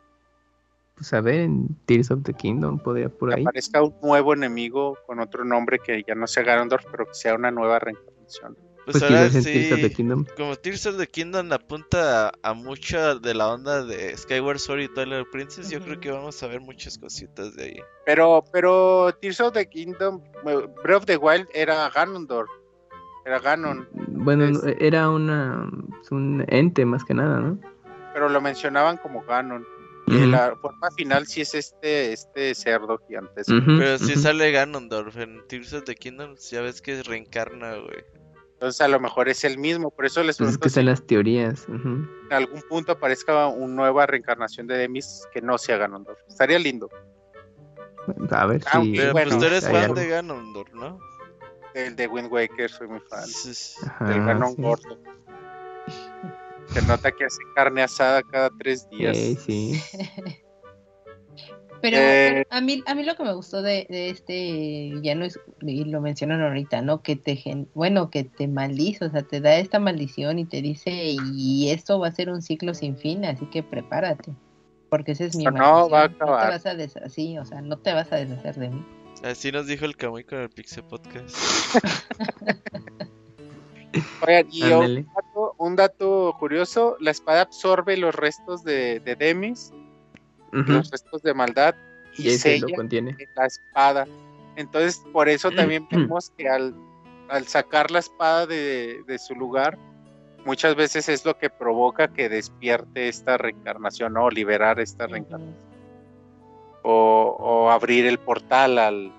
[0.95, 3.41] Pues a ver, en Tears of the Kingdom podría por Que ahí.
[3.43, 7.35] aparezca un nuevo enemigo con otro nombre que ya no sea Ganondorf, pero que sea
[7.35, 8.57] una nueva reencarnación.
[8.88, 10.25] Pues, Pues ahora quizás en Tears of the sí, Kingdom.
[10.38, 14.80] como Tears of the Kingdom apunta a, a mucha de la onda de Skyward Sword
[14.80, 17.80] y Twilight Princess, yo creo que vamos a ver muchas cositas de ahí.
[18.06, 20.22] Pero, pero Tears of the Kingdom,
[20.83, 22.49] Breath of the Wild era Ganondorf,
[23.25, 25.69] era Ganon, Bueno, era una
[26.09, 27.59] un ente más que nada, ¿no?
[28.14, 29.66] pero lo mencionaban como Ganon.
[30.07, 30.27] Y Ujú.
[30.27, 33.53] la forma final sí es este, este cerdo gigantesco.
[33.66, 34.22] Pero si ujú.
[34.22, 38.06] sale Ganondorf en Tears of the Kingdom, ya ves que reencarna, güey.
[38.57, 41.05] Entonces a lo mejor es el mismo, por eso les Pues es que están las
[41.05, 41.67] teorías.
[41.69, 46.17] en algún punto aparezca una nueva reencarnación de Demis que no sea Ganondorf.
[46.27, 46.89] Estaría lindo.
[48.31, 48.93] A ver Ah, si.
[48.97, 49.93] Pero bueno, pues tú eres fan algo.
[49.93, 50.99] de Ganondorf, ¿no?
[51.75, 53.27] El de Wind Waker, soy muy fan.
[53.27, 53.75] Sí, sí.
[53.85, 54.61] Ajá, del Ganon sí.
[54.63, 54.97] gordo.
[56.73, 59.15] Se nota que hace carne asada cada tres días.
[59.15, 59.79] Eh, sí.
[61.81, 62.45] Pero Eh.
[62.49, 65.83] a mí a mí lo que me gustó de, de este ya no es y
[65.85, 67.01] lo mencionan ahorita, ¿no?
[67.01, 70.61] Que te gen- bueno, que te maldice, o sea, te da esta maldición y te
[70.61, 70.91] dice
[71.35, 74.31] y esto va a ser un ciclo sin fin, así que prepárate.
[74.89, 75.93] Porque ese es mi Esto no maldición.
[75.93, 76.49] va a te acabar.
[76.49, 78.85] vas a deshacer, sí, o sea, no te vas a deshacer de mí.
[79.23, 81.35] Así nos dijo el Camuy con el Pixel Podcast.
[84.27, 89.72] Oigan, y un dato, un dato curioso, la espada absorbe los restos de, de Demis,
[90.51, 91.76] Los restos de maldad,
[92.17, 93.16] y, Y ese lo sella contiene.
[93.19, 94.08] en la espada.
[94.56, 96.74] Entonces, por eso también vemos que al,
[97.30, 99.77] al sacar la espada de, de su lugar,
[100.45, 104.26] muchas veces es lo que provoca que despierte esta reencarnación, ¿no?
[104.26, 105.56] O liberar esta reencarnación.
[106.84, 109.11] O, o abrir el portal al,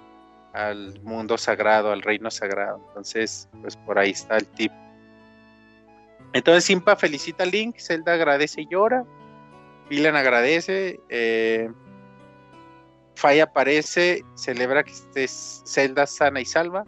[0.54, 2.80] al mundo sagrado, al reino sagrado.
[2.88, 4.72] Entonces, pues por ahí está el tip.
[6.32, 9.04] Entonces Simpa felicita a Link, Zelda agradece y llora,
[9.88, 11.68] Vilan agradece, eh,
[13.16, 16.84] Fai aparece, celebra que estés Zelda sana y salva.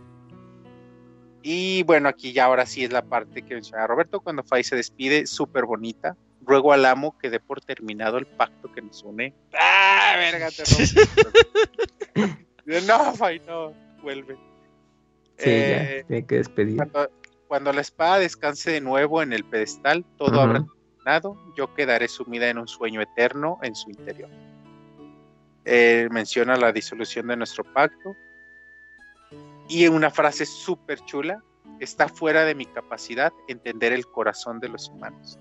[1.42, 4.76] Y bueno, aquí ya ahora sí es la parte que menciona Roberto, cuando Fai se
[4.76, 6.16] despide, súper bonita.
[6.42, 9.34] Ruego al amo que dé por terminado el pacto que nos une.
[9.58, 10.50] ¡Ah, verga!
[10.50, 12.36] Te rompo!
[12.86, 13.72] no, Fai, no,
[14.02, 14.34] vuelve.
[15.36, 16.76] Sí, Eh, ya, tiene que despedir.
[16.76, 17.10] cuando,
[17.48, 20.40] cuando la espada descanse de nuevo en el pedestal, todo Ujú.
[20.40, 20.64] habrá
[21.56, 24.30] yo quedaré sumida en un sueño eterno en su interior.
[25.64, 28.16] Eh, menciona la disolución de nuestro pacto
[29.68, 31.42] y en una frase súper chula,
[31.78, 35.38] está fuera de mi capacidad entender el corazón de los humanos.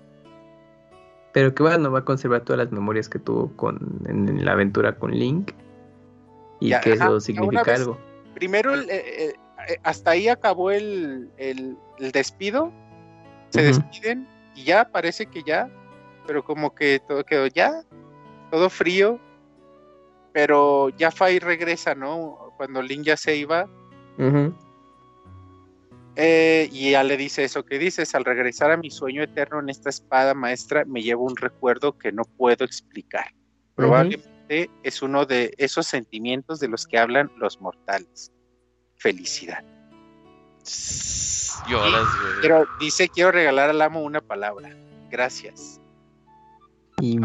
[1.32, 4.52] Pero que bueno, va a conservar todas las memorias que tuvo con, en, en la
[4.52, 5.52] aventura con Link.
[6.60, 7.98] Y Ya, que ajá, eso significa vez- algo.
[8.34, 9.34] Primero, el- eh, eh,
[9.68, 12.72] eh, hasta ahí acabó el, el- el despido,
[13.50, 15.70] se despiden y ya parece que ya,
[16.26, 17.84] pero como que todo quedó ya,
[18.50, 19.18] todo frío,
[20.32, 22.52] pero ya Fai regresa, ¿no?
[22.56, 23.68] Cuando Link ya se iba,
[26.16, 29.68] eh, y ya le dice eso que dices, al regresar a mi sueño eterno en
[29.68, 33.26] esta espada maestra, me llevo un recuerdo que no puedo explicar.
[33.74, 38.32] Probablemente es uno de esos sentimientos de los que hablan los mortales.
[38.96, 39.64] Felicidad.
[41.68, 42.32] Lloras, güey.
[42.42, 44.70] Pero dice, quiero regalar al amo una palabra.
[45.10, 45.80] Gracias.
[47.00, 47.18] Y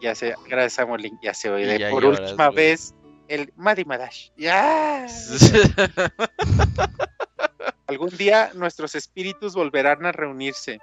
[0.00, 1.78] Ya se, gracias a ya se oye.
[1.78, 2.56] Ya Por lloras, última güey.
[2.56, 2.94] vez,
[3.28, 4.30] el Madi Madash.
[4.36, 5.06] Ya.
[7.86, 10.78] Algún día nuestros espíritus volverán a reunirse.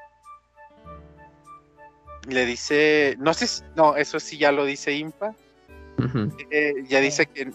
[2.28, 5.34] Le dice, no sé, si- no, eso sí ya lo dice Impa.
[6.52, 7.52] Eh, ya dice que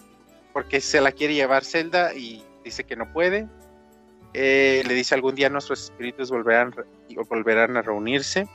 [0.53, 3.47] porque se la quiere llevar Zelda y dice que no puede.
[4.37, 6.75] Eh, le dice algún día nuestros espíritus volverán,
[7.29, 8.45] volverán a reunirse.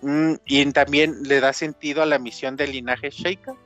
[0.00, 3.56] Mm, y también le da sentido a la misión del linaje Sheikah.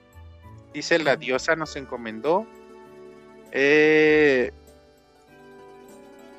[0.72, 2.46] Dice la diosa nos encomendó
[3.52, 4.50] eh,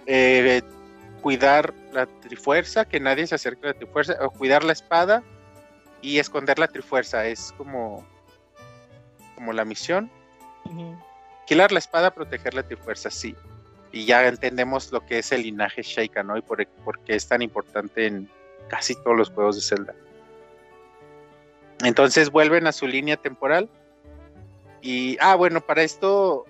[0.08, 0.62] eh,
[1.22, 5.22] cuidar la trifuerza, que nadie se acerque a la trifuerza, o cuidar la espada
[6.02, 7.28] y esconder la trifuerza.
[7.28, 8.04] Es como,
[9.36, 10.10] como la misión.
[11.46, 13.36] Quilar la espada, proteger la trifuerza, sí.
[13.92, 16.38] Y ya entendemos lo que es el linaje Sheikah, ¿no?
[16.38, 18.30] Y por, por qué es tan importante en
[18.68, 19.96] casi todos los juegos de Zelda.
[21.84, 23.70] Entonces vuelven a su línea temporal.
[24.82, 26.46] Y, ah, bueno, para esto,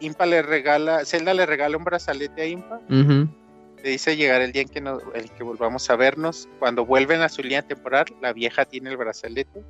[0.00, 2.80] Impa le regala, Zelda le regala un brazalete a Impa.
[2.88, 6.48] Le dice llegar el día en que, el que volvamos a vernos.
[6.58, 9.62] Cuando vuelven a su línea temporal, la vieja tiene el brazalete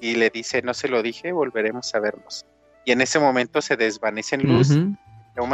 [0.00, 2.46] y le dice, no se lo dije, volveremos a vernos.
[2.84, 4.70] Y en ese momento se desvanece en luz.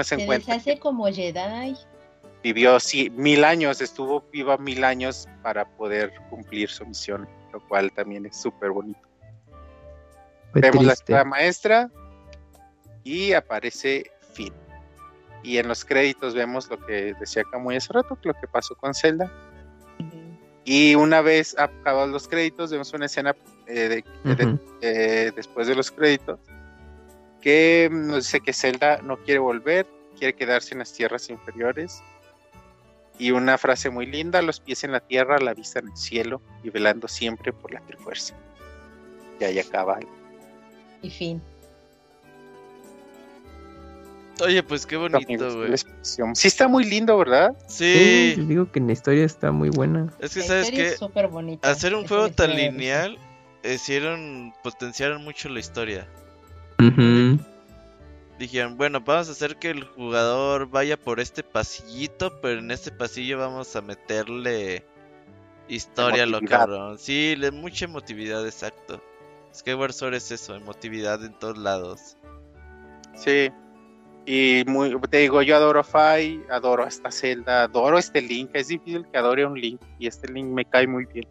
[0.05, 0.16] Se
[0.47, 1.76] deshace como Jedi.
[2.42, 7.90] vivió sí, mil años, estuvo viva mil años para poder cumplir su misión, lo cual
[7.92, 9.00] también es súper bonito.
[10.52, 11.12] Fue Vemos la triste.
[11.12, 11.90] espada maestra
[13.05, 14.52] y aparece Finn.
[15.42, 18.94] Y en los créditos vemos lo que decía Camuy hace rato, lo que pasó con
[18.94, 19.31] Zelda.
[20.65, 23.36] Y una vez acabados los créditos, vemos una escena
[23.68, 24.60] eh, de- de- Ujú.
[24.81, 26.39] eh, después de los créditos
[27.40, 29.86] que nos dice que Zelda no quiere volver,
[30.18, 32.02] quiere quedarse en las tierras inferiores.
[33.18, 36.42] Y una frase muy linda, los pies en la tierra, la vista en el cielo
[36.62, 38.34] y velando siempre por la trifuerza.
[39.40, 39.98] Y ahí acaba.
[41.00, 41.40] Y fin.
[44.42, 45.73] Oye, pues qué bonito, güey.
[46.34, 47.56] Sí está muy lindo, ¿verdad?
[47.68, 50.12] Sí, Sí, digo que la historia está muy buena.
[50.18, 51.00] es que La sabes
[51.31, 51.70] bonita.
[51.70, 53.18] hacer un Es juego tan lineal
[53.65, 56.06] hicieron, potenciaron mucho la historia.
[58.38, 62.90] Dijeron, bueno, vamos a hacer que el jugador vaya por este pasillito, pero en este
[62.92, 64.84] pasillo vamos a meterle
[65.68, 66.58] Historia, lo Emotividad.
[66.58, 66.98] cabrón.
[66.98, 69.02] Sí, le, mucha emotividad, exacto.
[69.55, 72.16] Skyward Sword es eso, emotividad en todos lados.
[73.14, 73.50] Sí.
[74.26, 78.50] Y muy, te digo, yo adoro Fai, adoro a esta Zelda, adoro este Link.
[78.52, 81.26] Es difícil que adore a un Link y este Link me cae muy bien.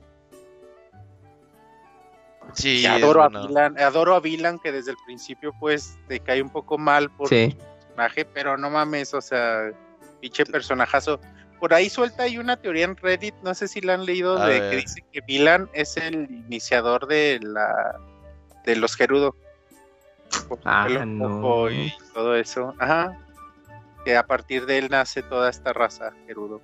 [2.53, 3.29] Sí, Y adoro a.
[3.29, 7.27] Vilan, adoro a Vilan que desde el principio pues te cae un poco mal por
[7.29, 7.51] Sí.
[7.51, 7.57] su
[7.87, 9.71] personaje, pero no mames, o sea,
[10.21, 11.19] pinche personajazo.
[11.59, 14.47] Por ahí suelta hay una teoría en Reddit, no sé si la han leído, A
[14.47, 14.69] de ver.
[14.71, 17.95] que dice que Vilan es el iniciador de la
[18.65, 19.35] de los Gerudo.
[20.65, 21.69] Ah, no.
[21.69, 22.73] y todo eso.
[22.79, 23.17] Ajá.
[24.03, 26.61] Que a partir de él nace toda esta raza Gerudo.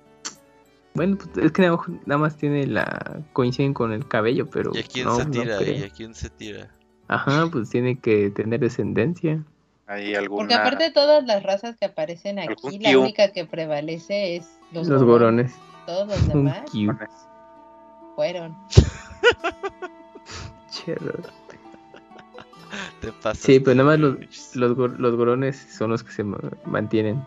[0.94, 4.80] Bueno, pues es que nada, nada más tiene la coinciden con el cabello, pero ¿Y
[4.80, 5.62] a quién no, se tira?
[5.62, 6.68] ¿Y a quién se tira?
[7.08, 9.44] Ajá, pues tiene que tener descendencia.
[9.86, 14.36] Hay alguna Porque aparte de todas las razas que aparecen aquí, la única que prevalece
[14.36, 15.54] es los, Los gorones.
[15.86, 16.64] Todos los demás
[18.14, 18.56] fueron.
[23.00, 23.38] Te pasas.
[23.38, 24.16] Sí, pero nada más los,
[24.56, 27.22] los, los gorones son los que se ma- mantienen.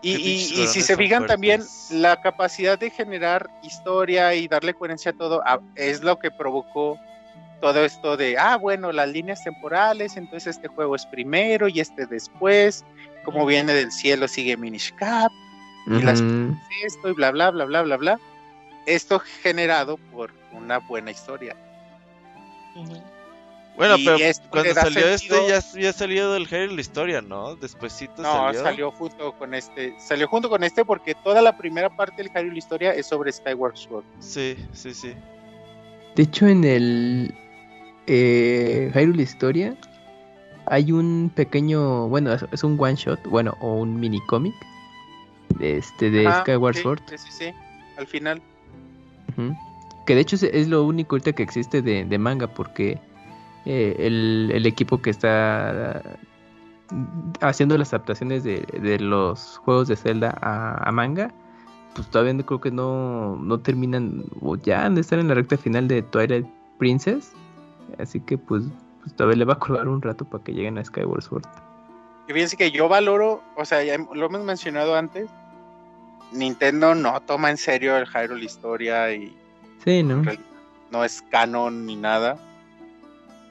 [0.00, 5.42] Y, si se fijan también, la capacidad de generar historia y darle coherencia a todo
[5.74, 6.98] es lo que provocó
[7.60, 12.06] todo esto de, ah, bueno, las líneas temporales, entonces este juego es primero y este
[12.06, 12.84] después,
[13.24, 15.32] como viene del cielo sigue Minish Cap,
[15.88, 16.20] Y las-
[16.84, 18.20] esto y bla, bla, bla, bla, bla, bla.
[18.86, 21.56] Esto generado por una buena historia.
[23.78, 24.18] Bueno, y pero
[24.50, 27.54] cuando salió sentido- este ya había salido del Halo la historia, ¿no?
[27.56, 28.62] Despuésito No, salió.
[28.62, 28.90] salió.
[28.90, 32.92] junto con este, salió junto con este porque toda la primera parte del Hyrule Historia
[32.92, 34.04] es sobre Skyward Sword.
[34.18, 35.14] Sí, sí, sí.
[36.16, 37.34] De hecho, en el
[38.08, 39.76] eh, Hyrule Historia
[40.66, 44.54] hay un pequeño, bueno, es, es un one shot, bueno, o un mini cómic
[45.58, 47.52] de este de Ajá, Skyward sí, Sword, Sí, sí, sí,
[47.96, 48.42] al final.
[50.06, 52.98] que de hecho es, es lo único ahorita que existe de, de manga, porque
[53.68, 56.02] eh, el, el equipo que está
[57.40, 61.30] haciendo las adaptaciones de, de los juegos de Zelda a, a manga,
[61.94, 65.34] pues todavía no- creo que no, no terminan, o ya han de estar en la
[65.34, 66.46] recta final de Twilight
[66.78, 67.32] Princess,
[67.98, 68.64] así que pues,
[69.02, 71.44] pues todavía le va a colgar un rato para que lleguen a Skyward Sword.
[72.28, 75.28] Y fíjense que yo valoro, o sea, ya lo hemos mencionado antes,
[76.32, 79.34] Nintendo no toma en serio el Hyrule Historia y
[79.84, 80.22] Sí, ¿no?
[80.90, 82.36] no es canon ni nada.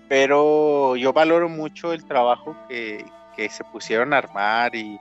[0.09, 3.05] Pero yo valoro mucho el trabajo que,
[3.35, 4.99] que se pusieron a armar y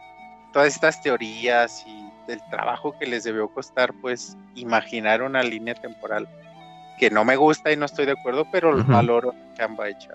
[0.53, 6.27] todas estas teorías y el trabajo que les debió costar, pues, imaginar una línea temporal
[6.99, 8.91] que no me gusta y no estoy de acuerdo, pero Ujú.
[8.91, 10.11] valoro que han hecho.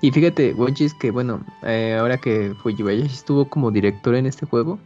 [0.00, 4.78] Y fíjate, Wonchis, que bueno, eh, ahora que Fujibayashi estuvo como director en este juego,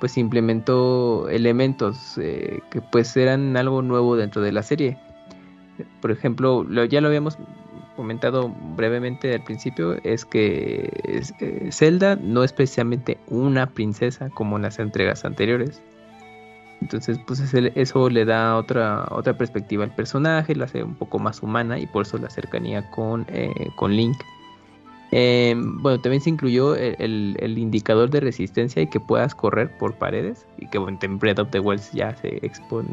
[0.00, 4.96] pues implementó elementos eh, que pues eran algo nuevo dentro de la serie.
[6.00, 7.38] Por ejemplo, lo- ya lo habíamos
[7.96, 10.90] comentado brevemente al principio, es que
[11.40, 15.82] eh, Zelda no es precisamente una princesa como en las entregas anteriores.
[16.80, 21.40] Entonces, pues eso le da otra, otra perspectiva al personaje, la hace un poco más
[21.42, 24.16] humana y por eso la cercanía con, eh, con Link.
[25.12, 29.94] Eh, bueno, también se incluyó el, el- indicador de resistencia y que puedas correr por
[29.94, 30.46] paredes.
[30.58, 32.88] Y que bueno, en Breath of the Wild ya se expone,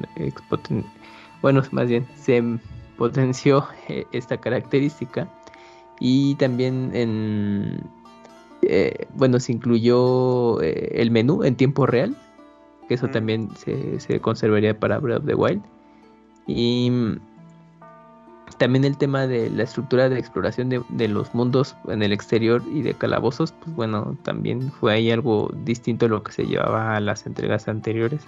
[1.41, 2.43] bueno, más bien se
[2.99, 5.27] potenció eh, esta característica.
[5.99, 7.89] Y también en
[8.61, 12.15] eh, bueno, se incluyó eh, el menú en tiempo real.
[12.87, 13.13] Que eso Ujú.
[13.13, 15.61] también se, se conservaría para Breath of the Wild.
[16.47, 17.19] Y mm,
[18.57, 22.61] también el tema de la estructura de exploración de, de los mundos en el exterior
[22.73, 26.95] y de calabozos, pues bueno, también fue ahí algo distinto a lo que se llevaba
[26.95, 28.21] a las entregas anteriores.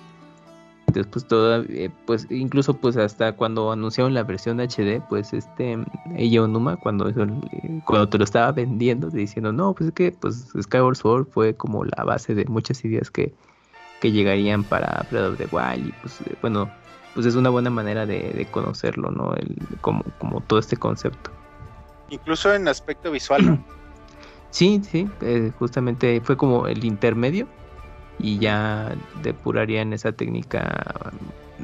[0.94, 5.78] Pues todo, eh, pues incluso pues hasta cuando anunciaron la versión HD, pues este
[6.16, 10.12] Eiji Onuma, cuando eso, eh, cuando te lo estaba vendiendo, diciendo, no, pues es que
[10.12, 13.34] pues Skyward Sword fue como la base de muchas ideas que,
[14.02, 16.70] que llegarían para Breath of the Wild y pues eh, bueno,
[17.14, 19.34] pues es una buena manera de, de conocerlo, ¿no?
[19.36, 21.32] El, como, como todo este concepto.
[22.10, 23.64] Incluso en aspecto visual, ¿no?
[24.52, 27.48] Sí, sí, eh, justamente fue como el intermedio
[28.22, 31.12] y ya depurarían esa técnica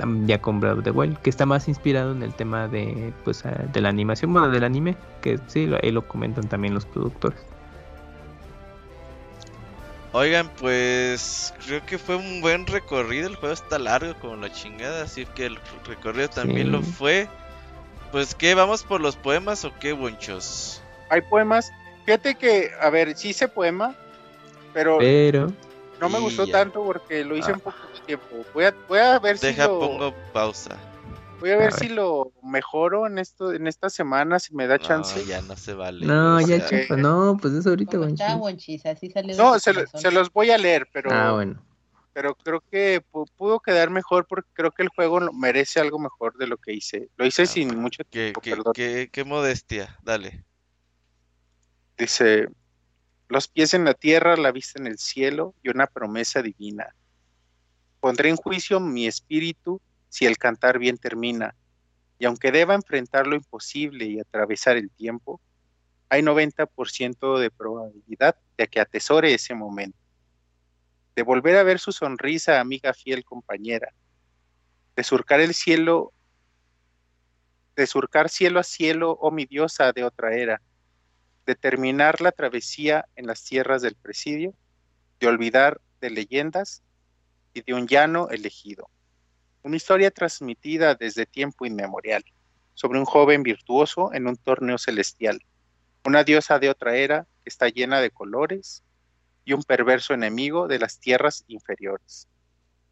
[0.03, 3.13] um, ya con Breath of the Wild, que está más inspirado en el tema de
[3.23, 7.39] pues de la animación, bueno, del anime, que sí, ahí lo comentan también los productores.
[10.13, 13.27] Oigan, pues creo que fue un buen recorrido.
[13.27, 16.71] El juego está largo como la chingada, así que el recorrido también Sí.
[16.71, 17.27] lo fue.
[18.11, 18.55] Pues, ¿qué?
[18.55, 20.81] ¿Vamos por los poemas o qué, bonchos?
[21.09, 21.71] hay poemas.
[22.05, 23.93] Fíjate que, a ver, sí hice poema,
[24.73, 25.51] pero Pero
[25.99, 26.51] no me gustó ya.
[26.53, 27.53] tanto porque lo hice Ah.
[27.55, 28.45] en poco tiempo.
[28.53, 30.77] Voy a, voy a ver Deja, si lo, pongo pausa.
[31.39, 34.77] voy a ver A si lo mejoro en esto, en esta semana, si me da
[34.79, 35.19] chance.
[35.19, 36.05] No, ya no se vale.
[36.05, 36.95] No, o ya, sea, chafa.
[36.97, 38.21] No, pues eso ahorita, ¿Cómo Bonchis.
[38.21, 38.85] está, Wonchis?
[38.85, 41.63] Así salió de No, se, lo- se los voy a leer, pero, Ah, bueno.
[42.13, 46.35] pero creo que pu- pudo quedar mejor porque creo que el juego merece algo mejor
[46.37, 47.09] de lo que hice.
[47.17, 48.73] Lo hice Ah, sin mucho Qué, tiempo, qué, perdón.
[48.73, 49.97] qué- qué modestia.
[50.01, 50.43] Dale.
[51.97, 52.47] Dice,
[53.29, 56.95] los pies en la tierra, la vista en el cielo y una promesa divina.
[57.99, 61.55] Pondré en juicio mi espíritu si el cantar bien termina.
[62.19, 65.41] Y aunque deba enfrentar lo imposible y atravesar el tiempo,
[66.09, 69.97] hay 90% de probabilidad de que atesore ese momento.
[71.15, 73.91] De volver a ver su sonrisa, amiga fiel compañera.
[74.95, 76.13] De surcar el cielo,
[77.75, 80.61] de surcar cielo a cielo, oh mi diosa de otra era
[81.47, 84.53] de terminar la travesía en las tierras del presidio,
[85.19, 86.83] de olvidar de leyendas
[87.53, 88.89] y de un llano elegido.
[89.63, 92.23] Una historia transmitida desde tiempo inmemorial,
[92.73, 95.41] sobre un joven virtuoso en un torneo celestial,
[96.05, 98.83] una diosa de otra era que está llena de colores
[99.45, 102.27] y un perverso enemigo de las tierras inferiores.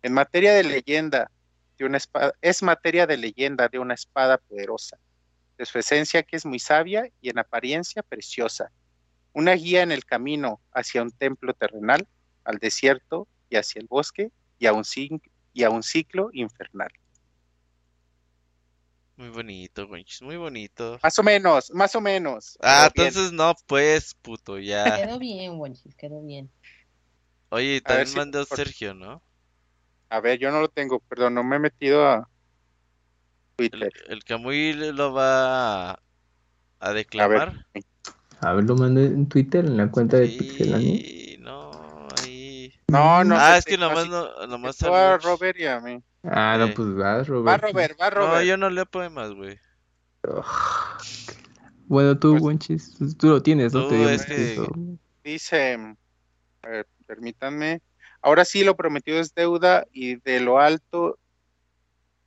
[0.02, 1.30] En materia de leyenda,
[1.78, 4.98] de una espada, es materia de leyenda de una espada poderosa,
[5.58, 8.72] de su esencia que es muy sabia y en apariencia preciosa,
[9.34, 12.08] una guía en el camino hacia un templo terrenal,
[12.44, 14.84] al desierto y hacia el bosque y a un,
[15.54, 16.92] y a un ciclo infernal.
[19.18, 21.00] Muy bonito, Gonchis, muy bonito.
[21.02, 22.58] Más o menos, más o menos.
[22.62, 23.08] Ah, bien.
[23.08, 24.98] entonces no, pues, puto, ya.
[24.98, 26.52] Quedó bien, Wonchis, quedó bien.
[27.50, 29.22] Oye, A ver también si- mandó por- Sergio, ¿no?
[30.10, 32.30] A ver, yo no lo tengo, perdón, no me he metido a
[33.56, 33.92] Twitter.
[34.08, 36.00] el Camuy lo va a,
[36.80, 37.66] a declamar.
[38.42, 40.28] A ver, lo mandé en Twitter, en la cuenta de.
[40.28, 41.72] Sí, no,
[42.22, 42.74] ahí.
[42.88, 43.36] No, no.
[43.38, 46.02] ah, me es que nomás no, nomás a Robert y a mí.
[46.24, 47.48] Ah, no, pues vas, Robert.
[47.48, 48.46] Va Robert, va No, Robert.
[48.46, 49.60] yo no leo poemas, güey.
[51.88, 53.88] Bueno, tú, Pues- Wenchis, pues, tú lo tienes, ¿no?
[53.88, 54.68] Te es que-.
[55.24, 55.78] Dice,
[56.64, 57.82] a ver, permítanme.
[58.22, 61.20] Ahora sí, lo prometido es deuda y de lo alto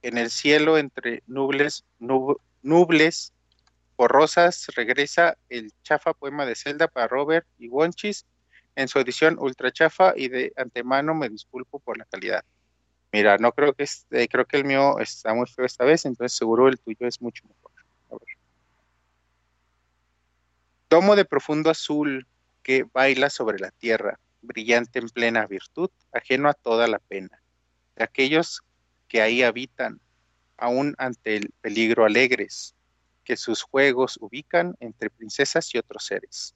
[0.03, 3.33] en el cielo entre nubles, nub- nubles
[4.77, 8.27] regresa el chafa poema de Zelda para Robert y Wonchis
[8.77, 12.45] en su edición ultra chafa y de antemano me disculpo por la calidad.
[13.11, 16.37] Mira, no creo que este, creo que el mío está muy feo esta vez, entonces
[16.37, 17.73] seguro el tuyo es mucho mejor.
[18.11, 18.39] A ver.
[20.87, 22.27] Tomo de profundo azul
[22.63, 27.43] que baila sobre la tierra, brillante en plena virtud, ajeno a toda la pena.
[27.97, 28.63] De aquellos
[29.09, 30.01] que ahí habitan,
[30.57, 32.75] aún ante el peligro alegres,
[33.25, 36.55] que sus juegos ubican entre princesas y otros seres.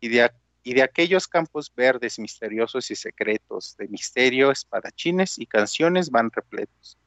[0.00, 0.30] Y de,
[0.62, 6.98] y de aquellos campos verdes misteriosos y secretos, de misterio, espadachines y canciones van repletos.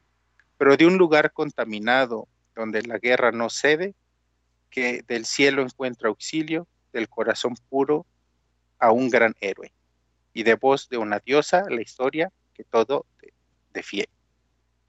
[0.58, 3.96] Pero de un lugar contaminado, donde la guerra no cede,
[4.70, 8.06] que del cielo encuentra auxilio, del corazón puro
[8.80, 9.72] a un gran héroe,
[10.34, 13.34] y de voz de una diosa la historia que todo de-
[13.74, 14.10] defie-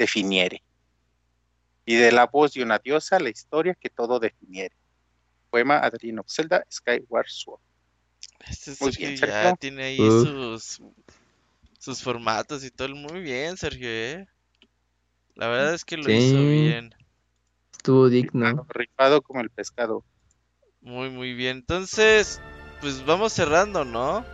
[0.01, 0.63] definiere.
[1.85, 4.75] Y de la voz de una diosa la historia que todo definiere.
[5.51, 7.61] Poema Adriano Zelda Skyward Sword.
[8.49, 9.57] Este Muy Sergio bien, ya Sergio.
[9.61, 10.23] tiene ahí Uf.
[10.29, 10.81] sus,
[11.79, 12.95] sus formatos y todo.
[12.95, 14.27] Muy bien, Sergio, ¿eh?
[15.35, 16.13] La verdad es que lo Sí.
[16.13, 16.95] hizo bien.
[17.73, 18.67] Estuvo digno.
[18.69, 20.05] Rifado como el pescado.
[20.81, 21.59] Muy, muy bien.
[21.59, 22.41] Entonces,
[22.81, 24.25] pues vamos cerrando, ¿no?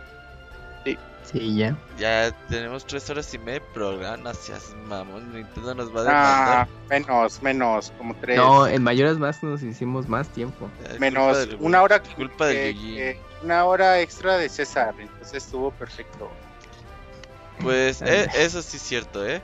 [0.85, 0.97] Sí,
[1.33, 1.75] ya.
[1.97, 4.17] Ya tenemos tres horas y media de programa.
[4.17, 6.67] No seas mamón, Nintendo nos va a Ah, demandar.
[6.89, 8.37] menos, menos, como tres.
[8.37, 10.69] No, en Mayoras más nos hicimos más tiempo.
[10.89, 12.95] Es menos del- una hora culpa Yuji.
[12.95, 16.29] que- una hora extra de César, entonces estuvo perfecto.
[17.61, 19.41] Pues eh, eso sí es cierto, ¿eh?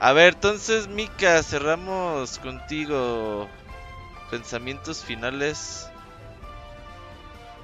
[0.00, 3.48] A ver, entonces, Mika, cerramos contigo.
[4.30, 5.87] Pensamientos finales.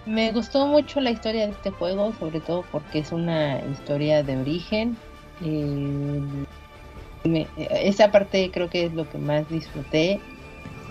[0.06, 4.36] Me gustó mucho la historia de este juego, sobre todo porque es una historia de
[4.36, 4.96] origen.
[5.42, 6.44] Eh,
[7.70, 10.20] esa parte creo que es lo que más disfruté.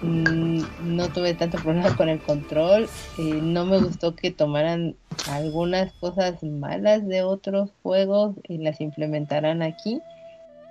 [0.01, 0.61] Mm,
[0.97, 2.87] No tuve tanto problema con el control.
[3.17, 4.95] eh, no me gustó que tomaran
[5.29, 10.01] algunas cosas malas de otros juegos y las implementaran aquí.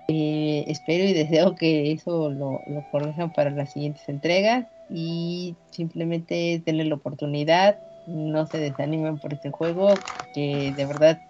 [0.09, 6.61] Eh, espero y deseo que eso lo, lo corrijan para las siguientes entregas y simplemente
[6.67, 9.95] denle la oportunidad, no se desanimen por este juego,
[10.35, 11.21] que de verdad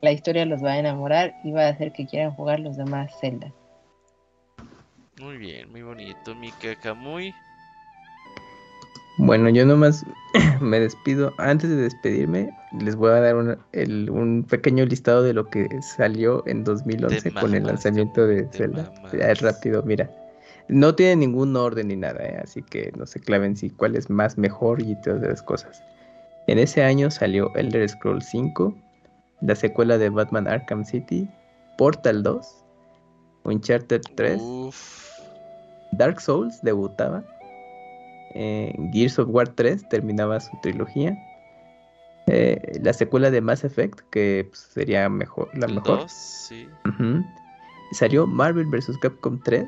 [0.00, 3.12] la historia los va a enamorar y va a hacer que quieran jugar los demás
[3.20, 3.52] Zelda.
[5.20, 7.32] Muy bien, muy bonito, Mika Kamui.
[9.16, 10.04] Bueno, yo nomás
[10.60, 11.32] me despido.
[11.38, 16.64] Antes de despedirme, les voy a dar un pequeño listado de lo que salió en
[16.64, 18.92] 2011 con el lanzamiento de Zelda.
[19.12, 20.10] es rápido, mira.
[20.68, 22.40] No tiene ningún orden ni nada, ¿eh?
[22.42, 25.82] así que no se claven si cuál es más mejor y todas esas cosas.
[26.46, 28.74] En ese año salió Elder Scrolls 5,
[29.40, 31.28] la secuela de Batman Arkham City,
[31.78, 32.64] Portal 2,
[33.44, 34.40] Uncharted 3,
[35.92, 37.24] Dark Souls debutaba,
[38.34, 41.16] eh, Gears of War 3 terminaba su trilogía,
[42.26, 46.06] eh, la secuela de Mass Effect, que pues, sería mejor, la mejor.
[47.92, 48.98] Salió Marvel vs.
[48.98, 49.66] Capcom 3.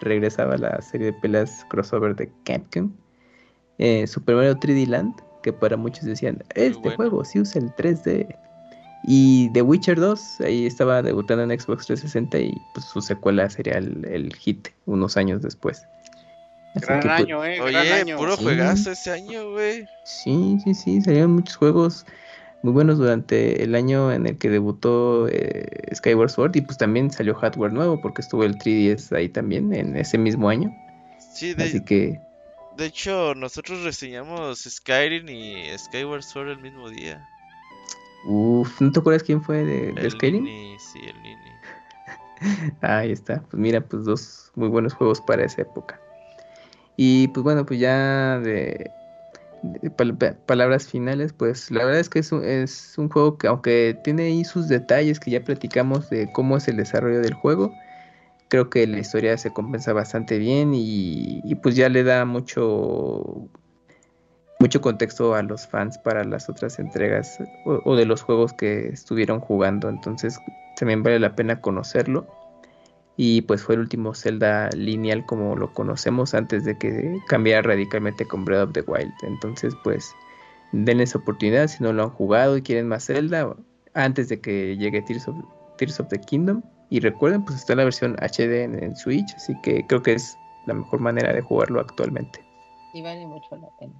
[0.00, 2.92] Regresaba la serie de peleas crossover de Capcom.
[3.78, 8.36] Eh, Super Mario 3D Land, que para muchos decían, este juego sí usa el 3D.
[9.02, 13.78] Y The Witcher 2, ahí estaba debutando en Xbox 360 y pues su secuela sería
[13.78, 15.86] el, hit unos años después.
[16.74, 17.60] gran pues, año, eh.
[17.60, 19.86] Oye, puro juegazo ese año, güey.
[20.04, 22.04] Sí, sí, sí, salieron muchos juegos
[22.62, 27.10] muy buenos durante el año en el que debutó eh, Skyward Sword y pues también
[27.10, 30.74] salió hardware nuevo porque estuvo el 3DS ahí también en ese mismo año.
[31.18, 32.20] Sí, de, Así que...
[32.80, 37.28] De hecho, nosotros reseñamos Skyrim y Skyward Sword el mismo día.
[38.24, 40.46] Uf, ¿no te acuerdas quién fue de, de Skyrim?
[40.78, 42.72] sí, el Nini.
[42.80, 43.42] Ahí está.
[43.42, 46.00] Pues mira, pues dos muy buenos juegos para esa época.
[46.96, 48.90] Y pues bueno, pues ya de,
[50.46, 54.22] palabras finales, pues la verdad es que es un, es un juego que aunque tiene
[54.22, 57.74] ahí sus detalles que ya platicamos de cómo es el desarrollo del juego,
[58.50, 63.48] creo que la historia se compensa bastante bien y, pues ya le da mucho
[64.58, 69.40] mucho contexto a los fans para las otras entregas o, de los juegos que estuvieron
[69.40, 69.88] jugando.
[69.88, 70.38] Entonces
[70.76, 72.26] también vale la pena conocerlo.
[73.16, 78.26] Y pues fue el último Zelda lineal como lo conocemos antes de que cambiara radicalmente
[78.26, 79.12] con Breath of the Wild.
[79.22, 80.12] Entonces pues
[80.72, 83.56] denles oportunidad si no lo han jugado y quieren más Zelda
[83.94, 85.36] antes de que llegue Tears of,
[85.78, 86.62] Tears of the Kingdom.
[86.90, 90.36] Y recuerden pues está la versión HD en Switch, así que creo que es
[90.66, 92.44] la mejor manera de jugarlo actualmente.
[92.92, 93.94] Y vale mucho la pena.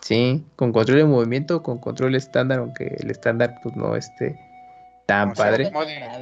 [0.00, 4.38] Sí, con control de movimiento, con control estándar, aunque el estándar pues no esté
[5.06, 5.70] tan padre.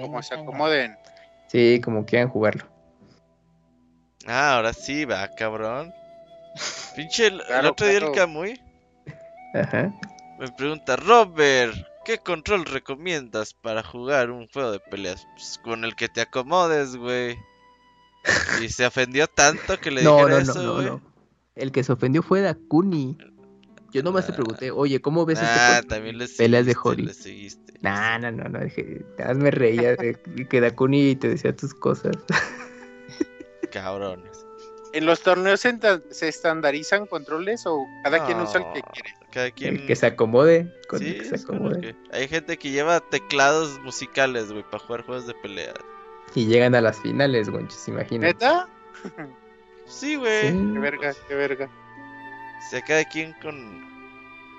[0.01, 0.97] como se acomoden.
[1.49, 2.67] Sí, como quieran jugarlo.
[4.27, 5.93] Ah, ahora sí, va, cabrón.
[6.95, 8.61] Pinche, el, otro día el Camuy
[9.53, 9.93] Ajá.
[10.39, 11.75] me pregunta, Robert,
[12.05, 15.27] ¿qué control recomiendas para jugar un juego de peleas?
[15.35, 17.39] Pues con el que te acomodes, güey.
[18.63, 21.03] Y se ofendió tanto que le no, dijera no, eso, no, no,
[21.55, 23.19] El que se ofendió fue Dakuni.
[23.93, 24.37] Yo nomás te ah.
[24.37, 27.11] pregunté, oye, ¿cómo ves ah, este también peleas de Hori?
[27.83, 29.05] Nah, no, no, no, dije,
[29.37, 32.17] me reía que Dakuni te decía tus cosas.
[33.71, 34.44] Cabrones.
[34.95, 39.15] ¿En los torneos se, estandarizan controles o cada quien usa el que quiere?
[39.33, 39.87] Cada quien...
[39.89, 40.73] que se acomode.
[40.99, 41.97] sí, que se acomode.
[42.13, 45.75] Hay gente que lleva teclados musicales, güey, para jugar juegos de pelea.
[46.37, 48.29] Y llegan a las finales, güey, se imagina.
[48.29, 48.69] ¿Neta?
[49.87, 50.43] Sí, güey.
[50.43, 51.67] Qué verga, qué verga.
[51.67, 53.85] O sea, cada quien con,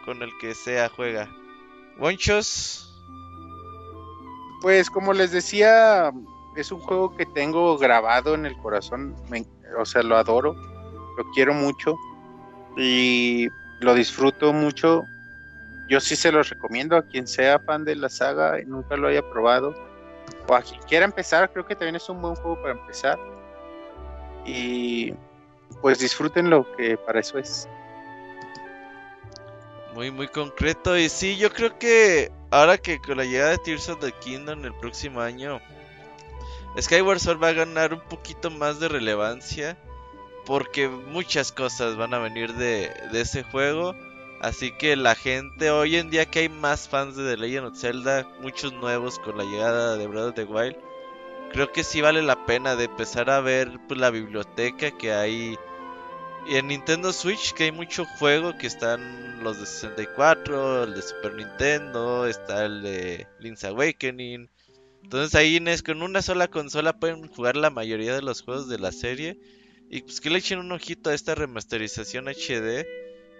[0.06, 1.30] con el que sea juega.
[1.98, 2.94] Monchos.
[4.62, 6.12] Pues como les decía,
[6.56, 9.16] es un juego que tengo grabado en el corazón.
[9.78, 11.98] O sea, lo adoro, lo quiero mucho
[12.78, 13.48] y
[13.80, 15.08] lo disfruto mucho.
[15.88, 19.08] Yo sí se los recomiendo a quien sea fan de la saga y nunca lo
[19.08, 19.76] haya probado.
[20.48, 23.20] O a quien quiera empezar, creo que también es un buen juego para empezar.
[24.46, 25.14] Y
[25.82, 27.68] pues disfruten lo que para eso es.
[29.94, 30.98] Muy, muy concreto.
[30.98, 34.66] Y sí, yo creo que ahora que con la llegada de Tears of the Kingdom
[34.66, 35.60] el próximo año,
[36.80, 39.78] Skyward Sword va a ganar un poquito más de relevancia.
[40.46, 43.96] Porque muchas cosas van a venir de, ese juego.
[44.42, 47.80] Así que la gente, hoy en día que hay más fans de The Legend of
[47.80, 50.76] Zelda, muchos nuevos con la llegada de Breath of the Wild,
[51.52, 55.58] creo que sí vale la pena de empezar a ver pues, la biblioteca que hay
[56.48, 61.02] y en Nintendo Switch que hay mucho juego que están los de 64, el de
[61.02, 64.48] Super Nintendo, está el de Link's Awakening.
[65.06, 68.92] Entonces ahí con una sola consola pueden jugar la mayoría de los juegos de la
[68.92, 69.40] serie.
[69.88, 72.88] Y pues que le echen un ojito a esta remasterización HD.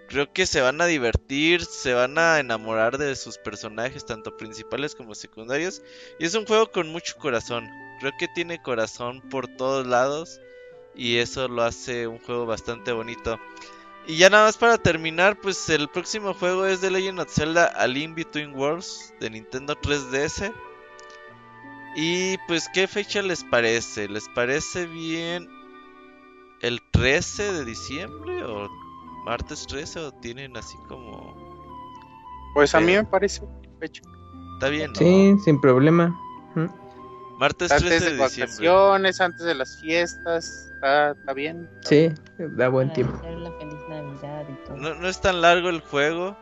[0.08, 4.94] Creo que se van a divertir, se van a enamorar de sus personajes, tanto principales
[4.94, 5.82] como secundarios.
[6.20, 7.68] Y es un juego con mucho corazón.
[7.98, 10.40] Creo que tiene corazón por todos lados
[10.94, 13.40] y eso lo hace un juego bastante bonito.
[14.06, 17.66] Y ya nada más para terminar, pues el próximo juego es The Legend of Zelda
[17.66, 20.54] A Link Between Worlds de Nintendo 3DS.
[21.96, 24.08] Y pues, ¿qué fecha les parece?
[24.08, 25.48] ¿Les parece bien
[26.60, 28.68] el 13 de diciembre o
[29.24, 31.34] martes 13 o tienen así como...
[32.54, 33.42] Pues a mí me parece
[33.80, 34.02] fecha.
[34.54, 34.98] Está bien, ¿no?
[34.98, 36.14] Sí, sin problema.
[37.38, 38.52] Martes Antes 13 de de diciembre.
[38.68, 41.68] vacaciones, antes de las fiestas, está, está bien.
[41.82, 43.16] Sí, da buen Para tiempo.
[43.18, 44.76] hacer la feliz Navidad y todo.
[44.78, 46.34] No, no es tan largo el juego.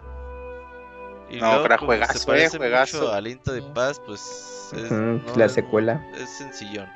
[1.31, 2.99] Y No, luego, pero como se juegazo, parece eh, juegazo.
[2.99, 3.63] mucho al Into de.
[3.63, 6.07] Paz, pues es, no, la es- secuela.
[6.17, 6.89] Es sencillón.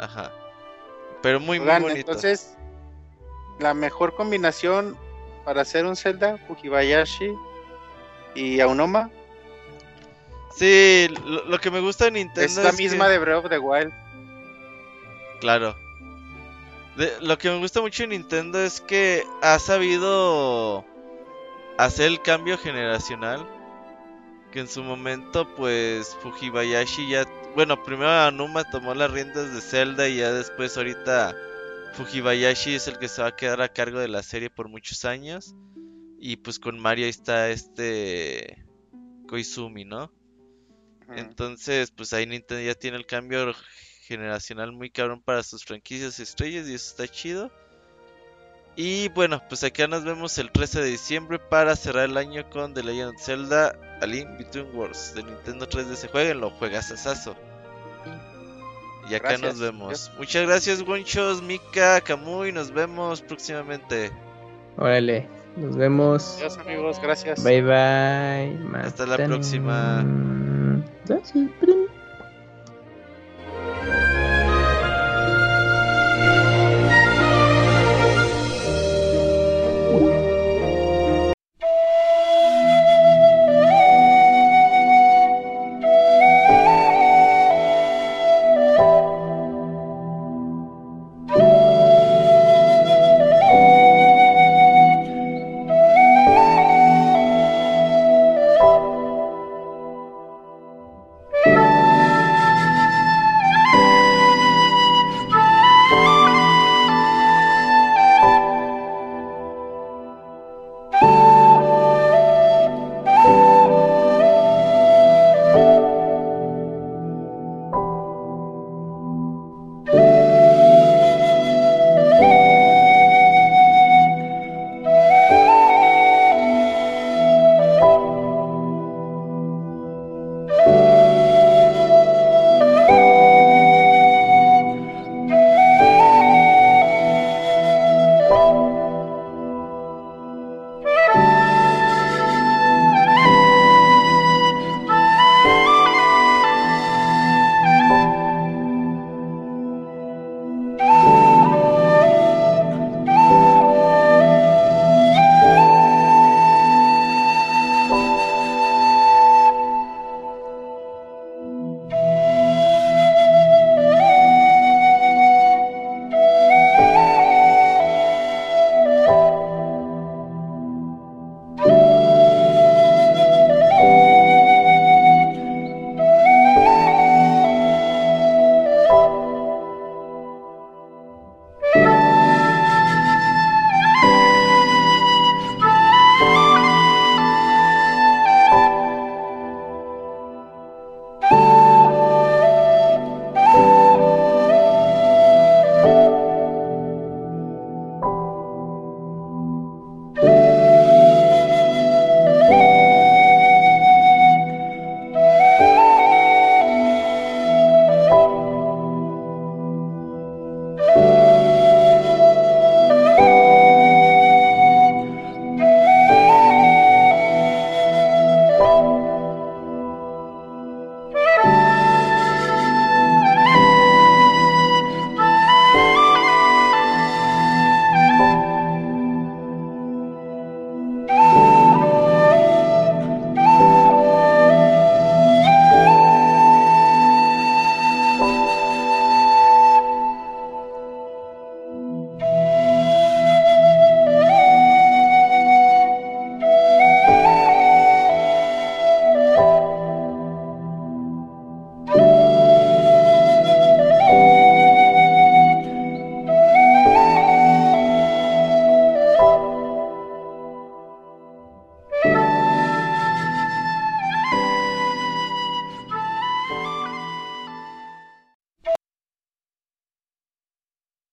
[0.00, 0.32] Ajá.
[1.22, 2.00] Pero muy, muy Oigan, bonito.
[2.00, 2.56] entonces,
[3.58, 4.96] la mejor combinación
[5.44, 7.32] para hacer un Zelda, Fujibayashi
[8.34, 9.10] y Aonoma,
[10.56, 13.58] Sí, lo, lo que me gusta de Nintendo es la misma de Breath of the
[13.58, 13.92] Wild.
[15.40, 15.74] Claro.
[16.96, 20.84] De- lo que me gusta mucho de Nintendo es que ha sabido
[21.76, 23.44] hacer el cambio generacional.
[24.54, 27.24] Que en su momento, pues, Fujibayashi ya...
[27.56, 31.36] Bueno, primero Anuma tomó las riendas de Zelda y ya después ahorita
[31.94, 35.04] Fujibayashi es el que se va a quedar a cargo de la serie por muchos
[35.04, 35.56] años.
[36.20, 38.64] Y pues con Mario ahí está este...
[39.26, 40.12] Koizumi, ¿no?
[41.08, 43.52] Entonces, pues ahí Nintendo ya tiene el cambio
[44.02, 47.50] generacional muy cabrón para sus franquicias estrellas y eso está chido.
[48.76, 52.74] Y bueno, pues acá nos vemos el 13 de diciembre para cerrar el año con
[52.74, 56.10] The Legend of Zelda A Link Between Worlds de Nintendo 3DS.
[56.10, 57.36] Jueguenlo, juegas asazo.
[59.08, 59.52] Y acá Gracias.
[59.52, 60.12] nos vemos.
[60.18, 62.52] Muchas gracias, Gonchos, Mika, Kamui.
[62.52, 64.10] Nos vemos próximamente.
[64.76, 66.36] Órale, nos vemos.
[66.38, 67.44] Adiós amigos, gracias.
[67.44, 68.80] Bye bye.
[68.80, 70.04] Hasta la próxima.